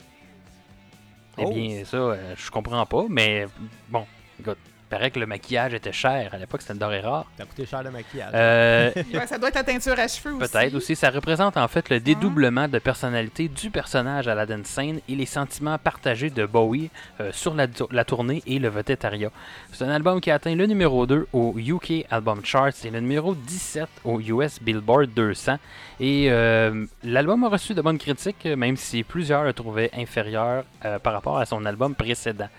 Eh 1.39 1.43
Oh. 1.45 1.51
bien, 1.53 1.83
ça, 1.85 1.97
euh, 1.97 2.33
je 2.35 2.49
comprends 2.51 2.85
pas, 2.85 3.05
mais 3.09 3.45
bon, 3.89 4.05
écoute, 4.39 4.57
il 4.87 4.89
paraît 4.89 5.11
que 5.11 5.19
le 5.19 5.25
maquillage 5.25 5.73
était 5.73 5.91
cher. 5.91 6.29
À 6.33 6.37
l'époque, 6.37 6.61
c'était 6.61 6.73
une 6.73 6.79
denrée 6.79 7.01
rare. 7.01 7.25
Ça 7.35 7.43
a 7.43 7.45
coûté 7.45 7.65
cher 7.65 7.83
le 7.83 7.91
maquillage. 7.91 8.31
Euh, 8.33 8.91
Ouais, 9.13 9.27
ça 9.27 9.37
doit 9.37 9.49
être 9.49 9.55
la 9.55 9.63
teinture 9.63 9.99
à 9.99 10.07
cheveux 10.07 10.35
aussi. 10.35 10.49
Peut-être 10.51 10.73
aussi. 10.75 10.95
Ça 10.95 11.09
représente 11.09 11.57
en 11.57 11.67
fait 11.67 11.89
le 11.89 11.99
dédoublement 11.99 12.67
de 12.67 12.79
personnalité 12.79 13.49
du 13.49 13.69
personnage 13.69 14.27
Aladdin 14.27 14.61
Sane 14.63 14.99
et 15.09 15.15
les 15.15 15.25
sentiments 15.25 15.77
partagés 15.77 16.29
de 16.29 16.45
Bowie 16.45 16.89
euh, 17.19 17.31
sur 17.33 17.53
la, 17.53 17.67
la 17.91 18.05
tournée 18.05 18.41
et 18.47 18.59
le 18.59 18.69
vedettariat. 18.69 19.31
C'est 19.73 19.83
un 19.83 19.89
album 19.89 20.21
qui 20.21 20.31
a 20.31 20.35
atteint 20.35 20.55
le 20.55 20.65
numéro 20.65 21.05
2 21.05 21.27
au 21.33 21.53
UK 21.57 22.05
Album 22.09 22.45
Charts 22.45 22.85
et 22.85 22.89
le 22.89 23.01
numéro 23.01 23.35
17 23.35 23.87
au 24.05 24.21
US 24.21 24.61
Billboard 24.61 25.09
200. 25.13 25.57
Et 25.99 26.27
euh, 26.29 26.85
l'album 27.03 27.43
a 27.43 27.49
reçu 27.49 27.73
de 27.73 27.81
bonnes 27.81 27.97
critiques, 27.97 28.45
même 28.45 28.77
si 28.77 29.03
plusieurs 29.03 29.43
le 29.43 29.53
trouvaient 29.53 29.89
inférieur 29.97 30.63
euh, 30.85 30.99
par 30.99 31.13
rapport 31.13 31.37
à 31.39 31.45
son 31.45 31.65
album 31.65 31.95
précédent. 31.95 32.49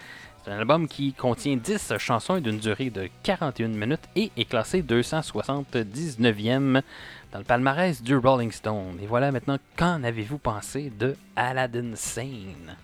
C'est 0.45 0.53
un 0.53 0.59
album 0.59 0.89
qui 0.89 1.13
contient 1.13 1.57
10 1.57 1.95
chansons 1.99 2.41
d'une 2.41 2.59
durée 2.59 2.91
de 2.91 3.09
41 3.25 3.69
minutes 3.69 4.09
et 4.15 4.31
est 4.37 4.49
classé 4.49 4.83
279e 4.83 6.83
dans 7.33 7.39
le 7.39 7.45
palmarès 7.45 8.03
du 8.03 8.17
Rolling 8.17 8.53
Stone. 8.53 8.99
Et 9.03 9.07
voilà 9.07 9.33
maintenant, 9.33 9.59
qu'en 9.77 10.03
avez-vous 10.05 10.39
pensé 10.39 10.93
de 10.97 11.17
Aladdin 11.37 11.97
Sane? 11.97 12.77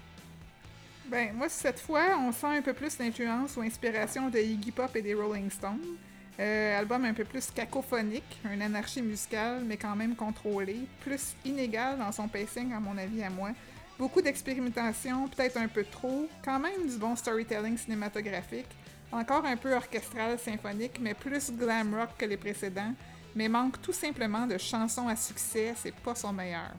Ben, 1.07 1.33
moi, 1.35 1.49
cette 1.49 1.81
fois, 1.81 2.19
on 2.19 2.33
sent 2.33 2.59
un 2.59 2.63
peu 2.63 2.73
plus 2.73 2.99
l'influence 2.99 3.57
ou 3.57 3.61
inspiration 3.61 4.31
de 4.31 4.39
Iggy 4.39 4.73
Pop 4.73 4.95
et 4.97 5.03
des 5.03 5.15
Rolling 5.15 5.51
Stones. 5.51 5.97
Euh, 6.41 6.79
album 6.79 7.05
un 7.05 7.15
peu 7.15 7.25
plus 7.25 7.51
cacophonique, 7.53 8.41
une 8.53 8.63
anarchie 8.63 9.03
musicale, 9.03 9.63
mais 9.65 9.77
quand 9.77 9.95
même 9.95 10.17
contrôlée, 10.17 10.81
plus 11.01 11.35
inégal 11.45 11.99
dans 11.99 12.11
son 12.11 12.27
pacing, 12.27 12.73
à 12.73 12.81
mon 12.81 12.99
avis, 12.99 13.23
à 13.23 13.31
moi. 13.31 13.51
Beaucoup 13.99 14.21
d'expérimentation, 14.21 15.29
peut-être 15.29 15.57
un 15.57 15.69
peu 15.69 15.85
trop, 15.85 16.29
quand 16.45 16.59
même 16.59 16.89
du 16.89 16.97
bon 16.99 17.15
storytelling 17.15 17.77
cinématographique, 17.77 18.67
encore 19.13 19.45
un 19.45 19.57
peu 19.57 19.73
orchestral, 19.75 20.39
symphonique, 20.39 20.99
mais 21.01 21.15
plus 21.15 21.53
glam 21.53 21.95
rock 21.95 22.11
que 22.19 22.25
les 22.25 22.37
précédents, 22.37 22.93
mais 23.37 23.49
manque 23.49 23.81
tout 23.81 23.93
simplement 23.93 24.47
de 24.47 24.59
chansons 24.59 25.07
à 25.07 25.15
succès, 25.15 25.75
c'est 25.77 25.95
pas 25.95 26.15
son 26.17 26.33
meilleur. 26.33 26.73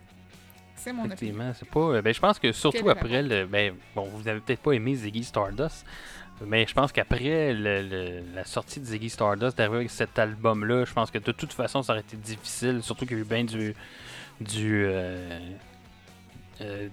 C'est 0.75 0.91
mon 0.91 1.03
opinion. 1.05 1.15
Effectivement, 1.15 1.51
c'est 1.57 1.69
pas. 1.69 1.79
euh, 1.79 2.01
Ben, 2.01 2.13
je 2.13 2.19
pense 2.19 2.37
que 2.37 2.51
surtout 2.51 2.79
après 2.89 3.23
le. 3.23 3.45
Ben, 3.45 3.73
bon, 3.95 4.03
vous 4.09 4.27
avez 4.27 4.41
peut-être 4.41 4.59
pas 4.61 4.73
aimé 4.73 4.93
Ziggy 4.93 5.23
Stardust, 5.23 5.85
mais 6.45 6.67
je 6.67 6.73
pense 6.73 6.91
qu'après 6.91 7.53
le- 7.53 7.81
le- 7.81 8.23
la 8.35 8.43
sortie 8.43 8.81
de 8.81 8.85
Ziggy 8.85 9.09
Stardust, 9.09 9.57
d'arriver 9.57 9.77
avec 9.77 9.89
cet 9.89 10.19
album-là, 10.19 10.83
je 10.83 10.91
pense 10.93 11.11
que 11.11 11.17
de 11.17 11.31
toute 11.31 11.53
façon, 11.53 11.81
ça 11.81 11.93
aurait 11.93 12.01
été 12.01 12.17
difficile, 12.17 12.83
surtout 12.83 13.05
qu'il 13.05 13.15
y 13.15 13.19
a 13.21 13.23
eu 13.23 13.25
bien 13.25 13.45
du. 13.45 13.73
du 14.41 14.83
euh, 14.85 15.39
euh, 16.61 16.87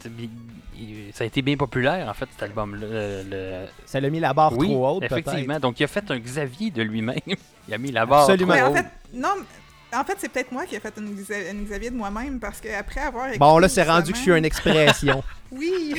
ça 1.12 1.24
a 1.24 1.26
été 1.26 1.42
bien 1.42 1.56
populaire 1.56 2.08
en 2.08 2.14
fait 2.14 2.26
cet 2.32 2.42
album-là. 2.42 2.86
euh, 2.86 3.64
le- 3.64 3.70
Ça 3.86 4.00
l'a 4.00 4.10
mis 4.10 4.20
la 4.20 4.32
barre 4.34 4.56
oui, 4.56 4.66
trop 4.68 4.96
haute, 4.96 5.04
effectivement. 5.04 5.58
Donc 5.60 5.78
il 5.80 5.84
a 5.84 5.86
fait 5.88 6.10
un 6.10 6.18
Xavier 6.18 6.70
de 6.70 6.82
lui-même. 6.82 7.18
il 7.68 7.74
a 7.74 7.78
mis 7.78 7.92
la 7.92 8.04
barre 8.06 8.22
Absolument. 8.28 8.54
trop 8.56 8.72
Mais 8.72 8.80
en 8.80 8.82
fait, 8.82 8.86
non, 9.14 9.34
en 9.94 10.04
fait, 10.04 10.14
c'est 10.18 10.28
peut-être 10.30 10.50
moi 10.52 10.64
qui 10.66 10.74
ai 10.74 10.80
fait 10.80 10.94
une, 10.96 11.08
une 11.50 11.64
Xavier 11.64 11.90
de 11.90 11.96
moi-même 11.96 12.40
parce 12.40 12.60
qu'après 12.60 13.00
avoir 13.00 13.26
écouté. 13.26 13.38
Bon, 13.38 13.58
là, 13.58 13.68
c'est 13.68 13.82
rendu 13.82 14.12
que 14.12 14.18
je 14.18 14.22
suis 14.22 14.32
une 14.32 14.44
expression. 14.44 15.22
Oui, 15.52 15.94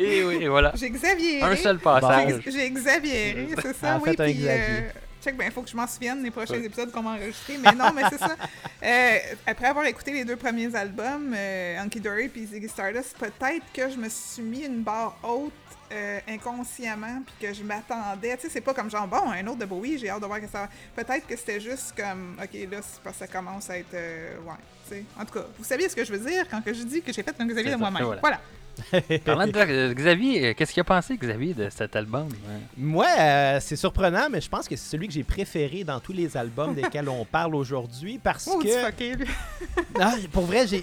Et 0.00 0.22
oui, 0.24 0.38
et 0.42 0.48
voilà. 0.48 0.72
j'ai 0.74 0.90
Xavier. 0.90 1.42
Un 1.42 1.54
seul 1.56 1.78
passage. 1.78 2.40
J'ai 2.44 2.50
j'ai 2.50 2.70
Xavier, 2.70 3.48
c'est 3.62 3.76
ça, 3.76 3.96
oui. 4.02 4.10
faites 4.10 4.20
un 4.20 4.24
Puis, 4.24 4.34
Xavier. 4.34 4.50
euh, 4.50 4.80
check, 5.26 5.36
ben, 5.36 5.50
faut 5.50 5.62
que 5.62 5.68
je 5.70 5.76
m'en 5.76 5.86
souvienne 5.86 6.22
les 6.22 6.30
prochains 6.30 6.62
épisodes 6.62 6.90
qu'on 6.92 7.02
va 7.02 7.10
enregistrer. 7.10 7.58
Mais 7.58 7.72
non, 7.72 7.92
mais 7.94 8.02
c'est 8.10 8.18
ça. 8.18 8.36
Euh, 8.82 9.18
après 9.46 9.66
avoir 9.66 9.86
écouté 9.86 10.12
les 10.12 10.24
deux 10.24 10.36
premiers 10.36 10.72
albums, 10.76 11.34
euh, 11.34 11.78
Hunky 11.80 11.98
Dory 11.98 12.28
puis 12.28 12.46
Ziggy 12.46 12.68
Stardust, 12.68 13.16
peut-être 13.18 13.64
que 13.72 13.90
je 13.90 13.96
me 13.96 14.08
suis 14.08 14.42
mis 14.42 14.64
une 14.64 14.82
barre 14.82 15.16
haute 15.24 15.52
euh, 15.92 16.20
inconsciemment, 16.28 17.22
puis 17.24 17.48
que 17.48 17.54
je 17.54 17.62
m'attendais. 17.64 18.36
Tu 18.36 18.42
sais, 18.42 18.48
c'est 18.50 18.60
pas 18.60 18.74
comme 18.74 18.90
genre, 18.90 19.08
bon, 19.08 19.30
un 19.30 19.44
autre 19.46 19.58
de 19.58 19.64
Bowie, 19.64 19.98
j'ai 19.98 20.10
hâte 20.10 20.20
de 20.20 20.26
voir 20.26 20.40
que 20.40 20.46
ça 20.46 20.62
va. 20.62 20.68
Peut-être 21.02 21.26
que 21.26 21.36
c'était 21.36 21.58
juste 21.58 21.94
comme, 21.96 22.36
ok, 22.40 22.52
là, 22.70 22.78
c'est 22.82 23.00
parce 23.02 23.18
que 23.18 23.26
ça 23.26 23.26
commence 23.26 23.70
à 23.70 23.78
être. 23.78 23.94
euh, 23.94 24.36
ouais, 24.40 24.52
tu 24.88 24.94
sais. 24.94 25.04
En 25.18 25.24
tout 25.24 25.32
cas, 25.34 25.46
vous 25.58 25.64
saviez 25.64 25.88
ce 25.88 25.96
que 25.96 26.04
je 26.04 26.12
veux 26.12 26.30
dire 26.30 26.46
quand 26.48 26.62
que 26.62 26.72
je 26.74 26.82
dis 26.82 27.02
que 27.02 27.12
j'ai 27.12 27.22
fait 27.22 27.34
un 27.38 27.46
Xavier 27.46 27.72
de 27.72 27.76
moi-même. 27.76 28.04
voilà. 28.04 28.20
Voilà. 28.20 28.40
Parlant 29.24 29.46
de 29.46 29.92
Xavier, 29.94 30.54
qu'est-ce 30.54 30.72
qu'il 30.72 30.80
a 30.80 30.84
pensé, 30.84 31.16
Xavier, 31.16 31.54
de 31.54 31.68
cet 31.70 31.96
album? 31.96 32.28
Moi, 32.76 33.06
euh, 33.18 33.58
c'est 33.60 33.76
surprenant, 33.76 34.28
mais 34.30 34.40
je 34.40 34.48
pense 34.48 34.68
que 34.68 34.76
c'est 34.76 34.90
celui 34.90 35.06
que 35.08 35.14
j'ai 35.14 35.24
préféré 35.24 35.82
dans 35.84 35.98
tous 36.00 36.12
les 36.12 36.36
albums 36.36 36.74
desquels 36.80 37.08
on 37.08 37.24
parle 37.24 37.54
aujourd'hui 37.54 38.18
parce 38.22 38.48
Oh, 38.52 38.58
que... 38.58 38.68
fucké, 38.68 39.14
lui. 39.16 39.26
Ah, 40.00 40.14
pour 40.32 40.44
vrai, 40.44 40.66
j'ai- 40.66 40.82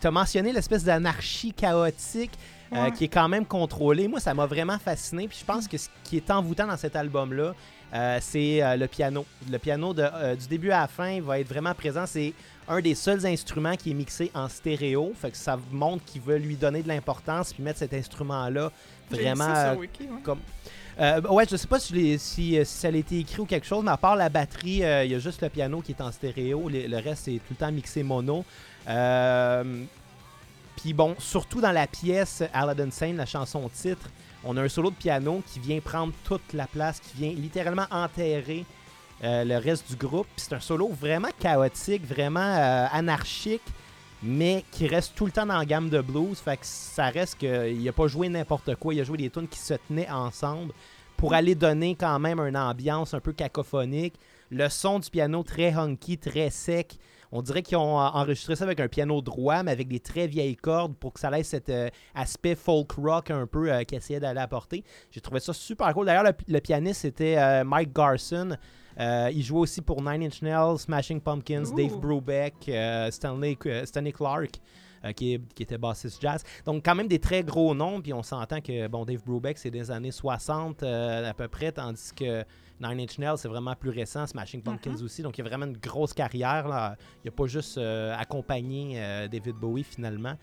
t'as 0.00 0.10
mentionné 0.10 0.52
l'espèce 0.52 0.84
d'anarchie 0.84 1.52
chaotique 1.52 2.32
euh, 2.72 2.90
qui 2.90 3.04
est 3.04 3.08
quand 3.08 3.28
même 3.28 3.44
contrôlée. 3.46 4.08
Moi, 4.08 4.20
ça 4.20 4.32
m'a 4.34 4.46
vraiment 4.46 4.78
fasciné. 4.78 5.28
Puis 5.28 5.38
je 5.40 5.44
pense 5.44 5.68
que 5.68 5.76
ce 5.76 5.88
qui 6.04 6.16
est 6.16 6.30
envoûtant 6.30 6.66
dans 6.66 6.76
cet 6.76 6.96
album-là, 6.96 7.54
euh, 7.94 8.18
c'est 8.20 8.62
euh, 8.62 8.76
le 8.76 8.86
piano. 8.86 9.24
Le 9.50 9.58
piano 9.58 9.94
de, 9.94 10.02
euh, 10.02 10.34
du 10.34 10.46
début 10.46 10.70
à 10.70 10.80
la 10.80 10.86
fin 10.88 11.20
va 11.20 11.40
être 11.40 11.48
vraiment 11.48 11.74
présent. 11.74 12.04
C'est 12.06 12.32
un 12.68 12.80
des 12.80 12.94
seuls 12.94 13.24
instruments 13.26 13.76
qui 13.76 13.90
est 13.90 13.94
mixé 13.94 14.30
en 14.34 14.48
stéréo. 14.48 15.12
Fait 15.20 15.30
que 15.30 15.36
ça 15.36 15.58
montre 15.72 16.04
qu'il 16.04 16.20
veut 16.22 16.36
lui 16.38 16.56
donner 16.56 16.82
de 16.82 16.88
l'importance 16.88 17.52
puis 17.52 17.62
mettre 17.62 17.78
cet 17.78 17.94
instrument-là 17.94 18.70
vraiment 19.10 19.44
euh, 19.48 19.74
Wiki, 19.76 20.02
ouais. 20.04 20.20
comme. 20.22 20.40
Euh, 21.00 21.20
ouais, 21.30 21.44
je 21.48 21.56
sais 21.56 21.68
pas 21.68 21.78
si, 21.78 21.92
les- 21.92 22.18
si, 22.18 22.58
euh, 22.58 22.64
si 22.64 22.78
ça 22.78 22.88
a 22.88 22.90
été 22.90 23.20
écrit 23.20 23.40
ou 23.40 23.46
quelque 23.46 23.66
chose, 23.66 23.84
mais 23.84 23.92
à 23.92 23.96
part 23.96 24.16
la 24.16 24.28
batterie, 24.28 24.84
euh, 24.84 25.04
il 25.04 25.12
y 25.12 25.14
a 25.14 25.18
juste 25.20 25.40
le 25.42 25.48
piano 25.48 25.80
qui 25.80 25.92
est 25.92 26.00
en 26.00 26.10
stéréo. 26.10 26.68
Le, 26.68 26.86
le 26.88 26.96
reste, 26.96 27.24
c'est 27.26 27.36
tout 27.46 27.50
le 27.52 27.56
temps 27.56 27.70
mixé 27.70 28.02
mono. 28.02 28.44
Puis 30.76 30.92
bon, 30.92 31.14
surtout 31.18 31.60
dans 31.60 31.72
la 31.72 31.86
pièce 31.86 32.42
Aladdin 32.52 32.90
Sane, 32.90 33.16
la 33.16 33.26
chanson 33.26 33.68
titre, 33.68 34.10
on 34.44 34.56
a 34.56 34.62
un 34.62 34.68
solo 34.68 34.90
de 34.90 34.96
piano 34.96 35.42
qui 35.52 35.58
vient 35.58 35.80
prendre 35.80 36.12
toute 36.24 36.52
la 36.52 36.66
place, 36.66 37.00
qui 37.00 37.16
vient 37.16 37.32
littéralement 37.32 37.86
enterrer 37.90 38.64
euh, 39.24 39.44
le 39.44 39.56
reste 39.56 39.88
du 39.90 39.96
groupe. 39.96 40.28
C'est 40.36 40.52
un 40.52 40.60
solo 40.60 40.88
vraiment 40.88 41.28
chaotique, 41.38 42.04
vraiment 42.06 42.40
euh, 42.40 42.86
anarchique, 42.92 43.62
mais 44.22 44.64
qui 44.70 44.86
reste 44.86 45.14
tout 45.14 45.26
le 45.26 45.32
temps 45.32 45.46
dans 45.46 45.58
la 45.58 45.64
gamme 45.64 45.88
de 45.88 46.00
blues. 46.00 46.38
Fait 46.38 46.56
que 46.56 46.66
ça 46.66 47.06
reste 47.06 47.38
qu'il 47.38 47.82
n'a 47.82 47.92
pas 47.92 48.06
joué 48.06 48.28
n'importe 48.28 48.76
quoi. 48.76 48.94
Il 48.94 49.00
a 49.00 49.04
joué 49.04 49.18
des 49.18 49.30
tunes 49.30 49.48
qui 49.48 49.58
se 49.58 49.74
tenaient 49.74 50.10
ensemble 50.10 50.72
pour 51.16 51.34
aller 51.34 51.56
donner 51.56 51.96
quand 51.96 52.18
même 52.20 52.38
une 52.38 52.56
ambiance 52.56 53.12
un 53.12 53.20
peu 53.20 53.32
cacophonique. 53.32 54.14
Le 54.50 54.68
son 54.68 55.00
du 55.00 55.10
piano 55.10 55.42
très 55.42 55.72
hunky, 55.72 56.16
très 56.16 56.50
sec. 56.50 56.96
On 57.32 57.42
dirait 57.42 57.62
qu'ils 57.62 57.76
ont 57.76 57.98
enregistré 57.98 58.56
ça 58.56 58.64
avec 58.64 58.80
un 58.80 58.88
piano 58.88 59.20
droit, 59.20 59.62
mais 59.62 59.72
avec 59.72 59.88
des 59.88 60.00
très 60.00 60.26
vieilles 60.26 60.56
cordes 60.56 60.94
pour 60.96 61.12
que 61.12 61.20
ça 61.20 61.28
laisse 61.28 61.48
cet 61.48 61.68
euh, 61.68 61.90
aspect 62.14 62.54
folk 62.54 62.92
rock 62.92 63.30
un 63.30 63.46
peu 63.46 63.70
euh, 63.70 63.82
qu'il 63.82 63.98
essayait 63.98 64.20
d'aller 64.20 64.40
apporter. 64.40 64.82
J'ai 65.10 65.20
trouvé 65.20 65.40
ça 65.40 65.52
super 65.52 65.92
cool. 65.92 66.06
D'ailleurs, 66.06 66.32
le, 66.46 66.60
pianiste, 66.60 67.02
c'était 67.02 67.64
Mike 67.64 67.92
Garson. 67.92 68.56
Euh, 68.98 69.30
il 69.32 69.42
jouait 69.42 69.60
aussi 69.60 69.80
pour 69.80 70.02
Nine 70.02 70.24
Inch 70.24 70.42
Nails, 70.42 70.78
Smashing 70.78 71.20
Pumpkins. 71.20 71.64
Dave 71.76 71.98
Brubeck, 72.00 72.54
euh, 72.68 73.10
Stanley, 73.10 73.56
euh, 73.66 73.84
Stanley 73.86 74.12
Clark. 74.12 74.60
euh, 75.04 75.12
qui, 75.12 75.34
est- 75.34 75.54
qui 75.54 75.62
était 75.62 75.78
bassiste 75.78 76.20
jazz. 76.20 76.42
Donc, 76.64 76.84
quand 76.84 76.96
même 76.96 77.06
des 77.06 77.20
très 77.20 77.44
gros 77.44 77.72
noms. 77.72 78.00
Puis 78.00 78.12
on 78.12 78.24
s'entend 78.24 78.60
que, 78.60 78.88
bon, 78.88 79.04
Dave 79.04 79.22
Brubeck, 79.24 79.56
c'est 79.56 79.70
des 79.70 79.92
années 79.92 80.10
60 80.10 80.82
euh, 80.82 81.30
à 81.30 81.34
peu 81.34 81.46
près, 81.46 81.70
tandis 81.70 82.10
que 82.16 82.42
Nine 82.80 82.98
Inch 83.02 83.16
Nails, 83.18 83.38
c'est 83.38 83.46
vraiment 83.46 83.76
plus 83.76 83.90
récent. 83.90 84.26
Smashing 84.26 84.60
Pumpkins 84.60 85.00
aussi. 85.04 85.22
Donc, 85.22 85.38
il 85.38 85.44
y 85.44 85.46
a 85.46 85.48
vraiment 85.48 85.66
une 85.66 85.76
grosse 85.76 86.12
carrière. 86.12 86.66
Là. 86.66 86.96
Il 87.24 87.28
n'a 87.28 87.30
pas 87.30 87.46
juste 87.46 87.78
euh, 87.78 88.12
accompagné 88.18 88.96
David 89.30 89.54
Bowie, 89.54 89.84
finalement. 89.84 90.34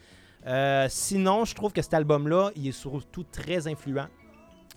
Sinon, 0.88 1.44
je 1.44 1.54
trouve 1.54 1.74
que 1.74 1.82
cet 1.82 1.94
album-là, 1.94 2.52
il 2.56 2.68
est 2.68 2.72
surtout 2.72 3.24
très 3.24 3.68
influent. 3.68 4.08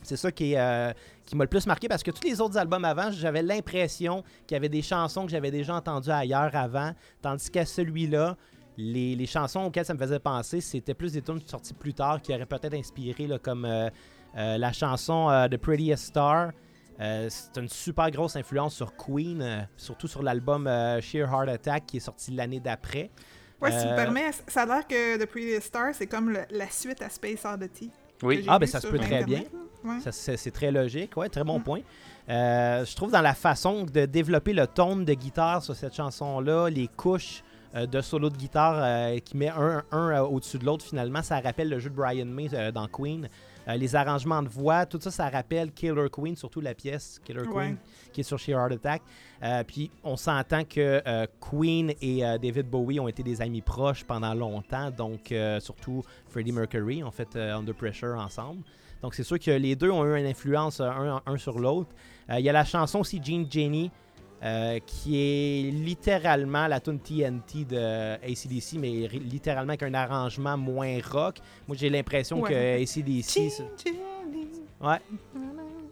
C'est 0.08 0.16
ça 0.16 0.32
qui, 0.32 0.56
euh, 0.56 0.92
qui 1.26 1.36
m'a 1.36 1.44
le 1.44 1.48
plus 1.50 1.66
marqué 1.66 1.88
parce 1.88 2.02
que 2.02 2.10
tous 2.10 2.26
les 2.26 2.40
autres 2.40 2.56
albums 2.56 2.84
avant, 2.84 3.10
j'avais 3.10 3.42
l'impression 3.42 4.22
qu'il 4.46 4.54
y 4.54 4.56
avait 4.56 4.68
des 4.68 4.82
chansons 4.82 5.24
que 5.26 5.30
j'avais 5.30 5.50
déjà 5.50 5.74
entendues 5.74 6.10
ailleurs 6.10 6.54
avant, 6.54 6.92
tandis 7.22 7.50
qu'à 7.50 7.66
celui-là, 7.66 8.36
les, 8.76 9.14
les 9.16 9.26
chansons 9.26 9.64
auxquelles 9.64 9.84
ça 9.84 9.94
me 9.94 9.98
faisait 9.98 10.18
penser, 10.20 10.60
c'était 10.60 10.94
plus 10.94 11.12
des 11.12 11.22
tunes 11.22 11.40
sorties 11.46 11.74
plus 11.74 11.94
tard 11.94 12.22
qui 12.22 12.32
auraient 12.32 12.46
peut-être 12.46 12.74
inspiré, 12.74 13.26
là, 13.26 13.38
comme 13.38 13.64
euh, 13.64 13.90
euh, 14.36 14.56
la 14.58 14.72
chanson 14.72 15.28
euh, 15.30 15.48
The 15.48 15.56
Prettiest 15.56 16.04
Star. 16.06 16.52
Euh, 17.00 17.28
c'est 17.30 17.60
une 17.60 17.68
super 17.68 18.10
grosse 18.10 18.34
influence 18.36 18.74
sur 18.74 18.96
Queen, 18.96 19.40
euh, 19.42 19.60
surtout 19.76 20.08
sur 20.08 20.22
l'album 20.22 20.66
euh, 20.66 21.00
Sheer 21.00 21.28
Heart 21.28 21.48
Attack 21.48 21.86
qui 21.86 21.96
est 21.98 22.00
sorti 22.00 22.32
l'année 22.32 22.60
d'après. 22.60 23.10
Ouais, 23.60 23.72
si 23.72 23.78
tu 23.84 23.88
me 23.90 23.96
permets, 23.96 24.30
ça 24.46 24.62
a 24.62 24.66
l'air 24.66 24.86
que 24.86 25.16
The 25.22 25.26
Prettiest 25.26 25.66
Star, 25.66 25.92
c'est 25.92 26.06
comme 26.06 26.30
le- 26.30 26.44
la 26.50 26.68
suite 26.70 27.02
à 27.02 27.08
Space 27.08 27.44
Oddity. 27.44 27.90
Oui. 28.22 28.44
Ah, 28.48 28.58
ben, 28.58 28.66
ça 28.66 28.80
se 28.80 28.86
peut 28.88 28.98
très 28.98 29.22
Internet, 29.22 29.50
là. 29.52 29.58
Ouais. 29.88 30.12
C'est 30.12 30.50
très 30.50 30.70
logique, 30.70 31.16
ouais, 31.16 31.28
très 31.28 31.44
bon 31.44 31.58
Mm. 31.58 31.62
point. 31.62 31.80
Euh, 32.28 32.84
je 32.84 32.94
trouve 32.94 33.10
dans 33.12 33.22
la 33.22 33.34
façon 33.34 33.84
de 33.84 34.04
développer 34.06 34.52
le 34.52 34.66
tone 34.66 35.04
de 35.04 35.14
guitare 35.14 35.62
sur 35.62 35.74
cette 35.74 35.94
chanson-là, 35.94 36.68
les 36.68 36.88
couches 36.88 37.42
euh, 37.74 37.86
de 37.86 38.00
solo 38.00 38.28
de 38.30 38.36
guitare 38.36 38.74
euh, 38.76 39.18
qui 39.18 39.36
met 39.36 39.48
un, 39.48 39.82
un 39.92 40.20
au-dessus 40.22 40.58
de 40.58 40.64
l'autre, 40.64 40.84
finalement, 40.84 41.22
ça 41.22 41.40
rappelle 41.40 41.68
le 41.68 41.78
jeu 41.78 41.90
de 41.90 41.94
Brian 41.94 42.26
May 42.26 42.48
dans 42.72 42.86
Queen. 42.88 43.28
Les 43.76 43.94
arrangements 43.94 44.42
de 44.42 44.48
voix, 44.48 44.86
tout 44.86 44.98
ça, 44.98 45.10
ça 45.10 45.28
rappelle 45.28 45.72
Killer 45.72 46.08
Queen, 46.10 46.34
surtout 46.34 46.62
la 46.62 46.72
pièce 46.74 47.20
Killer 47.22 47.42
Ouais. 47.42 47.52
Queen 47.52 47.76
qui 48.14 48.20
est 48.22 48.24
sur 48.24 48.38
Sheer 48.38 48.54
Heart 48.56 48.72
Attack. 48.72 49.02
Puis 49.66 49.90
on 50.02 50.16
s'entend 50.16 50.64
que 50.64 51.02
Queen 51.38 51.92
et 52.00 52.20
David 52.40 52.66
Bowie 52.70 52.98
ont 52.98 53.08
été 53.08 53.22
des 53.22 53.42
amis 53.42 53.60
proches 53.60 54.04
pendant 54.04 54.32
longtemps, 54.32 54.90
donc 54.90 55.34
surtout 55.60 56.02
Freddie 56.30 56.52
Mercury 56.52 57.04
ont 57.04 57.10
fait 57.10 57.36
Under 57.36 57.74
Pressure 57.74 58.16
ensemble. 58.18 58.62
Donc 59.02 59.14
c'est 59.14 59.22
sûr 59.22 59.38
que 59.38 59.50
les 59.50 59.76
deux 59.76 59.90
ont 59.90 60.04
eu 60.04 60.18
une 60.18 60.26
influence 60.26 60.80
euh, 60.80 60.88
un, 60.90 61.22
un 61.26 61.36
sur 61.36 61.58
l'autre. 61.58 61.90
Euh, 62.30 62.38
Il 62.38 62.44
y 62.44 62.48
a 62.48 62.52
la 62.52 62.64
chanson 62.64 63.00
aussi 63.00 63.20
Jean 63.22 63.46
Jenny, 63.50 63.90
euh, 64.42 64.78
qui 64.86 65.16
est 65.16 65.70
littéralement 65.70 66.66
la 66.66 66.80
tune 66.80 66.98
TNT 66.98 67.64
de 67.64 68.14
ACDC, 68.24 68.74
mais 68.78 69.08
littéralement 69.18 69.70
avec 69.70 69.82
un 69.82 69.94
arrangement 69.94 70.56
moins 70.56 70.98
rock. 71.10 71.38
Moi 71.66 71.76
j'ai 71.78 71.90
l'impression 71.90 72.40
Ouais. 72.40 72.50
que 72.50 72.82
ACDC... 72.82 73.52
Jenny. 73.84 73.98
Ouais. 74.80 74.98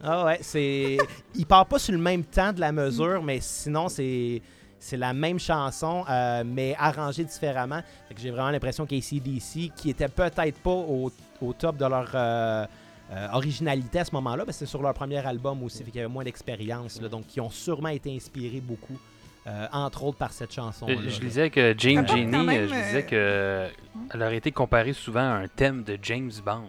Ah 0.02 0.24
ouais, 0.26 0.38
c'est. 0.42 0.98
Il 1.34 1.46
part 1.46 1.66
pas 1.66 1.78
sur 1.78 1.92
le 1.92 1.98
même 1.98 2.22
temps 2.24 2.52
de 2.52 2.60
la 2.60 2.70
mesure, 2.72 3.22
mais 3.22 3.38
sinon 3.40 3.88
c'est. 3.88 4.42
C'est 4.78 4.98
la 4.98 5.14
même 5.14 5.38
chanson, 5.40 6.04
euh, 6.08 6.44
mais 6.46 6.76
arrangée 6.78 7.24
différemment. 7.24 7.80
J'ai 8.16 8.30
vraiment 8.30 8.50
l'impression 8.50 8.84
qu'ACDC, 8.86 9.72
qui 9.74 9.90
était 9.90 10.06
peut-être 10.06 10.58
pas 10.60 10.70
au, 10.70 11.10
au 11.40 11.52
top 11.54 11.78
de 11.78 11.86
leur 11.86 12.08
euh, 12.14 12.66
euh, 13.12 13.28
originalité 13.32 14.00
à 14.00 14.04
ce 14.04 14.12
moment-là, 14.14 14.44
parce 14.44 14.58
que 14.58 14.64
c'est 14.66 14.70
sur 14.70 14.82
leur 14.82 14.94
premier 14.94 15.24
album 15.24 15.62
aussi, 15.62 15.78
fait 15.84 15.90
qu'il 15.90 15.96
y 16.00 16.04
avait 16.04 16.12
moins 16.12 16.24
d'expérience, 16.24 17.00
là, 17.00 17.08
donc 17.08 17.26
qui 17.26 17.40
ont 17.40 17.50
sûrement 17.50 17.88
été 17.90 18.14
inspirés 18.14 18.60
beaucoup, 18.60 18.98
euh, 19.46 19.66
entre 19.72 20.02
autres 20.04 20.18
par 20.18 20.32
cette 20.32 20.52
chanson. 20.52 20.86
Je, 20.88 21.08
je 21.08 21.20
lisais 21.20 21.50
que 21.50 21.74
Jane 21.78 22.06
Genie, 22.08 22.26
même, 22.26 22.48
euh, 22.48 22.68
je 22.68 22.74
disais 22.86 23.02
que 23.04 23.14
euh, 23.14 23.68
elle 24.12 24.22
aurait 24.22 24.36
été 24.38 24.50
comparée 24.50 24.92
souvent 24.92 25.20
à 25.20 25.34
un 25.36 25.46
thème 25.48 25.84
de 25.84 25.96
James 26.02 26.32
Bond. 26.44 26.64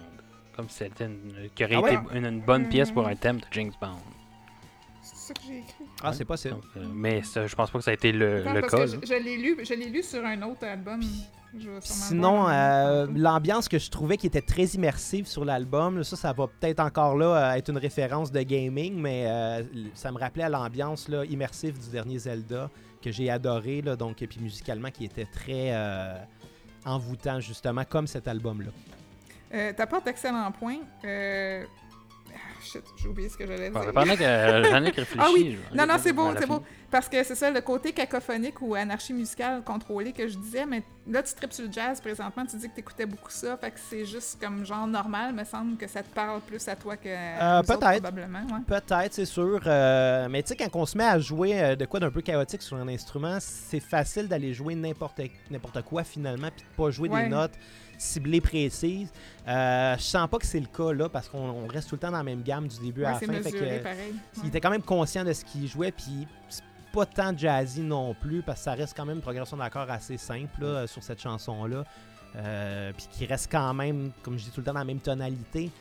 Comme 0.56 0.70
si 0.70 0.78
c'était 0.78 1.06
une, 1.06 1.50
qui 1.56 1.64
aurait 1.64 1.76
Ah 1.76 1.82
ouais? 1.82 1.94
été 1.96 2.18
une, 2.18 2.26
une 2.26 2.42
bonne 2.42 2.68
pièce 2.70 2.92
pour 2.92 3.08
un 3.08 3.16
thème 3.16 3.38
de 3.38 3.46
James 3.52 3.72
Bond. 3.82 3.98
C'est 5.02 5.16
ça 5.16 5.34
que 5.34 5.42
j'ai 5.48 5.58
écrit. 5.60 5.86
Ah, 6.04 6.14
c'est 6.14 6.26
possible. 6.26 6.56
Donc, 6.56 6.64
euh, 6.78 6.86
mais 6.94 7.22
ça, 7.24 7.48
je 7.48 7.56
pense 7.56 7.70
pas 7.72 7.80
que 7.80 7.84
ça 7.86 7.92
a 7.92 7.94
été 7.96 8.12
le, 8.12 8.42
Attends, 8.42 8.54
le 8.54 8.62
parce 8.62 8.72
cas. 8.74 8.78
que 8.86 8.92
là. 8.92 9.00
je, 9.04 9.08
je 9.08 9.24
l'ai 9.24 9.38
lu, 9.38 9.58
je 9.64 9.74
l'ai 9.74 9.90
lu 9.90 10.04
sur 10.04 10.24
un 10.26 10.42
autre 10.44 10.66
album. 10.66 11.02
Je 11.58 11.70
Sinon, 11.82 12.42
voir 12.42 12.50
euh, 12.52 13.08
l'ambiance 13.16 13.68
que 13.68 13.80
je 13.80 13.90
trouvais 13.90 14.18
qui 14.18 14.28
était 14.28 14.42
très 14.42 14.66
immersive 14.66 15.28
sur 15.28 15.46
l'album, 15.46 16.04
ça, 16.04 16.16
ça 16.16 16.34
va 16.34 16.48
peut-être 16.48 16.80
encore 16.80 17.16
là 17.16 17.52
euh, 17.52 17.56
être 17.56 17.70
une 17.70 17.78
référence 17.78 18.32
de 18.32 18.42
gaming, 18.42 19.00
mais 19.00 19.26
euh, 19.28 19.64
ça 19.94 20.12
me 20.12 20.20
rappelait 20.20 20.44
à 20.44 20.50
l'ambiance 20.50 21.10
immersive 21.30 21.80
du 21.80 21.90
dernier 21.90 22.20
Zelda 22.20 22.70
que 23.02 23.12
j'ai 23.12 23.30
adoré, 23.30 23.82
là, 23.82 23.96
donc, 23.96 24.22
et 24.22 24.28
puis 24.28 24.40
musicalement 24.42 24.92
qui 24.92 25.06
était 25.06 25.26
très 25.26 25.72
euh, 25.72 26.18
envoûtant, 26.86 27.40
justement, 27.40 27.84
comme 27.86 28.08
cet 28.08 28.28
album-là. 28.28 28.72
Euh, 29.54 29.74
T'apportes 29.74 30.06
d'excellents 30.06 30.52
points. 30.52 30.80
Euh... 31.06 31.64
Shit, 32.72 32.84
j'ai 32.98 33.08
oublié 33.08 33.30
ce 33.30 33.38
que 33.38 33.48
j'allais 33.48 33.70
dire. 33.70 33.92
pendant 33.94 34.16
que 34.16 34.24
euh, 34.24 34.62
réfléchit. 34.96 35.16
Ah 35.20 35.28
oui. 35.34 35.58
Non, 35.74 35.86
non, 35.88 35.96
c'est 36.00 36.14
beau, 36.14 36.32
c'est 36.38 36.46
beau. 36.48 36.64
Parce 36.92 37.10
que 37.10 37.22
c'est 37.24 37.36
ça, 37.36 37.52
le 37.52 37.62
côté 37.62 37.92
cacophonique 37.92 38.62
ou 38.62 38.74
anarchie 38.76 39.14
musicale 39.14 39.62
contrôlée 39.64 40.14
que 40.14 40.28
je 40.28 40.38
disais, 40.38 40.66
mais 40.66 40.84
là, 41.10 41.22
tu 41.22 41.34
tripes 41.34 41.52
sur 41.52 41.66
le 41.66 41.72
jazz 41.72 42.00
présentement, 42.00 42.46
tu 42.46 42.56
dis 42.58 42.70
que 42.70 42.76
t'écoutais 42.76 43.06
beaucoup 43.06 43.30
ça, 43.30 43.58
fait 43.58 43.72
que 43.72 43.80
c'est 43.90 44.06
juste 44.06 44.40
comme 44.42 44.66
genre 44.66 44.88
normal, 44.88 45.34
me 45.34 45.44
semble 45.44 45.76
que 45.78 45.88
ça 45.88 46.02
te 46.02 46.14
parle 46.14 46.40
plus 46.42 46.66
à 46.68 46.76
toi 46.78 46.96
que 46.96 47.10
Euh, 47.10 47.62
peut-être. 47.64 48.02
probablement. 48.02 48.40
Ouais. 48.40 48.62
Peut-être, 48.66 49.14
c'est 49.14 49.26
sûr. 49.26 49.60
euh, 49.66 50.28
mais 50.30 50.44
tu 50.44 50.50
sais, 50.50 50.56
quand 50.56 50.70
on 50.80 50.86
se 50.86 50.98
met 50.98 51.04
à 51.06 51.20
jouer 51.20 51.76
de 51.76 51.86
quoi 51.86 52.00
d'un 52.00 52.12
peu 52.12 52.22
chaotique 52.22 52.62
sur 52.62 52.78
un 52.78 52.88
instrument, 52.88 53.38
c'est 53.42 53.80
facile 53.82 54.28
d'aller 54.30 54.54
jouer 54.54 54.76
n'importe 54.76 55.20
n'importe 55.52 55.82
quoi 55.84 56.04
finalement, 56.06 56.50
puis 56.56 56.64
de 56.64 56.84
pas 56.84 56.90
jouer 56.90 57.10
Ouais. 57.10 57.24
des 57.24 57.30
notes 57.30 57.54
ciblées 57.98 58.42
précises. 58.42 59.12
Euh, 59.48 59.96
je 59.98 60.04
sens 60.04 60.30
pas 60.30 60.38
que 60.38 60.46
c'est 60.46 60.60
le 60.60 60.68
cas 60.68 60.92
là, 60.94 61.10
parce 61.10 61.28
qu'on 61.30 61.40
on 61.50 61.68
reste 61.68 61.90
tout 61.90 61.96
le 61.96 62.00
temps 62.00 62.12
dans 62.12 62.18
la 62.18 62.24
même 62.24 62.44
gamme 62.44 62.68
du 62.68 62.80
début 62.80 63.02
Ouais, 63.02 63.08
à 63.08 63.12
la 63.14 63.20
fin. 63.20 63.34
fait 63.42 63.52
que. 63.52 64.42
Il 64.44 64.48
était 64.48 64.62
quand 64.62 64.70
même 64.70 64.84
conscient 64.84 65.24
de 65.24 65.34
ce 65.34 65.44
qu'il 65.46 65.68
jouait, 65.68 65.92
puis 65.92 66.28
c'est 66.50 66.64
pas 66.94 67.06
tant 67.06 67.36
jazzy 67.38 67.82
non 67.82 68.14
plus, 68.14 68.42
parce 68.42 68.60
que 68.60 68.64
ça 68.66 68.74
reste 68.74 68.96
quand 68.96 69.06
même 69.06 69.18
une 69.18 69.22
progression 69.22 69.58
d'accords 69.58 69.90
assez 69.90 70.18
simple 70.18 70.62
là, 70.64 70.88
sur 70.88 71.04
cette 71.04 71.22
chanson-là. 71.22 71.84
Euh, 72.36 72.92
puis 72.96 73.08
qui 73.12 73.26
reste 73.26 73.50
quand 73.52 73.74
même, 73.74 74.12
comme 74.22 74.38
je 74.38 74.44
dis 74.46 74.52
tout 74.52 74.60
le 74.60 74.66
temps, 74.66 74.74
dans 74.74 74.80
la 74.80 74.86
même 74.86 75.00
tonalité. 75.00 75.72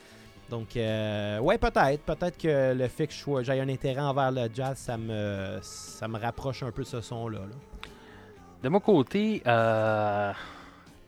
Donc, 0.49 0.77
euh, 0.77 1.39
ouais, 1.41 1.59
peut-être. 1.59 2.03
Peut-être 2.05 2.39
que 2.39 2.73
le 2.73 2.89
fait 2.89 3.09
que 3.09 3.15
j'aie 3.43 3.61
un 3.61 3.69
intérêt 3.69 4.01
envers 4.01 4.31
le 4.31 4.49
jazz, 4.55 4.79
ça 4.79 4.97
me, 4.97 5.59
ça 5.61 6.07
me 6.07 6.19
rapproche 6.19 6.63
un 6.63 6.71
peu 6.71 6.83
de 6.83 6.87
ce 6.89 7.01
son-là. 7.01 7.41
là. 7.41 7.89
De 8.63 8.69
mon 8.69 8.81
côté, 8.81 9.43
euh, 9.47 10.33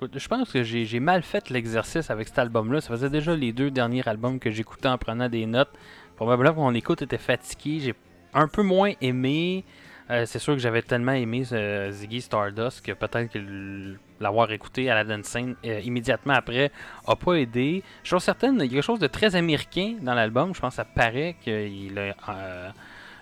je 0.01 0.29
pense 0.29 0.53
que 0.53 0.63
j'ai 0.63 1.01
mal 1.01 1.23
fait 1.23 1.51
l'exercice 1.51 2.11
avec 2.11 2.29
cet 2.29 2.39
album-là. 2.39 2.81
Ça 2.81 2.89
faisait 2.91 3.11
déjà 3.11 3.35
les 3.35 3.53
deux 3.53 3.71
derniers 3.71 4.07
albums 4.09 4.39
que 4.39 4.51
j'écoutais 4.51 4.89
en 4.89 4.99
prenant 4.99 5.29
des 5.29 5.47
notes. 5.47 5.71
Probablement 6.17 6.65
mon 6.65 6.75
écoute 6.75 7.03
était 7.03 7.19
fatiguée. 7.19 7.81
J'ai 7.81 7.95
un 8.35 8.49
peu 8.49 8.63
moins 8.63 8.93
aimé. 9.01 9.65
Euh, 10.11 10.25
c'est 10.25 10.39
sûr 10.39 10.55
que 10.55 10.61
j'avais 10.61 10.83
tellement 10.83 11.13
aimé 11.13 11.45
ce 11.45 11.91
Ziggy 11.91 12.23
Stardust 12.23 12.81
que 12.81 12.93
peut-être 12.93 13.31
que 13.31 13.97
l'avoir 14.21 14.51
écouté 14.53 14.89
à 14.89 14.95
la 14.95 15.05
dance 15.05 15.37
euh, 15.37 15.81
immédiatement 15.81 16.33
après 16.33 16.71
a 17.07 17.15
pas 17.15 17.35
aidé. 17.35 17.83
Je 18.05 18.17
suis 18.17 18.21
certaine, 18.21 18.55
il 18.55 18.61
y 18.61 18.65
a 18.65 18.69
quelque 18.69 18.83
chose 18.83 19.01
de 19.01 19.07
très 19.07 19.37
américain 19.37 19.97
dans 20.01 20.15
l'album. 20.15 20.55
Je 20.55 20.61
pense 20.61 20.71
que 20.71 20.77
ça 20.77 20.87
paraît 20.87 21.37
qu'il 21.43 21.99
a, 21.99 22.73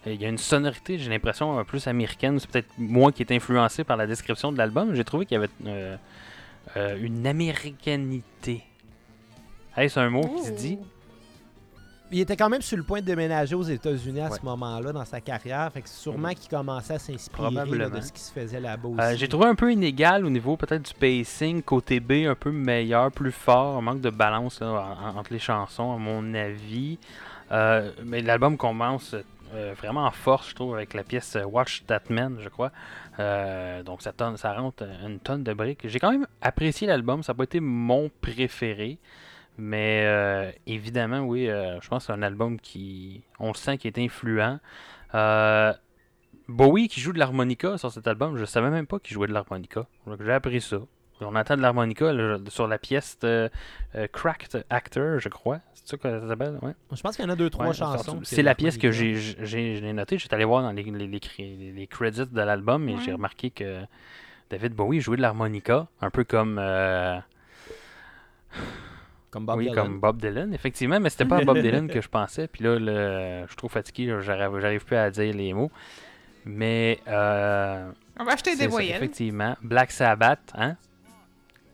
euh, 0.06 0.14
il 0.14 0.22
y 0.22 0.24
a 0.24 0.28
une 0.28 0.38
sonorité, 0.38 0.98
j'ai 0.98 1.10
l'impression, 1.10 1.58
euh, 1.58 1.64
plus 1.64 1.86
américaine. 1.86 2.38
C'est 2.38 2.50
peut-être 2.50 2.70
moi 2.78 3.12
qui 3.12 3.22
est 3.22 3.32
influencé 3.32 3.84
par 3.84 3.96
la 3.96 4.06
description 4.06 4.52
de 4.52 4.58
l'album. 4.58 4.94
J'ai 4.94 5.04
trouvé 5.04 5.26
qu'il 5.26 5.34
y 5.34 5.38
avait 5.38 5.50
euh, 5.66 5.96
euh, 6.76 6.96
une 7.00 7.26
américanité. 7.26 8.62
Hey, 9.76 9.90
c'est 9.90 10.00
un 10.00 10.10
mot 10.10 10.22
qui 10.26 10.44
se 10.44 10.52
dit. 10.52 10.78
Il 12.12 12.20
était 12.20 12.36
quand 12.36 12.48
même 12.48 12.62
sur 12.62 12.76
le 12.76 12.84
point 12.84 13.00
de 13.00 13.04
déménager 13.06 13.56
aux 13.56 13.64
États-Unis 13.64 14.20
à 14.20 14.30
Ouais. 14.30 14.38
ce 14.38 14.44
moment-là 14.44 14.92
dans 14.92 15.04
sa 15.04 15.20
carrière. 15.20 15.68
Fait 15.72 15.82
que 15.82 15.88
sûrement 15.88 16.32
qu'il 16.34 16.48
commençait 16.48 16.94
à 16.94 16.98
s'inspirer 17.00 17.50
de 17.90 18.00
ce 18.00 18.12
qui 18.12 18.20
se 18.20 18.32
faisait 18.32 18.60
là-bas 18.60 18.88
Euh, 18.88 19.08
aussi. 19.10 19.18
j'ai 19.18 19.26
trouvé 19.28 19.46
un 19.46 19.56
peu 19.56 19.72
inégal 19.72 20.24
au 20.24 20.30
niveau 20.30 20.56
peut-être 20.56 20.82
du 20.82 20.94
pacing, 20.94 21.62
côté 21.62 21.98
B 21.98 22.26
un 22.28 22.36
peu 22.36 22.52
meilleur, 22.52 23.10
plus 23.10 23.32
fort, 23.32 23.78
un 23.78 23.80
manque 23.80 24.00
de 24.00 24.10
balance 24.10 24.60
là, 24.60 24.68
en- 24.68 25.16
en- 25.16 25.18
entre 25.18 25.32
les 25.32 25.40
chansons 25.40 25.92
à 25.92 25.96
mon 25.98 26.32
avis. 26.34 26.98
Euh, 27.50 27.90
mais 28.04 28.22
l'album 28.22 28.56
commence 28.56 29.16
euh, 29.54 29.74
vraiment 29.76 30.04
en 30.06 30.10
force, 30.10 30.50
je 30.50 30.54
trouve, 30.54 30.74
avec 30.74 30.94
la 30.94 31.02
pièce 31.04 31.36
euh, 31.36 31.44
Watch 31.44 31.84
That 31.86 32.02
Man, 32.10 32.38
je 32.40 32.48
crois. 32.48 32.72
Euh, 33.18 33.82
donc 33.82 34.02
ça, 34.02 34.12
tonne- 34.12 34.36
ça 34.36 34.52
rentre 34.54 34.84
une 35.04 35.18
tonne 35.20 35.44
de 35.44 35.52
briques. 35.52 35.86
J'ai 35.88 35.98
quand 35.98 36.10
même 36.10 36.26
apprécié 36.42 36.86
l'album, 36.86 37.22
ça 37.22 37.32
n'a 37.32 37.36
pas 37.36 37.44
été 37.44 37.60
mon 37.60 38.10
préféré. 38.20 38.98
Mais 39.58 40.52
évidemment, 40.66 41.20
oui, 41.20 41.46
je 41.46 41.88
pense 41.88 42.02
que 42.02 42.06
c'est 42.08 42.12
un 42.12 42.20
album 42.22 42.60
qui, 42.60 43.22
on 43.40 43.48
le 43.48 43.54
sent, 43.54 43.78
qui 43.78 43.88
est 43.88 43.98
influent. 43.98 44.58
Bowie 46.48 46.88
qui 46.88 47.00
joue 47.00 47.12
de 47.14 47.18
l'harmonica 47.18 47.78
sur 47.78 47.90
cet 47.90 48.06
album, 48.06 48.36
je 48.36 48.44
savais 48.44 48.70
même 48.70 48.86
pas 48.86 48.98
qu'il 48.98 49.14
jouait 49.14 49.28
de 49.28 49.32
l'harmonica. 49.32 49.86
J'ai 50.20 50.32
appris 50.32 50.60
ça. 50.60 50.76
On 51.20 51.34
entend 51.34 51.56
de 51.56 51.62
l'harmonica 51.62 52.12
là, 52.12 52.38
sur 52.48 52.66
la 52.68 52.78
pièce 52.78 53.18
de 53.20 53.50
euh, 53.94 54.06
Cracked 54.12 54.64
Actor, 54.68 55.18
je 55.18 55.28
crois. 55.30 55.60
C'est 55.74 55.88
ça 55.88 55.96
que 55.96 56.20
ça 56.20 56.28
s'appelle? 56.28 56.58
Ouais. 56.62 56.72
Je 56.92 57.00
pense 57.00 57.16
qu'il 57.16 57.24
y 57.24 57.28
en 57.28 57.30
a 57.32 57.36
deux, 57.36 57.48
trois 57.48 57.68
Ouais, 57.68 57.72
chansons. 57.74 58.20
C'est 58.22 58.42
la 58.42 58.54
pièce 58.54 58.76
que 58.76 58.90
j'ai 58.90 59.92
notée. 59.94 60.18
J'étais 60.18 60.34
allé 60.34 60.44
voir 60.44 60.62
dans 60.62 60.72
les, 60.72 60.82
les, 60.82 61.06
les, 61.06 61.20
cré- 61.20 61.56
les- 61.58 61.72
les 61.72 61.86
credits 61.86 62.26
de 62.26 62.40
l'album 62.42 62.88
et 62.88 62.94
Ouais. 62.96 63.00
j'ai 63.04 63.12
remarqué 63.12 63.50
que 63.50 63.80
David 64.50 64.74
Bowie 64.74 65.00
jouait 65.00 65.16
de 65.16 65.22
l'harmonica, 65.22 65.86
un 66.00 66.10
peu 66.10 66.24
comme 66.24 66.58
euh, 66.60 67.18
Comme 69.30 69.44
Bob 69.46 69.58
oui, 69.58 69.68
Dylan. 69.68 69.84
comme 69.84 70.00
Bob 70.00 70.20
Dylan, 70.20 70.54
effectivement, 70.54 71.00
mais 71.00 71.10
c'était 71.10 71.24
pas 71.24 71.38
à 71.38 71.44
Bob 71.44 71.58
Dylan 71.58 71.88
que 71.88 72.00
je 72.00 72.08
pensais. 72.08 72.46
Puis 72.48 72.62
là, 72.64 72.78
le- 72.78 73.42
je 73.42 73.48
suis 73.48 73.56
trop 73.56 73.68
fatigué, 73.68 74.06
là, 74.06 74.20
j'arrive 74.20 74.60
j'arrive 74.60 74.84
plus 74.84 74.96
à 74.96 75.10
dire 75.10 75.34
les 75.34 75.52
mots. 75.52 75.70
Mais 76.44 77.00
euh, 77.08 77.90
On 78.18 78.24
va 78.24 78.32
acheter 78.32 78.54
des 78.54 78.62
ça, 78.64 78.68
voyelles. 78.68 78.96
effectivement, 78.96 79.56
Black 79.62 79.90
Sabbath, 79.90 80.52
hein? 80.54 80.76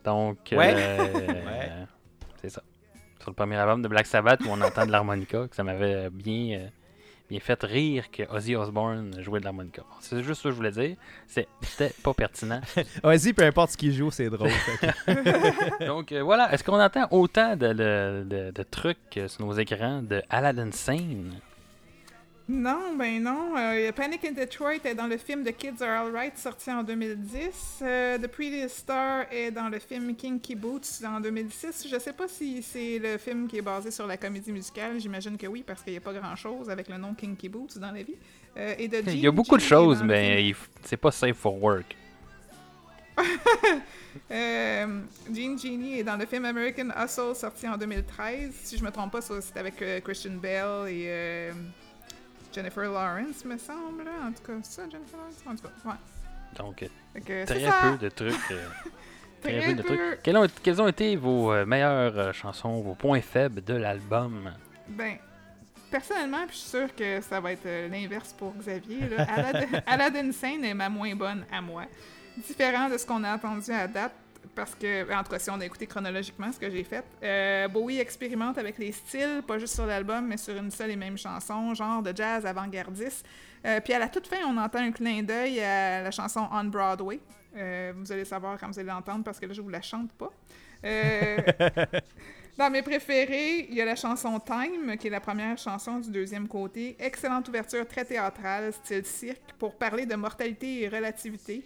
Donc, 0.05 0.39
Ouais. 0.53 0.75
euh, 0.77 0.99
Ouais. 1.27 1.71
c'est 2.41 2.51
ça. 2.51 2.63
Sur 3.21 3.31
le 3.31 3.35
premier 3.37 3.57
album 3.57 3.83
de 3.83 3.89
Black 3.89 4.07
Sabbath 4.07 4.41
où 4.41 4.49
on 4.51 4.61
entend 4.61 4.85
de 4.87 4.91
l'harmonica, 4.91 5.47
que 5.49 5.55
ça 5.55 5.63
m'avait 5.63 6.11
bien, 6.11 6.59
euh, 6.59 6.67
bien 7.31 7.39
fait 7.39 7.63
rire 7.63 8.11
que 8.11 8.25
Ozzy 8.35 8.57
Osbourne 8.57 9.23
jouait 9.23 9.39
de 9.39 9.45
l'harmonica. 9.45 9.83
C'est 10.01 10.23
juste 10.25 10.43
ça 10.43 10.49
que 10.49 10.51
je 10.51 10.57
voulais 10.57 10.73
dire. 10.73 10.97
C'était 11.29 11.93
pas 12.03 12.13
pertinent. 12.15 12.61
Vas-y, 13.05 13.33
peu 13.33 13.45
importe 13.45 13.71
ce 13.71 13.77
qu'il 13.77 13.93
joue, 13.93 14.11
c'est 14.11 14.29
drôle. 14.29 14.51
Donc 15.87 16.11
euh, 16.13 16.23
voilà, 16.23 16.53
est-ce 16.53 16.65
qu'on 16.65 16.81
entend 16.81 17.07
autant 17.13 17.55
de, 17.57 17.69
de- 17.73 18.25
de- 18.29 18.51
de 18.51 18.63
trucs 18.65 18.99
euh, 19.17 19.29
sur 19.29 19.47
nos 19.47 19.53
écrans 19.53 20.03
de 20.03 20.21
Aladdin 20.29 20.73
Sane? 20.73 21.31
Non, 22.53 22.95
ben 22.99 23.23
non. 23.23 23.57
Euh, 23.57 23.91
Panic 23.93 24.27
in 24.27 24.33
Detroit 24.33 24.85
est 24.85 24.95
dans 24.95 25.07
le 25.07 25.17
film 25.17 25.43
The 25.43 25.57
Kids 25.57 25.83
Are 25.83 26.05
Alright, 26.05 26.37
sorti 26.37 26.71
en 26.71 26.83
2010. 26.83 27.79
Euh, 27.81 28.19
The 28.19 28.27
Prettiest 28.27 28.77
Star 28.77 29.25
est 29.33 29.51
dans 29.51 29.71
le 29.71 29.79
film 29.79 30.15
Kinky 30.15 30.55
Boots 30.55 31.03
en 31.03 31.19
2006. 31.21 31.89
Je 31.91 31.99
sais 31.99 32.13
pas 32.13 32.29
si 32.29 32.63
c'est 32.63 32.99
le 32.99 33.17
film 33.17 33.49
qui 33.49 33.57
est 33.57 33.63
basé 33.63 33.91
sur 33.91 34.07
la 34.07 34.19
comédie 34.19 34.53
musicale. 34.53 35.01
J'imagine 35.01 35.39
que 35.39 35.47
oui, 35.47 35.65
parce 35.67 35.83
qu'il 35.83 35.95
n'y 35.95 35.97
a 35.97 36.03
pas 36.03 36.13
grand-chose 36.13 36.69
avec 36.69 36.91
le 36.91 36.99
nom 36.99 37.15
Kinky 37.15 37.49
Boots 37.49 37.79
dans 37.79 37.91
la 37.91 38.03
vie. 38.03 38.17
Euh, 38.59 38.75
et 38.79 38.87
de 38.87 39.03
Il 39.07 39.21
y 39.21 39.27
a 39.27 39.31
beaucoup 39.31 39.57
de 39.57 39.63
G 39.63 39.69
choses, 39.69 40.03
mais 40.03 40.53
c'est 40.83 40.99
pas 40.99 41.11
safe 41.11 41.37
for 41.37 41.61
work. 41.61 41.97
Euh, 44.31 45.01
Gene 45.35 45.59
Genie 45.59 46.01
est 46.01 46.05
dans 46.05 46.19
le 46.19 46.27
film 46.27 46.45
American 46.45 46.89
Hustle 46.95 47.35
sorti 47.35 47.67
en 47.67 47.79
2013. 47.79 48.53
Si 48.63 48.77
je 48.77 48.85
me 48.85 48.91
trompe 48.91 49.11
pas, 49.13 49.23
c'est 49.23 49.57
avec 49.57 49.83
Christian 50.05 50.33
Bell 50.33 50.87
et 50.89 51.51
Jennifer 52.53 52.85
Lawrence, 52.91 53.45
me 53.45 53.57
semble. 53.59 54.03
En 54.25 54.33
tout 54.33 54.43
cas, 54.47 54.53
ça, 54.63 54.83
Jennifer 54.91 55.19
Lawrence? 55.19 55.43
En 55.47 55.57
tout 55.57 55.63
cas, 55.63 55.91
ouais. 55.91 55.97
Donc, 56.59 56.83
euh, 56.83 57.21
que 57.21 57.45
très 57.47 57.91
peu 57.91 57.99
de 57.99 58.09
trucs. 58.11 58.51
euh, 58.51 58.67
très 59.43 59.59
Très 59.59 59.67
peu 59.69 59.75
de 59.75 59.83
trucs. 59.83 60.23
Quels 60.63 60.81
ont, 60.81 60.89
été 60.89 61.17
vos 61.17 61.53
euh, 61.53 61.65
meilleures 61.65 62.19
euh, 62.19 62.33
chansons, 62.33 62.81
vos 62.81 62.95
points 62.95 63.21
faibles 63.23 63.63
de 63.65 63.75
l'album? 63.75 64.53
Ben, 64.89 65.17
personnellement, 65.91 66.47
puis 66.47 66.57
je 66.57 66.61
suis 66.61 66.71
sûre 66.71 66.95
que 66.95 67.21
ça 67.23 67.41
va 67.41 67.53
être 67.53 67.67
euh, 67.67 67.89
l'inverse 67.89 68.33
pour 68.35 68.53
Xavier. 68.55 69.09
Là. 69.09 69.25
Aladdin, 69.29 69.81
Aladdin 69.87 70.33
Sane 70.33 70.65
est 70.65 70.75
ma 70.75 70.89
moins 70.89 71.15
bonne 71.15 71.45
à 71.51 71.61
moi. 71.63 71.85
Différent 72.37 72.89
de 72.89 72.97
ce 72.99 73.07
qu'on 73.07 73.23
a 73.25 73.35
entendu 73.35 73.71
à 73.73 73.87
date, 73.87 74.13
parce 74.55 74.75
que, 74.75 75.13
en 75.13 75.23
tout 75.23 75.31
cas, 75.31 75.39
si 75.39 75.51
on 75.51 75.61
a 75.61 75.65
écouté 75.65 75.87
chronologiquement 75.87 76.53
ce 76.53 76.59
que 76.59 76.71
j'ai 76.71 76.85
fait, 76.85 77.05
euh, 77.23 77.69
Bowie 77.69 77.99
expérimente 77.99 78.59
avec 78.59 78.79
les 78.79 78.93
styles, 78.93 79.43
pas 79.47 79.59
juste 79.59 79.75
sur 79.75 79.87
l'album, 79.87 80.27
mais 80.27 80.37
sur 80.37 80.57
une 80.57 80.71
seule 80.71 80.91
et 80.91 80.97
même 80.97 81.17
chanson, 81.17 81.75
genre 81.75 82.03
de 82.03 82.15
jazz 82.15 82.45
avant-gardiste. 82.45 83.27
Euh, 83.65 83.81
puis 83.81 83.93
à 83.93 83.99
la 83.99 84.09
toute 84.09 84.27
fin, 84.27 84.39
on 84.47 84.57
entend 84.57 84.81
un 84.81 84.93
clin 84.93 85.23
d'œil 85.23 85.61
à 85.61 86.03
la 86.03 86.11
chanson 86.11 86.49
On 86.53 86.65
Broadway. 86.65 87.21
Euh, 87.57 87.93
vous 87.97 88.11
allez 88.11 88.25
savoir 88.25 88.59
quand 88.59 88.69
vous 88.69 88.79
allez 88.79 88.89
l'entendre 88.89 89.25
parce 89.25 89.39
que 89.39 89.47
là, 89.47 89.53
je 89.53 89.61
vous 89.61 89.69
la 89.69 89.83
chante 89.83 90.11
pas. 90.13 90.31
Dans 92.59 92.69
mes 92.69 92.83
préférés, 92.83 93.67
il 93.71 93.75
y 93.75 93.81
a 93.81 93.85
la 93.87 93.97
chanson 93.97 94.39
Time, 94.39 94.99
qui 94.99 95.07
est 95.07 95.11
la 95.11 95.21
première 95.21 95.57
chanson 95.57 96.01
du 96.01 96.11
deuxième 96.11 96.47
côté. 96.49 96.97
Excellente 96.99 97.49
ouverture, 97.49 97.87
très 97.87 98.05
théâtrale, 98.05 98.75
style 98.75 99.07
cirque, 99.07 99.55
pour 99.59 99.75
parler 99.77 100.05
de 100.05 100.15
mortalité 100.17 100.83
et 100.83 100.89
relativité. 100.89 101.65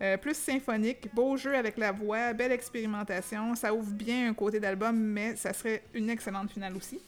Euh, 0.00 0.16
plus 0.16 0.36
symphonique, 0.36 1.12
beau 1.12 1.36
jeu 1.36 1.56
avec 1.56 1.76
la 1.76 1.90
voix, 1.90 2.32
belle 2.32 2.52
expérimentation. 2.52 3.54
Ça 3.56 3.74
ouvre 3.74 3.90
bien 3.90 4.28
un 4.28 4.34
côté 4.34 4.60
d'album, 4.60 4.96
mais 4.96 5.34
ça 5.34 5.52
serait 5.52 5.82
une 5.92 6.08
excellente 6.08 6.50
finale 6.50 6.76
aussi. 6.76 7.00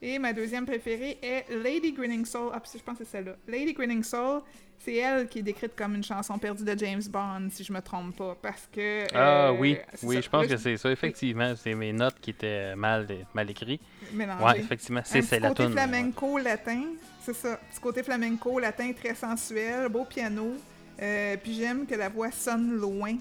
Et 0.00 0.20
ma 0.20 0.32
deuxième 0.32 0.64
préférée 0.64 1.18
est 1.20 1.46
Lady 1.50 1.92
Grinning 1.92 2.24
Soul. 2.24 2.50
Ah, 2.54 2.62
je 2.72 2.78
pense 2.80 2.98
que 2.98 3.04
c'est 3.04 3.10
celle-là. 3.10 3.32
Lady 3.48 3.72
Grinning 3.72 4.04
Soul, 4.04 4.42
c'est 4.78 4.94
elle 4.94 5.26
qui 5.26 5.40
est 5.40 5.42
décrite 5.42 5.74
comme 5.74 5.96
une 5.96 6.04
chanson 6.04 6.38
perdue 6.38 6.62
de 6.62 6.78
James 6.78 7.02
Bond, 7.10 7.48
si 7.50 7.64
je 7.64 7.72
me 7.72 7.80
trompe 7.80 8.14
pas. 8.16 8.36
Parce 8.40 8.68
que. 8.72 9.06
Ah 9.12 9.48
euh, 9.48 9.56
oui, 9.58 9.76
oui, 10.04 10.14
ça. 10.14 10.20
je 10.20 10.28
pense 10.28 10.42
Là, 10.42 10.48
que 10.48 10.56
c'est 10.56 10.76
ça. 10.76 10.92
Effectivement, 10.92 11.54
c'est 11.56 11.74
mes 11.74 11.92
notes 11.92 12.20
qui 12.20 12.30
étaient 12.30 12.76
mal, 12.76 13.08
mal 13.34 13.50
écrites. 13.50 13.82
Ouais, 14.14 14.60
effectivement, 14.60 15.00
c'est 15.04 15.22
petit 15.22 15.40
la 15.40 15.48
côté 15.48 15.64
tune. 15.64 15.72
flamenco 15.72 16.38
latin, 16.38 16.82
c'est 17.20 17.34
ça. 17.34 17.56
Petit 17.56 17.80
côté 17.80 18.04
flamenco 18.04 18.60
latin 18.60 18.92
très 18.92 19.16
sensuel, 19.16 19.88
beau 19.88 20.04
piano. 20.04 20.54
Euh, 21.00 21.36
puis 21.36 21.54
j'aime 21.54 21.86
que 21.86 21.94
la 21.94 22.08
voix 22.08 22.30
sonne 22.30 22.76
loin. 22.76 23.16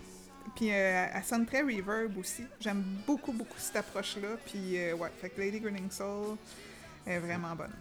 Puis 0.55 0.71
euh, 0.71 1.07
elle 1.13 1.23
sonne 1.23 1.45
très 1.45 1.61
reverb 1.61 2.17
aussi. 2.17 2.43
J'aime 2.59 2.83
beaucoup, 3.05 3.31
beaucoup 3.31 3.57
cette 3.57 3.75
approche-là. 3.75 4.37
Puis 4.45 4.77
euh, 4.77 4.95
ouais, 4.95 5.09
fait 5.21 5.29
que 5.29 5.39
Lady 5.39 5.59
Grinning 5.59 5.91
Soul 5.91 6.37
est 7.05 7.19
vraiment 7.19 7.55
bonne. 7.55 7.73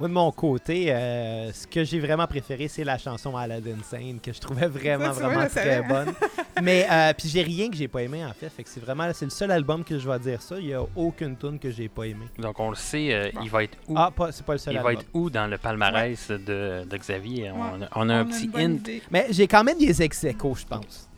Moi, 0.00 0.08
de 0.08 0.14
mon 0.14 0.32
côté, 0.32 0.86
euh, 0.90 1.52
ce 1.52 1.66
que 1.66 1.84
j'ai 1.84 2.00
vraiment 2.00 2.26
préféré, 2.26 2.68
c'est 2.68 2.84
la 2.84 2.96
chanson 2.96 3.36
Aladdin 3.36 3.76
Sane, 3.84 4.18
que 4.18 4.32
je 4.32 4.40
trouvais 4.40 4.66
vraiment, 4.66 5.12
Ça, 5.12 5.14
tu 5.14 5.18
vois, 5.20 5.28
vraiment 5.28 5.46
très 5.48 5.82
bonne. 5.82 6.14
Mais, 6.62 6.86
euh, 6.90 7.12
puis 7.16 7.28
j'ai 7.28 7.42
rien 7.42 7.68
que 7.68 7.76
j'ai 7.76 7.86
pas 7.86 8.02
aimé, 8.02 8.24
en 8.24 8.32
fait. 8.32 8.48
Fait 8.48 8.62
que 8.64 8.70
c'est 8.70 8.80
vraiment, 8.80 9.10
c'est 9.12 9.26
le 9.26 9.30
seul 9.30 9.50
album 9.50 9.84
que 9.84 9.98
je 9.98 10.08
vais 10.08 10.18
dire 10.18 10.40
ça. 10.40 10.56
Il 10.58 10.68
y 10.68 10.74
a 10.74 10.80
aucune 10.96 11.36
tune 11.36 11.58
que 11.58 11.70
j'ai 11.70 11.88
pas 11.90 12.04
aimé. 12.06 12.24
Donc 12.38 12.58
on 12.60 12.70
le 12.70 12.76
sait, 12.76 13.12
euh, 13.12 13.30
Bon. 13.34 13.40
il 13.44 13.50
va 13.50 13.64
être 13.64 13.76
où? 13.88 13.94
Ah, 13.96 14.10
pas, 14.10 14.32
c'est 14.32 14.44
pas 14.46 14.54
le 14.54 14.58
seul 14.58 14.72
Il 14.74 14.80
va 14.80 14.94
être 14.94 15.04
où 15.12 15.28
dans 15.28 15.46
le 15.46 15.58
palmarès 15.58 16.28
de, 16.30 16.84
de 16.88 16.96
Xavier? 16.96 17.50
On, 17.50 17.60
Ouais. 17.60 17.84
a- 17.84 17.88
on 17.94 18.08
a 18.08 18.14
un 18.14 18.22
On 18.22 18.26
petit 18.26 18.50
hint. 18.54 18.70
idée. 18.76 19.02
Mais 19.10 19.26
j'ai 19.30 19.46
quand 19.46 19.64
même 19.64 19.78
des 19.78 20.00
ex 20.02 20.24
je 20.26 20.66
pense. 20.66 21.08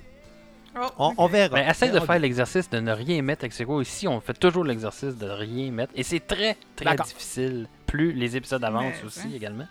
Oh, 0.98 1.12
On, 1.18 1.26
verra. 1.26 1.54
Ben, 1.54 1.68
essaye 1.68 1.90
de 1.92 2.00
faire 2.00 2.18
l'exercice 2.18 2.68
de 2.70 2.80
ne 2.80 2.92
rien 2.92 3.20
mettre 3.20 3.44
avec 3.44 3.64
quoi. 3.66 3.82
Ici, 3.82 4.08
on 4.08 4.20
fait 4.20 4.32
toujours 4.32 4.64
l'exercice 4.64 5.14
de 5.16 5.28
rien 5.28 5.70
mettre. 5.70 5.92
Et 5.94 6.02
c'est 6.02 6.26
très, 6.26 6.56
très 6.74 6.96
difficile. 6.96 7.68
Plus 7.92 8.12
les 8.12 8.36
épisodes 8.38 8.64
avancent 8.64 8.94
Mais, 9.02 9.06
aussi 9.06 9.20
hein. 9.26 9.30
également. 9.34 9.66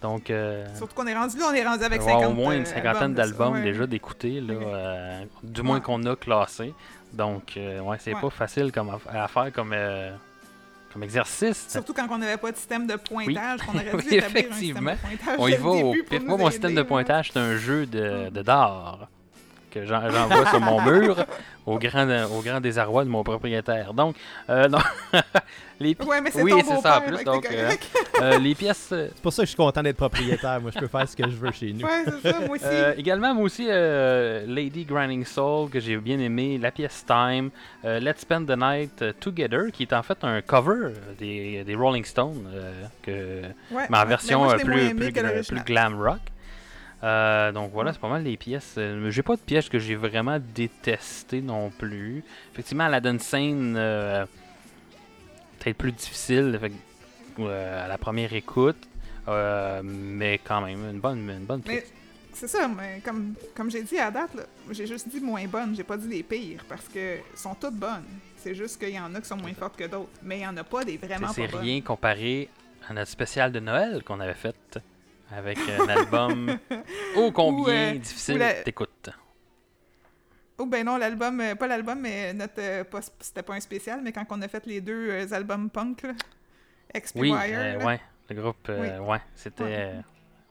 Donc, 0.00 0.30
euh, 0.30 0.66
Surtout 0.76 0.96
qu'on 0.96 1.06
est 1.06 1.14
rendu 1.14 1.38
là, 1.38 1.44
on 1.50 1.54
est 1.54 1.64
rendu 1.64 1.84
avec 1.84 2.00
on 2.02 2.04
va 2.06 2.10
50 2.10 2.22
avoir 2.24 2.36
au 2.38 2.42
moins 2.42 2.54
une 2.56 2.62
euh, 2.62 2.64
cinquantaine 2.64 3.14
de 3.14 3.16
ça. 3.22 3.22
d'albums 3.28 3.52
Ouais. 3.54 3.62
déjà 3.62 3.86
d'écouter, 3.86 4.40
là, 4.40 4.54
euh, 4.54 5.24
du 5.44 5.62
moins 5.62 5.76
Ouais. 5.76 5.80
qu'on 5.80 6.04
a 6.06 6.16
classé. 6.16 6.74
Donc, 7.12 7.56
euh, 7.56 7.78
ouais, 7.82 7.98
c'est 8.00 8.12
Ouais. 8.14 8.20
pas 8.20 8.30
facile 8.30 8.72
comme 8.72 8.90
à 8.90 9.28
faire 9.28 9.52
comme, 9.52 9.72
comme 10.92 11.02
exercice. 11.04 11.68
Surtout 11.68 11.94
quand 11.94 12.08
on 12.10 12.18
n'avait 12.18 12.36
pas 12.36 12.50
de 12.50 12.56
système 12.56 12.88
de 12.88 12.96
pointage, 12.96 13.60
qu'on 13.60 13.74
aurait 13.76 13.84
dû 13.84 13.90
Oui, 13.94 14.16
établir 14.16 14.18
un 14.18 14.22
système 14.24 14.44
effectivement. 14.50 14.90
de 14.92 14.96
pointage. 14.96 15.36
On 15.38 15.46
y 15.48 15.54
va 15.54 15.68
au 15.70 15.92
pif. 15.92 16.10
Moi, 16.24 16.36
mon 16.36 16.38
aider, 16.46 16.50
système 16.50 16.74
de 16.74 16.82
pointage, 16.82 17.30
c'est 17.32 17.38
un 17.38 17.56
jeu 17.56 17.86
de, 17.86 18.28
de 18.30 18.42
d'art 18.42 19.08
que 19.72 19.84
j'en- 19.86 20.08
j'envoie 20.10 20.46
sur 20.46 20.60
mon 20.60 20.80
mur 20.82 21.16
au 21.66 21.78
grand, 21.78 22.06
au 22.36 22.42
grand 22.42 22.60
désarroi 22.60 23.04
de 23.04 23.08
mon 23.10 23.22
propriétaire. 23.22 23.94
Donc, 23.94 24.16
euh, 24.50 24.68
non, 24.68 24.78
les, 25.80 25.94
pi- 25.94 26.04
Ouais, 26.06 26.20
mais 26.20 26.30
c'est 26.30 26.42
Oui, 26.42 26.52
c'est 26.66 26.80
ça, 26.80 26.98
en 26.98 27.00
plus, 27.02 27.24
donc, 27.24 27.46
euh, 27.50 27.70
euh, 28.22 28.38
les 28.38 28.54
pièces... 28.54 28.86
C'est 28.90 29.20
pour 29.22 29.32
ça 29.32 29.42
que 29.42 29.46
je 29.46 29.50
suis 29.50 29.56
content 29.56 29.82
d'être 29.82 29.96
propriétaire. 29.96 30.60
Moi, 30.60 30.70
je 30.74 30.78
peux 30.80 30.86
faire 30.88 31.08
ce 31.08 31.16
que 31.16 31.24
je 31.24 31.36
veux 31.36 31.52
chez 31.52 31.72
nous. 31.72 31.86
Ouais, 31.86 32.04
c'est 32.22 32.30
ça, 32.32 32.40
moi 32.40 32.50
aussi. 32.56 32.64
Euh, 32.66 32.94
également, 32.96 33.34
moi 33.34 33.44
aussi, 33.44 33.66
euh, 33.68 34.44
Lady 34.46 34.84
Grinding 34.84 35.24
Soul, 35.24 35.70
que 35.70 35.80
j'ai 35.80 35.96
bien 35.96 36.18
aimé, 36.18 36.58
la 36.60 36.70
pièce 36.70 37.04
Time, 37.06 37.50
euh, 37.84 37.98
Let's 38.00 38.20
Spend 38.20 38.46
the 38.46 38.56
Night 38.58 39.04
Together, 39.20 39.70
qui 39.72 39.84
est 39.84 39.92
en 39.92 40.02
fait 40.02 40.18
un 40.22 40.40
cover 40.42 40.90
des, 41.18 41.64
des 41.64 41.74
Rolling 41.74 42.04
Stones, 42.04 42.46
euh, 42.54 42.84
que, 43.02 43.42
Ouais, 43.74 43.86
mais 43.88 43.98
en 43.98 44.02
ouais. 44.02 44.06
version 44.08 44.44
moi, 44.44 44.56
plus, 44.56 44.94
plus 44.94 45.62
glam 45.64 46.00
rock. 46.00 46.18
Euh, 47.02 47.50
donc 47.50 47.72
voilà, 47.72 47.92
c'est 47.92 47.98
pas 48.00 48.08
mal 48.08 48.22
les 48.22 48.36
pièces. 48.36 48.74
Euh, 48.78 49.10
j'ai 49.10 49.22
pas 49.22 49.34
de 49.34 49.40
pièces 49.40 49.68
que 49.68 49.78
j'ai 49.78 49.96
vraiment 49.96 50.38
détestées 50.54 51.40
non 51.40 51.70
plus. 51.70 52.22
Effectivement, 52.52 52.84
Aladdin 52.84 53.18
Sane, 53.18 53.74
euh, 53.76 54.24
peut-être 55.58 55.76
plus 55.76 55.92
difficile 55.92 56.58
fait 56.60 56.72
euh, 57.40 57.84
à 57.84 57.88
la 57.88 57.98
première 57.98 58.32
écoute, 58.32 58.76
mais 59.82 60.38
quand 60.44 60.60
même, 60.60 60.90
une 60.90 61.00
bonne, 61.00 61.28
une 61.28 61.44
bonne 61.44 61.62
pièce. 61.62 61.92
c'est 62.34 62.46
ça, 62.48 62.68
mais 62.68 63.00
comme, 63.04 63.34
comme 63.54 63.70
j'ai 63.70 63.82
dit 63.82 63.98
à 63.98 64.10
date, 64.10 64.30
j'ai 64.70 64.86
juste 64.86 65.08
dit 65.08 65.20
moins 65.20 65.44
bonnes, 65.46 65.74
j'ai 65.74 65.84
pas 65.84 65.96
dit 65.96 66.08
les 66.08 66.22
pires, 66.22 66.64
parce 66.68 66.86
que 66.88 67.18
sont 67.34 67.54
toutes 67.56 67.74
bonnes. 67.74 68.04
C'est 68.36 68.54
juste 68.54 68.78
qu'il 68.78 68.90
y 68.94 68.98
en 68.98 69.12
a 69.14 69.20
qui 69.20 69.26
sont 69.28 69.36
moins 69.36 69.54
fortes 69.54 69.76
que 69.76 69.84
d'autres. 69.84 70.10
Mais 70.22 70.38
il 70.38 70.42
y 70.42 70.46
en 70.46 70.56
a 70.56 70.64
pas 70.64 70.84
des 70.84 70.96
vraiment 70.98 71.28
C'est 71.32 71.46
pas 71.46 71.52
bonnes. 71.52 71.60
rien 71.62 71.80
comparé 71.80 72.48
à 72.88 72.92
notre 72.92 73.10
spécial 73.10 73.50
de 73.50 73.60
Noël 73.60 74.02
qu'on 74.04 74.18
avait 74.20 74.34
fait 74.34 74.80
avec 75.34 75.58
un 75.58 75.88
album 75.88 76.58
ô 77.16 77.30
combien 77.32 77.62
Ou, 77.64 77.68
euh, 77.68 77.92
difficile 77.98 78.34
ou 78.36 78.38
la- 78.38 78.62
d'écoute. 78.62 79.10
Oh 80.58 80.66
ben 80.66 80.84
non, 80.84 80.96
l'album, 80.98 81.40
euh, 81.40 81.54
pas 81.54 81.66
l'album, 81.66 82.00
mais 82.00 82.32
notre, 82.34 82.54
euh, 82.58 82.84
pas- 82.84 83.00
c'était 83.20 83.42
pas 83.42 83.54
un 83.54 83.60
spécial, 83.60 84.00
mais 84.02 84.12
quand 84.12 84.24
on 84.30 84.40
a 84.42 84.48
fait 84.48 84.64
les 84.66 84.80
deux 84.80 85.08
euh, 85.10 85.26
albums 85.32 85.70
punk, 85.70 86.02
là, 86.02 86.12
XP 86.94 87.16
Oui, 87.20 87.30
Wire, 87.32 87.58
euh, 87.58 87.78
là, 87.78 87.84
ouais, 87.84 88.00
le 88.30 88.40
groupe, 88.42 88.68
euh, 88.68 88.98
ouais, 89.00 89.20
c'était. 89.34 89.64
Ouais. 89.64 89.76
euh, 89.78 90.00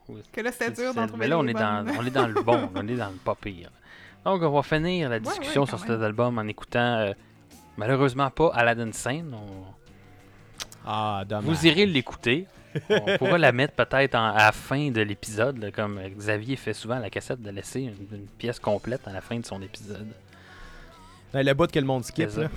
oui, 0.10 0.22
que 0.34 0.41
là 0.41 0.52
c'était 0.52 0.72
dur 0.72 0.94
d'en 0.94 1.06
trouver 1.08 1.20
Mais 1.22 1.28
là, 1.28 1.38
on 1.38 1.48
est, 1.48 1.53
dans, 1.53 1.86
on 1.98 2.06
est 2.06 2.10
dans 2.10 2.28
le 2.28 2.41
bon, 2.41 2.70
on 2.76 2.88
est 2.88 2.95
dans 2.95 3.10
le 3.10 3.16
pas 3.18 3.36
pire. 3.36 3.70
Donc, 4.26 4.41
on 4.41 4.49
va 4.52 4.64
finir 4.64 5.10
la 5.10 5.16
ouais, 5.16 5.22
discussion 5.22 5.66
sur 5.66 5.80
cet 5.80 5.90
album 5.91 6.38
en 6.38 6.48
écoutant, 6.48 6.98
euh, 6.98 7.14
malheureusement 7.78 8.30
pas 8.32 8.52
Aladdin 8.53 8.91
Sane. 8.91 9.34
On- 9.34 9.66
Ah, 10.86 11.24
dommage. 11.28 11.45
Vous 11.45 11.68
irez 11.68 11.86
l'écouter. 11.86 12.48
On 12.89 13.18
pourra 13.18 13.38
la 13.38 13.52
mettre 13.52 13.73
peut-être 13.73 14.15
à 14.15 14.34
la 14.38 14.52
fin 14.52 14.89
de 14.91 15.02
l'épisode, 15.02 15.72
comme 15.76 15.99
Xavier 16.18 16.56
fait 16.56 16.73
souvent 16.73 16.95
à 16.95 16.99
la 16.99 17.10
cassette, 17.10 17.41
de 17.41 17.49
laisser 17.49 17.81
une, 17.81 18.18
une 18.18 18.26
pièce 18.38 18.60
complète 18.60 19.02
à 19.07 19.11
la 19.14 19.22
fin 19.22 19.38
de 19.39 19.45
son 19.45 19.61
épisode. 19.61 20.07
Ben, 21.34 21.45
le 21.45 21.53
bout 21.53 21.72
que 21.72 21.80
le 21.80 21.85
monde 21.85 22.03
skip, 22.03 22.30
C'est 22.30 22.41
là. 22.41 22.49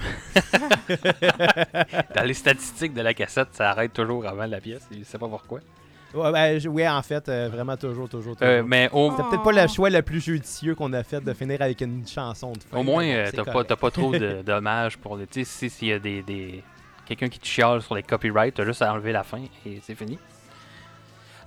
Dans 2.17 2.25
les 2.25 2.35
statistiques 2.35 2.95
de 2.95 3.03
la 3.03 3.15
cassette, 3.15 3.49
ça 3.53 3.71
arrête 3.71 3.93
toujours 3.93 4.27
avant 4.27 4.47
la 4.47 4.61
pièce. 4.61 4.87
Je 4.97 5.05
sais 5.05 5.19
pas 5.19 5.29
pourquoi. 5.29 5.61
Ouais, 6.13 6.31
ben, 6.33 6.59
je- 6.61 6.69
ouais, 6.69 6.89
en 6.89 7.03
fait, 7.03 7.29
euh, 7.29 7.49
vraiment 7.49 7.77
toujours, 7.77 8.09
toujours, 8.09 8.37
toujours. 8.37 8.49
Euh, 8.49 8.63
mais 8.65 8.89
au, 8.93 9.11
C'était 9.11 9.23
peut-être 9.31 9.43
pas 9.43 9.53
le 9.53 9.67
choix 9.69 9.91
le 9.91 10.01
plus 10.03 10.21
judicieux 10.21 10.75
qu'on 10.77 10.93
a 10.93 11.03
fait 11.03 11.21
de 11.23 11.33
finir 11.35 11.61
avec 11.61 11.81
une 11.81 12.07
chanson 12.07 12.53
de 12.53 12.61
fin. 12.63 12.79
au 12.79 12.83
moins, 12.85 13.05
euh, 13.05 13.27
c'est 13.31 13.43
t'as 13.45 13.53
pas, 13.53 13.65
pas 13.65 13.91
trop 13.91 14.13
de 14.13 14.43
dommages 14.47 14.97
pour 14.97 15.17
les. 15.17 15.27
Tu 15.27 15.45
sais, 15.45 15.69
si- 15.69 15.71
s'il 15.71 15.89
y 15.89 15.93
a 15.93 15.99
des, 15.99 16.23
des- 16.23 16.63
quelqu'un 17.07 17.29
qui 17.29 17.39
te 17.39 17.47
chiale 17.47 17.83
sur 17.83 17.95
les 17.95 18.03
copyrights, 18.03 18.55
t'as 18.55 18.65
juste 18.65 18.83
à 18.83 18.93
enlever 18.93 19.13
la 19.13 19.23
fin 19.23 19.43
et 19.67 19.81
c'est 19.83 19.95
fini. 19.95 20.19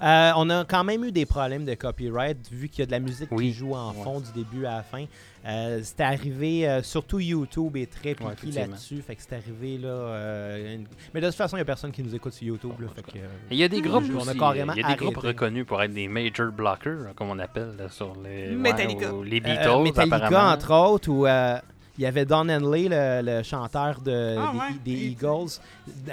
Euh, 0.04 0.32
on 0.36 0.48
a 0.52 0.64
quand 0.64 0.84
même 0.84 1.04
eu 1.06 1.12
des 1.12 1.26
problèmes 1.26 1.66
de 1.66 1.74
copyright 1.74 2.38
vu 2.52 2.70
qu'il 2.70 2.82
y 2.82 2.84
a 2.84 2.86
de 2.86 2.92
la 2.92 3.00
musique 3.00 3.30
Oui. 3.32 3.46
qui 3.48 3.54
joue 3.54 3.74
en 3.74 3.94
Ouais. 3.96 4.04
fond 4.04 4.20
du 4.20 4.32
début 4.32 4.68
à 4.68 4.76
la 4.76 4.84
fin. 4.84 5.06
Euh, 5.44 5.80
c'était 5.82 6.04
arrivé, 6.04 6.70
euh, 6.70 6.84
surtout 6.84 7.20
YouTube 7.20 7.76
est 7.78 7.92
très 7.92 8.10
Ouais, 8.24 8.36
piqué 8.40 8.60
là-dessus. 8.60 9.02
Fait 9.02 9.16
que 9.16 9.24
c'est 9.24 9.34
arrivé 9.34 9.80
là. 9.80 9.88
euh, 9.88 10.76
une- 10.76 10.86
Mais 11.16 11.20
de 11.22 11.26
toute 11.26 11.36
façon, 11.36 11.56
il 11.58 11.60
n'y 11.60 11.64
a 11.64 11.66
personne 11.66 11.92
qui 11.92 12.04
nous 12.04 12.14
écoute 12.14 12.34
sur 12.34 12.46
YouTube. 12.46 12.74
là, 12.80 12.90
fait 12.96 13.02
que, 13.02 13.18
euh, 13.18 13.22
Et 13.50 13.56
Il 13.56 13.58
y 13.58 13.64
a 13.64 13.68
des 13.68 13.82
groupes 13.82 14.04
On 14.14 14.20
a 14.20 14.22
aussi, 14.22 14.38
carrément 14.38 14.74
il 14.74 14.82
y 14.82 14.84
a 14.84 14.88
des 14.90 14.96
groupes 14.98 15.18
arrêté. 15.18 15.28
reconnus 15.30 15.66
pour 15.66 15.82
être 15.82 15.94
des 15.94 16.08
major 16.08 16.52
blockers, 16.52 17.16
comme 17.16 17.32
on 17.32 17.40
appelle 17.40 17.74
là, 17.80 17.90
sur 17.90 18.14
les, 18.24 18.50
Metallica. 18.52 19.12
ou 19.12 19.24
les 19.24 19.38
Euh, 19.38 19.40
Beatles, 19.40 19.82
Metallica, 19.84 20.16
apparemment. 20.18 20.52
entre 20.54 20.74
autres, 20.76 21.10
où 21.10 21.26
euh, 21.26 21.58
il 21.98 22.03
y 22.03 22.06
avait 22.06 22.26
Don 22.26 22.48
Henley, 22.49 22.88
le, 22.90 23.22
le 23.24 23.44
chanteur 23.44 24.02
de, 24.02 24.36
Ah, 24.38 24.52
des, 24.53 24.57
ouais. 24.60 24.65
des 24.86 24.91
Il- 24.91 25.11
Eagles. 25.14 25.60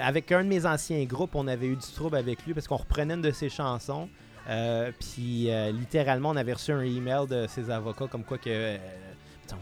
Avec 0.01 0.31
un 0.31 0.43
de 0.43 0.49
mes 0.49 0.65
anciens 0.65 1.03
groupes, 1.05 1.35
on 1.35 1.47
avait 1.47 1.67
eu 1.67 1.75
du 1.75 1.85
trouble 1.93 2.17
avec 2.17 2.45
lui 2.45 2.53
parce 2.53 2.67
qu'on 2.67 2.77
reprenait 2.77 3.13
une 3.13 3.21
de 3.21 3.31
ses 3.31 3.49
chansons. 3.49 4.09
Euh, 4.47 4.91
puis 4.99 5.49
euh, 5.51 5.71
littéralement, 5.71 6.29
on 6.29 6.35
avait 6.35 6.53
reçu 6.53 6.71
un 6.71 6.81
email 6.81 7.27
de 7.27 7.47
ses 7.47 7.69
avocats 7.69 8.07
comme 8.07 8.23
quoi 8.23 8.37
que. 8.37 8.49
euh, 8.49 8.77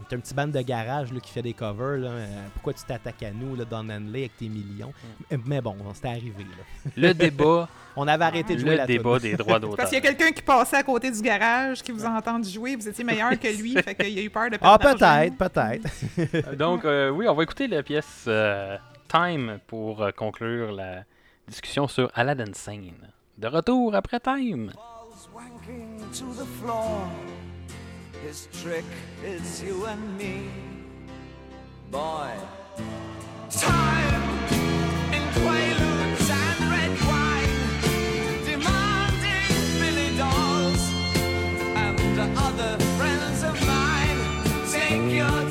T'es 0.09 0.15
un 0.15 0.19
petit 0.19 0.33
band 0.33 0.47
de 0.47 0.61
garage 0.61 1.11
là, 1.11 1.19
qui 1.19 1.31
fait 1.31 1.41
des 1.41 1.53
covers. 1.53 1.97
là. 1.99 2.09
Euh, 2.09 2.47
pourquoi 2.53 2.73
tu 2.73 2.83
t'attaques 2.83 3.23
à 3.23 3.31
nous, 3.31 3.55
là, 3.55 3.65
Don 3.65 3.89
Henley, 3.89 4.19
avec 4.21 4.37
tes 4.37 4.47
millions? 4.49 4.93
Mm. 5.31 5.35
Mais 5.45 5.61
bon, 5.61 5.75
c'était 5.93 6.07
arrivé. 6.09 6.43
là. 6.43 6.91
Le 6.95 7.13
débat, 7.13 7.67
On 7.95 8.07
avait 8.07 8.25
arrêté 8.25 8.55
de 8.55 8.59
jouer 8.59 8.71
le 8.71 8.77
la 8.77 8.85
débat 8.87 9.19
des 9.19 9.35
droits 9.35 9.59
d'auteur. 9.59 9.77
Parce 9.77 9.89
qu'il 9.89 10.03
y 10.03 10.07
a 10.07 10.09
quelqu'un 10.13 10.31
qui 10.31 10.41
passait 10.41 10.77
à 10.77 10.83
côté 10.83 11.11
du 11.11 11.21
garage, 11.21 11.81
qui 11.83 11.91
vous 11.91 12.03
a 12.05 12.09
entendu 12.09 12.49
jouer, 12.49 12.75
vous 12.75 12.87
étiez 12.87 13.03
meilleur 13.03 13.37
que 13.39 13.47
lui, 13.47 13.73
fait 13.73 13.93
qu'il 13.93 14.17
a 14.17 14.21
eu 14.21 14.29
peur 14.29 14.49
de 14.49 14.57
Ah, 14.61 14.77
peut-être, 14.79 15.37
peut-être. 15.37 15.89
Euh, 16.47 16.55
Donc, 16.55 16.85
euh, 16.85 17.09
oui, 17.09 17.27
on 17.27 17.35
va 17.35 17.43
écouter 17.43 17.67
la 17.67 17.83
pièce 17.83 18.25
euh, 18.27 18.77
Time 19.07 19.59
pour 19.67 20.01
euh, 20.01 20.11
conclure 20.11 20.71
la 20.71 21.03
discussion 21.47 21.87
sur 21.87 22.09
Aladdin 22.15 22.53
Sane. 22.53 22.93
De 23.37 23.47
retour 23.47 23.93
après 23.93 24.19
Time. 24.19 24.71
His 28.23 28.47
trick 28.61 28.85
is 29.21 29.61
you 29.61 29.85
and 29.85 30.17
me, 30.17 30.49
boy. 31.91 32.31
Time 33.49 34.23
in 35.11 35.23
quaaludes 35.35 36.29
and 36.31 36.59
red 36.71 36.93
wine, 37.09 37.53
demanding 38.45 39.51
Billy 39.79 40.17
dolls 40.17 40.83
and 41.75 42.37
other 42.37 42.79
friends 42.97 43.43
of 43.43 43.55
mine. 43.67 44.21
Take 44.71 45.11
your 45.13 45.42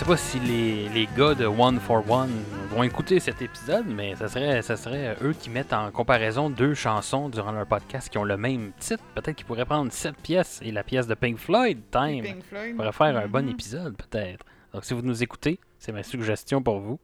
sais 0.00 0.04
pas 0.06 0.16
si 0.16 0.40
les, 0.40 0.88
les 0.88 1.08
gars 1.16 1.34
de 1.34 1.44
One 1.44 1.78
for 1.78 2.08
One 2.10 2.30
vont 2.70 2.82
écouter 2.82 3.20
cet 3.20 3.42
épisode, 3.42 3.84
mais 3.86 4.14
ça 4.16 4.28
serait, 4.28 4.62
ça 4.62 4.76
serait 4.76 5.16
eux 5.22 5.34
qui 5.38 5.50
mettent 5.50 5.72
en 5.74 5.90
comparaison 5.90 6.48
deux 6.48 6.72
chansons 6.74 7.28
durant 7.28 7.52
leur 7.52 7.66
podcast 7.66 8.08
qui 8.08 8.16
ont 8.18 8.24
le 8.24 8.36
même 8.38 8.72
titre. 8.78 9.02
Peut-être 9.14 9.36
qu'ils 9.36 9.46
pourraient 9.46 9.66
prendre 9.66 9.92
cette 9.92 10.16
pièce 10.16 10.60
et 10.62 10.72
la 10.72 10.84
pièce 10.84 11.06
de 11.06 11.14
Pink 11.14 11.36
Floyd, 11.36 11.78
Time. 11.90 12.22
Pink 12.24 12.42
Floyd. 12.44 12.72
On 12.74 12.76
pourrait 12.78 12.92
faire 12.92 13.16
un 13.18 13.28
bon 13.28 13.44
Mhm. 13.44 13.50
épisode, 13.52 13.96
peut-être. 13.96 14.44
Donc, 14.72 14.84
si 14.84 14.94
vous 14.94 15.02
nous 15.02 15.22
écoutez, 15.22 15.58
c'est 15.78 15.92
ma 15.92 16.02
suggestion 16.02 16.62
pour 16.62 16.80
vous. 16.80 16.98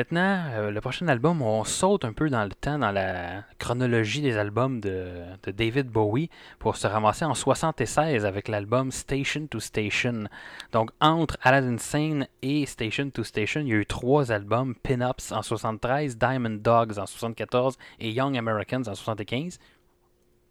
Maintenant, 0.00 0.44
euh, 0.54 0.70
le 0.70 0.80
prochain 0.80 1.08
album, 1.08 1.42
on 1.42 1.62
saute 1.62 2.06
un 2.06 2.14
peu 2.14 2.30
dans 2.30 2.44
le 2.44 2.52
temps, 2.52 2.78
dans 2.78 2.90
la 2.90 3.42
chronologie 3.58 4.22
des 4.22 4.38
albums 4.38 4.80
de, 4.80 5.24
David 5.46 5.88
Bowie, 5.88 6.30
pour 6.58 6.78
se 6.78 6.86
ramasser 6.86 7.26
en 7.26 7.34
76 7.34 8.24
avec 8.24 8.48
l'album 8.48 8.92
Station 8.92 9.46
to 9.46 9.60
Station. 9.60 10.24
Donc, 10.72 10.90
entre 11.02 11.36
Aladdin 11.42 11.76
Sane 11.76 12.26
et 12.40 12.64
Station 12.64 13.10
to 13.10 13.24
Station, 13.24 13.60
il 13.60 13.68
y 13.68 13.72
a 13.72 13.76
eu 13.76 13.84
trois 13.84 14.32
albums 14.32 14.74
Pin-Ups 14.74 15.32
en 15.32 15.42
73, 15.42 16.16
Diamond 16.16 16.58
Dogs 16.62 16.98
en 16.98 17.04
74 17.04 17.76
et 17.98 18.10
Young 18.10 18.38
Americans 18.38 18.84
en 18.86 18.94
75. 18.94 19.58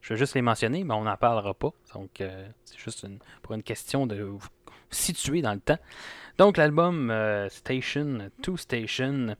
Je 0.01 0.13
vais 0.13 0.19
juste 0.19 0.35
les 0.35 0.43
mentionner, 0.43 0.84
mais 0.84 0.93
on 0.93 1.05
n'en 1.05 1.17
parlera 1.17 1.55
pas. 1.55 1.71
Donc, 1.95 2.21
euh, 2.21 2.47
c'est 2.65 2.77
juste 2.77 3.07
pour 3.41 3.55
une 3.55 3.63
question 3.63 4.05
de 4.05 4.21
vous 4.21 4.43
situer 4.91 5.41
dans 5.41 5.53
le 5.53 5.59
temps. 5.59 5.80
Donc, 6.40 6.56
l'album 6.56 7.11
euh, 7.11 7.49
Station 7.49 8.32
to 8.41 8.56
Station, 8.56 9.36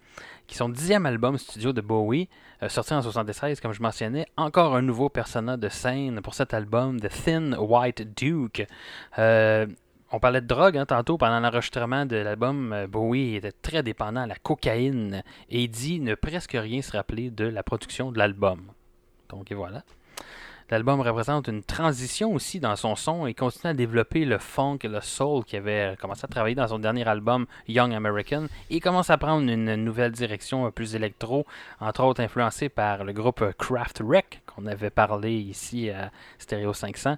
qui 0.48 0.56
est 0.56 0.58
son 0.58 0.68
dixième 0.68 1.06
album 1.06 1.38
studio 1.38 1.72
de 1.72 1.80
Bowie, 1.80 2.28
euh, 2.62 2.68
sorti 2.68 2.94
en 2.94 3.02
76, 3.02 3.62
comme 3.62 3.72
je 3.72 3.82
mentionnais, 3.82 4.26
encore 4.36 4.76
un 4.76 4.82
nouveau 4.82 5.08
persona 5.08 5.56
de 5.56 5.70
scène 5.70 6.20
pour 6.20 6.34
cet 6.34 6.54
album, 6.54 7.00
The 7.00 7.08
Thin 7.08 7.54
White 7.54 8.18
Duke. 8.18 8.68
Euh, 9.18 9.66
on 10.12 10.20
parlait 10.20 10.42
de 10.42 10.48
drogue 10.48 10.78
hein, 10.78 10.86
tantôt 10.86 11.18
pendant 11.18 11.40
l'enregistrement 11.40 12.06
de 12.06 12.18
l'album. 12.18 12.76
Bowie 12.90 13.36
était 13.36 13.54
très 13.54 13.82
dépendant 13.82 14.24
à 14.24 14.28
la 14.28 14.36
cocaïne 14.36 15.24
et 15.50 15.64
il 15.64 15.70
dit 15.70 16.02
ne 16.02 16.16
presque 16.16 16.58
rien 16.60 16.82
se 16.82 16.92
rappeler 16.92 17.30
de 17.30 17.46
la 17.46 17.64
production 17.64 18.12
de 18.12 18.18
l'album. 18.18 18.60
Donc 19.30 19.52
et 19.52 19.56
voilà. 19.56 19.84
L'album 20.72 21.02
représente 21.02 21.48
une 21.48 21.64
transition 21.64 22.34
aussi 22.34 22.60
dans 22.60 22.76
son 22.76 22.96
son 22.96 23.26
et 23.26 23.34
continue 23.34 23.72
à 23.72 23.74
développer 23.74 24.24
le 24.24 24.38
funk 24.38 24.78
et 24.84 24.88
le 24.88 25.02
soul 25.02 25.44
qui 25.44 25.58
avait 25.58 25.96
commencé 26.00 26.26
à 26.26 26.28
travailler 26.28 26.54
dans 26.54 26.68
son 26.68 26.78
dernier 26.78 27.08
album 27.08 27.48
Young 27.68 27.92
American 27.92 28.46
et 28.70 28.80
commence 28.80 29.10
à 29.10 29.18
prendre 29.18 29.50
une 29.52 29.76
nouvelle 29.76 30.12
direction 30.12 30.70
plus 30.72 30.94
électro, 30.94 31.48
entre 31.80 32.04
autres 32.04 32.22
influencé 32.22 32.70
par 32.70 33.04
le 33.04 33.14
groupe 33.14 33.44
Kraft 33.58 34.02
Wreck 34.02 34.42
qu'on 34.46 34.68
avait 34.68 34.92
parlé 34.92 35.34
ici 35.34 35.90
à 35.90 36.12
Stereo 36.38 36.74
500. 36.74 37.18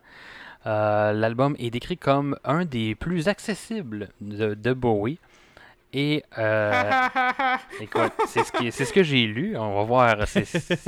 Euh, 0.65 1.11
L'album 1.11 1.55
est 1.59 1.71
décrit 1.71 1.97
comme 1.97 2.37
un 2.45 2.65
des 2.65 2.95
plus 2.95 3.27
accessibles 3.27 4.09
de, 4.21 4.53
de 4.53 4.73
Bowie. 4.73 5.19
Et 5.93 6.23
euh, 6.37 6.81
écoute, 7.81 8.13
c'est 8.27 8.45
ce, 8.45 8.51
qui- 8.53 8.71
c'est 8.71 8.85
ce 8.85 8.93
que 8.93 9.03
j'ai 9.03 9.23
lu. 9.25 9.57
On 9.57 9.75
va 9.75 9.83
voir 9.83 10.27
si, 10.27 10.39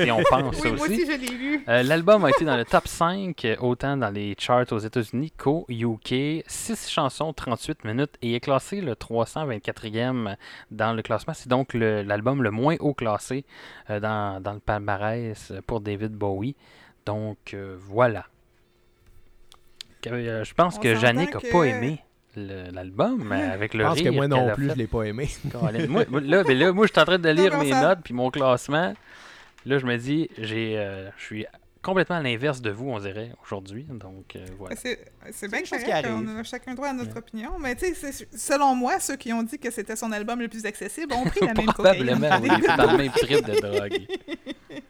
on 0.09 0.23
pense 0.29 0.61
Oui, 0.63 0.71
moi 0.71 0.81
aussi. 0.85 0.93
aussi, 0.93 1.05
je 1.05 1.17
l'ai 1.17 1.27
lu. 1.37 1.63
Euh, 1.67 1.83
L'album 1.83 2.23
a 2.23 2.29
été 2.29 2.45
dans 2.45 2.55
le 2.55 2.63
top 2.63 2.87
5, 2.87 3.43
euh, 3.43 3.55
autant 3.59 3.97
dans 3.97 4.09
les 4.09 4.33
charts 4.39 4.71
aux 4.71 4.79
États-Unis 4.79 5.31
qu'au 5.37 5.65
UK. 5.69 6.43
6 6.47 6.89
chansons, 6.89 7.33
38 7.33 7.83
minutes, 7.83 8.15
et 8.21 8.35
est 8.35 8.39
classé 8.39 8.79
le 8.79 8.93
324e 8.95 10.37
dans 10.71 10.93
le 10.93 11.01
classement. 11.01 11.33
C'est 11.33 11.49
donc 11.49 11.73
le- 11.73 12.01
l'album 12.03 12.41
le, 12.41 12.51
moins 12.51 12.77
haut 12.79 12.93
classé 12.93 13.43
euh, 13.89 13.99
dans, 13.99 14.41
dans 14.41 14.53
le 14.53 14.59
palmarès 14.59 15.51
pour 15.67 15.81
David 15.81 16.13
Bowie. 16.13 16.55
Donc 17.05 17.53
voilà. 17.79 18.25
Je 20.05 20.53
pense 20.53 20.77
On 20.77 20.79
que 20.81 20.87
Yannick 21.01 21.33
n'a 21.33 21.39
que- 21.41 21.51
pas 21.51 21.63
aimé 21.65 21.99
l'album 22.35 23.23
mais 23.29 23.41
avec 23.43 23.73
Je 23.73 23.77
le 23.77 23.83
pense 23.83 24.01
que 24.01 24.09
moi 24.09 24.27
non 24.27 24.51
plus, 24.53 24.67
fait. 24.67 24.73
je 24.73 24.77
l'ai 24.79 24.87
pas 24.87 25.03
aimé. 25.03 25.29
Moi, 25.89 26.05
là, 26.21 26.43
ben 26.43 26.57
là, 26.57 26.71
moi, 26.71 26.87
je 26.87 26.91
suis 26.91 27.01
en 27.01 27.05
train 27.05 27.19
de 27.19 27.29
lire 27.29 27.57
mes 27.59 27.71
ça- 27.71 27.81
notes 27.81 27.99
puis 28.03 28.13
mon 28.13 28.29
classement. 28.31 28.93
Là, 29.65 29.77
je 29.77 29.85
me 29.85 29.97
dis, 29.97 30.29
j'ai, 30.37 30.77
euh, 30.77 31.09
je 31.17 31.23
suis 31.23 31.45
complètement 31.81 32.17
à 32.17 32.21
l'inverse 32.21 32.61
de 32.61 32.69
vous, 32.71 32.89
on 32.89 32.99
dirait, 32.99 33.31
aujourd'hui. 33.45 33.83
Donc, 33.89 34.35
euh, 34.35 34.45
voilà. 34.57 34.75
C'est 34.75 34.99
c'est 35.31 35.49
bien 35.49 35.61
correct, 35.63 35.85
qui 35.85 35.91
arrive. 35.91 36.11
on 36.15 36.39
a 36.39 36.43
chacun 36.43 36.73
droit 36.73 36.87
à 36.89 36.93
notre 36.93 37.17
opinion. 37.17 37.51
Mais 37.59 37.75
tu 37.75 37.93
sais, 37.93 38.27
selon 38.35 38.73
moi, 38.75 38.99
ceux 38.99 39.15
qui 39.15 39.31
ont 39.33 39.43
dit 39.43 39.57
que 39.59 39.69
c'était 39.71 39.95
son 39.95 40.11
album 40.11 40.39
le 40.39 40.47
plus 40.47 40.65
accessible 40.65 41.13
ont 41.13 41.23
pris 41.25 41.41
la 41.45 41.53
même 41.53 41.65
cocaïne. 41.67 42.05
Probablement, 42.05 42.39
oui, 42.41 42.49
dans 42.77 42.91
le 42.91 42.97
même 42.97 43.11
trip 43.11 43.45
de 43.45 43.59
drogue. 43.59 44.01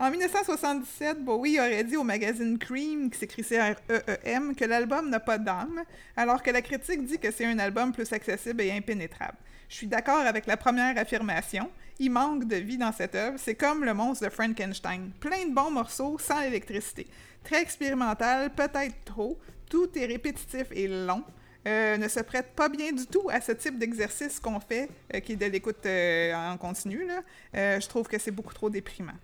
En 0.00 0.10
1977, 0.10 1.24
Bowie 1.24 1.58
aurait 1.58 1.82
dit 1.82 1.96
au 1.96 2.04
magazine 2.04 2.56
Cream, 2.56 3.10
qui 3.10 3.18
s'écrit 3.18 3.42
C-R-E-E-M, 3.42 4.54
que 4.54 4.64
l'album 4.64 5.10
n'a 5.10 5.18
pas 5.18 5.38
d'âme, 5.38 5.82
alors 6.16 6.40
que 6.40 6.52
la 6.52 6.62
critique 6.62 7.04
dit 7.04 7.18
que 7.18 7.32
c'est 7.32 7.46
un 7.46 7.58
album 7.58 7.90
plus 7.92 8.12
accessible 8.12 8.62
et 8.62 8.70
impénétrable. 8.70 9.36
Je 9.68 9.74
suis 9.74 9.88
d'accord 9.88 10.20
avec 10.20 10.46
la 10.46 10.56
première 10.56 10.96
affirmation. 10.96 11.68
Il 11.98 12.12
manque 12.12 12.46
de 12.46 12.54
vie 12.54 12.78
dans 12.78 12.92
cette 12.92 13.16
œuvre. 13.16 13.38
C'est 13.38 13.56
comme 13.56 13.84
le 13.84 13.92
monstre 13.92 14.26
de 14.26 14.30
Frankenstein. 14.30 15.10
Plein 15.18 15.46
de 15.46 15.52
bons 15.52 15.72
morceaux 15.72 16.16
sans 16.16 16.42
l'électricité. 16.42 17.08
Très 17.42 17.60
expérimental, 17.60 18.50
peut-être 18.50 19.04
trop. 19.04 19.36
Tout 19.68 19.88
est 19.98 20.06
répétitif 20.06 20.68
et 20.70 20.86
long. 20.86 21.24
Euh, 21.66 21.96
ne 21.96 22.06
se 22.06 22.20
prête 22.20 22.52
pas 22.54 22.68
bien 22.68 22.92
du 22.92 23.04
tout 23.04 23.28
à 23.30 23.40
ce 23.40 23.50
type 23.50 23.78
d'exercice 23.78 24.38
qu'on 24.38 24.60
fait, 24.60 24.88
euh, 25.12 25.18
qui 25.18 25.32
est 25.32 25.36
de 25.36 25.46
l'écoute 25.46 25.84
euh, 25.86 26.32
en 26.34 26.56
continu. 26.56 27.04
là. 27.04 27.80
Je 27.80 27.86
trouve 27.88 28.06
que 28.06 28.18
c'est 28.18 28.30
beaucoup 28.30 28.54
trop 28.54 28.70
déprimant. 28.70 29.18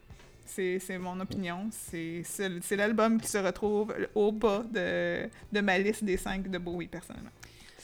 C'est 0.47 0.79
c'est 0.79 0.99
mon 0.99 1.19
opinion. 1.21 1.69
C'est 1.71 2.77
l'album 2.77 3.21
qui 3.21 3.29
se 3.29 3.39
retrouve 3.39 3.95
au 4.15 4.33
bas 4.33 4.63
de, 4.73 5.29
de 5.53 5.61
ma 5.61 5.79
liste 5.79 6.05
des 6.05 6.17
cinq 6.17 6.51
de 6.51 6.59
Bowie, 6.59 6.89
personnellement. 6.89 7.31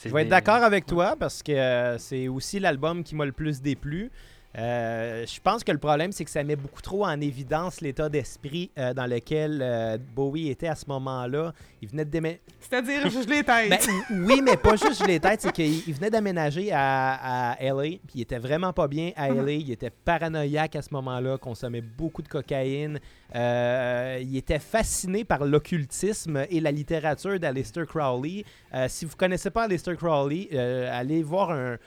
Je 0.03 0.09
vais 0.09 0.23
être 0.23 0.29
d'accord 0.29 0.63
avec 0.63 0.85
toi 0.85 1.15
parce 1.19 1.43
que 1.43 1.51
euh, 1.51 1.97
c'est 1.97 2.27
aussi 2.27 2.59
l'album 2.59 3.03
qui 3.03 3.15
m'a 3.15 3.25
le 3.25 3.31
plus 3.31 3.61
déplu. 3.61 4.09
Euh, 4.57 5.25
je 5.25 5.39
pense 5.39 5.63
que 5.63 5.71
le 5.71 5.77
problème, 5.77 6.11
c'est 6.11 6.25
que 6.25 6.29
ça 6.31 6.43
met 6.43 6.57
beaucoup 6.57 6.81
trop 6.81 7.05
en 7.05 7.21
évidence 7.21 7.79
l'état 7.79 8.09
d'esprit 8.09 8.69
euh, 8.77 8.93
dans 8.93 9.05
lequel 9.05 9.59
euh, 9.61 9.97
Bowie 10.13 10.49
était 10.49 10.67
à 10.67 10.75
ce 10.75 10.85
moment-là. 10.87 11.53
Il 11.81 11.87
venait 11.87 12.03
de 12.03 12.09
démé- 12.11 12.39
C'est-à-dire, 12.59 13.09
je 13.09 13.19
les 13.29 13.43
têtes. 13.43 13.69
Ben, 13.69 13.79
oui, 14.25 14.41
mais 14.43 14.57
pas 14.57 14.75
juste 14.75 15.07
les 15.07 15.19
têtes, 15.21 15.41
c'est 15.41 15.51
qu'il 15.53 15.87
il 15.87 15.93
venait 15.93 16.09
d'aménager 16.09 16.69
à, 16.73 17.51
à 17.53 17.63
LA, 17.63 17.81
puis 18.05 18.15
il 18.15 18.21
était 18.21 18.39
vraiment 18.39 18.73
pas 18.73 18.87
bien 18.89 19.11
à 19.15 19.29
LA. 19.29 19.51
Il 19.53 19.71
était 19.71 19.89
paranoïaque 19.89 20.75
à 20.75 20.81
ce 20.81 20.89
moment-là, 20.93 21.37
consommait 21.37 21.81
beaucoup 21.81 22.21
de 22.21 22.27
cocaïne. 22.27 22.99
Il 23.33 24.35
était 24.37 24.59
fasciné 24.59 25.23
par 25.23 25.45
l'occultisme 25.45 26.45
et 26.49 26.59
la 26.59 26.71
littérature 26.71 27.39
d'Aleister 27.39 27.83
Crowley. 27.87 28.43
Si 28.89 29.05
vous 29.05 29.15
connaissez 29.15 29.49
pas 29.49 29.63
Aleister 29.63 29.95
Crowley, 29.95 30.49
allez 30.91 31.23
voir 31.23 31.51
un. 31.51 31.77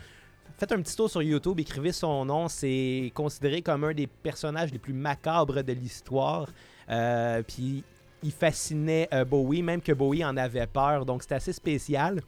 Faites 0.57 0.71
un 0.73 0.81
petit 0.83 0.97
tour 0.97 1.11
sur 1.11 1.21
YouTube, 1.23 1.59
écrivez 1.61 1.93
son 1.93 2.25
nom. 2.25 2.49
C'est 2.49 3.11
considéré 3.15 3.61
comme 3.63 3.85
un 3.85 3.93
des 3.93 4.07
personnages 4.07 4.71
les 4.73 4.79
plus 4.79 4.93
macabres 4.93 5.63
de 5.65 5.73
l'histoire. 5.73 6.49
Euh, 6.91 7.43
puis 7.43 7.83
il 8.23 8.31
fascinait 8.33 9.09
euh, 9.13 9.25
Bowie, 9.25 9.63
même 9.63 9.81
que 9.81 9.93
Bowie 9.93 10.25
en 10.25 10.37
avait 10.37 10.67
peur. 10.67 11.05
Donc 11.05 11.23
c'était 11.23 11.35
assez 11.35 11.53
spécial. 11.53 12.21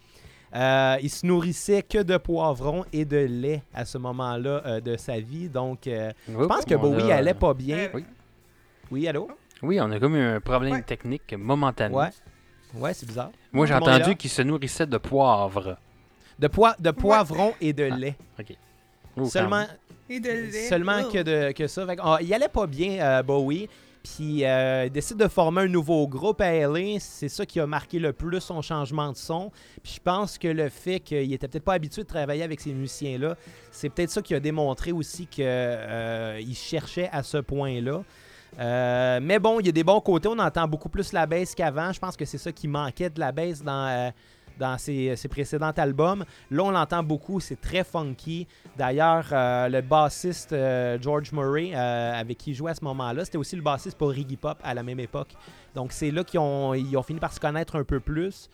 Euh, 0.54 0.96
il 1.02 1.10
se 1.10 1.24
nourrissait 1.26 1.82
que 1.82 2.02
de 2.02 2.16
poivrons 2.16 2.84
et 2.92 3.04
de 3.04 3.16
lait 3.18 3.62
à 3.74 3.84
ce 3.84 3.98
moment-là 3.98 4.62
euh, 4.66 4.80
de 4.80 4.96
sa 4.96 5.20
vie. 5.20 5.48
Donc 5.48 5.86
euh, 5.86 6.10
je 6.28 6.34
Oups, 6.36 6.48
pense 6.48 6.64
que 6.64 6.74
Bowie 6.74 7.12
a- 7.12 7.16
allait 7.16 7.34
pas 7.34 7.54
bien. 7.54 7.90
Oui. 7.94 8.04
Oui, 8.90 9.08
allô? 9.08 9.28
Oui, 9.62 9.80
on 9.80 9.90
a 9.90 9.98
comme 10.00 10.16
eu 10.16 10.20
un 10.22 10.40
problème 10.40 10.72
Ouais. 10.74 10.82
technique 10.82 11.32
momentané. 11.34 11.94
Ouais. 11.94 12.08
Ouais, 12.74 12.92
c'est 12.92 13.06
bizarre. 13.06 13.30
Moi, 13.52 13.66
j'ai 13.66 13.74
entendu 13.74 14.16
qu'il 14.16 14.30
se 14.30 14.42
nourrissait 14.42 14.86
de 14.86 14.98
poivre. 14.98 15.76
De, 16.38 16.48
poi- 16.48 16.76
de 16.78 16.90
poivrons 16.90 17.54
et 17.60 17.72
de 17.72 17.84
lait. 17.84 18.16
Oh, 18.38 18.42
quand 19.16 19.26
Seulement. 19.26 19.64
Et 20.08 20.20
de 20.20 20.28
lait. 20.28 20.68
seulement 20.68 21.00
Oh. 21.06 21.10
que, 21.12 21.22
de, 21.22 21.52
que 21.52 21.66
ça. 21.66 21.86
Fait 21.86 21.98
ah, 22.02 22.18
il 22.20 22.32
allait 22.34 22.48
pas 22.48 22.66
bien, 22.66 23.00
euh, 23.00 23.22
Bowie. 23.22 23.68
Puis 24.04 24.44
euh, 24.44 24.84
il 24.86 24.90
décide 24.92 25.16
de 25.16 25.26
former 25.26 25.62
un 25.62 25.66
nouveau 25.68 26.06
groupe 26.06 26.40
à 26.40 26.52
LA. 26.52 27.00
C'est 27.00 27.28
ça 27.28 27.44
qui 27.44 27.58
a 27.58 27.66
marqué 27.66 27.98
le 27.98 28.12
plus 28.12 28.40
son 28.40 28.62
changement 28.62 29.10
de 29.10 29.16
son. 29.16 29.50
Puis 29.82 29.94
je 29.96 30.00
pense 30.00 30.38
que 30.38 30.46
le 30.46 30.68
fait 30.68 31.00
qu'il 31.00 31.32
était 31.32 31.48
peut-être 31.48 31.64
pas 31.64 31.72
habitué 31.72 32.02
de 32.02 32.06
travailler 32.06 32.44
avec 32.44 32.60
ces 32.60 32.72
musiciens-là, 32.72 33.36
c'est 33.72 33.88
peut-être 33.88 34.10
ça 34.10 34.22
qui 34.22 34.32
a 34.36 34.38
démontré 34.38 34.92
aussi 34.92 35.26
qu'il 35.26 35.44
cherchait 36.54 37.08
à 37.10 37.24
ce 37.24 37.38
point-là. 37.38 38.02
Euh, 38.60 39.18
mais 39.20 39.38
bon, 39.40 39.58
il 39.58 39.66
y 39.66 39.68
a 39.68 39.72
des 39.72 39.82
bons 39.84 40.00
côtés. 40.00 40.28
On 40.28 40.38
entend 40.38 40.68
beaucoup 40.68 40.88
plus 40.88 41.12
la 41.12 41.26
baisse 41.26 41.54
qu'avant. 41.54 41.92
Je 41.92 41.98
pense 41.98 42.16
que 42.16 42.24
c'est 42.24 42.38
ça 42.38 42.52
qui 42.52 42.68
manquait 42.68 43.10
de 43.10 43.18
la 43.18 43.32
baisse 43.32 43.62
dans, 43.62 43.88
euh, 43.88 44.10
dans 44.58 44.78
ses, 44.78 45.16
précédents 45.28 45.72
albums. 45.76 46.24
Là, 46.50 46.62
on 46.64 46.70
l'entend 46.70 47.02
beaucoup. 47.02 47.40
C'est 47.40 47.60
très 47.60 47.84
funky. 47.84 48.46
D'ailleurs, 48.76 49.26
euh, 49.32 49.68
le 49.68 49.80
bassiste 49.80 50.52
euh, 50.52 50.98
George 51.00 51.32
Murray, 51.32 51.72
euh, 51.74 52.12
avec 52.14 52.38
qui 52.38 52.50
il 52.50 52.54
jouait 52.54 52.70
à 52.70 52.74
ce 52.74 52.84
moment-là, 52.84 53.24
c'était 53.24 53.38
aussi 53.38 53.56
le 53.56 53.62
bassiste 53.62 53.96
pour 53.96 54.14
Iggy 54.14 54.36
Pop 54.36 54.58
à 54.62 54.74
la 54.74 54.82
même 54.82 55.00
époque. 55.00 55.30
Donc, 55.74 55.92
c'est 55.92 56.10
là 56.10 56.24
qu'ils 56.24 56.40
ont, 56.40 56.74
ils 56.74 56.96
ont 56.96 57.02
fini 57.02 57.20
par 57.20 57.32
se 57.32 57.40
connaître 57.40 57.76
un 57.76 57.84
peu 57.84 58.00
plus. 58.00 58.48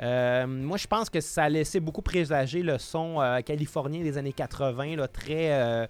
Moi, 0.00 0.76
je 0.76 0.86
pense 0.86 1.08
que 1.08 1.20
ça 1.20 1.44
a 1.44 1.48
laissé 1.48 1.80
beaucoup 1.80 2.02
présager 2.02 2.62
le 2.62 2.78
son 2.78 3.18
californien 3.46 4.02
des 4.02 4.18
années 4.18 4.32
80, 4.32 4.96
là, 4.96 5.08
très, 5.08 5.88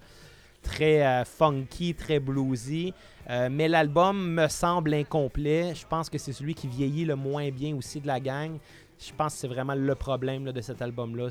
très 0.61 1.25
funky, 1.25 1.95
très 1.95 2.19
bluesy. 2.19 2.93
Mais 3.27 3.67
l'album 3.67 4.33
me 4.35 4.47
semble 4.47 4.93
incomplet. 4.93 5.73
Je 5.73 5.87
pense 5.87 6.09
que 6.09 6.19
c'est 6.19 6.33
celui 6.33 6.53
qui 6.53 6.67
vieillit 6.67 7.03
le 7.03 7.15
moins 7.15 7.49
bien 7.49 7.75
aussi 7.75 7.99
de 7.99 8.07
la 8.07 8.19
gang. 8.19 8.59
Je 8.97 9.11
pense 9.13 9.33
que 9.33 9.39
c'est 9.39 9.47
vraiment 9.47 9.75
le 9.75 9.95
problème 9.95 10.51
de 10.51 10.61
cet 10.61 10.81
album-là. 10.81 11.29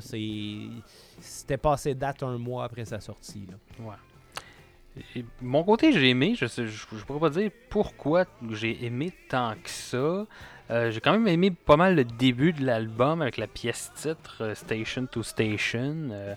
C'était 1.19 1.57
passé 1.57 1.95
date 1.95 2.23
un 2.23 2.37
mois 2.37 2.65
après 2.65 2.85
sa 2.85 2.99
sortie. 2.99 3.47
Ouais. 3.79 5.23
Mon 5.41 5.63
côté, 5.63 5.91
j'ai 5.91 6.09
aimé. 6.09 6.35
Je, 6.37 6.45
je 6.45 7.05
pourrais 7.05 7.19
pas 7.19 7.29
dire 7.29 7.51
pourquoi 7.69 8.25
j'ai 8.51 8.85
aimé 8.85 9.11
tant 9.29 9.53
que 9.61 9.69
ça. 9.69 10.25
Euh, 10.71 10.89
j'ai 10.89 10.99
quand 10.99 11.11
même 11.11 11.27
aimé 11.27 11.51
pas 11.51 11.77
mal 11.77 11.95
le 11.95 12.03
début 12.03 12.51
de 12.53 12.65
l'album 12.65 13.21
avec 13.21 13.37
la 13.37 13.45
pièce 13.45 13.91
titre 13.95 14.37
euh, 14.41 14.55
Station 14.55 15.05
to 15.05 15.21
Station. 15.21 16.09
Euh, 16.11 16.33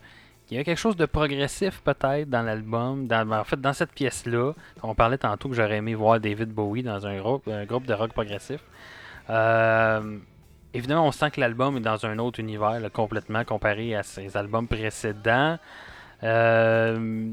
il 0.51 0.57
y 0.57 0.61
a 0.61 0.65
quelque 0.65 0.79
chose 0.79 0.97
de 0.97 1.07
progressif 1.07 1.81
peut-être 1.83 2.29
dans 2.29 2.43
l'album. 2.43 3.07
En 3.11 3.45
fait, 3.45 3.61
dans 3.61 3.73
cette 3.75 3.93
pièce-là, 3.93 4.53
on 4.83 4.95
parlait 4.95 5.19
tantôt 5.19 5.49
que 5.49 5.55
j'aurais 5.55 5.77
aimé 5.77 5.95
voir 5.95 6.21
David 6.21 6.51
Bowie 6.51 6.83
dans 6.83 7.07
un 7.07 7.19
groupe, 7.19 7.47
un 7.49 7.65
groupe 7.67 7.87
de 7.87 7.93
rock 7.93 8.13
progressif. 8.13 8.61
Euh, 9.29 10.19
évidemment, 10.75 11.07
on 11.07 11.13
sent 11.13 11.31
que 11.33 11.41
l'album 11.41 11.77
est 11.77 11.81
dans 11.81 12.05
un 12.07 12.19
autre 12.19 12.41
univers 12.41 12.81
complètement 12.93 13.45
comparé 13.45 13.95
à 13.95 14.03
ses 14.03 14.37
albums 14.37 14.69
précédents. 14.69 15.59
Euh, 16.23 17.31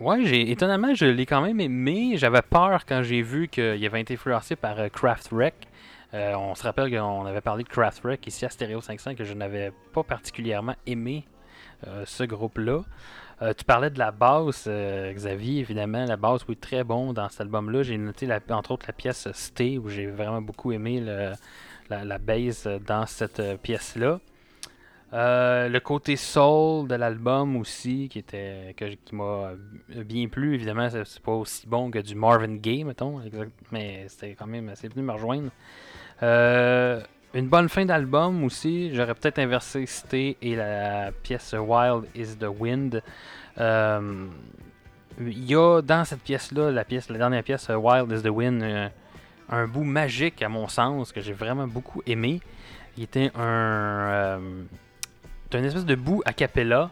ouais, 0.00 0.24
j'ai 0.24 0.50
étonnamment, 0.50 0.94
je 0.94 1.06
l'ai 1.06 1.26
quand 1.26 1.42
même 1.42 1.60
aimé. 1.60 2.12
J'avais 2.16 2.42
peur 2.42 2.84
quand 2.86 3.02
j'ai 3.02 3.22
vu 3.22 3.48
qu'il 3.48 3.84
avait 3.84 4.00
été 4.00 4.14
influencé 4.14 4.56
par 4.56 4.78
euh, 4.78 4.88
Kraftwerk. 4.88 5.54
Euh, 6.14 6.34
on 6.36 6.54
se 6.54 6.62
rappelle 6.62 6.90
qu'on 6.90 7.26
avait 7.26 7.42
parlé 7.42 7.64
de 7.64 7.68
Kraftwerk 7.68 8.26
ici 8.26 8.46
à 8.46 8.48
Stereo 8.48 8.80
500 8.80 9.14
que 9.14 9.24
je 9.24 9.34
n'avais 9.34 9.72
pas 9.92 10.02
particulièrement 10.02 10.74
aimé 10.86 11.24
euh, 11.86 12.04
ce 12.06 12.24
groupe-là. 12.24 12.80
Euh, 13.40 13.52
tu 13.56 13.64
parlais 13.64 13.90
de 13.90 13.98
la 14.00 14.10
basse, 14.10 14.64
euh, 14.66 15.12
Xavier, 15.12 15.60
évidemment. 15.60 16.04
La 16.06 16.16
basse, 16.16 16.40
oui, 16.48 16.56
très 16.56 16.82
bon 16.82 17.12
dans 17.12 17.28
cet 17.28 17.42
album-là. 17.42 17.82
J'ai 17.84 17.96
noté, 17.98 18.26
entre 18.50 18.72
autres, 18.72 18.86
la 18.88 18.94
pièce 18.94 19.28
Stay, 19.32 19.78
où 19.78 19.88
j'ai 19.88 20.06
vraiment 20.06 20.40
beaucoup 20.42 20.72
aimé 20.72 21.00
le- 21.00 21.32
la, 21.90 22.18
euh, 22.66 22.78
dans 22.86 23.06
cette 23.06 23.40
euh, 23.40 23.56
pièce-là. 23.56 24.20
Euh, 25.14 25.68
le 25.70 25.80
côté 25.80 26.16
soul 26.16 26.86
de 26.86 26.94
l'album 26.94 27.56
aussi, 27.56 28.08
qui 28.10 28.18
était 28.18 28.74
que, 28.76 28.84
qui 28.94 29.14
m'a 29.14 29.24
euh, 29.24 30.04
bien 30.04 30.28
plu. 30.28 30.54
Évidemment, 30.54 30.88
c'est 30.90 31.22
pas 31.22 31.32
aussi 31.32 31.66
bon 31.66 31.90
que 31.90 31.98
du 32.00 32.14
Marvin 32.14 32.56
Gaye, 32.56 32.84
mettons, 32.84 33.20
mais 33.72 34.06
c'était 34.08 34.34
quand 34.34 34.46
même 34.46 34.68
assez 34.68 34.88
venu 34.88 35.02
me 35.02 35.12
rejoindre. 35.12 35.50
Une 37.34 37.46
bonne 37.46 37.68
fin 37.68 37.84
d'album 37.84 38.44
aussi. 38.44 38.94
J'aurais 38.94 39.14
peut-être 39.14 39.38
inversé 39.38 39.84
Stay 39.86 40.36
et 40.40 40.56
la 40.56 41.12
pièce 41.12 41.54
Wild 41.54 42.04
is 42.14 42.36
the 42.36 42.48
Wind. 42.58 43.02
Il 45.20 45.44
y 45.44 45.54
a 45.54 45.82
dans 45.82 46.04
cette 46.04 46.20
pièce-là, 46.20 46.70
la 46.70 46.84
pièce, 46.84 47.08
la 47.10 47.18
dernière 47.18 47.42
pièce, 47.42 47.68
Wild 47.68 48.12
is 48.12 48.22
the 48.22 48.30
Wind, 48.30 48.62
un 49.48 49.66
bout 49.66 49.84
magique 49.84 50.42
à 50.42 50.48
mon 50.48 50.68
sens 50.68 51.12
que 51.12 51.20
j'ai 51.20 51.32
vraiment 51.32 51.66
beaucoup 51.66 52.02
aimé. 52.06 52.40
Il 52.96 53.04
était 53.04 53.30
un, 53.34 53.40
euh, 53.40 54.62
c'est 55.50 55.58
une 55.58 55.64
espèce 55.64 55.86
de 55.86 55.94
bout 55.94 56.22
a 56.24 56.32
cappella. 56.32 56.90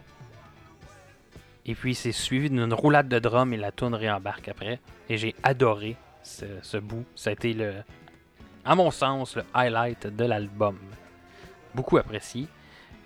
Et 1.65 1.75
puis 1.75 1.95
c'est 1.95 2.13
suivi 2.13 2.49
d'une 2.49 2.73
roulade 2.73 3.09
de 3.09 3.19
drum 3.19 3.53
et 3.53 3.57
la 3.57 3.71
tune 3.71 3.93
réembarque 3.93 4.47
après. 4.47 4.79
Et 5.09 5.17
j'ai 5.17 5.35
adoré 5.43 5.97
ce, 6.23 6.45
ce 6.61 6.77
bout. 6.77 7.05
Ça 7.15 7.29
a 7.29 7.33
été 7.33 7.53
le, 7.53 7.73
à 8.63 8.75
mon 8.75 8.91
sens, 8.91 9.35
le 9.35 9.43
highlight 9.53 10.07
de 10.07 10.25
l'album. 10.25 10.77
Beaucoup 11.75 11.97
apprécié. 11.97 12.47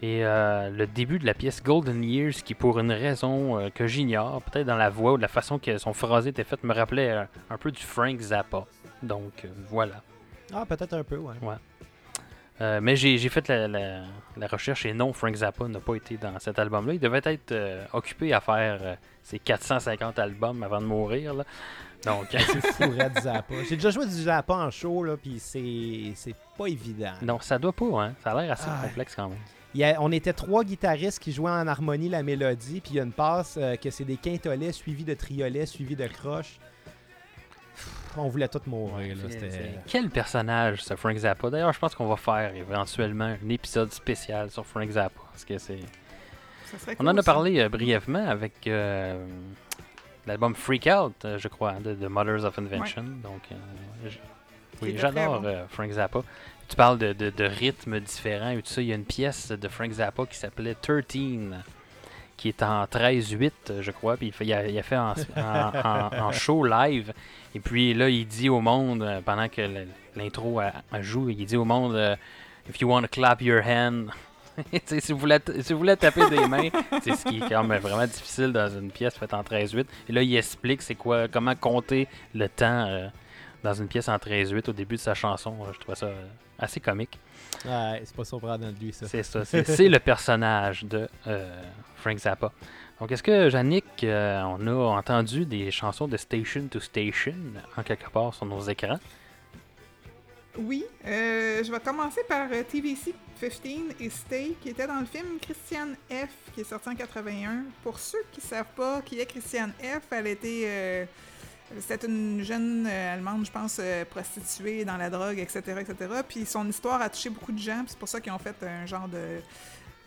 Et 0.02 0.26
euh, 0.26 0.72
le 0.72 0.88
début 0.88 1.20
de 1.20 1.28
la 1.28 1.36
pièce 1.36 1.62
Golden 1.62 2.04
Years, 2.04 2.34
qui 2.44 2.56
pour 2.56 2.80
une 2.80 2.92
raison 2.92 3.60
euh, 3.60 3.70
que 3.70 3.86
j'ignore, 3.86 4.42
peut-être 4.42 4.66
dans 4.66 4.76
la 4.76 4.90
voix 4.90 5.14
ou 5.14 5.18
de 5.18 5.22
la 5.22 5.28
façon 5.28 5.60
que 5.60 5.78
son 5.78 5.94
phrasé 5.94 6.32
était 6.32 6.44
fait, 6.44 6.64
me 6.64 6.74
rappelait 6.74 7.12
euh, 7.12 7.24
un 7.52 7.58
peu 7.58 7.72
du 7.72 7.82
Frank 7.84 8.20
Zappa. 8.20 8.66
Donc 9.04 9.46
euh, 9.46 9.50
voilà. 9.70 10.02
Ah, 10.54 10.66
peut-être 10.66 10.94
un 10.94 11.04
peu, 11.04 11.18
ouais. 11.18 11.36
Euh, 12.60 12.80
mais 12.82 12.96
j'ai 12.96 13.18
fait 13.30 13.48
la, 13.48 13.68
la- 13.68 14.04
la 14.38 14.48
recherche 14.48 14.86
et 14.86 14.94
non, 14.94 15.14
Frank 15.14 15.34
Zappa 15.36 15.68
n'a 15.68 15.80
pas 15.80 15.96
été 15.96 16.18
dans 16.18 16.38
cet 16.38 16.60
album-là. 16.60 16.94
Il 16.94 17.00
devait 17.00 17.22
être 17.24 17.52
euh, 17.54 17.84
occupé 17.94 18.34
à 18.34 18.40
faire 18.42 18.80
euh, 18.84 18.96
ses 19.24 19.40
450 19.40 20.20
albums 20.20 20.62
avant 20.62 20.80
de 20.80 20.86
mourir. 20.86 21.34
là. 21.34 21.44
Donc, 22.06 22.28
C'est 22.32 22.62
fou, 22.74 22.84
Red 22.92 23.20
Zappa. 23.22 23.56
J'ai 23.68 23.76
déjà 23.78 23.90
joué 23.90 24.06
du 24.06 24.12
Zappa 24.12 24.54
en 24.54 24.70
show, 24.70 25.04
là, 25.04 25.18
puis 25.18 25.40
c'est 25.40 26.12
c'est 26.16 26.36
pas 26.58 26.68
évident. 26.68 27.14
non, 27.24 27.40
ça 27.40 27.58
doit 27.58 27.74
pas, 27.74 28.04
hein. 28.04 28.14
Ça 28.24 28.32
a 28.32 28.42
l'air 28.42 28.52
assez 28.52 28.68
Ah. 28.68 28.82
complexe 28.88 29.16
quand 29.16 29.30
même. 29.30 29.40
Il 29.74 29.80
y 29.80 29.84
a- 29.84 30.00
on 30.00 30.12
était 30.12 30.34
trois 30.34 30.64
guitaristes 30.64 31.18
qui 31.20 31.32
jouaient 31.32 31.50
en 31.52 31.66
harmonie 31.68 32.10
la 32.10 32.22
mélodie, 32.22 32.82
puis 32.82 32.92
il 32.92 32.98
y 32.98 33.00
a 33.00 33.04
une 33.04 33.14
passe 33.14 33.58
que 33.82 33.90
c'est 33.90 34.04
des 34.06 34.18
quintolets 34.18 34.72
suivis 34.74 35.06
de 35.06 35.14
triolets 35.16 35.66
suivis 35.66 35.96
de 35.96 36.06
croches. 36.08 36.60
On 38.18 38.28
voulait 38.28 38.48
tous 38.48 38.62
mourir. 38.68 39.16
là, 39.16 39.24
Quel 39.88 40.10
personnage, 40.10 40.84
ce 40.84 40.96
Frank 40.96 41.16
Zappa? 41.18 41.50
D'ailleurs, 41.50 41.72
je 41.74 41.80
pense 41.80 41.96
qu'on 41.96 42.08
va 42.08 42.18
faire 42.18 42.54
éventuellement 42.56 43.36
un 43.44 43.50
épisode 43.50 43.92
spécial 43.94 44.50
sur 44.52 44.66
Frank 44.66 44.90
Zappa. 44.90 45.22
Parce 45.32 45.46
que 45.46 45.58
c'est... 45.58 45.80
On 46.88 46.96
cool, 46.96 47.10
en 47.10 47.18
a 47.18 47.24
parlé 47.24 47.60
euh, 47.60 47.68
brièvement 47.70 48.28
avec 48.30 48.66
euh, 48.68 49.26
l'album 50.26 50.56
Freak 50.56 50.88
Out, 50.88 51.14
euh, 51.26 51.38
je 51.38 51.48
crois, 51.50 51.74
de, 51.74 51.94
de 51.94 52.08
Mothers 52.08 52.46
of 52.46 52.58
Invention. 52.60 53.04
Donc, 53.22 53.42
euh, 53.52 54.10
oui, 54.82 54.96
j'adore 54.98 55.42
bon. 55.42 55.48
euh, 55.48 55.66
Frank 55.70 55.92
Zappa. 55.92 56.22
Tu 56.70 56.76
parles 56.78 56.98
de, 56.98 57.12
de, 57.12 57.30
de 57.30 57.44
rythmes 57.44 58.00
différents 58.00 58.52
et 58.52 58.62
tout 58.62 58.70
ça. 58.72 58.82
Il 58.82 58.88
y 58.88 58.94
a 58.94 58.96
une 58.96 59.04
pièce 59.06 59.52
de 59.52 59.68
Frank 59.68 59.92
Zappa 59.92 60.26
qui 60.26 60.38
s'appelait 60.38 60.76
13, 60.76 61.04
qui 62.42 62.48
est 62.50 62.64
en 62.64 62.86
13-8, 62.86 63.52
euh, 63.70 63.82
je 63.84 63.92
crois, 63.92 64.18
puis 64.18 64.28
il, 64.28 64.34
fait- 64.34 64.46
il 64.46 64.54
a, 64.54 64.68
il 64.68 64.78
a 64.78 64.82
fait 64.84 64.98
en, 64.98 65.14
en- 65.38 65.72
en- 66.16 66.18
en 66.28 66.32
show 66.32 66.66
live. 66.66 67.14
Et 67.54 67.60
puis 67.60 67.94
là, 67.94 68.10
il 68.10 68.26
dit 68.28 68.50
au 68.50 68.62
monde, 68.62 69.04
euh, 69.04 69.22
pendant 69.24 69.48
que 69.48 69.62
l'intro 70.16 70.60
joue, 71.02 71.30
il 71.30 71.46
dit 71.46 71.56
au 71.58 71.66
monde 71.66 71.96
euh, 71.96 72.16
If 72.70 72.80
you 72.82 72.90
want 72.90 73.02
to 73.04 73.08
clap 73.08 73.42
your 73.42 73.62
hand. 73.64 74.10
Si, 74.86 75.14
vous 75.14 75.18
voulez, 75.18 75.38
si 75.62 75.72
vous 75.72 75.80
voulez 75.80 75.96
taper 75.96 76.30
des 76.30 76.46
mains, 76.46 76.68
c'est 77.04 77.16
ce 77.16 77.24
qui 77.26 77.38
est 77.38 77.50
quand 77.50 77.64
même 77.64 77.80
vraiment 77.82 78.06
difficile 78.06 78.52
dans 78.52 78.68
une 78.70 78.92
pièce 78.92 79.16
faite 79.16 79.34
en 79.34 79.42
13-8. 79.44 79.86
Et 80.10 80.12
là, 80.12 80.22
il 80.22 80.36
explique 80.36 80.82
c'est 80.82 80.94
quoi, 80.96 81.28
comment 81.30 81.56
compter 81.56 82.08
le 82.36 82.50
temps 82.50 82.86
euh, 82.88 83.08
dans 83.64 83.74
une 83.74 83.88
pièce 83.88 84.10
en 84.10 84.18
13-8 84.18 84.70
au 84.70 84.74
début 84.74 84.96
de 84.96 85.00
sa 85.00 85.14
chanson. 85.14 85.56
Je 85.74 85.80
trouve 85.80 85.96
ça 85.96 86.10
assez 86.60 86.80
comique. 86.82 87.18
Ouais, 87.66 88.02
c'est 88.04 88.16
pas 88.16 88.26
surprenant 88.26 88.58
de 88.72 88.76
lui, 88.80 88.92
ça. 88.92 89.08
C'est 89.08 89.24
ça. 89.24 89.46
C'est 89.46 89.66
c'est 89.66 89.88
le 89.88 90.00
personnage 90.00 90.84
de 90.84 91.08
euh, 91.28 91.62
Frank 92.02 92.18
Zappa. 92.18 92.52
Donc, 93.02 93.12
est-ce 93.12 93.24
que, 93.24 93.50
Yannick, 93.50 94.04
euh, 94.04 94.42
on 94.44 94.68
a 94.68 94.74
entendu 94.98 95.46
des 95.46 95.72
chansons 95.72 96.08
de 96.08 96.18
Station 96.18 96.68
to 96.70 96.80
Station 96.80 97.34
en 97.76 97.82
quelque 97.82 98.10
part 98.12 98.34
sur 98.34 98.46
nos 98.46 98.62
écrans? 98.62 99.00
Oui, 100.58 100.84
euh, 101.08 101.64
je 101.64 101.72
vais 101.72 101.80
commencer 101.80 102.22
par 102.28 102.48
euh, 102.52 102.62
TVC 102.62 103.16
15 103.40 103.62
et 104.00 104.10
Stay, 104.12 104.56
qui 104.62 104.70
était 104.70 104.86
dans 104.86 105.00
le 105.00 105.06
film 105.06 105.40
Christiane 105.42 105.96
F, 106.12 106.30
qui 106.54 106.62
est 106.62 106.64
sorti 106.64 106.90
en 106.90 106.96
81. 106.96 107.64
Pour 107.82 107.98
ceux 107.98 108.24
qui 108.32 108.42
savent 108.42 108.66
pas 108.76 109.02
qui 109.02 109.20
est 109.20 109.26
Christiane 109.26 109.72
F, 109.82 110.12
elle 110.12 110.28
était... 110.28 111.08
c'était 111.80 112.06
une 112.06 112.44
jeune 112.44 112.86
Allemande, 112.86 113.48
je 113.48 113.52
pense, 113.52 113.82
prostituée 114.12 114.86
dans 114.86 114.98
la 114.98 115.10
drogue, 115.10 115.40
etc., 115.40 115.60
etc. 115.80 115.96
Puis 116.28 116.46
son 116.46 116.70
histoire 116.70 117.02
a 117.02 117.10
touché 117.10 117.32
beaucoup 117.32 117.54
de 117.54 117.58
gens, 117.58 117.84
c'est 117.88 117.98
pour 117.98 118.10
ça 118.10 118.22
qu'ils 118.22 118.32
ont 118.32 118.38
fait 118.38 118.56
un 118.62 118.86
genre 118.86 119.08
de 119.08 119.40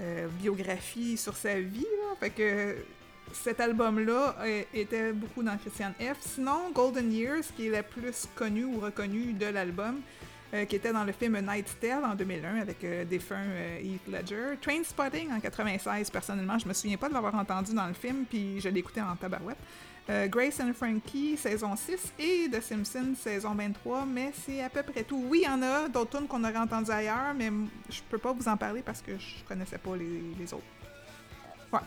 euh, 0.01 0.29
biographie 0.41 1.16
sur 1.16 1.37
sa 1.37 1.61
vie. 1.61 1.81
là. 1.81 2.16
Fait 2.21 2.31
que 2.31 2.77
cet 3.33 3.61
album-là 3.61 4.37
euh, 4.41 4.62
était 4.73 5.12
beaucoup 5.12 5.43
dans 5.43 5.57
Christian 5.57 5.93
F. 6.01 6.19
Sinon, 6.21 6.71
Golden 6.73 7.12
Years, 7.12 7.45
qui 7.57 7.66
est 7.66 7.71
la 7.71 7.83
plus 7.83 8.29
connue 8.35 8.65
ou 8.65 8.81
reconnue 8.81 9.33
de 9.33 9.47
l'album, 9.47 10.01
euh, 10.55 10.66
qui 10.66 10.77
était 10.77 10.93
dans 10.93 11.03
le 11.03 11.11
film 11.11 11.35
A 11.35 11.43
Night's 11.43 11.77
Tale 11.81 12.05
en 12.05 12.15
2001 12.15 12.61
avec 12.61 12.85
euh, 12.85 13.05
défunt 13.05 13.43
euh, 13.43 13.81
Heath 13.81 14.07
Ledger. 14.07 14.57
Trainspotting 14.61 15.33
en 15.33 15.41
96, 15.41 16.11
personnellement, 16.11 16.59
je 16.61 16.69
me 16.69 16.73
souviens 16.73 16.97
pas 16.97 17.09
de 17.09 17.15
l'avoir 17.15 17.35
entendu 17.35 17.75
dans 17.75 17.89
le 17.89 17.95
film, 17.95 18.25
puis 18.29 18.61
je 18.61 18.69
écouté 18.69 19.01
en 19.01 19.16
tabarouette. 19.16 19.57
Euh, 20.11 20.27
Grace 20.29 20.61
and 20.61 20.75
Frankie, 20.75 21.37
saison 21.39 21.75
6, 21.77 22.13
et 22.19 22.51
The 22.51 22.61
Simpsons, 22.61 23.15
saison 23.19 23.55
23, 23.55 24.05
mais 24.05 24.33
c'est 24.45 24.63
à 24.63 24.69
peu 24.69 24.83
près 24.83 25.03
tout. 25.03 25.25
Oui, 25.29 25.41
il 25.45 25.47
y 25.47 25.49
en 25.49 25.63
a 25.63 25.89
d'autres 25.89 26.19
tunes 26.19 26.29
qu'on 26.29 26.45
aurait 26.45 26.57
entendues 26.59 26.91
ailleurs, 26.91 27.33
mais 27.35 27.51
je 27.89 28.01
peux 28.11 28.19
pas 28.19 28.33
vous 28.33 28.47
en 28.47 28.57
parler 28.59 28.83
parce 28.83 29.01
que 29.01 29.13
je 29.13 29.43
connaissais 29.49 29.79
pas 29.79 29.97
les, 29.97 30.21
les 30.39 30.53
autres. 30.53 30.63
Ouais. 31.73 31.81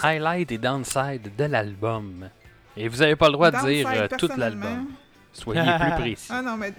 Highlight 0.00 0.52
et 0.52 0.58
downside 0.58 1.34
de 1.36 1.44
l'album. 1.44 2.30
Et 2.76 2.88
vous 2.88 2.98
n'avez 2.98 3.16
pas 3.16 3.26
le 3.26 3.32
droit 3.32 3.50
de 3.50 3.68
dire 3.68 3.88
euh, 3.92 4.08
tout 4.18 4.30
l'album. 4.36 4.88
Soyez 5.32 5.62
plus 5.62 5.90
précis. 6.00 6.28
Ah 6.30 6.42
non, 6.42 6.56
mais. 6.56 6.72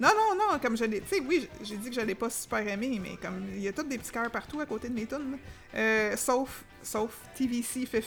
Non, 0.00 0.08
non, 0.08 0.34
non, 0.36 0.58
comme 0.58 0.76
je 0.76 0.84
l'ai. 0.84 1.00
Tu 1.00 1.08
sais, 1.08 1.22
oui, 1.26 1.48
j'ai 1.62 1.76
dit 1.76 1.88
que 1.88 1.94
je 1.94 2.00
l'ai 2.00 2.14
pas 2.14 2.28
super 2.28 2.66
aimé, 2.66 2.98
mais 3.00 3.16
comme 3.16 3.44
il 3.54 3.60
y 3.60 3.68
a 3.68 3.72
tous 3.72 3.84
des 3.84 3.96
petits 3.96 4.10
cœurs 4.10 4.30
partout 4.30 4.60
à 4.60 4.66
côté 4.66 4.88
de 4.88 4.94
mes 4.94 5.06
tunes. 5.06 5.38
Euh, 5.74 6.16
sauf, 6.16 6.64
sauf 6.82 7.16
TVC 7.34 7.86
15, 7.86 8.02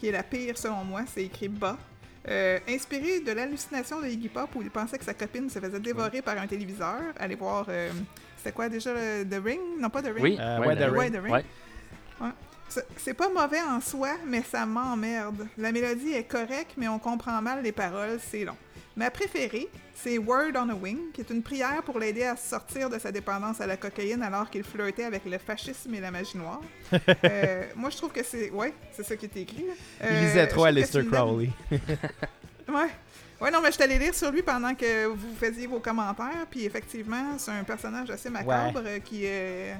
qui 0.00 0.08
est 0.08 0.12
la 0.12 0.22
pire 0.22 0.56
selon 0.56 0.82
moi, 0.82 1.02
c'est 1.12 1.22
écrit 1.24 1.48
bas. 1.48 1.76
Euh, 2.28 2.58
inspiré 2.68 3.20
de 3.20 3.32
l'hallucination 3.32 4.00
de 4.00 4.06
Iggy 4.06 4.28
Pop 4.28 4.48
où 4.54 4.62
il 4.62 4.70
pensait 4.70 4.96
que 4.98 5.04
sa 5.04 5.12
copine 5.14 5.48
se 5.50 5.58
faisait 5.58 5.78
dévorer 5.80 6.22
par 6.22 6.38
un 6.38 6.46
téléviseur. 6.46 6.98
Allez 7.18 7.34
voir. 7.34 7.66
euh, 7.68 7.90
C'était 8.38 8.52
quoi 8.52 8.70
déjà 8.70 8.92
le- 8.94 9.24
The 9.28 9.42
Ring? 9.44 9.60
Non, 9.78 9.90
pas 9.90 10.00
The 10.02 10.06
Ring. 10.06 10.22
Oui, 10.22 10.38
Euh, 10.40 10.58
ouais, 10.60 10.74
The 10.76 10.90
Ouais, 10.96 11.10
The 11.10 11.22
Ring. 11.22 11.32
C'est 12.96 13.14
pas 13.14 13.28
mauvais 13.28 13.60
en 13.62 13.80
soi, 13.80 14.10
mais 14.26 14.42
ça 14.42 14.64
m'emmerde. 14.64 15.46
La 15.58 15.72
mélodie 15.72 16.12
est 16.12 16.24
correcte, 16.24 16.72
mais 16.76 16.88
on 16.88 16.98
comprend 16.98 17.42
mal 17.42 17.62
les 17.62 17.72
paroles, 17.72 18.18
c'est 18.30 18.44
long. 18.44 18.56
Ma 18.96 19.10
préférée, 19.10 19.68
c'est 19.94 20.18
Word 20.18 20.52
on 20.56 20.68
a 20.68 20.74
Wing, 20.74 21.12
qui 21.14 21.20
est 21.20 21.30
une 21.30 21.42
prière 21.42 21.82
pour 21.84 21.98
l'aider 21.98 22.24
à 22.24 22.36
sortir 22.36 22.90
de 22.90 22.98
sa 22.98 23.12
dépendance 23.12 23.60
à 23.60 23.66
la 23.66 23.76
cocaïne 23.76 24.22
alors 24.22 24.50
qu'il 24.50 24.64
flirtait 24.64 25.04
avec 25.04 25.24
le 25.24 25.38
fascisme 25.38 25.94
et 25.94 26.00
la 26.00 26.10
magie 26.10 26.36
noire. 26.36 26.60
Euh, 27.24 27.64
moi, 27.76 27.90
je 27.90 27.96
trouve 27.96 28.10
que 28.12 28.22
c'est... 28.24 28.50
Ouais, 28.50 28.72
c'est 28.92 29.04
ça 29.04 29.14
qui 29.16 29.26
est 29.26 29.36
écrit. 29.36 29.64
Il 30.00 30.06
Euh, 30.06 30.20
lisait 30.22 30.44
je 30.46 30.50
trop 30.50 30.64
Aleister 30.64 31.04
Crowley. 31.04 31.50
Ouais. 32.68 32.88
Ouais, 33.40 33.50
non, 33.50 33.62
mais 33.62 33.72
je 33.72 33.78
t'allais 33.78 33.98
lire 33.98 34.14
sur 34.14 34.30
lui 34.30 34.42
pendant 34.42 34.74
que 34.74 35.06
vous 35.06 35.34
faisiez 35.34 35.66
vos 35.66 35.80
commentaires, 35.80 36.46
puis 36.50 36.66
effectivement, 36.66 37.38
c'est 37.38 37.52
un 37.52 37.64
personnage 37.64 38.10
assez 38.10 38.28
macabre 38.28 38.82
qui 39.02 39.24
est... 39.24 39.76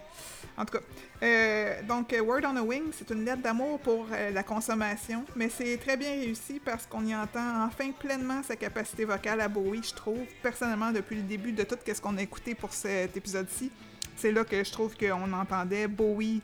En 0.56 0.64
tout 0.64 0.78
cas, 0.78 0.84
euh, 1.22 1.82
donc 1.82 2.14
Word 2.22 2.40
on 2.46 2.56
a 2.56 2.62
Wing, 2.62 2.84
c'est 2.92 3.10
une 3.10 3.24
lettre 3.24 3.42
d'amour 3.42 3.78
pour 3.80 4.06
euh, 4.12 4.30
la 4.30 4.42
consommation, 4.42 5.24
mais 5.36 5.50
c'est 5.50 5.76
très 5.76 5.96
bien 5.98 6.10
réussi 6.10 6.58
parce 6.62 6.86
qu'on 6.86 7.04
y 7.04 7.14
entend 7.14 7.64
enfin 7.64 7.90
pleinement 7.92 8.42
sa 8.42 8.56
capacité 8.56 9.04
vocale 9.04 9.42
à 9.42 9.48
Bowie, 9.48 9.82
je 9.82 9.94
trouve, 9.94 10.24
personnellement, 10.42 10.90
depuis 10.90 11.16
le 11.16 11.22
début 11.22 11.52
de 11.52 11.62
tout 11.62 11.76
ce 11.86 12.00
qu'on 12.00 12.16
a 12.16 12.22
écouté 12.22 12.54
pour 12.54 12.72
cet 12.72 13.14
épisode-ci. 13.16 13.70
C'est 14.16 14.32
là 14.32 14.44
que 14.44 14.64
je 14.64 14.72
trouve 14.72 14.96
qu'on 14.96 15.32
entendait 15.32 15.86
Bowie 15.86 16.40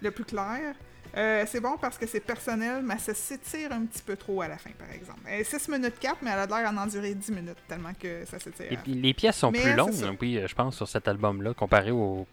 le 0.00 0.10
plus 0.12 0.24
clair. 0.24 0.74
Euh, 1.16 1.44
c'est 1.46 1.60
bon 1.60 1.76
parce 1.80 1.98
que 1.98 2.06
c'est 2.06 2.20
personnel, 2.20 2.82
mais 2.84 2.98
ça 2.98 3.14
s'étire 3.14 3.72
un 3.72 3.84
petit 3.84 4.02
peu 4.02 4.16
trop 4.16 4.42
à 4.42 4.48
la 4.48 4.58
fin, 4.58 4.70
par 4.78 4.90
exemple. 4.92 5.20
Elle 5.26 5.40
est 5.40 5.44
6 5.44 5.68
minutes 5.68 5.98
4, 5.98 6.18
mais 6.22 6.30
elle 6.30 6.38
a 6.40 6.46
l'air 6.46 6.72
d'en 6.72 6.82
endurer 6.82 7.14
10 7.14 7.32
minutes, 7.32 7.56
tellement 7.66 7.92
que 8.00 8.24
ça 8.26 8.38
s'étire. 8.38 8.70
Et 8.72 8.76
puis, 8.76 8.92
les 8.94 9.12
pièces 9.14 9.36
sont 9.36 9.50
Mais 9.50 9.60
plus 9.60 9.74
longues, 9.74 10.16
oui, 10.20 10.38
euh, 10.38 10.46
je 10.46 10.54
pense, 10.54 10.76
sur 10.76 10.86
cet 10.88 11.08
album-là, 11.08 11.54
comparé 11.54 11.90
au. 11.90 12.26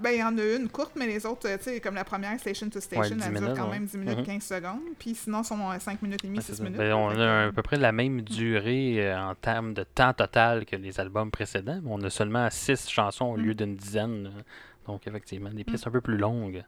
Ben, 0.00 0.10
il 0.10 0.18
y 0.18 0.22
en 0.22 0.36
a 0.36 0.56
une 0.56 0.68
courte, 0.68 0.92
mais 0.96 1.06
les 1.06 1.24
autres, 1.24 1.48
euh, 1.48 1.56
tu 1.56 1.64
sais, 1.64 1.80
comme 1.80 1.94
la 1.94 2.04
première, 2.04 2.38
Station 2.38 2.68
to 2.68 2.80
Station, 2.80 3.00
Ouais, 3.02 3.08
10 3.08 3.24
elle 3.26 3.32
dure 3.32 3.40
minutes, 3.40 3.56
quand 3.56 3.64
ouais. 3.64 3.70
même 3.78 3.86
10 3.86 3.96
minutes, 3.98 4.18
Mhm. 4.18 4.26
15 4.26 4.42
secondes. 4.42 4.80
Puis 4.98 5.14
sinon, 5.14 5.42
sont 5.42 5.58
5 5.78 6.02
minutes 6.02 6.24
et 6.24 6.26
demie, 6.26 6.38
Ouais, 6.38 6.44
6 6.44 6.52
c'est 6.52 6.58
ça. 6.58 6.64
minutes. 6.64 6.78
Ben, 6.78 6.92
on 6.94 7.10
a 7.18 7.46
à 7.46 7.52
peu 7.52 7.62
près 7.62 7.76
la 7.76 7.92
même 7.92 8.20
durée 8.22 8.96
euh, 9.10 9.18
en 9.18 9.34
termes 9.34 9.74
de 9.74 9.84
temps 9.84 10.12
total 10.12 10.64
que 10.66 10.76
les 10.76 11.00
albums 11.00 11.30
précédents, 11.30 11.80
mais 11.82 11.90
on 11.90 12.02
a 12.02 12.10
seulement 12.10 12.48
6 12.50 12.88
chansons 12.88 13.26
au 13.26 13.36
Mm. 13.36 13.42
lieu 13.42 13.54
d'une 13.54 13.76
dizaine. 13.76 14.26
euh, 14.36 14.42
Donc, 14.88 15.06
effectivement, 15.06 15.48
des 15.50 15.62
pièces 15.62 15.86
un 15.86 15.92
peu 15.92 16.00
plus 16.00 16.16
longues. 16.16 16.64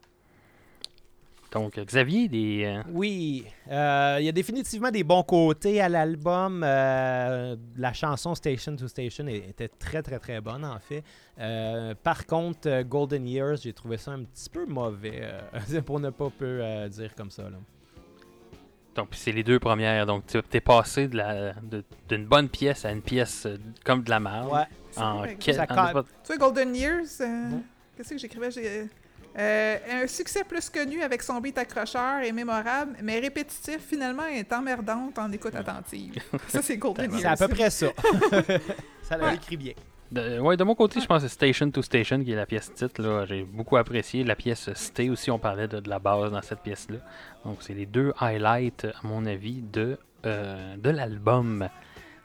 Donc, 1.55 1.79
Xavier, 1.79 2.27
des. 2.29 2.65
euh, 2.65 2.83
Oui, 2.93 3.47
euh, 3.71 4.17
il 4.19 4.27
y 4.27 4.29
a 4.29 4.33
définitivement 4.33 4.91
des 4.91 5.05
bons 5.05 5.23
côtés 5.23 5.81
à 5.81 5.89
l'album. 5.89 6.63
Euh, 6.65 7.55
la 7.77 7.93
chanson 7.93 8.35
Station 8.35 8.75
to 8.75 8.89
Station 8.89 9.29
était 9.29 9.69
très, 9.69 10.03
très, 10.03 10.19
très 10.19 10.41
bonne, 10.41 10.65
en 10.65 10.81
fait. 10.81 11.05
Euh, 11.39 11.95
par 12.03 12.27
contre, 12.27 12.83
Golden 12.83 13.25
Years, 13.29 13.59
j'ai 13.63 13.73
trouvé 13.73 13.99
ça 13.99 14.11
un 14.11 14.25
petit 14.25 14.51
peu 14.51 14.67
mauvais, 14.67 15.21
euh, 15.23 15.81
pour 15.87 16.01
ne 16.01 16.11
pas 16.11 16.29
peu 16.37 16.59
euh, 16.61 16.89
dire 16.89 17.15
comme 17.15 17.31
ça. 17.31 17.45
Là. 17.45 17.57
Donc, 18.97 19.09
c'est 19.13 19.33
les 19.33 19.45
deux 19.45 19.61
premières. 19.61 20.07
Donc, 20.07 20.27
tu 20.27 20.39
es 20.53 20.61
passé 20.61 21.07
de 21.09 21.17
la- 21.17 21.53
de- 21.55 21.85
d'une 22.09 22.27
bonne 22.27 22.49
pièce 22.49 22.85
à 22.85 22.91
une 22.91 23.03
pièce 23.03 23.47
comme 23.85 24.03
de 24.03 24.11
la 24.11 24.19
merde. 24.19 24.53
Ouais, 24.53 24.65
c'est 24.91 25.01
En. 25.03 25.23
Tu 26.25 26.37
vois, 26.37 26.37
Golden 26.39 26.75
Years, 26.75 27.07
qu'est-ce 27.97 28.11
que 28.11 28.19
j'écrivais? 28.19 28.49
Euh, 29.37 29.77
un 30.05 30.07
succès 30.07 30.45
plus 30.45 30.71
connu 30.71 31.03
avec 31.03 31.23
son 31.23 31.41
beat 31.41 31.59
accrocheur 31.59 32.21
et 32.23 32.31
mémorable, 32.31 32.97
mais 33.03 33.19
répétitif, 33.19 33.79
finalement, 33.81 34.27
est 34.27 34.53
emmerdante 34.53 35.19
en 35.19 35.31
écoute 35.33 35.55
attentive. 35.57 36.15
ça, 36.49 36.63
c'est 36.63 36.77
Golden 36.77 37.11
c'est 37.19 37.25
à 37.27 37.37
peu 37.37 37.49
près 37.49 37.71
ça. 37.71 37.89
ça 39.03 39.17
l'a 39.17 39.35
écrit 39.35 39.57
bien. 39.57 39.73
De, 40.13 40.39
ouais, 40.39 40.57
de 40.57 40.63
mon 40.63 40.77
côté, 40.77 41.01
je 41.01 41.07
pense 41.07 41.23
que 41.23 41.29
c'est 41.29 41.35
Station 41.35 41.69
to 41.71 41.83
Station 41.83 42.23
qui 42.23 42.31
est 42.31 42.37
la 42.37 42.47
pièce 42.47 42.73
titre. 42.73 43.03
là. 43.03 43.27
J'ai 43.27 43.43
beaucoup 43.43 43.77
apprécié. 43.77 44.23
La 44.23 44.37
pièce 44.37 44.73
Stay 44.75 45.09
aussi, 45.11 45.31
on 45.33 45.39
parlait 45.41 45.67
de, 45.67 45.81
de 45.81 45.89
la 45.91 45.99
base 45.99 46.31
dans 46.31 46.43
cette 46.43 46.61
pièce-là. 46.61 46.99
Donc, 47.45 47.57
c'est 47.61 47.75
les 47.75 47.87
deux 47.87 48.13
highlights, 48.21 48.85
à 48.85 49.05
mon 49.07 49.27
avis, 49.27 49.63
de, 49.63 49.99
euh, 50.27 50.77
de 50.77 50.91
l'album. 50.91 51.69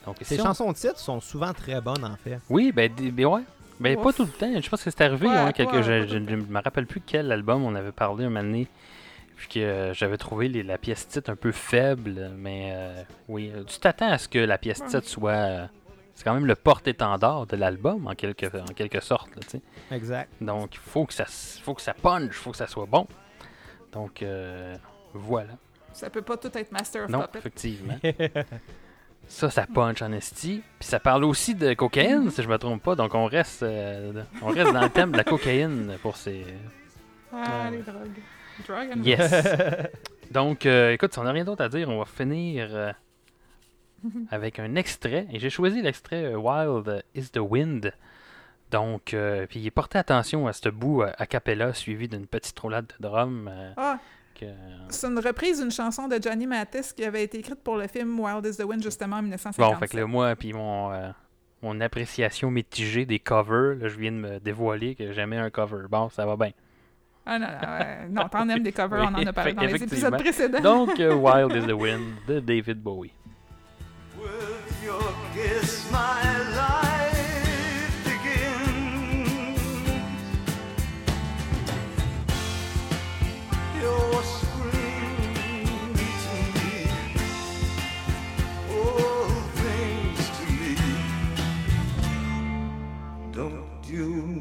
Donc, 0.05 0.17
Ces 0.21 0.35
si 0.35 0.41
on- 0.41 0.45
chansons 0.45 0.71
de 0.71 0.77
titre 0.77 0.99
sont 0.99 1.19
souvent 1.21 1.53
très 1.53 1.81
bonnes, 1.81 2.05
en 2.05 2.15
fait. 2.17 2.39
Oui, 2.49 2.71
ben, 2.71 2.91
ben 2.95 3.25
ouais. 3.25 3.41
Ben, 3.79 3.95
pas 4.01 4.11
tout 4.13 4.23
le 4.23 4.29
temps. 4.29 4.61
Je 4.61 4.69
pense 4.69 4.83
que 4.83 4.89
c'est 4.89 5.01
arrivé. 5.01 5.27
Ouais, 5.27 5.35
hein, 5.35 5.51
quelque- 5.51 5.81
je, 5.81 6.01
je- 6.07 6.17
je 6.29 6.35
me 6.35 6.61
rappelle 6.61 6.85
plus 6.85 7.01
quel 7.01 7.31
album 7.31 7.63
on 7.63 7.75
avait 7.75 7.91
parlé 7.91 8.25
un 8.25 8.29
moment 8.29 8.43
donné. 8.43 8.67
Puis 9.37 9.47
que 9.47 9.59
euh, 9.59 9.93
j'avais 9.93 10.17
trouvé 10.17 10.49
les- 10.49 10.63
la 10.63 10.77
pièce 10.77 11.07
titre 11.07 11.29
un 11.29 11.35
peu 11.37 11.51
faible. 11.53 12.29
Mais 12.37 12.71
euh, 12.73 13.03
oui, 13.29 13.51
euh, 13.55 13.63
tu 13.63 13.79
t'attends 13.79 14.09
à 14.11 14.17
ce 14.17 14.27
que 14.27 14.39
la 14.39 14.57
pièce 14.57 14.83
titre 14.85 15.07
soit. 15.07 15.31
euh, 15.31 15.65
c'est 16.13 16.25
quand 16.25 16.33
même 16.33 16.45
le 16.45 16.55
porte-étendard 16.55 17.45
de 17.47 17.55
l'album, 17.55 18.05
en 18.07 18.15
quelque, 18.15 18.47
en 18.57 18.73
quelque 18.73 18.99
sorte. 18.99 19.29
là. 19.37 19.59
Exact. 19.95 20.29
Donc, 20.41 20.75
il 20.75 20.79
faut 20.79 21.05
que 21.05 21.13
ça 21.13 21.23
faut 21.63 21.73
que 21.73 21.81
ça 21.81 21.93
punch, 21.93 22.25
il 22.27 22.33
faut 22.33 22.51
que 22.51 22.57
ça 22.57 22.67
soit 22.67 22.85
bon. 22.85 23.07
Donc, 23.93 24.21
voilà. 25.13 25.53
Ça 25.93 26.09
peut 26.09 26.21
pas 26.21 26.35
tout 26.37 26.51
être 26.57 26.71
Master 26.73 27.05
of 27.05 27.09
Non, 27.09 27.25
effectivement. 27.33 27.95
ça, 29.29 29.49
ça 29.49 29.65
punch 29.65 30.01
en 30.01 30.11
esti. 30.11 30.61
Puis 30.79 30.89
ça 30.89 30.99
parle 30.99 31.23
aussi 31.23 31.55
de 31.55 31.73
cocaïne, 31.73 32.29
si 32.31 32.43
je 32.43 32.49
me 32.49 32.57
trompe 32.57 32.83
pas. 32.83 32.95
Donc, 32.95 33.15
on 33.15 33.25
reste, 33.25 33.63
euh, 33.63 34.23
on 34.41 34.47
reste 34.47 34.73
dans 34.73 34.81
le 34.81 34.89
thème 34.89 35.11
de 35.11 35.17
la 35.17 35.23
cocaïne 35.23 35.95
pour 36.01 36.17
ces... 36.17 36.45
Ah, 37.31 37.69
les 37.71 37.77
drogues. 37.83 38.19
Drug 38.67 38.89
and 38.97 39.03
Yes! 39.03 39.31
Donc, 40.31 40.65
euh, 40.65 40.91
écoute, 40.91 41.13
si 41.13 41.19
on 41.19 41.23
n'a 41.23 41.31
rien 41.31 41.45
d'autre 41.45 41.63
à 41.63 41.69
dire, 41.69 41.89
on 41.89 41.99
va 41.99 42.05
finir 42.05 42.69
euh, 42.71 42.91
avec 44.31 44.59
un 44.59 44.75
extrait. 44.75 45.27
Et 45.31 45.39
j'ai 45.39 45.49
choisi 45.49 45.81
l'extrait 45.81 46.33
euh, 46.33 46.37
Wild 46.37 47.03
is 47.15 47.29
the 47.29 47.39
Wind. 47.39 47.93
Donc, 48.71 49.13
euh, 49.13 49.47
puis 49.47 49.69
portez 49.71 49.97
attention 49.97 50.47
à 50.47 50.53
ce 50.53 50.69
bout 50.69 51.01
a 51.01 51.25
cappella 51.25 51.73
suivi 51.73 52.07
d'une 52.07 52.27
petite 52.27 52.59
roulade 52.59 52.85
de 52.99 53.07
drum. 53.07 53.49
Ah, 53.77 53.99
que. 54.39 54.45
C'est 54.89 55.07
une 55.07 55.19
reprise 55.19 55.59
d'une 55.61 55.71
chanson 55.71 56.07
de 56.07 56.19
Johnny 56.21 56.47
Mathis 56.47 56.93
qui 56.93 57.03
avait 57.03 57.23
été 57.23 57.39
écrite 57.39 57.61
pour 57.63 57.77
le 57.77 57.87
film 57.87 58.19
Wild 58.19 58.45
is 58.45 58.57
the 58.57 58.63
Wind, 58.63 58.83
justement, 58.83 59.17
en 59.17 59.19
Bon, 59.19 59.23
1950. 59.25 59.79
fait 59.79 59.87
que 59.87 59.97
là, 59.97 60.05
moi, 60.05 60.35
puis 60.35 60.53
mon, 60.53 60.91
euh, 60.91 61.09
mon 61.61 61.79
appréciation 61.81 62.49
mitigée 62.51 63.05
des 63.05 63.19
covers, 63.19 63.75
là, 63.75 63.87
je 63.87 63.97
viens 63.97 64.11
de 64.11 64.17
me 64.17 64.39
dévoiler 64.39 64.95
que 64.95 65.11
j'aimais 65.11 65.37
un 65.37 65.49
cover. 65.49 65.87
Bon, 65.89 66.09
ça 66.09 66.25
va 66.25 66.35
bien. 66.35 66.51
Ah 67.25 67.37
non, 67.37 67.47
non, 67.47 67.53
euh, 67.63 68.07
non, 68.09 68.29
t'en 68.29 68.49
aimes 68.49 68.63
des 68.63 68.71
covers, 68.71 69.03
on 69.11 69.13
en 69.13 69.27
a 69.27 69.33
parlé 69.33 69.53
dans 69.53 69.61
les 69.61 69.83
épisodes 69.83 70.17
précédents. 70.17 70.61
Donc, 70.61 70.99
euh, 70.99 71.13
Wild 71.13 71.55
is 71.55 71.67
the 71.67 71.73
Wind 71.75 72.15
de 72.27 72.39
David 72.39 72.81
Bowie. 72.81 73.11
With 74.17 74.83
your 74.83 75.13
kiss, 75.35 75.87
my 75.91 76.28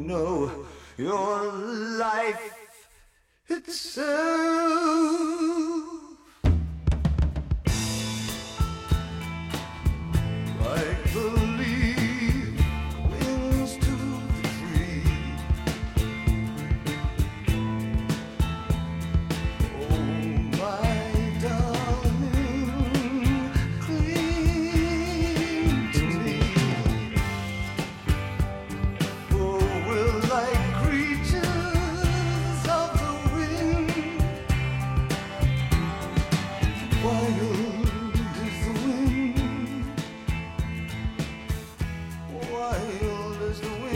know 0.09 0.51
your 0.97 1.53
life 1.99 2.89
itself? 3.49 4.09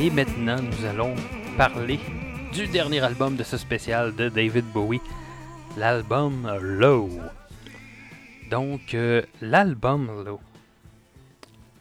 Et 0.02 0.10
maintenant, 0.10 0.56
nous 0.60 0.84
allons 0.84 1.14
parler 1.56 2.00
du 2.52 2.66
dernier 2.66 2.98
album 2.98 3.36
de 3.36 3.44
ce 3.44 3.56
spécial 3.56 4.12
de 4.16 4.28
David 4.28 4.64
Bowie, 4.64 5.00
l'album 5.76 6.58
Low. 6.60 7.08
Donc, 8.50 8.94
euh, 8.94 9.22
l'album 9.40 10.24
Low. 10.24 10.40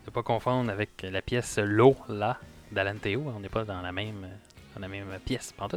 Ne 0.06 0.12
pas 0.12 0.22
confondre 0.22 0.70
avec 0.70 1.02
la 1.02 1.24
pièce 1.24 1.58
Low, 1.58 1.96
là, 2.10 2.38
d'Alan 2.72 2.98
Théo. 3.02 3.24
On 3.36 3.40
n'est 3.40 3.50
pas 3.50 3.66
dans 3.66 3.82
la 3.82 3.92
même, 3.92 4.28
dans 4.76 4.82
la 4.82 4.88
même 4.88 5.08
pièce, 5.26 5.52
pas 5.52 5.68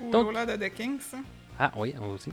Ou 0.00 0.10
Donc- 0.10 0.28
Lola 0.28 0.46
de 0.46 0.56
The 0.56 0.72
Kings. 0.72 1.20
Ah 1.58 1.70
oui, 1.76 1.94
moi 1.98 2.14
aussi. 2.14 2.32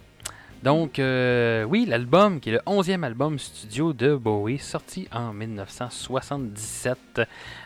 Donc, 0.66 0.98
euh, 0.98 1.64
oui, 1.64 1.86
l'album, 1.86 2.40
qui 2.40 2.50
est 2.50 2.54
le 2.54 2.60
11e 2.66 3.04
album 3.04 3.38
studio 3.38 3.94
de 3.94 4.16
Bowie, 4.16 4.58
sorti 4.58 5.08
en 5.12 5.32
1977. 5.32 6.98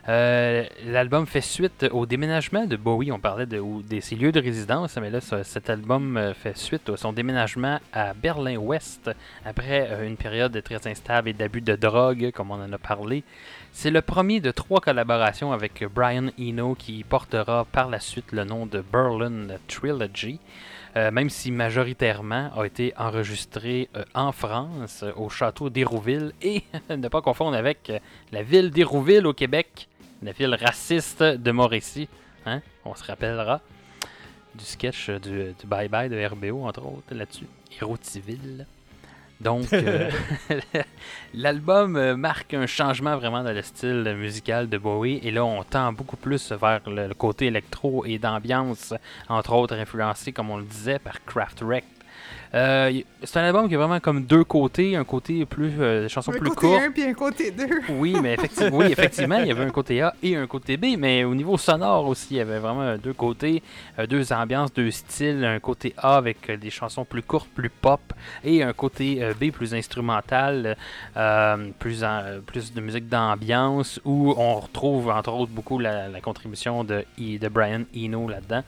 Euh, 0.09 0.65
l'album 0.85 1.25
fait 1.25 1.39
suite 1.39 1.85
au 1.93 2.05
déménagement 2.05 2.65
de 2.65 2.75
Bowie. 2.75 3.13
On 3.13 3.19
parlait 3.19 3.45
de, 3.45 3.63
ses 4.01 4.17
lieux 4.17 4.33
de 4.33 4.41
résidence, 4.41 4.97
mais 4.97 5.09
là, 5.09 5.21
cet 5.21 5.69
album 5.69 6.17
euh, 6.17 6.33
fait 6.33 6.57
suite 6.57 6.89
à 6.89 6.97
son 6.97 7.13
déménagement 7.13 7.79
à 7.93 8.13
Berlin-Ouest 8.13 9.11
après 9.45 10.05
une 10.05 10.17
période 10.17 10.61
très 10.61 10.85
instable 10.85 11.29
et 11.29 11.33
d'abus 11.33 11.61
de 11.61 11.77
drogue, 11.77 12.31
comme 12.35 12.51
on 12.51 12.61
en 12.61 12.73
a 12.73 12.77
parlé. 12.77 13.23
C'est 13.71 13.91
le 13.91 14.01
premier 14.01 14.41
de 14.41 14.51
trois 14.51 14.81
collaborations 14.81 15.53
avec 15.53 15.85
Brian 15.85 16.31
Eno 16.37 16.75
qui 16.75 17.05
portera 17.05 17.63
par 17.63 17.87
la 17.87 18.01
suite 18.01 18.33
le 18.33 18.43
nom 18.43 18.65
de 18.65 18.81
Berlin 18.81 19.47
Trilogy. 19.69 20.41
Euh, 20.95 21.11
même 21.11 21.29
si 21.29 21.51
majoritairement 21.51 22.51
a 22.57 22.65
été 22.65 22.93
enregistré 22.97 23.89
euh, 23.95 24.03
en 24.15 24.31
France, 24.31 25.05
au 25.15 25.29
château 25.29 25.69
d'Hérouville, 25.69 26.33
et 26.41 26.63
ne 26.89 27.07
pas 27.07 27.21
confondre 27.21 27.55
avec 27.55 27.89
euh, 27.89 27.99
la 28.31 28.41
ville 28.41 28.71
d'Hérouville 28.71 29.27
au 29.27 29.33
Québec, 29.33 29.87
la 30.23 30.31
ville 30.31 30.55
raciste 30.55 31.21
de 31.21 31.51
Mauricie. 31.51 32.09
Hein? 32.45 32.61
On 32.85 32.95
se 32.95 33.03
rappellera 33.03 33.61
du 34.55 34.65
sketch 34.65 35.11
du, 35.11 35.53
du 35.53 35.67
Bye 35.67 35.89
Bye 35.89 36.09
de 36.09 36.25
RBO, 36.25 36.65
entre 36.65 36.83
autres, 36.85 37.13
là-dessus. 37.13 37.47
Hérotiville. 37.79 38.65
Donc, 39.41 39.71
euh, 39.71 40.09
l'album 41.33 41.95
euh, 41.95 42.17
marque 42.17 42.53
un 42.53 42.65
changement 42.65 43.15
vraiment 43.15 43.41
dans 43.41 43.53
le 43.53 43.61
style 43.61 44.15
musical 44.17 44.67
de 44.67 44.77
Bowie. 44.77 45.19
Et 45.23 45.31
là, 45.31 45.45
on 45.45 45.63
tend 45.63 45.93
beaucoup 45.93 46.17
plus 46.17 46.51
vers 46.51 46.81
le, 46.87 47.13
côté 47.13 47.45
électro 47.45 48.05
et 48.05 48.19
d'ambiance, 48.19 48.93
entre 49.29 49.53
autres 49.53 49.75
influencé, 49.75 50.33
comme 50.33 50.49
on 50.49 50.57
le 50.57 50.65
disait, 50.65 50.99
par 50.99 51.23
Kraftwerk. 51.23 51.85
Euh, 52.55 52.91
c'est 53.23 53.37
un 53.37 53.43
album 53.43 53.67
qui 53.69 53.75
a 53.75 53.77
vraiment 53.77 53.99
comme 53.99 54.23
deux 54.23 54.43
côtés, 54.43 54.95
un 54.95 55.03
côté 55.03 55.45
plus 55.45 55.71
euh, 55.79 56.01
des 56.03 56.09
chansons 56.09 56.31
Un 56.31 56.37
plus 56.39 56.49
côté 56.49 56.61
courtes. 56.67 56.81
1 56.81 56.91
puis 56.91 57.03
un 57.03 57.13
côté 57.13 57.51
2. 57.51 57.65
Oui, 57.89 58.15
mais 58.21 58.33
effectivement, 58.33 58.77
oui, 58.77 58.85
effectivement, 58.89 59.37
il 59.37 59.47
y 59.47 59.51
avait 59.51 59.63
un 59.65 59.69
côté 59.69 60.01
A 60.01 60.15
et 60.23 60.35
un 60.35 60.47
côté 60.47 60.75
B, 60.77 60.95
mais 60.97 61.23
au 61.23 61.35
niveau 61.35 61.57
sonore 61.57 62.07
aussi, 62.07 62.27
il 62.31 62.37
y 62.37 62.39
avait 62.39 62.57
vraiment 62.59 62.97
deux 62.97 63.13
côtés, 63.13 63.61
euh, 63.99 64.07
deux 64.07 64.33
ambiances, 64.33 64.73
deux 64.73 64.89
styles, 64.89 65.45
un 65.45 65.59
côté 65.59 65.93
A 65.97 66.15
avec 66.17 66.49
euh, 66.49 66.57
des 66.57 66.69
chansons 66.71 67.05
plus 67.05 67.21
courtes, 67.21 67.49
plus 67.53 67.69
pop, 67.69 68.01
et 68.43 68.63
un 68.63 68.73
côté 68.73 69.21
B 69.39 69.51
plus 69.51 69.73
instrumental, 69.75 70.75
plus, 71.77 72.03
en- 72.03 72.41
plus 72.45 72.73
de 72.73 72.81
musique 72.81 73.07
d'ambiance, 73.09 73.99
où 74.05 74.33
on 74.37 74.55
retrouve 74.59 75.09
entre 75.09 75.31
autres 75.33 75.51
beaucoup 75.51 75.77
la, 75.79 76.07
la 76.07 76.21
contribution 76.21 76.83
de, 76.83 77.03
de 77.19 77.47
Brian 77.47 77.81
Eno 77.95 78.27
là-dedans. 78.27 78.63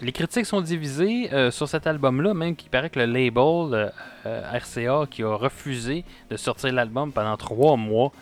Les 0.00 0.12
critiques 0.12 0.46
sont 0.46 0.60
divisées 0.60 1.30
sur 1.50 1.68
cet 1.68 1.86
album-là, 1.86 2.34
même 2.44 2.56
qu'il 2.56 2.70
paraît 2.70 2.90
que 2.90 2.98
le 3.00 3.06
label 3.06 3.74
euh, 3.74 3.88
euh, 4.26 4.58
RCA 4.58 5.06
qui 5.10 5.22
a 5.22 5.34
refusé 5.34 6.04
de 6.30 6.36
sortir 6.36 6.72
l'album 6.72 7.12
pendant 7.12 7.36
trois 7.36 7.76
mois, 7.76 8.12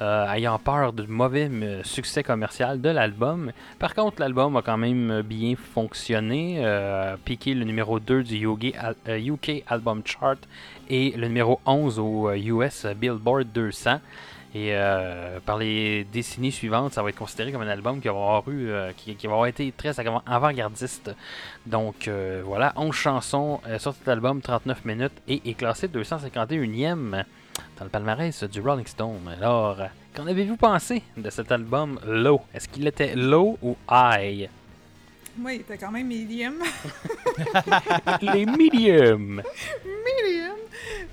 euh, 0.00 0.32
ayant 0.32 0.58
peur 0.58 0.92
du 0.92 1.06
mauvais 1.06 1.50
succès 1.84 2.22
commercial 2.22 2.80
de 2.80 2.88
l'album. 2.88 3.52
Par 3.78 3.94
contre, 3.94 4.20
l'album 4.20 4.56
a 4.56 4.62
quand 4.62 4.78
même 4.78 5.22
bien 5.22 5.54
fonctionné, 5.56 6.64
piqué 7.24 7.54
le 7.54 7.64
numéro 7.64 8.00
2 8.00 8.22
du 8.24 8.46
UK, 8.46 8.74
Al- 8.78 8.96
UK 9.20 9.62
Album 9.68 10.02
Chart 10.04 10.38
et 10.88 11.12
le 11.16 11.28
numéro 11.28 11.60
11 11.66 11.98
au 11.98 12.30
US 12.32 12.86
Billboard 12.96 13.46
200. 13.52 14.00
Et 14.54 14.68
euh, 14.74 15.38
par 15.46 15.56
les 15.56 16.04
décennies 16.04 16.52
suivantes, 16.52 16.92
ça 16.92 17.02
va 17.02 17.08
être 17.08 17.16
considéré 17.16 17.52
comme 17.52 17.62
un 17.62 17.68
album 17.68 18.00
qui 18.02 18.08
va 18.08 18.14
avoir, 18.14 18.48
eu, 18.50 18.68
euh, 18.68 18.92
qui, 18.94 19.14
qui 19.16 19.26
va 19.26 19.32
avoir 19.32 19.46
été 19.46 19.72
très 19.74 19.98
avant- 19.98 20.22
avant-gardiste. 20.26 21.10
Donc 21.64 22.06
euh, 22.06 22.42
voilà, 22.44 22.74
11 22.76 22.94
chansons 22.94 23.60
sur 23.78 23.94
cet 23.94 24.06
album, 24.08 24.42
39 24.42 24.84
minutes, 24.84 25.12
et 25.26 25.40
est 25.48 25.54
classé 25.54 25.88
251e 25.88 27.24
dans 27.78 27.84
le 27.84 27.90
palmarès 27.90 28.44
du 28.44 28.60
Rolling 28.60 28.86
Stone. 28.86 29.26
Alors, 29.38 29.78
qu'en 30.14 30.26
avez-vous 30.26 30.56
pensé 30.56 31.02
de 31.16 31.30
cet 31.30 31.50
album 31.50 31.98
Low? 32.06 32.42
Est-ce 32.54 32.68
qu'il 32.68 32.86
était 32.86 33.14
low 33.16 33.58
ou 33.62 33.76
high? 33.90 34.50
Moi, 35.38 35.54
il 35.54 35.60
était 35.62 35.78
quand 35.78 35.90
même 35.90 36.08
medium. 36.08 36.56
Les 38.20 38.44
mediums 38.44 39.40
medium. 39.86 40.21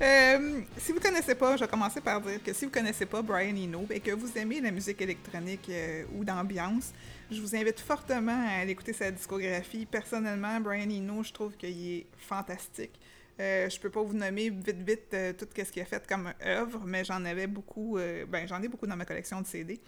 Euh, 0.02 0.62
si 0.78 0.94
vous 0.94 1.00
connaissez 1.02 1.36
pas, 1.36 1.58
je 1.58 1.66
vais 1.66 1.70
commencer 1.70 2.00
par 2.00 2.22
dire 2.22 2.42
que 2.42 2.54
si 2.54 2.64
vous 2.64 2.72
connaissez 2.72 3.06
pas 3.06 3.22
Brian 3.22 3.56
Eno 3.56 3.86
et 3.92 4.00
que 4.00 4.12
vous 4.12 4.38
aimez 4.38 4.62
la 4.62 4.72
musique 4.72 5.02
électronique 5.02 5.68
euh, 5.70 6.06
ou 6.16 6.24
d'ambiance, 6.24 6.94
je 7.30 7.42
vous 7.42 7.54
invite 7.54 7.82
fortement 7.82 8.46
à 8.48 8.62
aller 8.62 8.72
écouter 8.72 8.94
sa 8.94 9.12
discographie. 9.12 9.86
Personnellement, 9.86 10.58
Brian 10.62 10.90
Eno, 10.90 11.22
je 11.24 11.34
trouve 11.34 11.58
qu'il 11.58 11.98
est 11.98 12.06
fantastique. 12.18 12.98
Euh, 13.42 13.70
je 13.70 13.78
peux 13.78 13.90
pas 13.90 14.02
vous 14.02 14.14
nommer 14.14 14.50
vite 14.50 14.82
vite 14.88 15.14
euh, 15.14 15.34
tout 15.34 15.48
ce 15.54 15.64
qu'il 15.64 15.82
a 15.82 15.86
fait 15.86 16.08
comme 16.08 16.32
œuvre, 16.46 16.82
mais 16.86 17.04
j'en 17.04 17.24
avais 17.26 17.48
beaucoup, 17.48 17.98
ben 18.28 18.48
j'en 18.48 18.62
ai 18.62 18.70
beaucoup 18.70 18.88
dans 18.88 18.98
ma 18.98 19.06
collection 19.06 19.42
de 19.42 19.48
CD. 19.48 19.80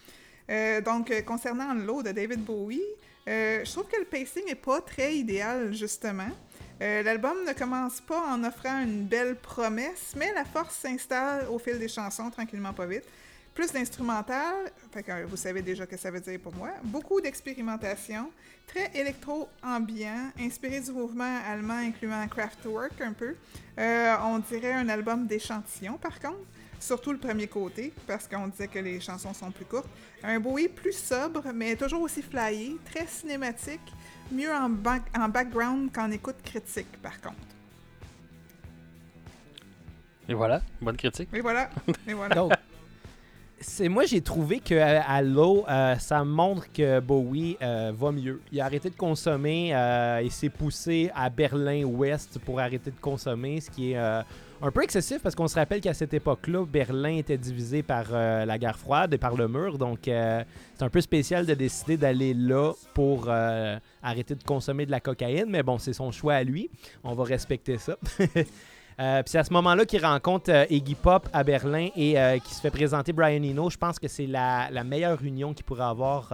Donc, 0.83 1.23
concernant 1.23 1.73
l'eau 1.73 2.03
de 2.03 2.11
David 2.11 2.43
Bowie, 2.43 2.81
je 3.25 3.71
trouve 3.71 3.87
que 3.87 3.97
le 3.97 4.05
pacing 4.05 4.43
est 4.49 4.55
pas 4.55 4.81
très 4.81 5.15
idéal, 5.15 5.73
justement. 5.73 6.31
Euh, 6.81 7.03
L'album 7.03 7.37
ne 7.47 7.53
commence 7.53 8.01
pas 8.01 8.19
en 8.33 8.43
offrant 8.43 8.81
une 8.81 9.03
belle 9.03 9.35
promesse, 9.35 10.13
mais 10.17 10.33
la 10.33 10.43
force 10.43 10.75
s'installe 10.77 11.45
au 11.47 11.59
fil 11.59 11.77
des 11.77 11.87
chansons, 11.87 12.31
tranquillement 12.31 12.73
pas 12.73 12.87
vite. 12.87 13.03
Plus 13.53 13.71
d'instrumental, 13.71 14.71
euh, 14.95 15.25
vous 15.27 15.37
savez 15.37 15.61
déjà 15.61 15.83
ce 15.83 15.89
que 15.89 15.97
ça 15.97 16.09
veut 16.09 16.21
dire 16.21 16.39
pour 16.39 16.55
moi. 16.55 16.69
Beaucoup 16.83 17.21
d'expérimentation, 17.21 18.31
très 18.65 18.89
électro-ambiant, 18.95 20.31
inspiré 20.39 20.79
du 20.79 20.91
mouvement 20.91 21.39
allemand 21.47 21.75
incluant 21.75 22.27
Kraftwerk 22.27 22.99
un 23.01 23.13
peu. 23.13 23.35
Euh, 23.77 24.15
on 24.23 24.39
dirait 24.39 24.73
un 24.73 24.89
album 24.89 25.27
d'échantillons 25.27 25.97
par 25.97 26.19
contre, 26.19 26.39
surtout 26.79 27.11
le 27.11 27.19
premier 27.19 27.45
côté, 27.45 27.93
parce 28.07 28.27
qu'on 28.27 28.47
disait 28.47 28.69
que 28.69 28.79
les 28.79 28.99
chansons 28.99 29.35
sont 29.35 29.51
plus 29.51 29.65
courtes. 29.65 29.89
Un 30.23 30.39
Bowie 30.39 30.67
plus 30.67 30.97
sobre, 30.97 31.43
mais 31.53 31.75
toujours 31.75 32.01
aussi 32.01 32.23
flyé, 32.23 32.77
très 32.85 33.05
cinématique, 33.05 33.93
mieux 34.31 34.51
en, 34.51 34.69
background 35.29 35.91
qu'en 35.93 36.11
écoute 36.11 36.37
critique, 36.43 37.01
par 37.01 37.19
contre. 37.21 37.35
Et 40.29 40.33
voilà, 40.33 40.61
bonne 40.81 40.97
critique. 40.97 41.29
Et 41.33 41.41
voilà, 41.41 41.69
et 42.07 42.13
c'est 43.61 43.89
moi 43.89 44.05
j'ai 44.05 44.21
trouvé 44.21 44.59
que 44.59 44.73
euh, 44.73 44.99
à, 45.07 45.21
l'eau 45.21 45.65
euh, 45.69 45.95
ça 45.97 46.23
montre 46.23 46.71
que 46.73 46.99
Bowie 46.99 47.57
euh, 47.61 47.93
va 47.95 48.11
mieux. 48.11 48.41
Il 48.51 48.59
a 48.59 48.65
arrêté 48.65 48.89
de 48.89 48.95
consommer, 48.95 49.69
il 50.23 50.31
s'est 50.31 50.49
poussé 50.49 51.11
à 51.15 51.29
Berlin 51.29 51.83
Ouest 51.83 52.39
pour 52.39 52.59
arrêter 52.59 52.91
de 52.91 52.99
consommer, 52.99 53.61
ce 53.61 53.69
qui 53.69 53.93
est 53.93 54.23
un 54.61 54.71
peu 54.71 54.83
excessif 54.83 55.21
parce 55.21 55.35
qu'on 55.35 55.47
se 55.47 55.55
rappelle 55.55 55.81
qu'à 55.81 55.93
cette 55.93 56.13
époque-là, 56.13 56.65
Berlin 56.65 57.17
était 57.17 57.37
divisé 57.37 57.83
par 57.83 58.05
euh, 58.11 58.45
la 58.45 58.57
guerre 58.57 58.77
froide 58.77 59.13
et 59.13 59.17
par 59.17 59.35
le 59.35 59.47
mur, 59.47 59.77
donc 59.77 60.07
euh, 60.07 60.43
c'est 60.75 60.83
un 60.83 60.89
peu 60.89 61.01
spécial 61.01 61.45
de 61.45 61.53
décider 61.53 61.97
d'aller 61.97 62.33
là 62.33 62.73
pour 62.93 63.25
euh, 63.27 63.77
arrêter 64.03 64.35
de 64.35 64.43
consommer 64.43 64.85
de 64.85 64.91
la 64.91 64.99
cocaïne, 64.99 65.47
mais 65.49 65.63
bon, 65.63 65.77
c'est 65.77 65.93
son 65.93 66.11
choix 66.11 66.35
à 66.35 66.43
lui. 66.43 66.69
On 67.03 67.13
va 67.13 67.23
respecter 67.23 67.77
ça. 67.77 67.97
Puis 68.97 69.23
c'est 69.25 69.39
à 69.39 69.43
ce 69.43 69.53
moment-là 69.53 69.85
qu'il 69.85 70.05
rencontre 70.05 70.51
euh, 70.51 70.65
Iggy 70.69 70.93
Pop 70.93 71.27
à 71.33 71.43
Berlin 71.43 71.89
et 71.95 72.15
qui 72.43 72.53
se 72.53 72.61
fait 72.61 72.69
présenter 72.69 73.13
Brian 73.13 73.41
Eno. 73.41 73.69
Je 73.69 73.77
pense 73.77 73.97
que 73.97 74.07
c'est 74.07 74.27
la, 74.27 74.69
la 74.69 74.83
meilleure 74.83 75.23
union 75.23 75.53
qu'il 75.53 75.65
pourrait 75.65 75.85
avoir 75.85 76.31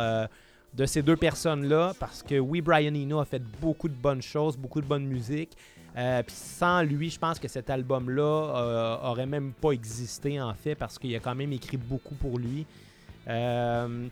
de 0.74 0.86
ces 0.86 1.02
deux 1.02 1.16
personnes-là 1.16 1.94
parce 1.98 2.22
que 2.22 2.38
oui, 2.38 2.60
Brian 2.60 2.94
Eno 2.94 3.20
a 3.20 3.26
fait 3.26 3.42
beaucoup 3.62 3.88
de 3.88 3.96
bonnes 3.96 4.22
choses, 4.22 4.58
beaucoup 4.58 4.82
de 4.82 4.86
bonne 4.86 5.06
musique. 5.06 5.52
Euh, 5.98 6.22
puis 6.22 6.36
sans 6.36 6.84
lui, 6.84 7.10
je 7.10 7.18
pense 7.18 7.40
que 7.40 7.48
cet 7.48 7.70
album-là 7.72 8.22
euh, 8.22 8.98
aurait 9.10 9.26
même 9.26 9.52
pas 9.54 9.72
existé 9.72 10.40
en 10.40 10.54
fait 10.54 10.76
parce 10.76 11.00
qu'il 11.00 11.16
a 11.16 11.20
quand 11.20 11.34
même 11.34 11.52
écrit 11.54 11.78
beaucoup 11.78 12.14
pour 12.16 12.38
lui. 12.38 12.68
Euh, 13.28 14.08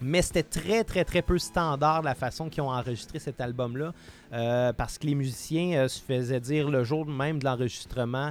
mais 0.00 0.22
c'était 0.22 0.42
très, 0.42 0.84
très, 0.84 1.04
très 1.04 1.20
peu 1.20 1.38
standard 1.38 2.02
la 2.02 2.14
façon 2.14 2.48
qu'ils 2.48 2.62
ont 2.62 2.70
enregistré 2.70 3.18
cet 3.18 3.40
album-là. 3.40 3.92
parce 4.72 4.96
que 4.96 5.06
les 5.06 5.14
musiciens 5.14 5.86
se 5.88 6.00
faisaient 6.00 6.40
dire 6.40 6.70
le 6.70 6.84
jour 6.84 7.04
même 7.04 7.40
de 7.40 7.44
l'enregistrement 7.44 8.30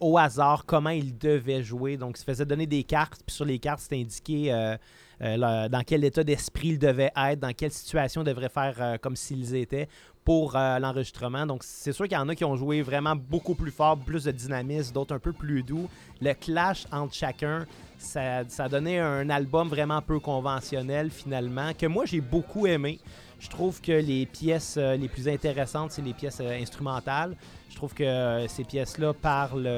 au 0.00 0.18
hasard 0.18 0.64
comment 0.66 0.90
ils 0.90 1.16
devaient 1.16 1.62
jouer. 1.62 1.96
Donc, 1.96 2.16
ils 2.16 2.20
se 2.20 2.24
faisaient 2.24 2.44
donner 2.44 2.66
des 2.66 2.82
cartes, 2.82 3.22
puis 3.24 3.34
sur 3.34 3.44
les 3.44 3.60
cartes, 3.60 3.80
c'était 3.80 4.00
indiqué 4.00 4.76
dans 5.20 5.82
quel 5.86 6.02
état 6.02 6.24
d'esprit 6.24 6.70
ils 6.70 6.78
devaient 6.78 7.12
être, 7.16 7.38
dans 7.38 7.52
quelle 7.52 7.70
situation 7.70 8.22
ils 8.22 8.26
devraient 8.26 8.48
faire 8.48 8.98
comme 9.00 9.14
s'ils 9.14 9.54
étaient 9.54 9.88
pour 10.24 10.56
euh, 10.56 10.78
l'enregistrement. 10.78 11.46
Donc, 11.46 11.62
c'est 11.64 11.92
sûr 11.92 12.06
qu'il 12.06 12.16
y 12.16 12.20
en 12.20 12.28
a 12.28 12.34
qui 12.34 12.44
ont 12.44 12.56
joué 12.56 12.82
vraiment 12.82 13.14
beaucoup 13.14 13.54
plus 13.54 13.70
fort, 13.70 13.96
plus 13.98 14.24
de 14.24 14.32
dynamisme, 14.32 14.94
d'autres 14.94 15.14
un 15.14 15.18
peu 15.18 15.32
plus 15.32 15.62
doux. 15.62 15.88
Le 16.20 16.32
clash 16.32 16.86
entre 16.90 17.14
chacun, 17.14 17.66
ça, 17.98 18.48
ça 18.48 18.68
donnait 18.68 18.98
un 18.98 19.28
album 19.28 19.68
vraiment 19.68 20.00
peu 20.00 20.18
conventionnel 20.18 21.10
finalement, 21.10 21.72
que 21.78 21.86
moi 21.86 22.06
j'ai 22.06 22.20
beaucoup 22.20 22.66
aimé. 22.66 23.00
Je 23.38 23.50
trouve 23.50 23.82
que 23.82 23.92
les 23.92 24.24
pièces 24.24 24.76
euh, 24.78 24.96
les 24.96 25.08
plus 25.08 25.28
intéressantes, 25.28 25.92
c'est 25.92 26.02
les 26.02 26.14
pièces 26.14 26.40
euh, 26.40 26.58
instrumentales. 26.58 27.36
Je 27.68 27.76
trouve 27.76 27.92
que 27.92 28.46
ces 28.48 28.64
pièces-là 28.64 29.12
parlent 29.12 29.68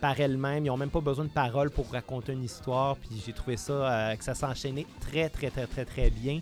par 0.00 0.20
elles-mêmes. 0.20 0.64
Ils 0.64 0.68
n'ont 0.68 0.76
même 0.76 0.88
pas 0.88 1.00
besoin 1.00 1.24
de 1.24 1.30
paroles 1.30 1.70
pour 1.70 1.90
raconter 1.90 2.32
une 2.32 2.44
histoire. 2.44 2.96
Puis 2.96 3.20
j'ai 3.26 3.32
trouvé 3.32 3.56
ça 3.56 4.14
que 4.16 4.22
ça 4.22 4.36
s'enchaînait 4.36 4.86
très, 5.00 5.28
très, 5.28 5.50
très, 5.50 5.66
très, 5.66 5.84
très 5.84 6.10
bien. 6.10 6.38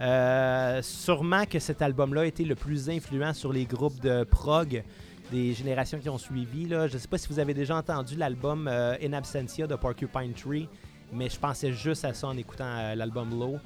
Euh, 0.00 0.82
sûrement 0.82 1.44
que 1.46 1.58
cet 1.58 1.80
album-là 1.82 2.22
a 2.22 2.24
été 2.26 2.44
le 2.44 2.54
plus 2.54 2.90
influent 2.90 3.32
sur 3.32 3.52
les 3.52 3.64
groupes 3.64 4.00
de 4.00 4.24
prog 4.24 4.82
des 5.30 5.52
générations 5.54 5.98
qui 5.98 6.08
ont 6.08 6.18
suivi. 6.18 6.66
Là. 6.66 6.88
Je 6.88 6.94
ne 6.94 6.98
sais 6.98 7.08
pas 7.08 7.18
si 7.18 7.28
vous 7.28 7.38
avez 7.38 7.54
déjà 7.54 7.76
entendu 7.76 8.16
l'album 8.16 8.68
euh, 8.68 8.96
In 9.02 9.12
Absentia 9.12 9.66
de 9.66 9.74
Porcupine 9.76 10.32
Tree, 10.34 10.68
mais 11.12 11.28
je 11.28 11.38
pensais 11.38 11.72
juste 11.72 12.04
à 12.04 12.12
ça 12.12 12.26
en 12.28 12.36
écoutant 12.36 12.64
euh, 12.66 12.94
l'album 12.94 13.30
Low. 13.30 13.56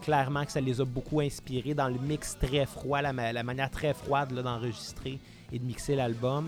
Clairement 0.00 0.42
que 0.46 0.50
ça 0.52 0.60
les 0.60 0.80
a 0.80 0.86
beaucoup 0.86 1.20
inspirés 1.20 1.74
dans 1.74 1.88
le 1.88 1.98
mix 1.98 2.38
très 2.40 2.64
froid, 2.64 3.02
la, 3.02 3.12
ma- 3.12 3.30
la 3.34 3.42
manière 3.42 3.70
très 3.70 3.92
froide 3.92 4.32
d'enregistrer 4.32 5.18
et 5.52 5.58
de 5.58 5.64
mixer 5.64 5.94
l'album. 5.94 6.46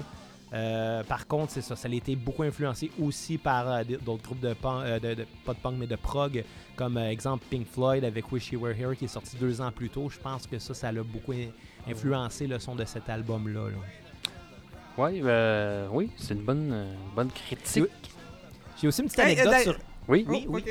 Par 1.07 1.27
contre, 1.27 1.53
c'est 1.53 1.61
ça, 1.61 1.77
ça 1.77 1.89
a 1.89 1.93
été 1.93 2.17
beaucoup 2.17 2.43
influencé 2.43 2.91
aussi 2.99 3.37
par 3.37 3.85
d'autres 3.85 4.23
groupes 4.23 4.41
de 4.41 4.55
punk, 4.55 5.03
de, 5.03 5.15
de- 5.15 5.27
pas 5.45 5.53
de 5.53 5.59
punk, 5.59 5.75
mais 5.79 5.87
de 5.87 5.97
prog, 5.97 6.43
comme 6.79 6.97
euh, 6.97 7.11
exemple 7.11 7.45
Pink 7.51 7.67
Floyd 7.67 8.05
avec 8.05 8.31
Wish 8.33 8.53
You 8.53 8.61
Were 8.61 8.73
Here 8.79 8.95
qui 8.97 9.07
est 9.07 9.09
sorti 9.09 9.37
deux 9.37 9.61
ans 9.61 9.73
plus 9.73 9.91
tôt. 9.91 10.09
Je 10.09 10.19
pense 10.19 10.47
que 10.47 10.59
ça, 10.61 10.73
ça 10.73 10.93
l'a 10.93 11.03
beaucoup 11.03 11.33
in- 11.33 11.49
influencé 11.91 12.47
le 12.47 12.59
son 12.61 12.77
de 12.77 12.85
cet 12.85 13.09
album-là. 13.11 13.69
là. 13.71 13.77
Ouais, 14.97 15.21
euh, 15.23 15.89
oui, 15.93 16.11
c'est 16.17 16.35
une 16.35 16.43
bonne, 16.45 16.71
euh, 16.73 16.95
bonne 17.15 17.31
critique. 17.31 17.85
J'ai 18.81 18.89
aussi 18.89 19.03
une 19.03 19.09
petite 19.09 19.19
Hey, 19.21 19.33
anecdote 19.39 19.55
euh, 19.55 19.63
sur. 19.63 19.79
Oui, 20.07 20.25
Oui, 20.29 20.47
oui. 20.49 20.65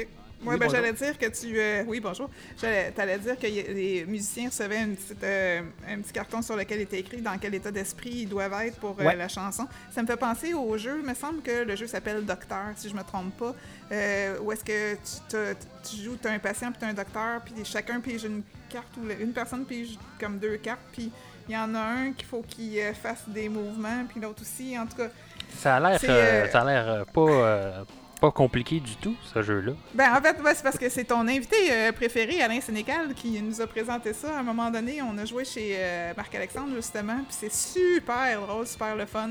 Oui, 0.45 0.55
ben, 0.57 0.69
j'allais 0.69 0.93
dire 0.93 1.17
que 1.17 1.25
tu. 1.25 1.59
euh, 1.59 1.83
oui, 1.87 1.99
bonjour. 1.99 2.29
J'allais- 2.61 2.91
T'allais 2.91 3.17
dire 3.17 3.37
que 3.39 3.47
y- 3.47 3.63
les 3.73 4.05
musiciens 4.05 4.49
recevaient 4.49 4.81
une 4.83 4.95
petite, 4.95 5.23
euh, 5.23 5.61
un 5.89 5.99
petit 5.99 6.13
carton 6.13 6.41
sur 6.41 6.55
lequel 6.55 6.79
était 6.81 6.99
écrit 6.99 7.21
dans 7.21 7.37
quel 7.37 7.55
état 7.55 7.71
d'esprit 7.71 8.11
ils 8.11 8.29
doivent 8.29 8.53
être 8.65 8.77
pour 8.77 8.95
euh, 8.99 9.03
Ouais. 9.03 9.15
la 9.15 9.27
chanson. 9.27 9.67
Ça 9.93 10.01
me 10.01 10.07
fait 10.07 10.15
penser 10.15 10.53
au 10.53 10.77
jeu. 10.77 10.99
Il 11.01 11.07
me 11.09 11.15
semble 11.15 11.41
que 11.41 11.63
le 11.63 11.75
jeu 11.75 11.87
s'appelle 11.87 12.23
Docteur, 12.23 12.67
si 12.75 12.87
je 12.89 12.93
me 12.95 13.01
trompe 13.03 13.35
pas. 13.37 13.55
Euh, 13.91 14.37
où 14.41 14.51
est-ce 14.51 14.63
que 14.63 14.93
tu, 14.95 15.55
tu 15.89 16.03
joues, 16.03 16.17
tu 16.21 16.27
as 16.27 16.31
un 16.31 16.39
patient 16.39 16.69
puis 16.71 16.79
tu 16.81 16.85
un 16.85 16.93
docteur, 16.93 17.41
puis 17.43 17.53
chacun 17.65 17.99
pige 17.99 18.23
une 18.25 18.43
carte 18.69 18.95
ou 18.97 19.09
une 19.21 19.31
personne 19.33 19.65
pige 19.65 19.97
comme 20.19 20.37
deux 20.39 20.57
cartes, 20.57 20.81
puis 20.91 21.09
il 21.49 21.53
y 21.53 21.57
en 21.57 21.73
a 21.73 21.79
un 21.79 22.11
qu'il 22.11 22.27
faut 22.27 22.41
qu'il 22.47 22.79
fasse 23.01 23.23
des 23.27 23.47
mouvements, 23.49 24.03
puis 24.09 24.19
l'autre 24.21 24.41
aussi. 24.41 24.77
En 24.77 24.85
tout 24.85 24.97
cas, 24.97 25.07
ça 25.57 25.77
a 25.77 25.79
l'air, 25.79 25.99
ça 26.51 26.61
a 26.61 26.65
l'air 26.65 27.05
pas, 27.07 27.85
pas 28.19 28.31
compliqué 28.31 28.79
du 28.79 28.95
tout, 28.95 29.15
ce 29.33 29.41
jeu-là. 29.41 29.73
Ben, 29.93 30.13
en 30.15 30.21
fait, 30.21 30.41
ouais, 30.41 30.55
c'est 30.55 30.63
parce 30.63 30.77
que 30.77 30.89
c'est 30.89 31.05
ton 31.05 31.27
invité 31.27 31.55
euh, 31.71 31.91
préféré, 31.91 32.41
Alain 32.41 32.59
Sénécal, 32.61 33.13
qui 33.13 33.41
nous 33.41 33.61
a 33.61 33.67
présenté 33.67 34.13
ça. 34.13 34.35
À 34.35 34.39
un 34.39 34.43
moment 34.43 34.69
donné, 34.69 35.01
on 35.01 35.17
a 35.17 35.25
joué 35.25 35.45
chez 35.45 35.75
euh, 35.77 36.13
Marc-Alexandre, 36.15 36.75
justement, 36.75 37.17
puis 37.27 37.37
c'est 37.39 37.51
super 37.51 38.41
drôle, 38.41 38.67
super 38.67 38.95
le 38.95 39.05
fun. 39.05 39.29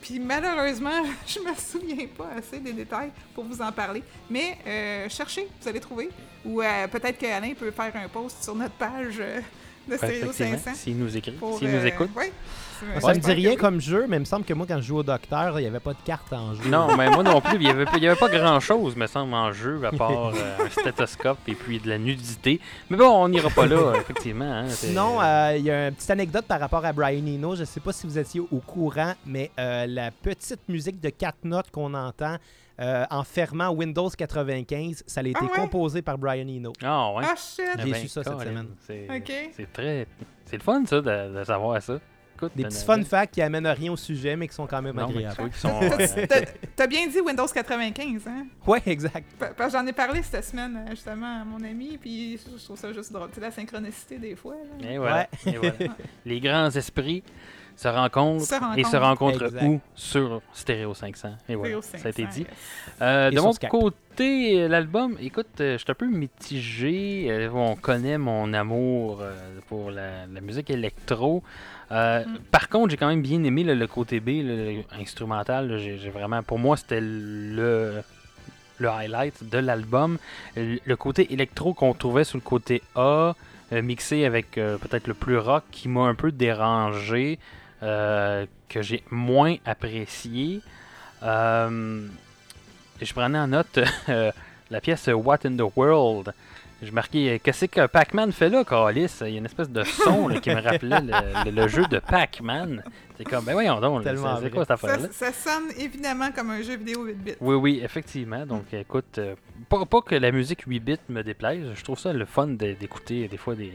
Puis 0.00 0.18
malheureusement, 0.18 1.02
je 1.26 1.38
me 1.40 1.54
souviens 1.54 2.06
pas 2.16 2.30
assez 2.36 2.58
des 2.58 2.72
détails 2.72 3.10
pour 3.34 3.44
vous 3.44 3.60
en 3.62 3.70
parler. 3.70 4.02
Mais 4.28 4.58
euh, 4.66 5.08
cherchez, 5.08 5.48
vous 5.60 5.68
allez 5.68 5.80
trouver. 5.80 6.10
Ou 6.44 6.60
peut-être 6.90 7.18
qu'Alain 7.18 7.54
peut 7.54 7.70
faire 7.70 7.92
un 7.94 8.08
post 8.08 8.42
sur 8.42 8.56
notre 8.56 8.74
page 8.74 9.22
de 9.88 9.96
Stéréo 9.96 10.30
effectivement, 10.30 10.58
500. 10.58 10.74
S'il 10.74 10.98
nous 10.98 11.16
écrit, 11.16 11.38
s'il 11.58 11.70
nous 11.70 11.86
écoute. 11.86 12.10
ouais, 12.16 12.32
Ça 13.00 13.14
me 13.14 13.18
dit 13.18 13.32
rien 13.32 13.56
comme 13.56 13.80
jeu, 13.80 14.06
mais 14.08 14.16
il 14.16 14.20
me 14.20 14.24
semble 14.24 14.44
que 14.44 14.54
moi, 14.54 14.66
quand 14.68 14.76
je 14.78 14.82
joue 14.82 14.98
au 14.98 15.02
docteur, 15.02 15.58
il 15.58 15.62
n'y 15.62 15.68
avait 15.68 15.80
pas 15.80 15.92
de 15.92 16.02
carte 16.04 16.32
en 16.32 16.54
jeu. 16.54 16.68
Non, 16.68 16.96
mais 16.96 17.08
moi 17.10 17.22
non 17.22 17.40
plus, 17.40 17.54
il 17.56 17.60
n'y 17.60 17.68
avait, 17.68 17.84
pas- 17.84 17.96
il 17.96 18.02
y 18.02 18.08
avait 18.08 18.18
pas 18.18 18.28
grand-chose, 18.28 18.96
me 18.96 19.06
semble, 19.06 19.34
en 19.34 19.52
jeu, 19.52 19.80
à 19.84 19.90
part 19.92 20.28
euh, 20.34 20.66
un 20.66 20.68
stéthoscope 20.70 21.38
et 21.48 21.54
puis 21.54 21.78
de 21.80 21.88
la 21.88 21.98
nudité. 21.98 22.60
Mais 22.90 22.96
bon, 22.96 23.08
on 23.10 23.28
n'ira 23.28 23.50
pas 23.50 23.66
là, 23.66 23.92
effectivement. 23.96 24.44
hein, 24.52 24.68
Sinon, 24.68 25.20
euh, 25.22 25.54
il 25.56 25.64
y 25.64 25.70
a 25.70 25.88
une 25.88 25.94
petite 25.94 26.10
anecdote 26.10 26.44
par 26.46 26.60
rapport 26.60 26.84
à 26.84 26.92
Brian 26.92 27.24
Eno. 27.26 27.54
Je 27.54 27.60
ne 27.60 27.66
sais 27.66 27.80
pas 27.80 27.92
si 27.92 28.06
vous 28.06 28.18
étiez 28.18 28.40
au 28.40 28.58
courant, 28.66 29.14
mais 29.26 29.50
euh, 29.58 29.86
la 29.86 30.10
petite 30.10 30.68
musique 30.68 31.00
de 31.00 31.10
quatre 31.10 31.44
notes 31.44 31.70
qu'on 31.70 31.94
entend 31.94 32.36
euh, 32.80 33.04
en 33.10 33.22
fermant 33.22 33.68
Windows 33.70 34.08
95, 34.08 35.04
ça 35.06 35.20
a 35.20 35.24
été 35.24 35.34
Ah 35.40 35.44
ouais? 35.44 35.50
composé 35.54 36.02
par 36.02 36.18
Brian 36.18 36.48
Eno. 36.48 36.72
Ah 36.82 37.12
ouais. 37.12 37.22
Ah, 37.24 37.34
shit! 37.36 37.64
J'ai 37.78 37.90
ben, 37.90 37.94
su 38.00 38.08
ça 38.08 38.24
cette 38.24 38.40
semaine. 38.40 38.68
C'est 38.86 39.06
Ok. 39.14 39.32
c'est 39.56 39.72
très... 39.72 40.06
C'est 40.46 40.56
le 40.56 40.62
fun, 40.62 40.82
ça, 40.86 41.00
de, 41.00 41.38
de 41.38 41.44
savoir 41.44 41.80
ça. 41.80 41.94
Écoute, 42.42 42.56
Des 42.56 42.64
petits 42.64 42.84
fun 42.84 43.02
facts 43.04 43.34
qui 43.34 43.42
amènent 43.42 43.68
rien 43.68 43.92
au 43.92 43.96
sujet, 43.96 44.34
mais 44.34 44.48
qui 44.48 44.54
sont 44.54 44.66
quand 44.66 44.82
même 44.82 44.96
non, 44.96 45.04
agréables. 45.08 45.50
euh, 45.64 46.26
T'as- 46.74 46.86
bien 46.88 47.06
dit 47.06 47.20
Windows 47.20 47.46
95, 47.46 48.26
hein? 48.26 48.46
Ouais, 48.66 48.82
exact. 48.86 49.24
Pa- 49.38 49.48
Parce 49.56 49.72
que 49.72 49.78
j'en 49.78 49.86
ai 49.86 49.92
parlé 49.92 50.22
cette 50.24 50.44
semaine 50.44 50.76
euh, 50.86 50.90
justement 50.90 51.42
à 51.42 51.44
mon 51.44 51.62
ami, 51.62 51.96
puis 52.00 52.36
je 52.58 52.64
trouve 52.64 52.76
ça 52.76 52.92
juste 52.92 53.12
drôle. 53.12 53.28
C'est 53.32 53.40
la 53.40 53.52
synchronicité 53.52 54.18
des 54.18 54.34
fois. 54.34 54.56
là. 54.80 54.90
Et 54.90 54.98
voilà. 54.98 55.28
et 55.46 55.52
voilà. 55.56 55.74
Les 56.26 56.40
grands 56.40 56.70
esprits 56.70 57.22
se 57.76 57.88
rencontrent, 57.88 58.44
Se 58.44 58.78
et 58.78 58.84
se 58.84 58.96
rencontrent. 58.96 59.44
Exact. 59.44 59.62
où? 59.64 59.80
Sur 59.94 60.42
Stéréo 60.52 60.94
500. 60.94 61.28
Et 61.48 61.54
voilà, 61.54 61.80
Stéréo 61.80 62.02
ça 62.02 62.08
a 62.08 62.10
été 62.10 62.22
500, 62.24 62.34
dit. 62.34 62.40
yes. 62.40 62.48
Euh, 63.00 63.30
de 63.30 63.40
mon 63.40 63.52
côté, 63.54 63.96
euh, 64.20 64.68
l'album, 64.68 65.16
écoute, 65.20 65.60
euh, 65.60 65.74
je 65.74 65.78
suis 65.78 65.90
un 65.90 65.94
peu 65.94 66.06
mitigé. 66.06 67.26
Euh, 67.30 67.50
on 67.52 67.76
connaît 67.76 68.18
mon 68.18 68.52
amour 68.52 69.22
pour 69.68 69.90
la, 69.90 70.26
la 70.26 70.40
musique 70.40 70.70
électro. 70.70 71.42
Euh, 71.90 72.24
Mm. 72.24 72.38
Par 72.50 72.68
contre, 72.68 72.90
j'ai 72.90 72.96
quand 72.96 73.08
même 73.08 73.22
bien 73.22 73.42
aimé 73.44 73.64
le 73.64 73.86
côté 73.86 74.20
B, 74.20 74.28
le, 74.42 74.82
instrumental. 74.98 75.68
là, 75.68 75.78
j'ai 75.78 75.98
j'ai 75.98 76.10
vraiment, 76.10 76.42
pour 76.42 76.58
moi, 76.58 76.76
c'était 76.76 77.00
le 77.00 78.02
le 78.78 78.88
highlight 78.88 79.48
de 79.48 79.58
l'album. 79.58 80.18
Le 80.56 80.94
côté 80.96 81.32
électro 81.32 81.72
qu'on 81.74 81.94
trouvait 81.94 82.24
sur 82.24 82.38
le 82.38 82.42
côté 82.42 82.82
A, 82.96 83.34
mixé 83.70 84.24
avec 84.24 84.58
euh, 84.58 84.76
peut-être 84.78 85.06
le 85.06 85.14
plus 85.14 85.38
rock, 85.38 85.64
qui 85.70 85.88
m'a 85.88 86.02
un 86.02 86.14
peu 86.14 86.32
dérangé, 86.32 87.38
euh, 87.82 88.46
que 88.68 88.82
j'ai 88.82 89.02
moins 89.10 89.56
apprécié. 89.64 90.60
Je 93.04 93.12
prenais 93.12 93.38
en 93.38 93.48
note 93.48 93.78
euh, 94.08 94.30
la 94.70 94.80
pièce 94.80 95.08
What 95.12 95.38
in 95.44 95.56
the 95.56 95.64
World. 95.76 96.32
Je 96.82 96.90
marquais, 96.90 97.34
euh, 97.34 97.38
qu'est-ce 97.42 97.66
que 97.66 97.86
Pac-Man 97.86 98.32
fait 98.32 98.48
là, 98.48 98.64
Calis? 98.64 99.06
Il 99.20 99.28
y 99.28 99.34
a 99.36 99.38
une 99.38 99.44
espèce 99.46 99.70
de 99.70 99.84
son 99.84 100.26
là, 100.28 100.40
qui 100.40 100.50
me 100.50 100.60
rappelait 100.60 101.00
le, 101.00 101.12
le- 101.44 101.50
le 101.62 101.68
jeu 101.68 101.84
de 101.86 102.00
Pac-Man. 102.00 102.82
C'est 103.16 103.24
comme, 103.24 103.44
ben 103.44 103.52
voyons 103.52 103.80
donc, 103.80 104.02
c'est 104.04 104.50
quoi 104.50 104.64
cette 104.64 104.70
affaire-là? 104.72 105.08
Ça, 105.12 105.30
ça 105.30 105.50
sonne 105.52 105.70
évidemment 105.78 106.32
comme 106.32 106.50
un 106.50 106.60
jeu 106.62 106.76
vidéo 106.76 107.04
8 107.04 107.14
bits. 107.14 107.32
Oui, 107.40 107.54
oui, 107.54 107.80
effectivement. 107.84 108.44
Donc, 108.46 108.64
écoute, 108.72 109.18
euh, 109.18 109.36
pas, 109.68 109.84
pas 109.84 110.00
que 110.00 110.16
la 110.16 110.32
musique 110.32 110.62
8 110.66 110.80
bits 110.80 110.96
me 111.08 111.22
déplaise. 111.22 111.66
Je 111.76 111.84
trouve 111.84 112.00
ça 112.00 112.12
le 112.12 112.24
fun 112.24 112.48
d'écouter 112.48 113.28
des 113.28 113.36
fois 113.36 113.54
des, 113.54 113.72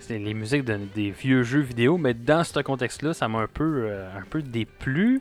c'est 0.00 0.18
les 0.18 0.34
musiques 0.34 0.64
de- 0.64 0.80
des 0.96 1.10
vieux 1.12 1.44
jeux 1.44 1.60
vidéo, 1.60 1.98
mais 1.98 2.14
dans 2.14 2.42
ce 2.42 2.58
contexte-là, 2.58 3.14
ça 3.14 3.28
m'a 3.28 3.38
un 3.40 3.46
peu, 3.46 3.84
euh, 3.86 4.08
un 4.18 4.24
peu 4.28 4.42
déplu. 4.42 5.20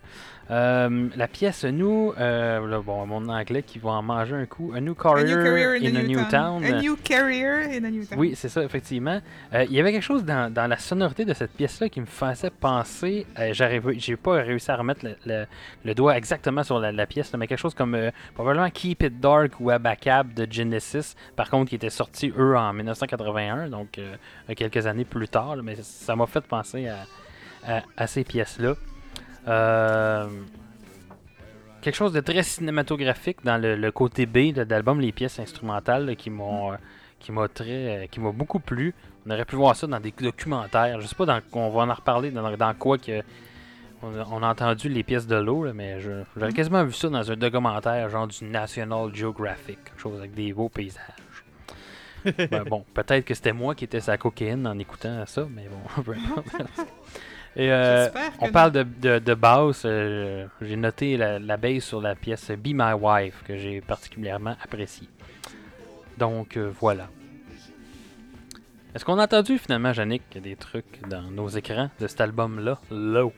Euh, 0.50 1.10
la 1.18 1.28
pièce 1.28 1.66
Nous, 1.66 2.14
euh, 2.18 2.66
là, 2.68 2.80
bon, 2.80 3.06
mon 3.06 3.28
anglais 3.28 3.64
qui 3.64 3.80
va 3.80 3.90
en 3.92 4.02
manger 4.02 4.36
un 4.36 4.46
coup. 4.46 4.72
A 4.74 4.80
New 4.80 4.94
A 4.94 4.96
Career, 4.96 5.26
in, 5.84 5.96
a 5.96 6.04
New 6.04 6.24
Town. 6.30 6.64
A 6.64 6.82
new 6.82 6.96
career 6.96 7.68
in 7.70 7.84
a 7.84 7.90
new 7.92 8.06
town. 8.06 8.18
Oui, 8.18 8.34
c'est 8.36 8.48
ça, 8.48 8.64
effectivement. 8.64 9.20
Euh, 9.54 9.66
Il 9.66 9.74
y 9.74 9.80
avait 9.82 9.92
quelque 9.92 10.02
chose 10.04 10.24
dans, 10.24 10.52
dans 10.54 10.68
la 10.68 10.78
sonorité 10.78 11.26
de 11.26 11.34
cette 11.34 11.52
pièce-là 11.52 11.90
qui 11.90 12.00
me 12.00 12.06
faisait 12.06 12.50
penser. 12.50 13.26
J'ai 13.52 14.16
pas 14.16 14.32
réussi 14.36 14.72
à 14.72 14.78
remettre 14.78 15.04
le, 15.06 15.16
le- 15.26 15.46
le 15.84 15.94
doigt 15.94 16.16
exactement 16.18 16.64
sur 16.64 16.80
la, 16.80 16.92
la 16.94 17.06
pièce, 17.06 17.32
là, 17.34 17.38
mais 17.38 17.48
quelque 17.48 17.60
chose 17.60 17.74
comme 17.74 17.98
probablement 18.34 18.70
Keep 18.70 19.04
It 19.04 19.20
Dark 19.20 19.54
ou 19.60 19.70
Abacab 19.70 20.34
de 20.34 20.48
Genesis, 20.50 21.16
par 21.36 21.50
contre, 21.50 21.70
qui 21.70 21.76
était 21.76 21.90
sorti 21.90 22.32
eux 22.38 22.56
en 22.56 22.72
1981, 22.74 23.68
donc 23.70 24.00
quelques 24.56 24.88
années 24.88 25.06
plus 25.06 25.28
tard, 25.28 25.56
là, 25.58 25.62
mais 25.64 25.76
ça 25.82 26.16
m'a 26.16 26.26
fait 26.26 26.42
penser 26.46 26.88
à, 26.88 27.00
à- 27.68 27.82
à 27.98 28.08
ces 28.08 28.24
pièces-là. 28.24 28.76
Euh, 29.48 30.28
quelque 31.82 31.96
chose 31.96 32.14
de 32.14 32.20
très 32.20 32.44
cinématographique 32.44 33.38
dans 33.44 33.58
le, 33.62 33.76
le 33.76 33.92
côté 33.92 34.26
B 34.26 34.54
de 34.54 34.66
l'album, 34.70 35.00
les 35.00 35.12
pièces 35.12 35.40
instrumentales 35.40 36.06
là, 36.06 36.16
qui 36.16 36.30
m'ont 36.30 36.74
euh, 36.74 36.76
qui 37.20 37.32
m'a 37.32 37.48
très 37.48 38.04
euh, 38.04 38.08
qui 38.08 38.20
m'a 38.20 38.32
beaucoup 38.32 38.60
plu. 38.60 38.94
On 39.26 39.32
aurait 39.32 39.46
pu 39.46 39.56
voir 39.56 39.76
ça 39.76 39.88
dans 39.88 40.00
des 40.00 40.12
documentaires. 40.12 41.00
Je 41.02 41.08
sais 41.08 41.16
pas 41.16 41.26
dans 41.26 41.40
on 41.54 41.70
va 41.70 41.84
en 41.84 41.94
reparler 41.94 42.32
dans, 42.32 42.56
dans 42.56 42.74
quoi 42.74 42.98
que 42.98 43.22
on 44.04 44.16
a, 44.20 44.26
on 44.32 44.44
a 44.44 44.50
entendu 44.52 44.90
les 44.90 45.02
pièces 45.04 45.26
de 45.26 45.36
l'eau, 45.36 45.64
là, 45.64 45.74
mais 45.74 46.00
je- 46.02 46.22
j'aurais 46.36 46.54
quasiment 46.54 46.84
vu 46.84 46.94
ça 46.94 47.10
dans 47.10 47.32
un 47.32 47.36
documentaire 47.36 48.08
genre 48.10 48.28
du 48.28 48.44
National 48.46 49.10
Geographic, 49.14 49.80
quelque 49.86 50.00
chose 50.00 50.20
avec 50.20 50.34
des 50.34 50.54
beaux 50.54 50.70
paysages. 50.70 51.02
Ben 52.52 52.64
bon, 52.64 52.84
peut-être 52.94 53.24
que 53.26 53.34
c'était 53.34 53.54
moi 53.54 53.74
qui 53.74 53.86
étais 53.86 54.02
sa 54.02 54.18
cocaïne 54.18 54.68
en 54.68 54.78
écoutant 54.78 55.26
ça, 55.26 55.48
mais 55.50 55.68
bon. 55.70 56.04
Et 57.60 57.72
euh, 57.72 58.08
on 58.40 58.52
parle 58.52 58.72
de, 58.72 58.84
de, 58.84 59.18
de 59.18 59.34
basse. 59.34 59.82
euh, 59.84 60.46
j'ai 60.62 60.76
noté 60.76 61.18
la, 61.18 61.40
la 61.40 61.58
sur 61.80 62.00
la 62.00 62.14
pièce 62.14 62.52
Be 62.52 62.68
My 62.68 62.94
Wife 62.94 63.44
que 63.48 63.58
j'ai 63.58 63.82
particulièrement 63.82 64.56
appréciée. 64.64 65.10
Donc 66.20 66.56
euh, 66.56 66.72
voilà. 66.80 67.10
Est-ce 68.94 69.04
qu'on 69.04 69.18
a 69.18 69.24
entendu 69.24 69.58
finalement, 69.58 69.92
Yannick, 69.92 70.40
des 70.42 70.56
trucs 70.56 71.02
dans 71.10 71.24
nos 71.24 71.50
écrans 71.50 71.90
de 72.00 72.08
cet 72.08 72.22
album-là? 72.22 72.80
Low. 72.92 73.34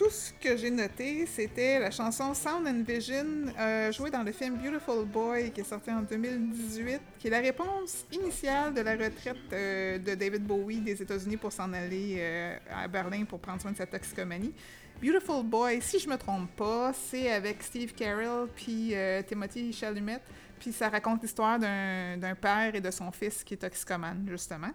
Tout 0.00 0.08
ce 0.08 0.32
que 0.32 0.56
j'ai 0.56 0.70
noté, 0.70 1.26
c'était 1.26 1.78
la 1.78 1.90
chanson 1.90 2.32
Sound 2.32 2.66
and 2.66 2.84
Vision, 2.88 3.52
euh, 3.58 3.92
jouée 3.92 4.08
dans 4.08 4.22
le 4.22 4.32
film 4.32 4.56
Beautiful 4.56 5.04
Boy, 5.04 5.50
qui 5.50 5.60
est 5.60 5.64
sorti 5.64 5.90
en 5.90 6.00
2018, 6.00 7.02
qui 7.18 7.26
est 7.26 7.30
la 7.30 7.40
réponse 7.40 8.06
initiale 8.10 8.72
de 8.72 8.80
la 8.80 8.92
retraite 8.92 9.36
euh, 9.52 9.98
de 9.98 10.14
David 10.14 10.46
Bowie 10.46 10.80
des 10.80 11.02
États-Unis 11.02 11.36
pour 11.36 11.52
s'en 11.52 11.70
aller 11.74 12.16
euh, 12.16 12.56
à 12.74 12.88
Berlin 12.88 13.26
pour 13.26 13.40
prendre 13.40 13.60
soin 13.60 13.72
de 13.72 13.76
sa 13.76 13.84
toxicomanie. 13.84 14.54
Beautiful 15.02 15.44
Boy, 15.44 15.82
si 15.82 15.98
je 15.98 16.08
me 16.08 16.16
trompe 16.16 16.50
pas, 16.56 16.94
c'est 16.94 17.30
avec 17.30 17.62
Steve 17.62 17.92
Carell 17.92 18.46
puis 18.56 18.94
Timothy 19.28 19.70
Chalamet. 19.70 20.22
Puis 20.58 20.72
ça 20.72 20.88
raconte 20.88 21.20
l'histoire 21.20 21.58
d'un 21.58 22.34
père 22.40 22.74
et 22.74 22.80
de 22.80 22.90
son 22.90 23.12
fils 23.12 23.44
qui 23.44 23.52
est 23.52 23.58
toxicomane, 23.58 24.26
justement. 24.30 24.70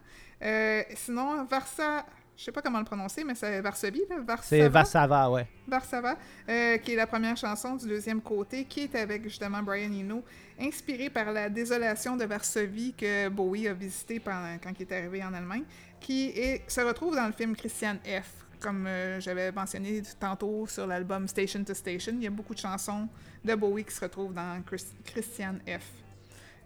Sinon, 0.96 1.46
Varsa, 1.46 2.06
je 2.38 2.44
sais 2.44 2.52
pas 2.52 2.62
comment 2.62 2.80
le 2.80 2.86
prononcer, 2.86 3.24
mais 3.24 3.34
c'est 3.36 3.62
Varsovie, 3.62 4.04
là, 4.10 4.18
Varsava. 4.20 4.44
C'est 4.64 4.68
Varsava, 4.70 5.30
ouais. 5.32 5.48
Varsava, 5.68 6.18
euh, 6.50 6.78
qui 6.78 6.94
est 6.94 6.96
la 6.98 7.08
première 7.08 7.38
chanson 7.38 7.76
du 7.76 7.88
deuxième 7.88 8.22
côté, 8.22 8.66
qui 8.66 8.82
est 8.82 8.96
avec 8.96 9.24
justement 9.24 9.64
Brian 9.64 9.92
Eno, 9.92 10.24
inspirée 10.60 11.10
par 11.10 11.32
la 11.32 11.50
désolation 11.50 12.18
de 12.18 12.26
Varsovie 12.26 12.94
que 12.98 13.30
Bowie 13.30 13.68
a 13.68 13.74
visité 13.74 14.20
pendant, 14.20 14.58
quand 14.62 14.72
il 14.78 14.82
est 14.82 14.92
arrivé 14.92 15.24
en 15.24 15.34
Allemagne, 15.34 15.64
qui 16.00 16.28
est, 16.30 16.70
se 16.70 16.82
retrouve 16.82 17.16
dans 17.16 17.28
le 17.28 17.34
film 17.34 17.56
Christian 17.56 17.96
F. 18.06 18.32
Comme 18.60 18.88
euh, 18.88 19.20
j'avais 19.20 19.52
mentionné 19.52 20.02
tantôt 20.20 20.66
sur 20.68 20.88
l'album 20.88 21.28
Station 21.28 21.64
to 21.64 21.74
Station, 21.74 22.14
il 22.16 22.24
y 22.24 22.28
a 22.28 22.32
beaucoup 22.32 22.54
de 22.54 22.60
chansons 22.60 23.08
de 23.44 23.54
Bowie 23.54 23.84
qui 23.84 23.94
se 23.94 24.02
retrouvent 24.02 24.34
dans 24.34 24.62
Chris- 24.66 24.94
Christian 25.06 25.56
F. 25.68 25.84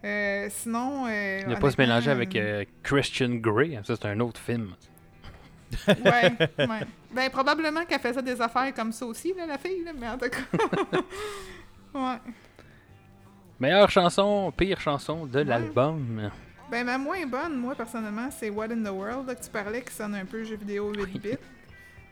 Euh, 0.05 0.47
sinon. 0.49 1.07
Euh, 1.07 1.43
Ne 1.45 1.55
pas 1.55 1.71
se 1.71 1.81
mélanger 1.81 2.09
avec 2.11 2.35
euh, 2.35 2.63
Christian 2.83 3.29
Grey. 3.35 3.77
Ça, 3.83 3.95
c'est 3.95 4.07
un 4.07 4.19
autre 4.21 4.39
film. 4.39 4.75
Ouais, 5.87 6.33
ouais. 6.57 6.79
Ben, 7.11 7.29
probablement 7.29 7.85
qu'elle 7.85 7.99
faisait 7.99 8.21
des 8.21 8.41
affaires 8.41 8.73
comme 8.73 8.91
ça 8.91 9.05
aussi, 9.05 9.33
là, 9.33 9.45
la 9.45 9.57
fille, 9.57 9.83
là, 9.83 9.91
mais 9.97 10.07
en 10.07 10.17
tout 10.17 10.29
cas. 10.29 10.99
ouais. 11.93 12.17
Meilleure 13.59 13.89
chanson, 13.89 14.51
pire 14.55 14.79
chanson 14.79 15.25
de 15.25 15.39
l'album. 15.39 16.31
Ben, 16.71 16.85
ma 16.85 16.97
moins 16.97 17.25
bonne, 17.25 17.57
moi, 17.57 17.75
personnellement, 17.75 18.29
c'est 18.31 18.49
What 18.49 18.65
in 18.65 18.83
the 18.83 18.89
World, 18.89 19.27
là, 19.27 19.35
que 19.35 19.43
tu 19.43 19.49
parlais, 19.49 19.81
qui 19.81 19.93
sonne 19.93 20.15
un 20.15 20.25
peu 20.25 20.43
jeu 20.43 20.55
vidéo 20.55 20.93
8 20.93 21.19
bits. 21.19 21.37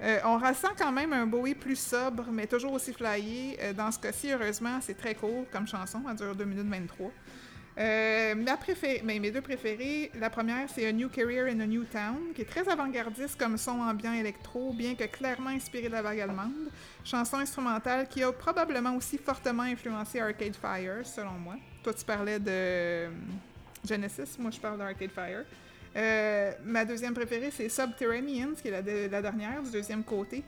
Euh, 0.01 0.19
on 0.25 0.38
ressent 0.38 0.69
quand 0.77 0.91
même 0.91 1.11
un 1.11 1.25
Bowie 1.25 1.55
plus 1.55 1.79
sobre, 1.79 2.25
mais 2.31 2.45
toujours 2.45 2.73
aussi 2.73 2.93
flyé. 2.93 3.57
Euh, 3.61 3.73
dans 3.73 3.91
ce 3.91 3.99
cas-ci, 3.99 4.31
heureusement, 4.31 4.77
c'est 4.81 4.95
très 4.95 5.15
court 5.15 5.45
comme 5.51 5.67
chanson, 5.67 6.03
elle 6.09 6.15
dure 6.15 6.35
2 6.35 6.45
minutes 6.45 6.67
23. 6.67 7.11
Euh, 7.78 8.34
mes 9.04 9.32
deux 9.32 9.41
préférées, 9.41 10.12
la 10.20 10.32
première, 10.32 10.68
c'est 10.68 10.88
A 10.88 10.91
New 10.91 11.10
Career 11.10 11.45
in 11.45 11.60
a 11.60 11.68
New 11.68 11.84
Town, 11.84 12.34
qui 12.34 12.41
est 12.41 12.45
très 12.45 12.68
avant-gardiste 12.68 13.38
comme 13.38 13.56
son 13.58 13.80
ambiant 13.80 14.14
électro, 14.14 14.74
bien 14.74 14.95
que 14.95 15.04
clairement 15.04 15.52
inspiré 15.52 15.88
de 15.88 15.94
la 15.94 16.02
vague 16.02 16.20
allemande. 16.20 16.72
Chanson 17.04 17.38
instrumentale 17.38 18.08
qui 18.08 18.24
a 18.24 18.32
probablement 18.32 18.95
aussi 18.95 19.20
fortement 19.20 19.64
influencé 19.64 20.20
Arcade 20.20 20.56
Fire, 20.56 21.06
selon 21.06 21.34
moi. 21.34 21.56
Toi, 21.84 21.94
tu 21.94 22.04
parlais 22.04 22.40
de 22.40 22.45
euh, 22.49 23.10
Genesis, 23.88 24.38
moi, 24.40 24.49
je 24.49 24.60
parle 24.60 24.80
d'Arcade 24.80 25.12
Fire. 25.12 25.45
Euh, 25.95 26.52
ma 26.64 26.84
deuxième 26.84 27.14
préférée, 27.14 27.52
c'est 27.52 27.70
Subterraneans, 27.70 28.56
qui 28.60 28.70
est 28.70 29.08
la 29.10 29.22
dernière 29.22 29.62
du 29.62 29.70
deuxième 29.70 30.04
côté. 30.04 30.44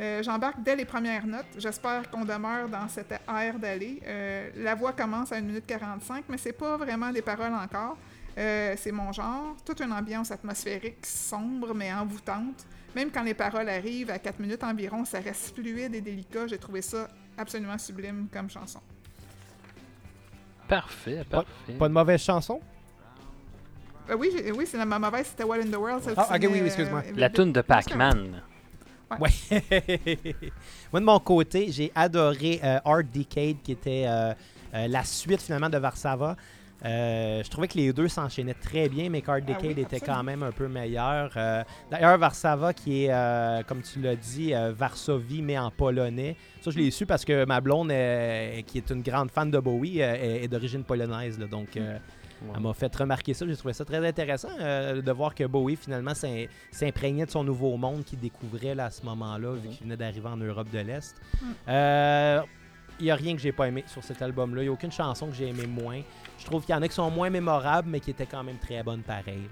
Euh, 0.00 0.22
J'embarque 0.22 0.62
dès 0.62 0.74
les 0.74 0.84
premières 0.84 1.26
notes. 1.26 1.46
J'espère 1.58 2.10
qu'on 2.10 2.24
demeure 2.24 2.68
dans 2.68 2.88
cette 2.88 3.12
air 3.12 3.58
d'aller. 3.58 4.00
Euh, 4.06 4.50
la 4.56 4.74
voix 4.74 4.92
commence 4.92 5.30
à 5.32 5.36
1 5.36 5.40
minute 5.42 5.66
45, 5.66 6.24
mais 6.28 6.38
c'est 6.38 6.52
pas 6.52 6.76
vraiment 6.76 7.10
des 7.12 7.22
paroles 7.22 7.52
encore. 7.54 7.96
Euh, 8.38 8.74
c'est 8.78 8.90
mon 8.92 9.12
genre. 9.12 9.54
Toute 9.64 9.80
une 9.80 9.92
ambiance 9.92 10.30
atmosphérique, 10.30 11.04
sombre 11.04 11.74
mais 11.74 11.92
envoûtante. 11.92 12.66
Même 12.96 13.10
quand 13.10 13.22
les 13.22 13.34
paroles 13.34 13.68
arrivent 13.68 14.10
à 14.10 14.18
4 14.18 14.38
minutes 14.40 14.64
environ, 14.64 15.04
ça 15.04 15.20
reste 15.20 15.54
fluide 15.54 15.94
et 15.94 16.00
délicat. 16.00 16.46
J'ai 16.46 16.58
trouvé 16.58 16.82
ça 16.82 17.08
absolument 17.36 17.78
sublime 17.78 18.28
comme 18.32 18.48
chanson. 18.50 18.80
Parfait, 20.68 21.22
parfait. 21.30 21.74
Pas 21.78 21.88
de 21.88 21.92
mauvaise 21.92 22.22
chanson? 22.22 22.60
Euh, 24.10 24.16
oui, 24.16 24.30
oui 24.56 24.66
c'est 24.66 24.78
la 24.78 24.84
ma 24.86 24.98
mauvaise, 24.98 25.26
c'était 25.26 25.44
What 25.44 25.58
in 25.58 25.70
the 25.70 25.76
World. 25.76 26.02
Ah, 26.16 26.28
ok, 26.34 26.48
oui, 26.50 26.58
excuse-moi. 26.64 27.02
euh, 27.06 27.12
La 27.14 27.28
tune 27.30 27.52
de 27.52 27.60
Pac-Man. 27.60 28.42
Ouais. 29.20 29.30
Moi, 30.92 31.00
de 31.00 31.04
mon 31.04 31.18
côté, 31.20 31.70
j'ai 31.70 31.90
adoré 31.94 32.60
euh, 32.62 32.78
Art 32.84 33.04
Decade, 33.04 33.56
qui 33.62 33.72
était 33.72 34.04
euh, 34.06 34.32
euh, 34.74 34.88
la 34.88 35.04
suite 35.04 35.42
finalement 35.42 35.68
de 35.70 35.78
Varsava. 35.78 36.36
Euh, 36.84 37.42
je 37.44 37.48
trouvais 37.48 37.68
que 37.68 37.78
les 37.78 37.92
deux 37.92 38.08
s'enchaînaient 38.08 38.54
très 38.54 38.88
bien, 38.88 39.08
mais 39.08 39.22
qu'Art 39.22 39.40
Decade 39.40 39.56
Ah 39.60 39.66
oui, 39.66 39.70
était 39.70 39.82
absolument. 39.96 40.16
quand 40.16 40.22
même 40.24 40.42
un 40.42 40.50
peu 40.50 40.66
meilleur. 40.66 41.30
D'ailleurs, 41.90 42.18
Varsava, 42.18 42.72
qui 42.72 43.04
est, 43.04 43.66
comme 43.68 43.82
tu 43.82 44.00
l'as 44.00 44.16
dit, 44.16 44.52
Varsovie, 44.76 45.42
mais 45.42 45.56
en 45.58 45.70
polonais. 45.70 46.34
Ça, 46.60 46.72
je 46.72 46.78
l'ai 46.78 46.90
su 46.90 47.06
parce 47.06 47.24
que 47.24 47.44
ma 47.44 47.60
blonde, 47.60 47.88
qui 48.66 48.78
est 48.78 48.90
une 48.90 49.02
grande 49.02 49.30
fan 49.30 49.48
de 49.50 49.60
Bowie, 49.60 50.00
est, 50.00 50.42
est 50.44 50.48
d'origine 50.48 50.82
polonaise. 50.82 51.38
là. 51.38 51.46
donc, 51.46 51.76
euh, 51.76 51.98
Ouais. 52.42 52.52
elle 52.56 52.62
m'a 52.62 52.74
fait 52.74 52.94
remarquer 52.96 53.34
ça. 53.34 53.46
J'ai 53.46 53.56
trouvé 53.56 53.72
ça 53.74 53.84
très 53.84 54.06
intéressant 54.06 54.48
euh, 54.60 55.00
de 55.00 55.12
voir 55.12 55.34
que 55.34 55.44
Bowie, 55.44 55.76
finalement, 55.76 56.14
s'im- 56.14 56.46
s'imprégnait 56.70 57.26
de 57.26 57.30
son 57.30 57.44
nouveau 57.44 57.76
monde 57.76 58.04
qu'il 58.04 58.18
découvrait 58.18 58.74
là, 58.74 58.86
à 58.86 58.90
ce 58.90 59.04
moment-là, 59.04 59.52
vu 59.54 59.68
qu'il 59.68 59.84
venait 59.84 59.96
d'arriver 59.96 60.28
en 60.28 60.36
Europe 60.36 60.68
de 60.70 60.78
l'Est. 60.80 61.14
Mm. 61.40 61.46
Euh, 61.68 62.40
Il 63.00 63.04
n'y 63.06 63.10
a 63.10 63.14
rien 63.16 63.34
que 63.34 63.40
j'ai 63.40 63.52
pas 63.52 63.66
aimé 63.68 63.84
sur 63.86 64.04
cet 64.04 64.20
album-là. 64.22 64.60
Il 64.62 64.64
n'y 64.66 64.68
a 64.68 64.72
aucune 64.72 64.92
chanson 64.92 65.26
que 65.28 65.34
j'ai 65.34 65.48
aimé 65.48 65.66
moins. 65.66 66.02
Je 66.38 66.44
trouve 66.44 66.64
qu'il 66.64 66.74
y 66.74 66.78
en 66.78 66.82
a 66.82 66.88
qui 66.88 66.94
sont 66.94 67.10
moins 67.10 67.30
mémorables, 67.30 67.88
mais 67.88 68.00
qui 68.00 68.10
étaient 68.10 68.26
quand 68.26 68.44
même 68.44 68.58
très 68.58 68.82
bonnes 68.82 69.02
pareil. 69.02 69.48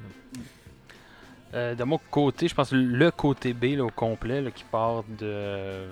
Euh, 1.55 1.75
de 1.75 1.83
mon 1.85 1.99
côté, 2.11 2.47
je 2.47 2.55
pense 2.55 2.71
le 2.73 3.11
côté 3.11 3.53
B 3.53 3.77
là, 3.77 3.85
au 3.85 3.91
complet 3.91 4.41
là, 4.41 4.51
qui 4.51 4.63
part 4.65 5.03
de. 5.19 5.89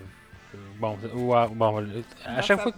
Bon, 0.79 0.97
ouais, 1.15 1.47
bon, 1.53 1.85
à 2.25 2.43
chaque 2.43 2.61
fois. 2.61 2.73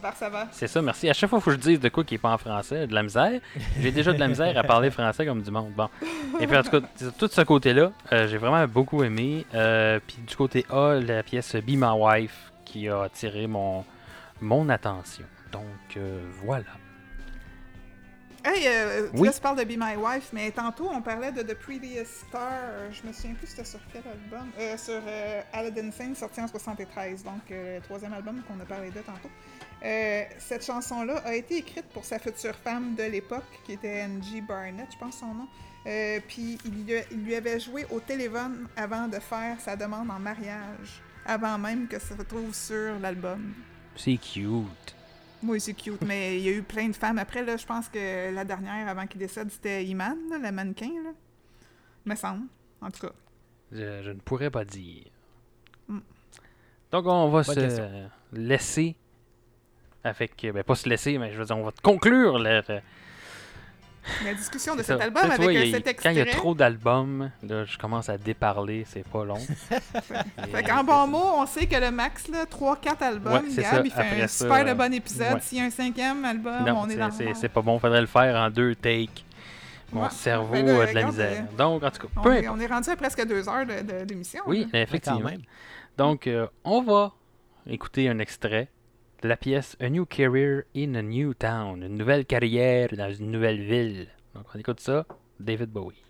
C'est 0.50 0.66
ça, 0.66 0.82
merci. 0.82 1.08
À 1.08 1.12
chaque 1.12 1.30
fois, 1.30 1.38
il 1.38 1.42
faut 1.42 1.50
que 1.50 1.56
je 1.56 1.60
dise 1.60 1.80
de 1.80 1.88
quoi 1.88 2.02
qui 2.02 2.14
est 2.14 2.18
pas 2.18 2.32
en 2.32 2.38
français, 2.38 2.86
de 2.86 2.94
la 2.94 3.02
misère. 3.02 3.40
J'ai 3.78 3.92
déjà 3.92 4.12
de 4.12 4.18
la 4.18 4.28
misère 4.28 4.56
à 4.56 4.62
parler 4.64 4.90
français 4.90 5.26
comme 5.26 5.42
du 5.42 5.50
monde. 5.50 5.72
Bon. 5.76 5.88
Et 6.40 6.46
puis, 6.46 6.56
en 6.56 6.62
tout 6.62 6.70
cas, 6.70 6.80
tout 7.18 7.28
ce 7.28 7.40
côté-là, 7.42 7.92
euh, 8.12 8.26
j'ai 8.26 8.38
vraiment 8.38 8.66
beaucoup 8.66 9.04
aimé. 9.04 9.46
Euh, 9.54 10.00
puis, 10.04 10.18
du 10.26 10.34
côté 10.34 10.66
A, 10.70 10.94
la 10.94 11.22
pièce 11.22 11.54
Be 11.56 11.70
My 11.70 11.92
Wife 11.94 12.52
qui 12.64 12.88
a 12.88 13.02
attiré 13.02 13.46
mon, 13.46 13.84
mon 14.40 14.68
attention. 14.68 15.26
Donc, 15.52 15.62
euh, 15.96 16.20
voilà. 16.44 16.64
Hey, 18.42 18.64
euh, 18.66 19.08
Oui. 19.14 19.26
là, 19.28 19.32
tu 19.34 19.40
parles 19.40 19.58
de 19.58 19.64
Be 19.64 19.76
My 19.78 19.96
Wife, 19.96 20.30
mais 20.32 20.50
tantôt, 20.50 20.88
on 20.90 21.02
parlait 21.02 21.30
de 21.30 21.42
The 21.42 21.54
Previous 21.54 22.06
Star. 22.28 22.40
euh, 22.52 22.90
Je 22.90 23.06
me 23.06 23.12
souviens 23.12 23.34
plus 23.34 23.46
c'était 23.48 23.64
sur 23.64 23.80
quel 23.92 24.02
album. 24.10 24.50
Euh, 24.58 24.78
sur 24.78 25.00
euh, 25.06 25.42
Aladdin 25.52 25.90
Sane, 25.90 26.14
sorti 26.14 26.40
en 26.40 26.48
73, 26.48 27.22
donc 27.22 27.34
euh, 27.50 27.76
le 27.76 27.82
troisième 27.82 28.14
album 28.14 28.40
qu'on 28.48 28.58
a 28.60 28.64
parlé 28.64 28.88
de 28.90 29.00
tantôt. 29.00 29.28
Euh, 29.84 30.22
cette 30.38 30.64
chanson-là 30.64 31.18
a 31.24 31.34
été 31.34 31.58
écrite 31.58 31.86
pour 31.92 32.04
sa 32.04 32.18
future 32.18 32.54
femme 32.56 32.94
de 32.94 33.02
l'époque, 33.04 33.44
qui 33.66 33.72
était 33.72 34.02
Angie 34.04 34.40
Barnett, 34.40 34.86
je 34.90 34.96
pense 34.98 35.18
son 35.18 35.34
nom. 35.34 35.48
Euh, 35.86 36.20
Puis 36.26 36.58
il 36.64 36.84
lui, 36.86 36.94
il 37.10 37.24
lui 37.24 37.34
avait 37.34 37.60
joué 37.60 37.86
au 37.90 38.00
téléphone 38.00 38.68
avant 38.76 39.06
de 39.06 39.18
faire 39.18 39.58
sa 39.60 39.76
demande 39.76 40.10
en 40.10 40.18
mariage. 40.18 41.02
avant 41.26 41.58
même 41.58 41.86
que 41.88 41.98
ça 41.98 42.16
se 42.16 42.22
trouve 42.22 42.54
sur 42.54 42.98
l'album. 42.98 43.52
C'est 43.96 44.16
cute. 44.16 44.96
Oui, 45.42 45.60
c'est 45.60 45.72
cute, 45.74 46.02
mais 46.02 46.36
il 46.38 46.44
y 46.44 46.48
a 46.48 46.52
eu 46.52 46.62
plein 46.62 46.88
de 46.88 46.94
femmes. 46.96 47.18
Après, 47.18 47.42
là, 47.44 47.56
je 47.56 47.64
pense 47.66 47.88
que 47.88 48.32
la 48.34 48.44
dernière, 48.44 48.86
avant 48.88 49.06
qu'il 49.06 49.18
décède, 49.18 49.50
c'était 49.50 49.84
Iman, 49.84 50.16
là, 50.30 50.38
la 50.38 50.52
mannequin, 50.52 50.90
là. 51.04 51.10
Me 52.04 52.14
semble, 52.14 52.44
en 52.80 52.90
tout 52.90 53.06
cas. 53.06 53.12
Je, 53.72 54.02
je 54.02 54.10
ne 54.10 54.20
pourrais 54.20 54.50
pas 54.50 54.64
dire. 54.64 55.04
Mm. 55.88 55.98
Donc, 56.92 57.06
on 57.06 57.28
va 57.30 57.42
se 57.44 57.54
question. 57.54 58.10
laisser 58.32 58.96
avec. 60.04 60.46
Ben, 60.52 60.62
pas 60.62 60.74
se 60.74 60.88
laisser, 60.88 61.18
mais 61.18 61.32
je 61.32 61.38
veux 61.38 61.44
dire, 61.44 61.56
on 61.56 61.64
va 61.64 61.72
conclure 61.82 62.38
le- 62.38 62.62
La 64.24 64.34
discussion 64.34 64.74
de 64.76 64.82
cet 64.82 65.00
album 65.00 65.24
avec 65.24 65.40
vois, 65.40 65.52
euh, 65.52 65.62
a- 65.62 65.70
cet 65.70 65.84
Quand 65.84 65.90
extrait. 65.90 66.14
il 66.14 66.18
y 66.18 66.20
a 66.22 66.26
trop 66.26 66.54
d'albums, 66.54 67.30
je 67.42 67.78
commence 67.78 68.08
à 68.08 68.16
déparler, 68.18 68.84
c'est 68.88 69.06
pas 69.06 69.24
long. 69.24 69.38
Fait 70.52 70.62
qu'en 70.66 70.82
bon 70.84 71.06
mot, 71.06 71.24
on 71.36 71.46
sait 71.46 71.66
que 71.66 71.76
le 71.76 71.90
max, 71.90 72.28
là, 72.28 72.44
3-4 72.46 73.02
albums, 73.02 73.32
Ouais, 73.34 73.42
c'est 73.50 73.62
Gab, 73.62 73.70
ça. 73.72 73.82
il 73.84 73.90
fait 73.90 74.00
Après 74.00 74.22
un 74.22 74.26
ça, 74.26 74.44
super 74.44 74.64
de 74.64 74.70
euh, 74.70 74.74
bon 74.74 74.92
épisode. 74.94 75.34
ouais. 75.34 75.40
S'il 75.42 75.58
y 75.58 75.60
a 75.60 75.64
un 75.64 75.70
cinquième 75.70 76.24
album, 76.24 76.64
non, 76.66 76.78
on 76.80 76.86
est 76.88 76.92
c'est- 76.92 76.96
dans 76.98 77.10
c'est 77.10 77.34
c'est 77.34 77.48
pas 77.48 77.62
bon, 77.62 77.78
faudrait 77.78 78.00
le 78.00 78.06
faire 78.06 78.36
en 78.36 78.50
deux 78.50 78.74
takes. 78.74 79.24
Mon 79.92 80.04
Ouais. 80.04 80.10
cerveau 80.10 80.52
Ben 80.52 80.68
a 80.80 80.86
de 80.86 80.92
la 80.94 81.04
misère. 81.04 81.44
euh, 81.52 81.56
Donc, 81.56 81.82
en 81.82 81.90
tout 81.90 82.06
cas, 82.06 82.12
on, 82.24 82.30
est, 82.32 82.48
on 82.48 82.60
est 82.60 82.66
rendu 82.66 82.90
à 82.90 82.96
presque 82.96 83.26
deux 83.26 83.48
heures 83.48 83.66
de- 83.66 83.82
de- 84.00 84.04
d'émission. 84.04 84.40
Oui, 84.46 84.60
là. 84.60 84.66
Quand 84.72 84.78
effectivement. 84.78 85.20
même. 85.30 85.42
Donc, 85.98 86.26
euh, 86.28 86.46
on 86.64 86.80
va 86.82 87.12
écouter 87.68 88.08
un 88.08 88.18
extrait 88.20 88.68
la 89.28 89.36
pièce 89.36 89.76
A 89.80 89.88
New 89.88 90.06
Career 90.06 90.64
in 90.74 90.94
a 90.94 91.02
New 91.02 91.34
Town, 91.34 91.82
une 91.82 91.96
nouvelle 91.96 92.24
carrière 92.26 92.88
dans 92.96 93.12
une 93.12 93.30
nouvelle 93.30 93.60
ville. 93.60 94.08
Donc, 94.34 94.44
on 94.54 94.58
écoute 94.58 94.80
ça, 94.80 95.06
David 95.38 95.70
Bowie. 95.70 96.02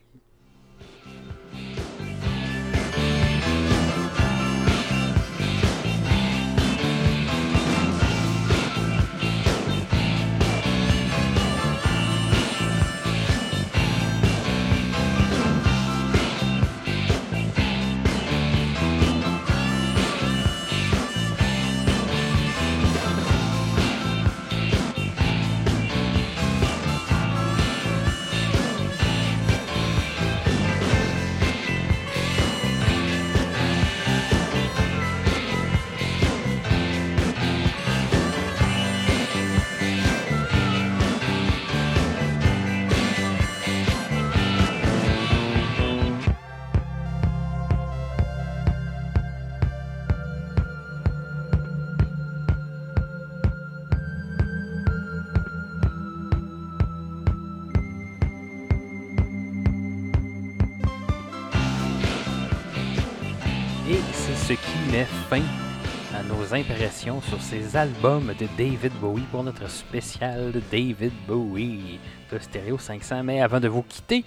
Impressions 66.60 67.22
sur 67.22 67.40
ces 67.40 67.74
albums 67.74 68.34
de 68.38 68.46
David 68.58 68.92
Bowie 69.00 69.22
pour 69.30 69.42
notre 69.42 69.66
spécial 69.70 70.52
de 70.52 70.60
David 70.70 71.12
Bowie 71.26 71.98
de 72.30 72.38
Stereo 72.38 72.76
500. 72.76 73.22
Mais 73.24 73.40
avant 73.40 73.60
de 73.60 73.68
vous 73.68 73.82
quitter, 73.82 74.24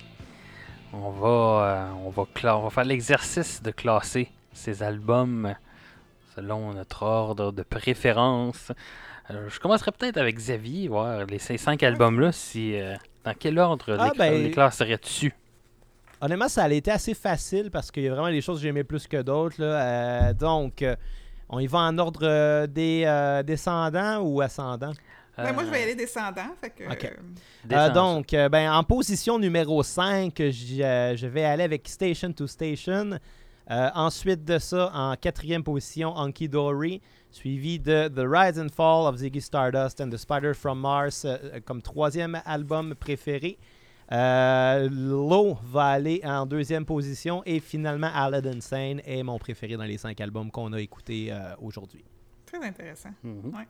on 0.94 1.12
va, 1.12 1.28
euh, 1.28 1.92
on 2.04 2.10
va, 2.10 2.24
on 2.58 2.64
va 2.64 2.70
faire 2.72 2.86
l'exercice 2.86 3.62
de 3.62 3.70
classer 3.70 4.32
ces 4.52 4.82
albums 4.82 5.54
selon 6.36 6.74
notre 6.74 7.04
ordre 7.04 7.52
de 7.52 7.62
préférence. 7.62 8.72
Alors, 9.28 9.50
je 9.50 9.60
commencerai 9.60 9.92
peut-être 9.92 10.18
avec 10.18 10.36
Xavier, 10.36 10.88
voir 10.88 11.26
les, 11.28 11.38
ces 11.38 11.58
cinq 11.58 11.84
albums-là, 11.84 12.32
si, 12.32 12.76
euh, 12.76 12.96
dans 13.24 13.36
quel 13.38 13.60
ordre 13.60 13.96
Ah, 14.00 14.10
les, 14.12 14.18
ben- 14.18 14.44
les 14.44 14.52
classerais-tu? 14.52 15.34
Honnêtement, 16.20 16.48
ça 16.48 16.64
a 16.64 16.70
été 16.72 16.90
assez 16.90 17.14
facile 17.14 17.70
parce 17.70 17.92
qu'il 17.92 18.04
y 18.04 18.08
a 18.08 18.12
vraiment 18.12 18.32
des 18.32 18.42
choses 18.42 18.58
que 18.58 18.64
j'aimais 18.64 18.84
plus 18.86 19.06
que 19.08 19.22
d'autres. 19.22 19.58
Euh, 19.60 20.34
donc, 20.34 20.82
euh, 20.82 20.96
on 21.54 21.60
y 21.60 21.68
va 21.68 21.80
en 21.80 21.98
ordre 22.00 22.22
euh, 22.24 22.68
des 22.68 23.04
euh, 23.06 23.44
descendants 23.44 24.22
ou 24.22 24.42
ascendants? 24.42 24.94
Ben, 25.38 25.54
moi, 25.54 25.64
je 25.66 25.70
vais 25.70 25.80
y 25.80 25.82
Euh, 25.82 25.86
aller 25.86 25.96
descendant. 25.96 26.50
Fait 26.62 26.70
que, 26.70 26.84
euh, 27.74 27.90
donc, 27.90 28.34
euh, 28.34 28.50
ben, 28.50 28.72
en 28.72 28.84
position 28.84 29.40
numéro 29.40 29.82
5, 29.82 30.34
je, 30.38 31.14
je 31.16 31.28
vais 31.28 31.44
aller 31.44 31.64
avec 31.64 31.88
Station 31.88 32.32
to 32.34 32.48
Station. 32.48 33.18
Euh, 33.72 33.90
ensuite 33.96 34.44
de 34.44 34.60
ça, 34.60 34.92
en 34.94 35.16
quatrième 35.16 35.64
position, 35.64 36.16
Hunky 36.18 36.50
Dory, 36.50 37.02
suivi 37.32 37.80
de 37.80 38.10
The 38.10 38.26
Rise 38.28 38.60
and 38.60 38.68
Fall 38.76 39.08
of 39.08 39.16
Ziggy 39.18 39.42
Stardust 39.42 40.02
and 40.02 40.10
The 40.10 40.18
Spider 40.18 40.54
from 40.54 40.80
Mars 40.80 41.26
comme 41.66 41.82
troisième 41.82 42.42
album 42.46 42.94
préféré. 42.94 43.58
Euh, 44.12 44.90
Low 44.90 45.58
va 45.64 45.86
aller 45.86 46.22
en 46.24 46.46
deuxième 46.46 46.86
position 46.86 47.42
et 47.46 47.60
finalement 47.60 48.12
Aladdin 48.14 48.62
Sane 48.62 49.02
est 49.06 49.24
mon 49.24 49.40
préféré 49.40 49.78
dans 49.78 49.84
les 49.84 49.98
cinq 49.98 50.20
albums 50.22 50.52
qu'on 50.52 50.74
a 50.74 50.80
écoutés 50.80 51.32
euh, 51.32 51.56
aujourd'hui. 51.62 52.04
très 52.46 52.64
intéressant. 52.64 53.10
Ouais. 53.24 53.68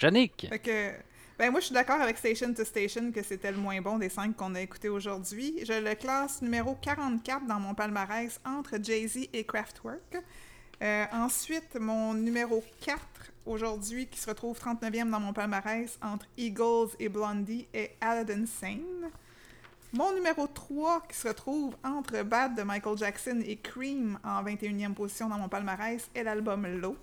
Yannick, 0.00 0.46
Fait 0.48 0.58
que, 0.58 0.92
ben 1.38 1.50
moi, 1.50 1.60
je 1.60 1.66
suis 1.66 1.74
d'accord 1.74 2.00
avec 2.00 2.18
Station 2.18 2.52
to 2.54 2.64
Station 2.64 3.10
que 3.12 3.22
c'était 3.22 3.50
le 3.50 3.58
moins 3.58 3.80
bon 3.80 3.98
des 3.98 4.08
cinq 4.08 4.36
qu'on 4.36 4.54
a 4.54 4.60
écoutés 4.60 4.88
aujourd'hui. 4.88 5.54
Je 5.64 5.72
le 5.72 5.94
classe 5.94 6.40
numéro 6.40 6.76
44 6.80 7.46
dans 7.46 7.60
mon 7.60 7.74
palmarès 7.74 8.40
entre 8.44 8.78
Jay-Z 8.82 9.28
et 9.32 9.44
Kraftwerk. 9.44 10.18
Euh, 10.82 11.04
ensuite, 11.12 11.76
mon 11.80 12.14
numéro 12.14 12.62
4 12.82 13.00
aujourd'hui, 13.46 14.06
qui 14.06 14.20
se 14.20 14.28
retrouve 14.28 14.58
39e 14.58 15.10
dans 15.10 15.20
mon 15.20 15.32
palmarès 15.32 15.98
entre 16.02 16.26
Eagles 16.36 16.90
et 17.00 17.08
Blondie, 17.08 17.66
est 17.74 17.96
Aladdin 18.00 18.46
Sane. 18.46 19.10
Mon 19.94 20.12
numéro 20.12 20.46
3, 20.46 21.04
qui 21.08 21.16
se 21.16 21.28
retrouve 21.28 21.74
entre 21.82 22.22
Bad 22.22 22.54
de 22.54 22.62
Michael 22.62 22.98
Jackson 22.98 23.40
et 23.42 23.56
Cream 23.56 24.18
en 24.22 24.44
21e 24.44 24.92
position 24.92 25.30
dans 25.30 25.38
mon 25.38 25.48
palmarès, 25.48 26.10
est 26.14 26.24
l'album 26.24 26.66
Low. 26.66 26.94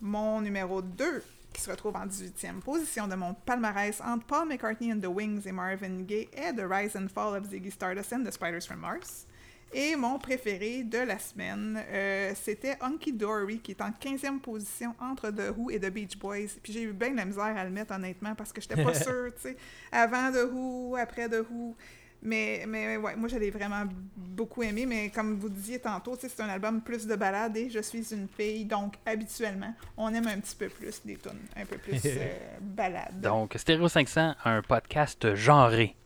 Mon 0.00 0.40
numéro 0.40 0.82
2, 0.82 1.20
qui 1.52 1.60
se 1.60 1.68
retrouve 1.68 1.96
en 1.96 2.06
18e 2.06 2.60
position 2.60 3.08
de 3.08 3.16
mon 3.16 3.34
palmarès 3.34 4.00
entre 4.02 4.24
Paul 4.24 4.46
McCartney 4.46 4.92
and 4.92 5.00
the 5.00 5.06
Wings 5.06 5.42
et 5.46 5.52
Marvin 5.52 6.02
Gaye, 6.02 6.28
est 6.32 6.52
The 6.52 6.64
Rise 6.64 6.94
and 6.94 7.08
Fall 7.08 7.34
of 7.34 7.50
Ziggy 7.50 7.72
Stardust 7.72 8.12
and 8.12 8.22
the 8.22 8.30
Spiders 8.30 8.66
from 8.66 8.78
Mars. 8.78 9.26
Et 9.72 9.94
mon 9.94 10.18
préféré 10.18 10.82
de 10.82 10.98
la 10.98 11.18
semaine, 11.18 11.80
euh, 11.92 12.32
c'était 12.34 12.76
Hunky 12.80 13.12
Dory, 13.12 13.60
qui 13.60 13.70
est 13.70 13.80
en 13.80 13.90
15e 13.90 14.40
position 14.40 14.94
entre 15.00 15.30
The 15.30 15.56
Who 15.56 15.70
et 15.70 15.78
The 15.78 15.90
Beach 15.90 16.18
Boys. 16.18 16.58
Puis 16.60 16.72
j'ai 16.72 16.82
eu 16.82 16.92
bien 16.92 17.10
de 17.10 17.16
la 17.16 17.24
misère 17.24 17.56
à 17.56 17.64
le 17.64 17.70
mettre, 17.70 17.94
honnêtement, 17.94 18.34
parce 18.34 18.52
que 18.52 18.60
j'étais 18.60 18.82
pas 18.82 18.94
sûre, 19.00 19.32
tu 19.36 19.42
sais, 19.42 19.56
avant 19.92 20.32
The 20.32 20.50
Who, 20.52 20.96
après 20.96 21.28
The 21.28 21.44
Who. 21.48 21.76
Mais, 22.22 22.64
mais 22.68 22.96
ouais, 22.96 23.16
moi, 23.16 23.28
je 23.28 23.38
l'ai 23.38 23.50
vraiment 23.50 23.84
beaucoup 24.16 24.62
aimé. 24.62 24.86
Mais 24.86 25.08
comme 25.10 25.38
vous 25.38 25.48
disiez 25.48 25.78
tantôt, 25.78 26.16
tu 26.16 26.22
sais, 26.22 26.28
c'est 26.28 26.42
un 26.42 26.48
album 26.48 26.82
plus 26.82 27.06
de 27.06 27.14
balade 27.14 27.56
et 27.56 27.70
je 27.70 27.80
suis 27.80 28.12
une 28.12 28.28
fille. 28.28 28.64
Donc, 28.64 28.94
habituellement, 29.06 29.72
on 29.96 30.12
aime 30.12 30.26
un 30.26 30.40
petit 30.40 30.56
peu 30.56 30.68
plus 30.68 31.00
des 31.04 31.16
tunes, 31.16 31.30
un 31.56 31.64
peu 31.64 31.78
plus 31.78 32.00
euh, 32.04 32.28
balade. 32.60 33.20
donc 33.20 33.54
Stereo 33.56 33.88
500, 33.88 34.34
un 34.44 34.62
podcast 34.62 35.34
genré. 35.34 35.96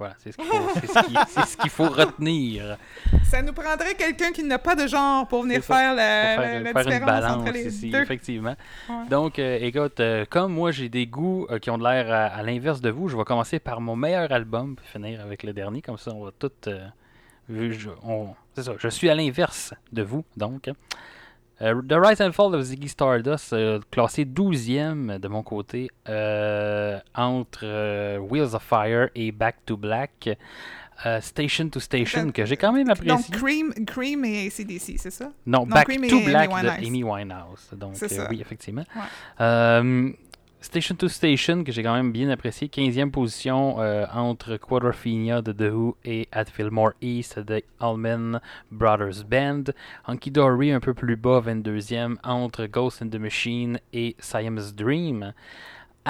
Voilà, 0.00 0.14
c'est 0.16 0.32
ce 0.32 0.38
qu'il 0.38 0.46
faut, 1.68 1.84
ce 1.84 1.92
ce 1.92 2.00
retenir. 2.00 2.78
Ça 3.22 3.42
nous 3.42 3.52
prendrait 3.52 3.94
quelqu'un 3.94 4.32
qui 4.32 4.42
n'a 4.42 4.58
pas 4.58 4.74
de 4.74 4.86
genre 4.86 5.28
pour 5.28 5.42
venir 5.42 5.62
ça. 5.62 5.74
faire 5.76 5.94
la, 5.94 6.34
Pour 6.36 6.42
faire, 6.42 6.62
la 6.62 6.72
faire 6.72 6.80
une 6.80 6.88
différence 6.88 7.04
balance 7.06 7.36
entre 7.36 7.52
les 7.52 7.66
ici, 7.66 7.90
deux. 7.90 8.00
effectivement. 8.00 8.56
Ouais. 8.88 9.08
Donc, 9.10 9.38
euh, 9.38 9.58
écoute, 9.60 10.00
euh, 10.00 10.24
comme 10.24 10.54
moi 10.54 10.70
j'ai 10.70 10.88
des 10.88 11.06
goûts 11.06 11.46
euh, 11.50 11.58
qui 11.58 11.68
ont 11.68 11.76
de 11.76 11.84
l'air 11.84 12.10
à, 12.10 12.34
à 12.34 12.42
l'inverse 12.42 12.80
de 12.80 12.88
vous, 12.88 13.08
je 13.08 13.16
vais 13.18 13.24
commencer 13.24 13.58
par 13.58 13.82
mon 13.82 13.94
meilleur 13.94 14.32
album, 14.32 14.74
puis 14.74 14.86
finir 14.90 15.20
avec 15.20 15.42
le 15.42 15.52
dernier, 15.52 15.82
comme 15.82 15.98
ça 15.98 16.12
on 16.14 16.24
va 16.24 16.30
tout... 16.32 16.50
c'est 16.64 18.62
ça, 18.62 18.72
je 18.78 18.88
suis 18.88 19.10
à 19.10 19.14
l'inverse 19.14 19.74
de 19.92 20.00
vous, 20.02 20.24
donc. 20.34 20.70
Euh, 21.62 21.82
The 21.82 21.92
Rise 21.92 22.20
and 22.22 22.32
Fall 22.32 22.54
of 22.54 22.62
Ziggy 22.62 22.88
Stardust, 22.88 23.52
euh, 23.52 23.80
classé 23.90 24.24
12e 24.24 25.18
de 25.18 25.28
mon 25.28 25.42
côté, 25.42 25.90
euh, 26.08 26.98
entre 27.14 27.60
euh, 27.64 28.18
Wheels 28.18 28.54
of 28.54 28.62
Fire 28.62 29.08
et 29.14 29.30
Back 29.32 29.56
to 29.66 29.76
Black. 29.76 30.30
Station 31.22 31.70
to 31.70 31.80
Station, 31.80 32.20
Attends, 32.20 32.32
que 32.32 32.44
j'ai 32.44 32.58
quand 32.58 32.72
même 32.72 32.86
Donc, 32.86 32.98
apprécié. 32.98 33.34
Cream, 33.34 33.72
Cream 33.86 34.22
et 34.26 34.48
ACDC, 34.48 34.98
c'est 34.98 35.10
ça? 35.10 35.32
Non, 35.46 35.60
Non, 35.60 35.66
Back 35.66 35.88
Cream 35.88 36.06
to 36.06 36.20
Black 36.20 36.50
Amy 36.52 36.62
de. 36.62 36.86
Amy 36.88 37.04
Winehouse. 37.04 37.70
Donc, 37.72 37.94
oui, 38.28 38.38
effectivement. 38.38 38.84
Ouais. 38.94 40.12
Station 40.62 40.94
to 40.96 41.08
Station, 41.08 41.64
que 41.64 41.72
j'ai 41.72 41.82
quand 41.82 41.94
même 41.94 42.12
bien 42.12 42.28
apprécié. 42.28 42.68
15e 42.68 43.10
position 43.10 43.80
euh, 43.80 44.04
entre 44.12 44.58
Quadrophenia 44.58 45.40
de 45.40 45.52
The 45.52 45.72
Who 45.72 45.96
et 46.04 46.28
At 46.32 46.44
Fillmore 46.46 46.92
East 47.00 47.38
de 47.38 47.62
Allman 47.80 48.40
Brothers 48.70 49.24
Band. 49.24 49.64
Hunky 50.06 50.30
Dory 50.30 50.70
un 50.70 50.80
peu 50.80 50.92
plus 50.92 51.16
bas, 51.16 51.40
22e 51.40 52.16
entre 52.22 52.66
Ghost 52.66 53.00
in 53.00 53.08
the 53.08 53.16
Machine 53.16 53.80
et 53.94 54.16
Siam's 54.18 54.74
Dream. 54.74 55.32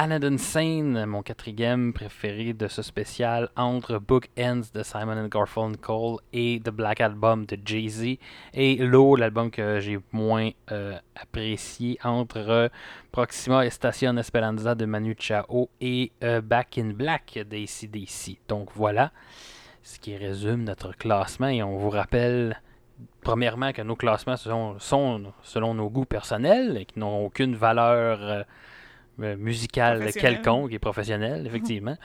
Aladdin 0.02 0.38
Sane, 0.38 1.04
mon 1.04 1.20
quatrième 1.20 1.92
préféré 1.92 2.54
de 2.54 2.68
ce 2.68 2.80
spécial, 2.80 3.50
entre 3.54 3.98
Book 3.98 4.30
Ends 4.38 4.62
de 4.72 4.82
Simon 4.82 5.18
and 5.18 5.28
Garfunkel 5.28 6.16
et 6.32 6.58
The 6.64 6.70
Black 6.70 7.02
Album 7.02 7.44
de 7.44 7.58
Jay-Z. 7.62 8.16
Et 8.54 8.76
Low, 8.76 9.14
l'album 9.16 9.50
que 9.50 9.78
j'ai 9.78 9.98
moins 10.12 10.48
euh, 10.72 10.96
apprécié, 11.14 11.98
entre 12.02 12.38
euh, 12.38 12.68
Proxima 13.12 13.66
et 13.66 13.68
Station 13.68 14.16
Esperanza 14.16 14.74
de 14.74 14.86
Manu 14.86 15.14
Chao 15.18 15.68
et 15.82 16.12
euh, 16.24 16.40
Back 16.40 16.78
in 16.78 16.94
Black 16.94 17.38
d'ACDC. 17.50 18.38
Donc 18.48 18.70
voilà 18.74 19.12
ce 19.82 19.98
qui 19.98 20.16
résume 20.16 20.64
notre 20.64 20.96
classement. 20.96 21.48
Et 21.48 21.62
on 21.62 21.76
vous 21.76 21.90
rappelle, 21.90 22.58
premièrement, 23.20 23.74
que 23.74 23.82
nos 23.82 23.96
classements 23.96 24.38
sont, 24.38 24.78
selon 25.42 25.74
nos 25.74 25.90
goûts 25.90 26.06
personnels 26.06 26.78
et 26.78 26.86
qui 26.86 26.98
n'ont 26.98 27.26
aucune 27.26 27.54
valeur 27.54 28.46
euh, 29.22 29.36
Professionnelle. 29.36 30.12
quelconque 30.14 30.72
et 30.72 30.78
professionnelle, 30.78 31.46
effectivement. 31.46 31.96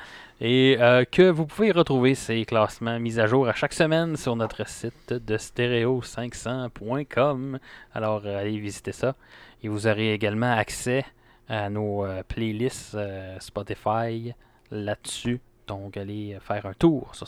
et 0.41 0.77
euh, 0.79 1.05
que 1.05 1.29
vous 1.29 1.45
pouvez 1.45 1.71
retrouver 1.71 2.15
ces 2.15 2.43
classements 2.45 2.99
mis 2.99 3.19
à 3.19 3.27
jour 3.27 3.47
à 3.47 3.53
chaque 3.53 3.73
semaine 3.73 4.15
sur 4.17 4.35
notre 4.35 4.67
site 4.67 5.13
de 5.13 5.37
stereo500.com. 5.37 7.59
Alors, 7.93 8.23
euh, 8.25 8.39
allez 8.39 8.57
visiter 8.59 8.91
ça. 8.91 9.15
Et 9.63 9.67
vous 9.67 9.87
aurez 9.87 10.13
également 10.13 10.51
accès 10.51 11.05
à 11.47 11.69
nos 11.69 12.03
euh, 12.05 12.23
playlists 12.27 12.95
euh, 12.95 13.37
Spotify 13.39 14.33
là-dessus. 14.71 15.39
Donc, 15.67 15.97
allez 15.97 16.37
faire 16.41 16.65
un 16.65 16.73
tour 16.73 17.13
sur 17.15 17.27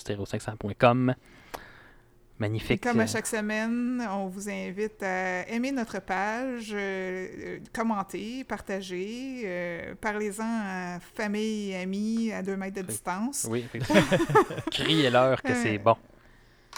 stereo500.com. 2.38 2.40
Et 2.40 2.50
Magnifique. 2.50 2.84
comme 2.84 3.00
à 3.00 3.08
chaque 3.08 3.28
semaine, 3.28 4.06
on 4.12 4.28
vous 4.28 4.50
invite 4.50 5.02
à 5.04 5.48
aimer 5.50 5.72
notre 5.72 6.00
page, 6.02 6.72
euh, 6.74 7.28
euh, 7.40 7.60
commenter, 7.74 8.44
partager, 8.44 9.42
euh, 9.46 9.94
parlez-en 10.00 10.44
à 10.44 11.00
famille, 11.16 11.74
amis, 11.76 12.32
à 12.32 12.42
deux 12.44 12.56
mètres 12.56 12.78
de 12.82 12.88
distance. 12.88 13.48
Oui. 13.50 13.66
Criez-leur 14.72 15.42
que 15.42 15.54
c'est 15.54 15.78
bon. 15.78 15.96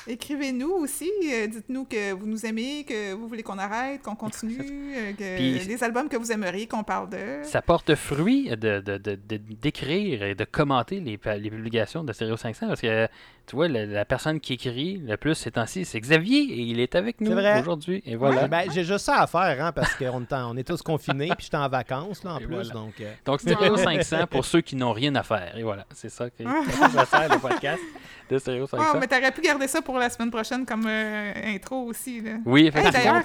Écrivez-nous 0.08 0.70
aussi, 0.72 1.12
euh, 1.26 1.48
dites-nous 1.48 1.84
que 1.84 2.14
vous 2.14 2.26
nous 2.26 2.46
aimez, 2.46 2.86
que 2.88 3.14
vous 3.14 3.28
voulez 3.28 3.44
qu'on 3.44 3.58
arrête, 3.58 4.02
qu'on 4.02 4.16
continue, 4.16 4.58
euh, 4.96 5.12
que 5.12 5.36
Puis- 5.36 5.60
les 5.68 5.84
albums 5.84 6.08
que 6.08 6.16
vous 6.16 6.32
aimeriez 6.32 6.68
qu'on 6.68 6.84
parle 6.86 7.10
de. 7.10 7.18
Ça 7.44 7.62
porte 7.62 7.94
fruit 7.96 8.50
de, 8.50 8.56
de, 8.80 8.98
de- 8.98 9.16
de- 9.16 9.38
d'écrire 9.38 10.24
et 10.24 10.36
de 10.36 10.46
commenter 10.46 11.02
les, 11.02 11.20
les 11.38 11.50
publications 11.52 12.06
de 12.06 12.14
Stereo 12.14 12.38
500 12.38 12.68
parce 12.70 12.82
que, 12.82 13.08
tu 13.50 13.56
vois, 13.56 13.68
la, 13.68 13.84
la 13.86 14.06
personne 14.06 14.40
qui 14.40 14.54
écrit 14.54 14.98
le 15.04 15.18
plus 15.18 15.34
ces 15.34 15.50
temps-ci, 15.50 15.84
c'est 15.84 16.00
Xavier 16.00 16.40
et 16.42 16.60
il 16.62 16.80
est 16.80 16.94
avec 16.94 17.20
nous 17.20 17.32
aujourd'hui. 17.32 18.04
Et 18.06 18.16
voilà. 18.16 18.48
Ben, 18.48 18.70
j'ai 18.72 18.84
juste 18.84 19.06
ça 19.06 19.22
à 19.22 19.26
faire, 19.28 19.66
hein, 19.66 19.72
parce 19.72 19.96
qu'on 19.96 20.22
est, 20.22 20.34
en- 20.34 20.52
on 20.52 20.56
est 20.58 20.64
tous 20.64 20.82
confinés, 20.84 21.28
puis 21.36 21.46
j'étais 21.46 21.58
en 21.58 21.68
vacances, 21.68 22.24
là, 22.24 22.36
en 22.36 22.38
Et 22.40 22.46
plus. 22.46 22.54
voilà. 22.54 22.70
Donc, 22.74 22.94
euh, 23.02 23.12
Donc, 23.26 23.42
Stereo 23.42 23.76
500 23.76 24.28
pour 24.30 24.46
ceux 24.46 24.62
qui 24.62 24.76
n'ont 24.76 24.94
rien 24.94 25.16
à 25.16 25.24
faire. 25.24 25.58
Et 25.58 25.64
voilà, 25.64 25.86
c'est 25.94 26.10
ça 26.10 26.30
que 26.30 26.44
ça 26.44 27.06
sert 27.06 27.30
le 27.34 27.40
podcast 27.40 27.82
de 28.30 28.38
Stereo 28.38 28.68
500. 28.68 28.84
Ah, 28.94 28.98
mais 29.00 29.08
t'aurais 29.08 29.32
pu 29.32 29.42
garder 29.42 29.68
ça 29.68 29.82
pour 29.82 29.98
la 29.98 30.10
semaine 30.12 30.30
prochaine 30.30 30.66
comme 30.66 30.86
euh, 30.88 31.34
intro 31.56 31.86
aussi. 31.86 32.22
Là. 32.22 32.34
Oui, 32.46 32.62
Hey, 32.62 32.68
effectivement. 32.68 32.92
D'ailleurs, 33.04 33.24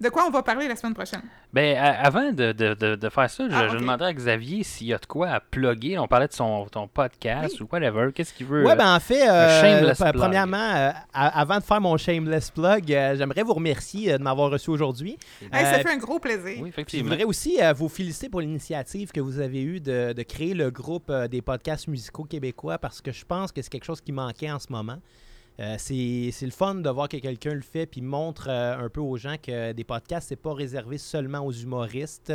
de 0.00 0.08
quoi 0.10 0.24
on 0.26 0.30
va 0.30 0.42
parler 0.42 0.68
la 0.68 0.76
semaine 0.76 0.94
prochaine? 0.94 1.22
Ben, 1.52 1.76
avant 1.78 2.30
de, 2.32 2.52
de- 2.52 2.74
de- 2.74 2.94
de 2.96 3.08
faire 3.08 3.30
ça, 3.30 3.48
je, 3.48 3.54
Ah, 3.54 3.68
je 3.68 4.04
à 4.04 4.12
Xavier 4.12 4.62
s'il 4.62 4.88
y 4.88 4.94
a 4.94 4.98
de 4.98 5.06
quoi 5.06 5.28
à 5.28 5.40
plugger. 5.40 5.98
On 5.98 6.06
parlait 6.06 6.28
de 6.28 6.32
son, 6.34 6.66
ton 6.66 6.86
podcast 6.86 7.60
ou 7.60 7.68
whatever. 7.72 8.10
Qu'est-ce 8.12 8.34
qu'il 8.34 8.46
veut? 8.46 8.64
Ouais, 8.64 8.72
euh, 8.72 8.76
ben 8.76 8.94
en 8.94 9.00
fait, 9.00 9.28
euh, 9.28 9.94
premièrement, 10.12 10.56
euh, 10.58 10.90
avant 11.12 11.58
de 11.58 11.64
faire 11.64 11.80
mon 11.80 11.96
shameless 11.96 12.50
plug, 12.50 12.92
euh, 12.92 13.16
j'aimerais 13.16 13.42
vous 13.42 13.54
remercier 13.54 14.12
euh, 14.12 14.18
de 14.18 14.22
m'avoir 14.22 14.50
reçu 14.50 14.70
aujourd'hui. 14.70 15.16
Hey, 15.52 15.64
ça 15.64 15.78
fait 15.78 15.90
un 15.90 15.96
gros 15.96 16.18
plaisir. 16.18 16.44
Oui, 16.44 16.54
Puis 16.54 16.62
je 16.62 16.68
effectivement. 16.68 17.08
voudrais 17.10 17.24
aussi 17.24 17.62
euh, 17.62 17.72
vous 17.72 17.88
féliciter 17.88 18.28
pour 18.28 18.40
l'initiative 18.40 19.12
que 19.12 19.20
vous 19.20 19.40
avez 19.40 19.62
eue 19.62 19.80
de, 19.80 20.12
de 20.12 20.22
créer 20.22 20.54
le 20.54 20.70
groupe 20.70 21.08
euh, 21.10 21.26
des 21.28 21.40
podcasts 21.42 21.88
musicaux 21.88 22.24
québécois 22.24 22.78
parce 22.78 23.00
que 23.00 23.12
je 23.12 23.24
pense 23.24 23.50
que 23.52 23.62
c'est 23.62 23.70
quelque 23.70 23.84
chose 23.84 24.00
qui 24.00 24.12
manquait 24.12 24.50
en 24.50 24.58
ce 24.58 24.66
moment. 24.70 24.98
Euh, 25.58 25.76
c'est 25.78 26.42
le 26.42 26.50
fun 26.50 26.74
de 26.76 26.90
voir 26.90 27.08
que 27.08 27.16
quelqu'un 27.16 27.54
le 27.54 27.62
fait 27.62 27.86
puis 27.86 28.02
montre 28.02 28.48
euh, 28.50 28.76
un 28.76 28.88
peu 28.90 29.00
aux 29.00 29.16
gens 29.16 29.36
que 29.42 29.72
des 29.72 29.84
podcasts, 29.84 30.28
c'est 30.28 30.36
pas 30.36 30.52
réservé 30.52 30.98
seulement 30.98 31.40
aux 31.40 31.52
humoristes. 31.52 32.32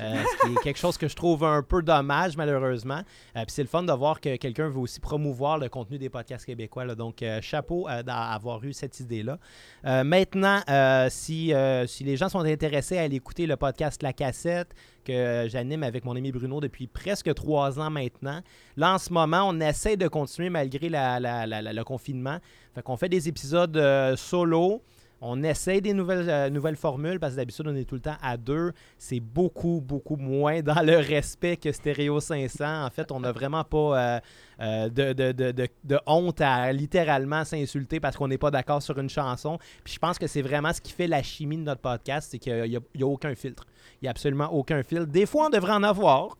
Euh, 0.00 0.22
quelque 0.62 0.78
chose 0.78 0.98
que 0.98 1.08
je 1.08 1.14
trouve 1.14 1.44
un 1.44 1.62
peu 1.62 1.82
dommage, 1.82 2.36
malheureusement. 2.36 3.02
Euh, 3.36 3.44
puis 3.44 3.50
c'est 3.50 3.62
le 3.62 3.68
fun 3.68 3.82
de 3.82 3.92
voir 3.92 4.20
que 4.20 4.36
quelqu'un 4.36 4.68
veut 4.68 4.78
aussi 4.78 5.00
promouvoir 5.00 5.58
le 5.58 5.68
contenu 5.68 5.98
des 5.98 6.08
podcasts 6.08 6.44
québécois. 6.44 6.94
Donc, 6.94 7.22
euh, 7.22 7.40
chapeau 7.40 7.86
d'avoir 8.04 8.62
eu 8.64 8.72
cette 8.72 8.98
idée-là. 9.00 9.38
Euh, 9.84 10.04
maintenant, 10.04 10.60
si, 11.08 11.52
si 11.86 12.04
les 12.04 12.16
gens 12.16 12.28
sont 12.28 12.40
intéressés 12.40 12.98
à 12.98 13.02
aller 13.02 13.16
écouter 13.16 13.46
le 13.46 13.56
podcast 13.56 14.02
La 14.02 14.12
Cassette, 14.12 14.74
que 15.04 15.46
j'anime 15.48 15.84
avec 15.84 16.04
mon 16.04 16.16
ami 16.16 16.32
Bruno 16.32 16.60
depuis 16.60 16.88
presque 16.88 17.32
trois 17.34 17.78
ans 17.78 17.90
maintenant, 17.90 18.40
là, 18.76 18.94
en 18.94 18.98
ce 18.98 19.12
moment, 19.12 19.48
on 19.48 19.60
essaie 19.60 19.96
de 19.96 20.08
continuer 20.08 20.50
malgré 20.50 20.88
le 20.90 21.82
confinement. 21.84 22.38
Fait 22.74 22.82
qu'on 22.82 22.96
fait 22.96 23.08
des 23.08 23.28
épisodes 23.28 23.80
solo. 24.16 24.82
On 25.20 25.42
essaie 25.42 25.80
des 25.80 25.94
nouvelles, 25.94 26.28
euh, 26.28 26.50
nouvelles 26.50 26.76
formules 26.76 27.18
parce 27.18 27.32
que 27.32 27.38
d'habitude, 27.38 27.66
on 27.66 27.74
est 27.74 27.84
tout 27.84 27.94
le 27.94 28.02
temps 28.02 28.16
à 28.22 28.36
deux. 28.36 28.72
C'est 28.98 29.20
beaucoup, 29.20 29.80
beaucoup 29.82 30.16
moins 30.16 30.60
dans 30.60 30.82
le 30.82 30.96
respect 30.98 31.56
que 31.56 31.72
Stereo 31.72 32.20
500. 32.20 32.84
En 32.84 32.90
fait, 32.90 33.10
on 33.10 33.20
n'a 33.20 33.32
vraiment 33.32 33.64
pas 33.64 33.78
euh, 33.78 34.20
euh, 34.60 34.88
de, 34.90 35.98
honte 36.06 36.40
à 36.42 36.70
littéralement 36.72 37.44
s'insulter 37.44 37.98
parce 37.98 38.16
qu'on 38.16 38.28
n'est 38.28 38.38
pas 38.38 38.50
d'accord 38.50 38.82
sur 38.82 38.98
une 38.98 39.08
chanson. 39.08 39.58
Puis 39.84 39.94
je 39.94 39.98
pense 39.98 40.18
que 40.18 40.26
c'est 40.26 40.42
vraiment 40.42 40.72
ce 40.72 40.80
qui 40.80 40.92
fait 40.92 41.06
la 41.06 41.22
chimie 41.22 41.56
de 41.56 41.62
notre 41.62 41.80
podcast, 41.80 42.28
c'est 42.30 42.38
qu'il 42.38 42.64
n'y 42.64 42.76
a, 42.76 42.80
a 42.80 43.06
aucun 43.06 43.34
filtre. 43.34 43.64
Il 43.94 44.04
n'y 44.04 44.08
a 44.08 44.10
absolument 44.10 44.52
aucun 44.52 44.82
filtre. 44.82 45.06
Des 45.06 45.24
fois, 45.24 45.46
on 45.46 45.50
devrait 45.50 45.72
en 45.72 45.82
avoir. 45.82 46.36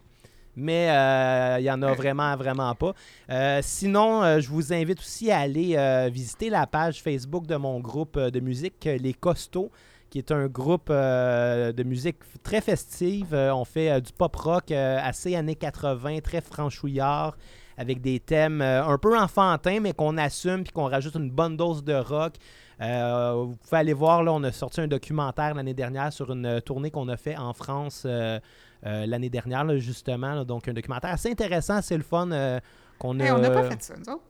Mais 0.56 0.90
euh, 0.90 1.56
il 1.58 1.64
n'y 1.64 1.70
en 1.70 1.82
a 1.82 1.92
vraiment, 1.92 2.34
vraiment 2.36 2.74
pas. 2.74 2.94
Euh, 3.30 3.60
sinon, 3.62 4.22
euh, 4.22 4.40
je 4.40 4.48
vous 4.48 4.72
invite 4.72 4.98
aussi 5.00 5.30
à 5.30 5.40
aller 5.40 5.76
euh, 5.76 6.08
visiter 6.10 6.48
la 6.48 6.66
page 6.66 7.02
Facebook 7.02 7.46
de 7.46 7.56
mon 7.56 7.78
groupe 7.80 8.16
euh, 8.16 8.30
de 8.30 8.40
musique, 8.40 8.86
euh, 8.86 8.96
Les 8.96 9.12
Costauds, 9.12 9.70
qui 10.08 10.18
est 10.18 10.32
un 10.32 10.46
groupe 10.46 10.88
euh, 10.90 11.72
de 11.72 11.82
musique 11.82 12.16
très 12.42 12.62
festive. 12.62 13.34
Euh, 13.34 13.54
on 13.54 13.64
fait 13.64 13.90
euh, 13.90 14.00
du 14.00 14.12
pop 14.12 14.34
rock 14.34 14.70
euh, 14.70 14.98
assez 15.02 15.36
années 15.36 15.56
80, 15.56 16.20
très 16.20 16.40
franchouillard, 16.40 17.36
avec 17.76 18.00
des 18.00 18.18
thèmes 18.20 18.62
euh, 18.62 18.82
un 18.84 18.96
peu 18.96 19.18
enfantins, 19.18 19.80
mais 19.80 19.92
qu'on 19.92 20.16
assume 20.16 20.64
puis 20.64 20.72
qu'on 20.72 20.88
rajoute 20.88 21.16
une 21.16 21.30
bonne 21.30 21.56
dose 21.58 21.84
de 21.84 21.94
rock. 21.94 22.34
Euh, 22.80 23.32
vous 23.46 23.56
pouvez 23.56 23.78
aller 23.78 23.92
voir, 23.94 24.22
là, 24.22 24.32
on 24.32 24.42
a 24.42 24.52
sorti 24.52 24.80
un 24.80 24.88
documentaire 24.88 25.54
l'année 25.54 25.74
dernière 25.74 26.12
sur 26.12 26.30
une 26.30 26.46
euh, 26.46 26.60
tournée 26.60 26.90
qu'on 26.90 27.08
a 27.08 27.16
fait 27.16 27.36
en 27.36 27.52
France 27.54 28.02
euh, 28.04 28.38
euh, 28.38 28.38
l'année 28.82 29.30
dernière, 29.30 29.64
là, 29.64 29.76
justement. 29.78 30.34
là. 30.34 30.44
donc, 30.44 30.68
un 30.68 30.72
documentaire 30.72 31.10
assez 31.12 31.30
intéressant, 31.30 31.80
c'est 31.82 31.96
le 31.96 32.02
fun 32.02 32.30
euh, 32.30 32.60
qu'on 32.98 33.18
a. 33.20 33.24
Hey, 33.24 33.30
on 33.32 33.38
n'a 33.38 33.50
pas 33.50 33.64
fait 33.70 33.82
ça, 33.82 33.94
nous 33.96 34.12
autres. 34.12 34.22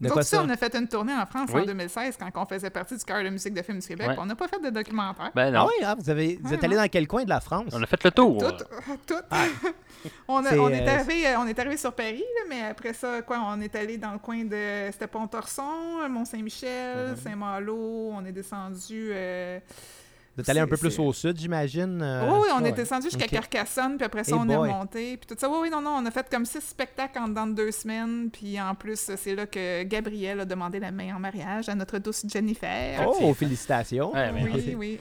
De 0.00 0.08
Nous 0.08 0.12
quoi 0.12 0.22
autres, 0.22 0.28
ça, 0.28 0.42
on 0.44 0.48
a 0.50 0.56
fait 0.56 0.74
une 0.74 0.88
tournée 0.88 1.14
en 1.14 1.24
France 1.24 1.50
Oui. 1.54 1.62
en 1.62 1.66
2016 1.66 2.16
quand 2.18 2.28
on 2.42 2.44
faisait 2.46 2.68
partie 2.68 2.96
du 2.96 3.04
cœur 3.04 3.22
de 3.22 3.28
musique 3.30 3.54
de 3.54 3.62
film 3.62 3.78
du 3.78 3.86
Québec. 3.86 4.08
Ouais. 4.08 4.16
On 4.18 4.26
n'a 4.26 4.34
pas 4.34 4.48
fait 4.48 4.58
de 4.60 4.68
documentaire. 4.68 5.30
Ben 5.36 5.54
Ah 5.54 5.58
non. 5.60 5.66
oui, 5.68 5.84
hein, 5.86 5.94
vous, 5.96 6.10
avez, 6.10 6.36
vous 6.42 6.48
Ouais, 6.50 6.56
êtes 6.56 6.64
allé 6.64 6.74
dans 6.74 6.88
quel 6.88 7.06
coin 7.06 7.22
de 7.22 7.28
la 7.28 7.38
France? 7.40 7.66
On 7.72 7.80
a 7.80 7.86
fait 7.86 8.02
le 8.02 8.10
tour. 8.10 8.38
Tout, 8.38 8.64
tout. 9.06 9.14
on, 10.28 10.44
a- 10.44 10.50
C'est, 10.50 10.58
on, 10.58 10.68
est 10.68 10.82
euh, 10.86 10.92
arrivé, 10.92 11.26
euh, 11.28 11.38
on 11.38 11.46
est 11.46 11.56
arrivé 11.56 11.76
sur 11.76 11.92
Paris, 11.92 12.18
là, 12.36 12.42
mais 12.48 12.62
après 12.62 12.92
ça, 12.92 13.22
quoi, 13.22 13.38
on 13.46 13.60
est 13.60 13.74
allé 13.76 13.96
dans 13.96 14.12
le 14.12 14.18
coin 14.18 14.44
de. 14.44 14.90
C'était 14.90 15.06
Pont-Torson, 15.06 16.08
Mont-Saint-Michel, 16.10 17.10
Mhm. 17.10 17.16
Saint-Malo. 17.16 18.10
On 18.14 18.24
est 18.24 18.32
descendu. 18.32 19.10
euh, 19.12 19.60
Êtes 20.36 20.48
allé 20.48 20.60
un 20.60 20.66
peu 20.66 20.76
plus 20.76 20.98
au 20.98 21.12
sud, 21.12 21.38
j'imagine? 21.38 22.00
euh, 22.02 22.28
oui, 22.28 22.38
oui, 22.42 22.48
on 22.58 22.62
ouais. 22.62 22.70
est 22.70 22.72
descendu 22.72 23.04
jusqu'à. 23.04 23.26
Carcassonne, 23.28 23.96
puis 23.96 24.04
après 24.04 24.24
ça, 24.24 24.34
Hey 24.34 24.40
on 24.44 24.48
est 24.48 24.56
remonté. 24.56 25.16
Puis 25.16 25.26
tout 25.28 25.36
ça, 25.38 25.48
oui, 25.48 25.56
oui, 25.62 25.70
non, 25.70 25.80
non, 25.80 25.96
on 26.00 26.06
a 26.06 26.10
fait 26.10 26.26
comme 26.30 26.44
six 26.44 26.60
spectacles 26.60 27.18
en 27.18 27.28
dedans 27.28 27.46
de 27.46 27.54
deux 27.54 27.70
semaines. 27.70 28.30
Puis 28.32 28.60
en 28.60 28.74
plus, 28.74 29.10
c'est 29.16 29.34
là 29.34 29.46
que 29.46 29.82
Gabriel 29.84 30.40
a 30.40 30.44
demandé 30.44 30.80
la 30.80 30.90
main 30.90 31.14
en 31.14 31.20
mariage 31.20 31.68
à 31.68 31.74
notre 31.74 31.98
douce 31.98 32.24
Jennifer. 32.28 33.06
Oh, 33.06 33.32
félicitations! 33.34 34.12
Ouais, 34.12 34.32
ben, 34.32 34.48
oui, 34.52 34.74
oui. 34.76 34.98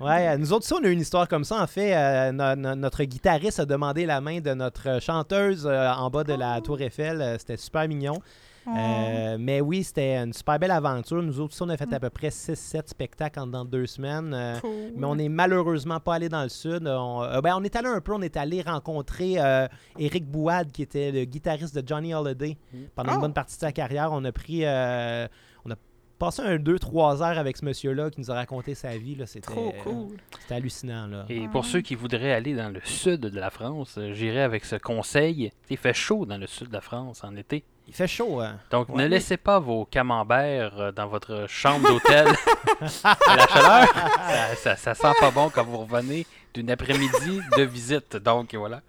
Ouais, 0.00 0.28
euh, 0.28 0.36
nous 0.36 0.52
autres, 0.52 0.66
ça, 0.66 0.76
on 0.80 0.84
a 0.84 0.88
eu 0.88 0.92
une 0.92 1.00
histoire 1.00 1.28
comme 1.28 1.44
ça. 1.44 1.62
En 1.62 1.66
fait, 1.68 1.94
euh, 1.94 2.32
no- 2.32 2.56
no- 2.56 2.74
notre 2.74 3.04
guitariste 3.04 3.60
a 3.60 3.64
demandé 3.64 4.04
la 4.04 4.20
main 4.20 4.40
de 4.40 4.52
notre 4.52 5.00
chanteuse 5.00 5.64
euh, 5.64 5.92
en 5.92 6.10
bas 6.10 6.24
de 6.24 6.34
la 6.34 6.60
Tour 6.60 6.80
Eiffel. 6.80 7.36
C'était 7.38 7.56
super 7.56 7.86
mignon. 7.86 8.20
Oh. 8.66 8.70
Euh, 8.76 9.36
mais 9.40 9.60
oui, 9.60 9.82
c'était 9.82 10.16
une 10.16 10.32
super 10.32 10.58
belle 10.58 10.70
aventure. 10.70 11.22
Nous 11.22 11.40
autres, 11.40 11.56
on 11.60 11.68
a 11.68 11.76
fait 11.76 11.92
à 11.92 11.98
peu 12.00 12.10
près 12.10 12.28
6-7 12.28 12.88
spectacles 12.88 13.40
en 13.40 13.46
dedans 13.46 13.64
de 13.64 13.70
deux 13.70 13.86
semaines. 13.86 14.32
Euh, 14.34 14.58
Cool. 14.60 14.92
Mais 14.96 15.06
on 15.06 15.16
n'est 15.16 15.28
malheureusement 15.28 15.98
pas 16.00 16.14
allé 16.14 16.28
dans 16.28 16.42
le 16.42 16.48
sud. 16.48 16.86
On, 16.86 17.22
euh, 17.22 17.40
ben, 17.40 17.54
on 17.56 17.64
est 17.64 17.74
allé 17.76 17.88
un 17.88 18.00
peu, 18.00 18.12
on 18.14 18.22
est 18.22 18.36
allé 18.36 18.62
rencontrer 18.62 19.34
euh, 19.38 19.66
Eric 19.98 20.26
Bouad, 20.30 20.70
qui 20.70 20.82
était 20.82 21.10
le 21.10 21.24
guitariste 21.24 21.74
de 21.76 21.86
Johnny 21.86 22.14
Holiday 22.14 22.56
pendant 22.94 23.12
une 23.12 23.18
Oh. 23.18 23.20
bonne 23.22 23.34
partie 23.34 23.56
de 23.56 23.60
sa 23.60 23.72
carrière. 23.72 24.10
On 24.12 24.24
a 24.24 24.32
pris, 24.32 24.64
euh, 24.64 25.26
on 25.64 25.70
a 25.70 25.74
passé 26.18 26.42
un 26.42 26.56
2-3 26.56 27.20
heures 27.20 27.38
avec 27.38 27.56
ce 27.56 27.64
monsieur-là 27.64 28.10
qui 28.10 28.20
nous 28.20 28.30
a 28.30 28.34
raconté 28.34 28.76
sa 28.76 28.96
vie. 28.96 29.16
là, 29.16 29.26
C'était 29.26 29.50
Trop 29.50 29.72
cool. 29.82 30.16
c'était 30.40 30.54
hallucinant. 30.54 31.08
Là. 31.08 31.24
Et 31.28 31.48
pour 31.48 31.64
ceux 31.64 31.80
qui 31.80 31.96
voudraient 31.96 32.32
aller 32.32 32.54
dans 32.54 32.68
le 32.72 32.80
sud 32.84 33.20
de 33.22 33.40
la 33.40 33.50
France, 33.50 33.98
j'irai 34.12 34.42
avec 34.42 34.64
ce 34.64 34.76
conseil. 34.76 35.50
Il 35.68 35.76
fait 35.76 35.92
chaud 35.94 36.24
dans 36.26 36.38
le 36.38 36.46
sud 36.46 36.68
de 36.68 36.74
la 36.74 36.80
France 36.80 37.24
en 37.24 37.34
été. 37.34 37.64
Il 37.88 37.94
fait 37.94 38.06
chaud. 38.06 38.40
Hein? 38.40 38.58
Donc, 38.70 38.88
Ouais. 38.88 39.02
ne 39.02 39.08
laissez 39.08 39.36
pas 39.36 39.58
vos 39.58 39.84
camemberts 39.84 40.78
euh, 40.80 40.92
dans 40.92 41.08
votre 41.08 41.46
chambre 41.48 41.88
d'hôtel 41.88 42.26
à 43.04 43.16
la 43.36 43.46
chaleur. 43.48 43.88
Ça, 44.56 44.76
ça, 44.76 44.76
ça 44.76 44.94
sent 44.94 45.14
pas 45.20 45.30
bon 45.30 45.50
quand 45.50 45.64
vous 45.64 45.78
revenez 45.78 46.26
d'une 46.54 46.70
après-midi 46.70 47.40
de 47.56 47.62
visite. 47.62 48.16
Donc, 48.16 48.54
voilà. 48.54 48.80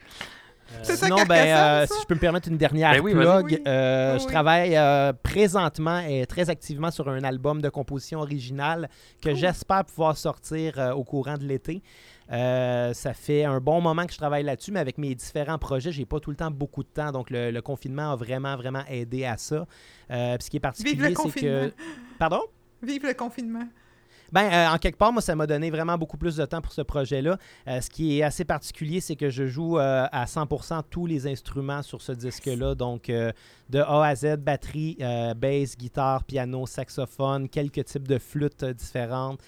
Ça, 0.82 0.96
Sinon, 0.96 1.18
ben, 1.18 1.28
Carcassonne, 1.28 1.58
euh, 1.84 1.86
si 1.88 2.02
je 2.02 2.08
peux 2.08 2.16
me 2.16 2.20
permettre 2.20 2.48
une 2.50 2.58
dernière 2.58 2.94
Ben 2.94 3.02
oui, 3.02 3.12
plug, 3.12 3.26
vas-y. 3.26 3.44
Oui. 3.44 3.64
euh, 3.68 4.14
Oui, 4.16 4.20
je 4.24 4.28
travaille 4.28 4.76
euh, 4.76 5.14
présentement 5.22 6.00
et 6.00 6.26
très 6.26 6.50
activement 6.50 6.90
sur 6.90 7.08
un 7.10 7.24
album 7.24 7.62
de 7.62 7.70
composition 7.70 8.20
originale 8.22 8.90
que 9.22 9.30
Cool. 9.30 9.38
j'espère 9.38 9.86
pouvoir 9.86 10.18
sortir 10.18 10.80
euh, 10.80 10.92
au 10.94 11.04
courant 11.04 11.38
de 11.38 11.44
l'été. 11.44 11.84
Euh, 12.32 12.94
ça 12.94 13.14
fait 13.14 13.44
un 13.44 13.60
bon 13.60 13.82
moment 13.82 14.06
que 14.06 14.14
je 14.14 14.18
travaille 14.18 14.44
là-dessus, 14.44 14.72
mais 14.72 14.80
avec 14.80 14.98
mes 14.98 15.14
différents 15.16 15.58
projets, 15.58 15.92
j'ai 15.92 16.06
pas 16.06 16.20
tout 16.20 16.30
le 16.30 16.36
temps 16.36 16.52
beaucoup 16.52 16.84
de 16.84 16.90
temps. 16.90 17.12
Donc, 17.12 17.30
le, 17.30 17.52
le 17.52 17.62
confinement 17.62 18.14
a 18.14 18.16
vraiment, 18.16 18.56
vraiment 18.56 18.84
aidé 18.88 19.26
à 19.26 19.38
ça. 19.38 19.66
Euh, 20.12 20.38
ce 20.40 20.50
qui 20.50 20.58
est 20.58 20.62
particulier, 20.62 21.14
c'est 21.16 21.40
que. 21.40 21.74
Pardon? 22.20 22.42
Vive 22.82 23.06
le 23.06 23.14
confinement. 23.14 23.68
Ben, 24.34 24.52
euh, 24.52 24.74
en 24.74 24.80
quelque 24.80 24.98
part, 24.98 25.14
moi, 25.14 25.22
ça 25.22 25.36
m'a 25.36 25.46
donné 25.46 25.70
vraiment 25.70 25.96
beaucoup 25.96 26.18
plus 26.18 26.36
de 26.36 26.46
temps 26.46 26.60
pour 26.60 26.74
ce 26.74 26.82
projet-là. 26.82 27.38
Euh, 27.68 27.82
ce 27.82 27.90
qui 27.92 28.18
est 28.18 28.24
assez 28.24 28.44
particulier, 28.44 29.00
c'est 29.00 29.16
que 29.16 29.30
je 29.30 29.46
joue 29.46 29.78
euh, 29.78 30.08
à 30.12 30.26
100% 30.26 30.82
tous 30.90 31.06
les 31.06 31.28
instruments 31.28 31.84
sur 31.84 32.02
ce 32.02 32.14
disque-là. 32.14 32.74
Donc, 32.74 33.10
de 33.10 33.80
A 33.80 34.06
à 34.06 34.16
Z, 34.16 34.38
batterie, 34.38 34.98
bass, 35.38 35.78
guitare, 35.78 36.24
piano, 36.24 36.66
saxophone, 36.66 37.48
quelques 37.48 37.86
types 37.86 38.08
de 38.08 38.18
flûtes 38.18 38.66
différentes. 38.66 39.40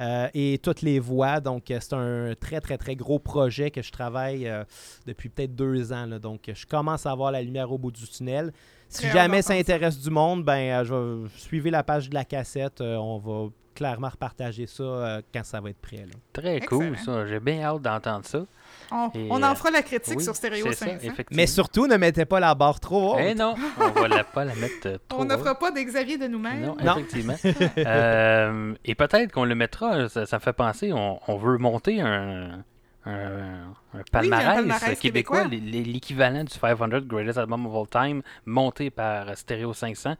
Euh, 0.00 0.28
et 0.34 0.58
toutes 0.62 0.82
les 0.82 0.98
voix. 0.98 1.40
Donc, 1.40 1.70
euh, 1.70 1.78
c'est 1.80 1.94
un 1.94 2.34
très, 2.38 2.60
très, 2.60 2.76
très 2.78 2.96
gros 2.96 3.18
projet 3.18 3.70
que 3.70 3.82
je 3.82 3.90
travaille 3.92 4.48
euh, 4.48 4.64
depuis 5.06 5.28
peut-être 5.28 5.54
deux 5.54 5.92
ans. 5.92 6.06
là. 6.06 6.18
Donc, 6.18 6.50
je 6.52 6.66
commence 6.66 7.06
à 7.06 7.14
voir 7.14 7.30
la 7.32 7.42
lumière 7.42 7.70
au 7.70 7.78
bout 7.78 7.92
du 7.92 8.06
tunnel. 8.06 8.52
Si 8.88 9.02
Très 9.02 9.12
jamais 9.12 9.42
ça 9.42 9.54
intéresse 9.54 9.98
du 9.98 10.10
monde, 10.10 10.44
ben, 10.44 10.84
je 10.84 10.94
vais 10.94 11.28
suivez 11.36 11.70
la 11.70 11.82
page 11.82 12.08
de 12.08 12.14
la 12.14 12.24
cassette. 12.24 12.80
euh, 12.80 12.96
on 12.96 13.18
va 13.18 13.50
clairement 13.74 14.08
repartager 14.08 14.66
ça 14.66 14.82
euh, 14.84 15.22
quand 15.32 15.44
ça 15.44 15.60
va 15.60 15.70
être 15.70 15.80
prêt. 15.80 15.96
là. 16.06 16.12
Très 16.32 16.60
cool, 16.60 16.96
ça. 16.96 17.26
J'ai 17.26 17.40
bien 17.40 17.60
hâte 17.62 17.82
d'entendre 17.82 18.24
ça. 18.24 18.44
On, 18.92 19.10
Et, 19.14 19.28
on 19.30 19.42
euh, 19.42 19.46
en 19.46 19.54
fera 19.54 19.70
la 19.70 19.82
critique 19.82 20.18
Oui, 20.18 20.24
sur 20.24 20.36
Stéréo 20.36 20.66
c'est 20.68 20.74
ça, 20.74 20.86
500. 20.86 20.96
effectivement. 21.02 21.24
Mais 21.36 21.46
surtout, 21.46 21.86
ne 21.86 21.96
mettez 21.96 22.24
pas 22.24 22.40
la 22.40 22.54
barre 22.54 22.80
trop 22.80 23.14
haute. 23.14 23.20
Eh 23.24 23.34
non, 23.34 23.54
on 23.78 23.88
va 24.00 24.08
la- 24.08 24.24
pas 24.24 24.44
la 24.44 24.54
mettre 24.54 24.74
euh, 24.86 24.98
trop 25.08 25.20
On 25.22 25.24
ne 25.24 25.36
fera 25.36 25.58
pas 25.58 25.70
d'Xavier 25.70 26.18
de 26.18 26.26
nous-mêmes. 26.26 26.60
Non, 26.66 26.76
Non. 26.82 26.96
effectivement. 26.98 27.34
Euh, 27.78 28.74
et 28.84 28.94
peut-être 28.94 29.32
qu'on 29.32 29.44
le 29.44 29.54
mettra, 29.54 30.08
ça, 30.08 30.26
ça 30.26 30.36
me 30.36 30.42
fait 30.42 30.52
penser, 30.52 30.92
on, 30.92 31.18
on 31.28 31.36
veut 31.36 31.58
monter 31.58 32.00
un, 32.00 32.64
un, 33.06 33.72
un 33.92 34.02
palmarès, 34.10 34.46
palmarès 34.56 34.98
québécois, 34.98 35.44
l'équivalent 35.48 36.44
du 36.44 36.52
500 36.52 36.88
Greatest 37.06 37.38
Album 37.38 37.66
of 37.66 37.74
All 37.74 37.88
Time, 38.08 38.22
monté 38.46 38.90
par 38.90 39.36
Stereo 39.36 39.72
500, 39.74 40.14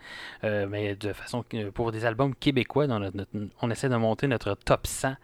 euh, 0.44 0.66
mais 0.69 0.94
de 0.94 1.12
façon 1.12 1.44
pour 1.73 1.93
des 1.93 2.05
albums 2.05 2.35
québécois. 2.35 2.86
Dans 2.86 2.98
notre- 3.01 3.16
notre- 3.16 3.31
on 3.62 3.70
essaie 3.70 3.89
de 3.89 3.97
monter 3.97 4.27
notre 4.27 4.55
top 4.55 4.86
100 4.86 5.15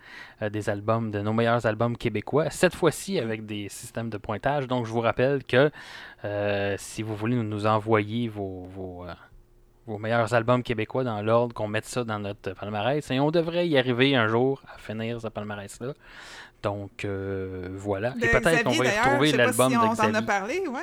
euh, 0.42 0.48
des 0.50 0.70
albums, 0.70 1.10
de 1.10 1.20
nos 1.20 1.32
meilleurs 1.32 1.66
albums 1.66 1.96
québécois, 1.96 2.48
cette 2.50 2.74
fois-ci 2.74 3.18
avec 3.18 3.44
des 3.46 3.68
systèmes 3.68 4.10
de 4.10 4.16
pointage. 4.18 4.66
Donc 4.66 4.86
je 4.86 4.90
vous 4.90 5.00
rappelle 5.00 5.44
que 5.44 5.70
euh, 6.24 6.74
si 6.78 7.02
vous 7.02 7.14
voulez 7.14 7.36
nous, 7.36 7.42
nous 7.44 7.66
envoyer 7.66 8.28
vos, 8.28 8.64
vos, 8.74 9.04
euh, 9.06 9.12
vos 9.86 9.98
meilleurs 9.98 10.32
albums 10.34 10.62
québécois 10.62 11.04
dans 11.04 11.20
l'ordre, 11.22 11.54
qu'on 11.54 11.68
mette 11.68 11.84
ça 11.86 12.04
dans 12.04 12.18
notre 12.18 12.52
palmarès. 12.54 13.10
Et 13.10 13.20
on 13.20 13.30
devrait 13.30 13.66
y 13.68 13.76
arriver 13.78 14.14
un 14.16 14.28
jour 14.28 14.62
à 14.74 14.78
finir 14.78 15.20
ce 15.20 15.28
palmarès-là. 15.28 15.92
Donc 16.62 17.04
euh, 17.04 17.68
voilà. 17.74 18.10
De 18.10 18.24
Et 18.24 18.28
peut-être 18.28 18.64
qu'on 18.64 18.70
Xavier, 18.70 18.78
va 18.78 18.84
y 18.84 18.88
d'ailleurs, 18.88 19.04
retrouver 19.06 19.32
l'album 19.32 19.70
si 19.70 19.76
on 19.78 19.94
t'en 19.94 20.14
a 20.14 20.22
parlé, 20.22 20.58
ouais. 20.68 20.80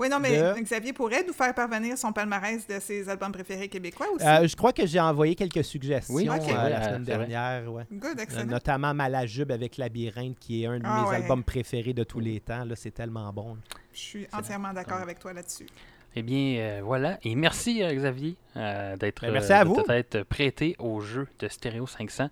Oui, 0.00 0.08
non, 0.08 0.20
mais 0.20 0.38
De- 0.38 0.60
Xavier 0.60 0.92
pourrait 0.92 1.24
nous 1.26 1.32
faire 1.32 1.52
parvenir 1.52 1.98
son 1.98 2.12
palmarès 2.12 2.64
de 2.68 2.78
ses 2.78 3.08
albums 3.08 3.32
préférés 3.32 3.66
québécois 3.66 4.06
aussi. 4.14 4.24
Euh, 4.24 4.46
je 4.46 4.54
crois 4.54 4.72
que 4.72 4.86
j'ai 4.86 5.00
envoyé 5.00 5.34
quelques 5.34 5.64
suggestions 5.64 6.14
Oui, 6.14 6.28
euh, 6.28 6.68
la 6.68 6.84
semaine 6.84 7.02
dernière. 7.02 7.72
ouais. 7.72 7.82
Good, 7.90 8.16
Euh, 8.18 8.22
excellent. 8.22 8.46
notamment 8.46 8.94
Malajube 8.94 9.50
avec 9.50 9.76
Labyrinthe, 9.76 10.38
qui 10.38 10.62
est 10.62 10.66
un 10.66 10.78
de 10.78 10.84
Ah 10.86 11.02
mes 11.02 11.08
ouais. 11.10 11.16
albums 11.16 11.42
préférés 11.42 11.94
de 11.94 12.04
tous 12.04 12.20
les 12.20 12.38
temps. 12.38 12.64
Là, 12.64 12.76
c'est 12.76 12.92
tellement 12.92 13.32
bon. 13.32 13.56
Je 13.92 13.98
suis 13.98 14.26
entièrement 14.32 14.72
d'accord 14.72 14.98
avec 14.98 15.18
toi 15.18 15.32
là-dessus. 15.32 15.66
Eh 16.16 16.22
bien, 16.22 16.56
euh, 16.58 16.80
voilà. 16.82 17.18
Et 17.22 17.34
merci, 17.36 17.82
euh, 17.82 17.92
Xavier, 17.94 18.36
euh, 18.56 18.96
d'être 18.96 19.22
Ben, 19.22 19.30
merci 19.30 19.52
à 19.52 19.62
de 19.62 19.68
vous. 19.68 19.82
t'être 19.82 20.22
prêté 20.24 20.74
au 20.78 21.00
jeu 21.00 21.28
de 21.38 21.46
Stereo 21.48 21.86
500. 21.86 22.28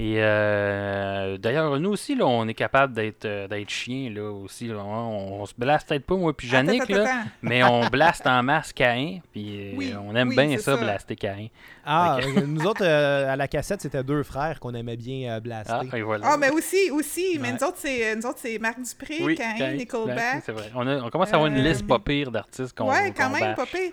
Et 0.00 0.14
euh, 0.18 1.36
d'ailleurs, 1.38 1.78
nous 1.78 1.90
aussi, 1.90 2.14
là, 2.14 2.26
on 2.26 2.46
est 2.48 2.54
capable 2.54 2.94
d'être 2.94 3.26
d'être 3.48 3.68
chien, 3.70 4.10
là, 4.10 4.30
aussi. 4.30 4.66
là. 4.68 4.78
on, 4.84 5.40
on 5.40 5.46
se 5.46 5.54
blaste 5.58 5.88
peut-être 5.88 6.06
pas, 6.06 6.16
moi 6.16 6.36
puis 6.36 6.48
Yannick, 6.48 6.88
là, 6.88 7.24
mais 7.42 7.62
on 7.64 7.86
blaste 7.88 8.26
en 8.26 8.42
masse 8.42 8.72
Caïn, 8.72 9.18
puis 9.32 9.72
euh, 9.72 9.76
Oui, 9.76 9.94
on 10.00 10.14
aime 10.16 10.28
oui, 10.28 10.36
bien 10.36 10.56
ça, 10.58 10.76
ça. 10.76 10.82
blaster 10.82 11.16
Caïn. 11.16 11.48
Ah, 11.90 12.18
nous 12.46 12.66
autres, 12.66 12.84
euh, 12.84 13.32
à 13.32 13.36
la 13.36 13.48
cassette, 13.48 13.80
c'était 13.80 14.04
deux 14.04 14.22
frères 14.22 14.60
qu'on 14.60 14.74
aimait 14.74 14.96
bien 14.98 15.36
euh, 15.36 15.40
blaster. 15.40 15.72
Ah, 15.90 15.96
et 15.96 16.02
voilà. 16.02 16.26
Ah, 16.32 16.36
mais 16.36 16.50
aussi, 16.50 16.90
aussi, 16.90 17.38
mais 17.40 17.48
Ouais. 17.48 17.54
nous 17.60 17.66
autres, 17.66 17.78
c'est, 17.78 18.14
nous 18.14 18.26
autres, 18.26 18.38
c'est 18.42 18.58
Marc 18.58 18.76
Dupré, 18.82 19.18
Oui, 19.22 19.34
Caïn, 19.36 19.56
Caïn, 19.56 19.76
Nickelback. 19.76 20.42
c'est 20.44 20.52
vrai. 20.52 20.70
On, 20.74 20.86
a- 20.86 20.98
on 21.02 21.08
commence 21.08 21.28
à 21.32 21.36
avoir 21.36 21.46
une 21.50 21.56
Euh, 21.58 21.62
liste 21.62 21.86
pas 21.86 21.98
pire 21.98 22.30
d'artistes 22.30 22.76
qu'on 22.76 22.90
Ouais, 22.90 23.12
quand 23.16 23.30
même, 23.30 23.40
bâche, 23.40 23.56
pas 23.56 23.66
pire. 23.66 23.90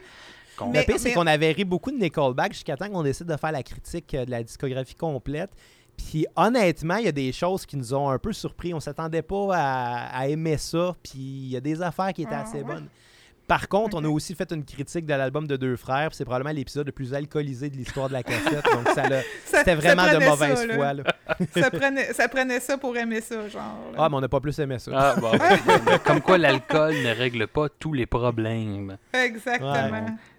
qu'on- 0.57 0.71
Mais- 0.71 0.79
Le 0.81 0.85
pire, 0.85 0.95
c'est 0.99 1.09
mais- 1.09 1.13
qu'on 1.15 1.27
avait 1.27 1.51
ri 1.51 1.63
beaucoup 1.63 1.91
de 1.91 1.97
Nickelback 1.97 2.51
jusqu'à 2.53 2.75
temps 2.75 2.89
qu'on 2.89 3.03
décide 3.03 3.27
de 3.27 3.37
faire 3.37 3.51
la 3.53 3.63
critique 3.63 4.13
euh, 4.13 4.25
de 4.25 4.31
la 4.31 4.43
discographie 4.43 4.95
complète. 4.95 5.51
Puis 5.97 6.25
honnêtement, 6.35 6.97
il 6.97 7.05
y 7.05 7.07
a 7.07 7.13
des 7.13 7.31
choses 7.31 7.65
qui 7.65 7.77
nous 7.77 7.93
ont 7.93 8.09
un 8.09 8.19
peu 8.19 8.33
surpris. 8.33 8.73
On 8.73 8.81
s'attendait 8.81 9.21
pas 9.21 9.47
à, 9.55 10.17
à 10.19 10.27
aimer 10.27 10.57
ça. 10.57 10.93
Puis 11.01 11.13
il 11.19 11.47
y 11.51 11.55
a 11.55 11.61
des 11.61 11.81
affaires 11.81 12.11
qui 12.11 12.23
étaient 12.23 12.35
Ah, 12.35 12.41
assez 12.41 12.57
ouais. 12.57 12.63
bonnes. 12.63 12.89
Par 13.47 13.67
contre, 13.67 13.95
on 13.97 14.03
a 14.03 14.07
Ok. 14.07 14.15
aussi 14.15 14.33
fait 14.35 14.51
une 14.51 14.63
critique 14.65 15.05
de 15.05 15.13
l'album 15.13 15.47
de 15.47 15.55
Deux 15.55 15.75
Frères. 15.75 16.09
C'est 16.13 16.25
probablement 16.25 16.53
l'épisode 16.55 16.85
le 16.87 16.91
plus 16.91 17.13
alcoolisé 17.13 17.69
de 17.69 17.77
l'histoire 17.77 18.07
de 18.07 18.13
la 18.13 18.23
cassette. 18.23 18.65
donc 18.65 18.87
ça 18.95 19.03
c'était 19.45 19.63
ça 19.63 19.75
vraiment 19.75 20.07
de 20.19 20.25
mauvaise 20.25 20.57
ça, 20.59 20.65
là. 20.67 20.73
foi. 20.75 20.93
là. 20.93 21.03
ça, 21.55 21.71
prenait, 21.71 22.13
ça 22.13 22.27
prenait 22.27 22.59
ça 22.59 22.77
pour 22.77 22.95
aimer 22.97 23.21
ça, 23.21 23.47
genre. 23.47 23.61
là. 23.91 23.97
Ah, 23.97 24.09
mais 24.09 24.15
on 24.17 24.21
n'a 24.21 24.27
pas 24.29 24.39
plus 24.39 24.57
aimé 24.59 24.79
ça. 24.79 24.91
Ah, 24.93 25.15
bon, 25.19 25.31
comme 26.05 26.21
quoi 26.21 26.37
l'alcool 26.37 26.93
ne 26.95 27.13
règle 27.15 27.47
pas 27.47 27.67
tous 27.69 27.93
les 27.93 28.05
problèmes. 28.05 28.97
Exactement. 29.13 29.73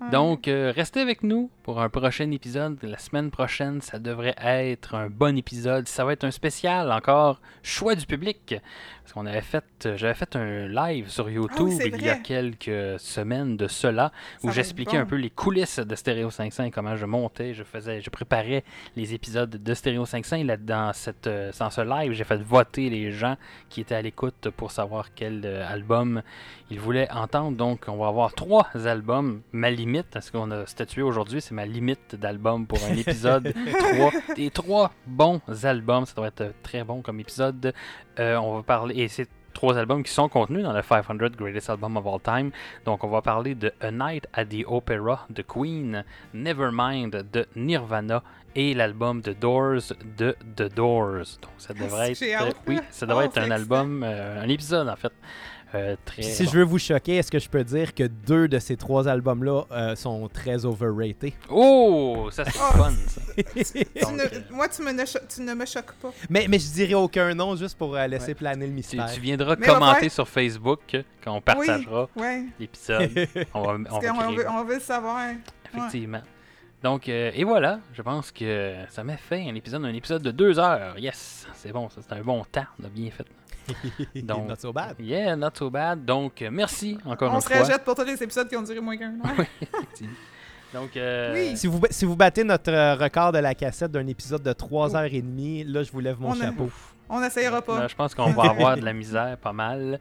Ouais. 0.00 0.10
Donc, 0.10 0.48
euh, 0.48 0.72
restez 0.74 1.00
avec 1.00 1.22
nous 1.22 1.50
pour 1.62 1.80
un 1.80 1.88
prochain 1.88 2.30
épisode. 2.30 2.78
La 2.82 2.98
semaine 2.98 3.30
prochaine, 3.30 3.80
ça 3.80 3.98
devrait 3.98 4.34
être 4.38 4.94
un 4.94 5.08
bon 5.08 5.36
épisode. 5.36 5.86
Ça 5.88 6.04
va 6.04 6.12
être 6.12 6.24
un 6.24 6.30
spécial 6.30 6.90
encore, 6.92 7.40
choix 7.62 7.94
du 7.94 8.06
public. 8.06 8.56
Parce 9.02 9.12
qu'on 9.12 9.26
avait 9.26 9.40
fait, 9.40 9.64
j'avais 9.94 10.14
fait 10.14 10.34
un 10.34 10.66
live 10.66 11.08
sur 11.08 11.30
YouTube 11.30 11.68
Ah 11.70 11.76
c'est 11.78 11.88
il 11.88 12.02
y 12.02 12.08
a 12.08 12.16
quelques 12.16 12.95
semaines 12.98 13.56
de 13.56 13.68
cela, 13.68 14.12
où 14.42 14.50
j'expliquais 14.50 14.96
bon. 14.96 15.02
un 15.02 15.06
peu 15.06 15.16
les 15.16 15.30
coulisses 15.30 15.78
de 15.78 15.94
Stereo 15.94 16.30
500 16.30 16.64
et 16.64 16.70
comment 16.70 16.96
je 16.96 17.06
montais, 17.06 17.54
je 17.54 17.62
faisais, 17.62 18.00
je 18.00 18.10
préparais 18.10 18.64
les 18.96 19.14
épisodes 19.14 19.50
de 19.50 19.74
Stereo 19.74 20.06
500. 20.06 20.36
Et 20.36 20.44
là, 20.44 20.56
dans, 20.56 20.92
cette, 20.92 21.26
euh, 21.26 21.52
dans 21.58 21.70
ce 21.70 21.80
live, 21.80 22.12
j'ai 22.12 22.24
fait 22.24 22.42
voter 22.42 22.90
les 22.90 23.12
gens 23.12 23.36
qui 23.68 23.80
étaient 23.80 23.94
à 23.94 24.02
l'écoute 24.02 24.50
pour 24.56 24.70
savoir 24.70 25.14
quel 25.14 25.42
euh, 25.44 25.66
album 25.68 26.22
ils 26.70 26.80
voulaient 26.80 27.10
entendre. 27.10 27.56
Donc, 27.56 27.84
on 27.88 27.96
va 27.96 28.08
avoir 28.08 28.34
trois 28.34 28.66
albums. 28.86 29.42
Ma 29.52 29.70
limite, 29.70 30.06
parce 30.12 30.30
qu'on 30.30 30.50
a 30.50 30.66
statué 30.66 31.02
aujourd'hui, 31.02 31.40
c'est 31.40 31.54
ma 31.54 31.66
limite 31.66 32.16
d'album 32.16 32.66
pour 32.66 32.82
un 32.84 32.94
épisode. 32.94 33.52
trois, 33.78 34.12
des 34.34 34.50
trois 34.50 34.92
bons 35.06 35.40
albums. 35.64 36.06
Ça 36.06 36.14
doit 36.14 36.28
être 36.28 36.40
euh, 36.40 36.52
très 36.62 36.84
bon 36.84 37.02
comme 37.02 37.20
épisode. 37.20 37.72
Euh, 38.18 38.36
on 38.36 38.56
va 38.56 38.62
parler, 38.62 38.96
et 38.96 39.08
c'est 39.08 39.28
trois 39.56 39.76
albums 39.78 40.02
qui 40.02 40.12
sont 40.12 40.28
contenus 40.28 40.62
dans 40.62 40.72
le 40.72 40.82
500 40.82 41.14
Greatest 41.36 41.70
Album 41.70 41.96
of 41.96 42.06
All 42.06 42.20
Time. 42.20 42.50
Donc, 42.84 43.02
on 43.04 43.08
va 43.08 43.22
parler 43.22 43.54
de 43.54 43.72
A 43.80 43.90
Night 43.90 44.26
at 44.34 44.44
the 44.44 44.64
Opera 44.66 45.26
de 45.30 45.42
Queen, 45.42 46.04
Nevermind 46.34 47.24
de 47.32 47.46
Nirvana 47.56 48.22
et 48.54 48.74
l'album 48.74 49.22
The 49.22 49.38
Doors 49.38 49.92
de 50.18 50.36
The 50.56 50.74
Doors. 50.74 51.38
Donc, 51.42 51.52
ça 51.58 51.74
devrait 51.74 52.12
être, 52.12 52.18
J'ai 52.18 52.34
hâte. 52.34 52.56
oui, 52.66 52.78
ça 52.90 53.06
devrait 53.06 53.24
Oh, 53.26 53.28
être 53.28 53.38
un 53.38 53.50
album, 53.50 54.02
euh, 54.04 54.42
un 54.42 54.48
épisode 54.48 54.88
en 54.88 54.96
fait. 54.96 55.12
Euh, 55.74 55.96
très 56.04 56.22
si 56.22 56.44
bon. 56.44 56.50
je 56.50 56.58
veux 56.58 56.64
vous 56.64 56.78
choquer, 56.78 57.16
est-ce 57.16 57.30
que 57.30 57.38
je 57.38 57.48
peux 57.48 57.64
dire 57.64 57.94
que 57.94 58.04
deux 58.04 58.48
de 58.48 58.58
ces 58.58 58.76
trois 58.76 59.08
albums-là 59.08 59.64
euh, 59.72 59.96
sont 59.96 60.28
très 60.28 60.64
overrated? 60.64 61.32
Oh, 61.50 62.28
ça 62.30 62.44
c'est 62.44 62.58
Oh. 62.58 62.76
fun 62.76 62.92
ça. 63.08 63.20
Tu 63.36 64.00
Donc, 64.00 64.12
ne- 64.12 64.22
euh, 64.22 64.40
moi, 64.50 64.68
tu, 64.68 64.82
me 64.82 64.92
ne 64.92 65.04
cho- 65.04 65.18
tu 65.28 65.42
ne 65.42 65.54
me 65.54 65.66
choques 65.66 65.92
pas. 66.00 66.10
mais, 66.30 66.46
mais 66.48 66.58
je 66.58 66.70
dirais 66.72 66.94
aucun 66.94 67.34
nom 67.34 67.54
juste 67.56 67.76
pour 67.76 67.94
euh, 67.96 68.06
laisser 68.06 68.28
Ouais. 68.28 68.34
planer 68.34 68.66
le 68.66 68.72
mystère. 68.72 69.10
tu 69.12 69.20
viendras 69.20 69.56
Mais 69.58 69.66
commenter 69.66 70.08
sur 70.08 70.26
Facebook 70.28 70.80
quand 71.22 71.34
on 71.34 71.40
partagera 71.40 72.08
Ouais. 72.16 72.44
l'épisode. 72.58 73.10
On 73.54 73.62
va, 73.62 73.72
on 73.90 74.00
va 74.00 74.30
veut, 74.30 74.46
on 74.48 74.64
veut 74.64 74.74
le 74.74 74.80
savoir. 74.80 75.20
Effectivement. 75.74 76.22
Donc, 76.82 77.08
euh, 77.08 77.30
et 77.34 77.42
voilà, 77.42 77.80
je 77.94 78.02
pense 78.02 78.30
que 78.30 78.74
ça 78.90 79.02
m'a 79.02 79.16
fait 79.16 79.48
un 79.48 79.54
épisode, 79.54 79.84
un 79.84 79.94
épisode 79.94 80.22
de 80.22 80.30
deux 80.30 80.58
heures. 80.58 80.98
Yes, 80.98 81.46
c'est 81.54 81.72
bon, 81.72 81.88
ça 81.88 82.00
c'est 82.06 82.14
un 82.14 82.20
bon 82.22 82.44
temps, 82.44 82.66
on 82.80 82.84
a 82.84 82.88
bien 82.88 83.10
fait. 83.10 83.24
Donc, 84.22 84.48
Not 84.48 84.56
so 84.58 84.72
bad. 84.72 84.96
Yeah, 84.98 85.36
not 85.36 85.50
so 85.54 85.70
bad. 85.70 86.04
Donc, 86.04 86.40
euh, 86.42 86.50
merci 86.52 86.98
encore 87.04 87.32
On 87.32 87.36
une 87.36 87.40
se 87.40 87.48
fois. 87.48 87.60
rejette 87.62 87.84
pour 87.84 87.94
tous 87.94 88.04
les 88.04 88.22
épisodes 88.22 88.48
qui 88.48 88.56
ont 88.56 88.62
duré 88.62 88.80
moins 88.80 88.96
qu'un 88.96 89.12
an. 89.20 89.44
Donc, 90.74 90.96
euh, 90.96 91.32
Oui. 91.34 91.56
Si 91.56 91.66
vous, 91.66 91.80
si 91.90 92.04
vous 92.04 92.16
battez 92.16 92.44
notre 92.44 92.70
euh, 92.72 92.94
record 92.96 93.32
de 93.32 93.38
la 93.38 93.54
cassette 93.54 93.90
d'un 93.92 94.06
épisode 94.06 94.42
de 94.42 94.52
3h30, 94.52 95.66
là, 95.70 95.82
je 95.82 95.92
vous 95.92 96.00
lève 96.00 96.20
mon 96.20 96.30
On 96.30 96.32
a- 96.40 96.44
chapeau. 96.46 96.70
On 97.08 97.20
n'essayera 97.20 97.62
pas. 97.62 97.80
là, 97.80 97.88
je 97.88 97.94
pense 97.94 98.14
qu'on 98.14 98.32
va 98.32 98.50
avoir 98.50 98.76
de 98.76 98.84
la 98.84 98.92
misère 99.02 99.36
pas 99.38 99.52
mal. 99.52 100.00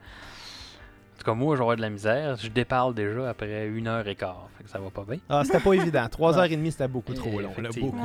En 1.14 1.18
tout 1.18 1.24
cas, 1.24 1.34
moi, 1.34 1.54
je 1.54 1.58
vais 1.60 1.62
avoir 1.62 1.76
de 1.76 1.80
la 1.82 1.88
misère. 1.88 2.36
Je 2.36 2.48
déparle 2.48 2.94
déjà 2.94 3.30
après 3.30 3.68
une 3.68 3.86
heure 3.86 4.06
et 4.08 4.16
quart. 4.16 4.48
Fait 4.58 4.64
que 4.64 4.70
ça 4.70 4.78
va 4.80 4.90
pas 4.90 5.04
bien. 5.08 5.18
Ah, 5.28 5.42
c'était 5.44 5.60
pas 5.60 5.72
évident. 5.72 6.04
3h30, 6.06 6.70
c'était 6.72 6.88
beaucoup 6.88 7.14
trop 7.14 7.30
Eh, 7.38 7.42
long. 7.42 7.52
là, 7.62 7.68
beaucoup. 7.80 8.00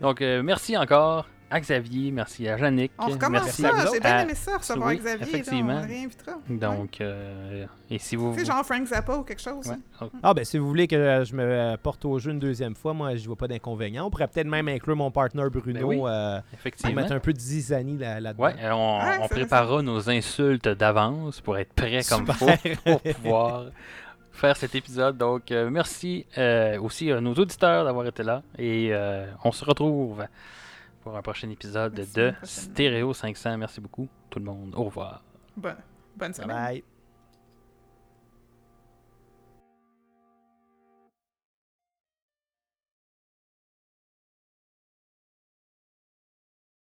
Donc, 0.00 0.20
euh, 0.22 0.42
merci 0.42 0.76
encore 0.76 1.26
à 1.50 1.60
Xavier, 1.60 2.10
merci 2.10 2.48
à 2.48 2.58
Yannick. 2.58 2.92
On 2.98 3.06
recommence 3.06 3.44
merci 3.44 3.62
ça. 3.62 3.70
J'ai 3.92 4.00
bien 4.00 4.10
à- 4.16 4.22
aimé 4.22 4.34
ça, 4.34 4.56
recevoir 4.58 4.88
oui, 4.88 4.96
Xavier. 4.98 5.18
là, 5.18 5.26
effectivement. 5.26 5.80
on 5.82 5.86
réinvitera. 5.86 6.32
Donc, 6.48 7.00
euh, 7.00 7.66
et 7.90 7.98
si 7.98 8.16
vous. 8.16 8.34
Sais, 8.36 8.44
genre 8.44 8.64
Frank 8.64 8.86
Zappa 8.86 9.16
ou 9.16 9.22
quelque 9.22 9.40
chose. 9.42 9.66
Ouais. 9.66 9.76
hein. 10.00 10.08
Ah, 10.22 10.34
ben, 10.34 10.44
si 10.44 10.58
vous 10.58 10.66
voulez 10.68 10.86
que 10.86 11.24
je 11.24 11.34
me 11.34 11.76
porte 11.76 12.04
au 12.04 12.18
jeu 12.18 12.32
une 12.32 12.38
deuxième 12.38 12.74
fois, 12.74 12.92
moi, 12.92 13.16
je 13.16 13.26
vois 13.26 13.36
pas 13.36 13.48
d'inconvénient. 13.48 14.06
On 14.06 14.10
pourrait 14.10 14.28
peut-être 14.28 14.46
même 14.46 14.68
inclure 14.68 14.96
mon 14.96 15.10
partner 15.10 15.44
Bruno 15.50 15.78
Ben 15.80 15.84
oui, 15.84 16.00
euh, 16.06 16.40
pour 16.82 16.94
mettre 16.94 17.12
un 17.12 17.20
peu 17.20 17.32
de 17.32 17.40
zizanie 17.40 17.96
là- 17.98 18.20
là-dedans. 18.20 18.44
Ouais, 18.44 18.54
euh, 18.62 18.70
on, 18.72 18.98
Ouais, 18.98 19.04
on 19.08 19.12
ça 19.14 19.18
va, 19.20 19.28
préparera 19.28 19.82
nos 19.82 20.10
insultes 20.10 20.68
d'avance 20.68 21.40
pour 21.40 21.56
être 21.58 21.72
prêt 21.72 22.00
comme 22.08 22.26
il 22.28 22.34
faut 22.34 22.46
pour 22.84 23.00
pouvoir 23.00 23.64
faire 24.32 24.56
cet 24.56 24.74
épisode. 24.76 25.16
Donc, 25.16 25.50
euh, 25.50 25.68
merci 25.70 26.26
euh, 26.36 26.78
aussi 26.80 27.10
à 27.10 27.20
nos 27.20 27.34
auditeurs 27.34 27.84
d'avoir 27.84 28.06
été 28.06 28.22
là 28.22 28.42
et 28.56 28.90
euh, 28.92 29.26
on 29.44 29.50
se 29.50 29.64
retrouve 29.64 30.24
pour 31.08 31.16
un 31.16 31.22
prochain 31.22 31.48
épisode 31.48 31.94
Merci, 31.96 32.12
de. 32.14 32.34
Stéréo 32.42 33.14
500. 33.14 33.56
Merci 33.56 33.80
beaucoup, 33.80 34.08
tout 34.28 34.38
le 34.38 34.44
monde. 34.44 34.74
Au 34.76 34.84
revoir. 34.84 35.22
Bonne, 35.56 35.76
bonne 36.16 36.32
Bye 36.32 36.34
semaine. 36.34 36.56
bye. 36.56 36.84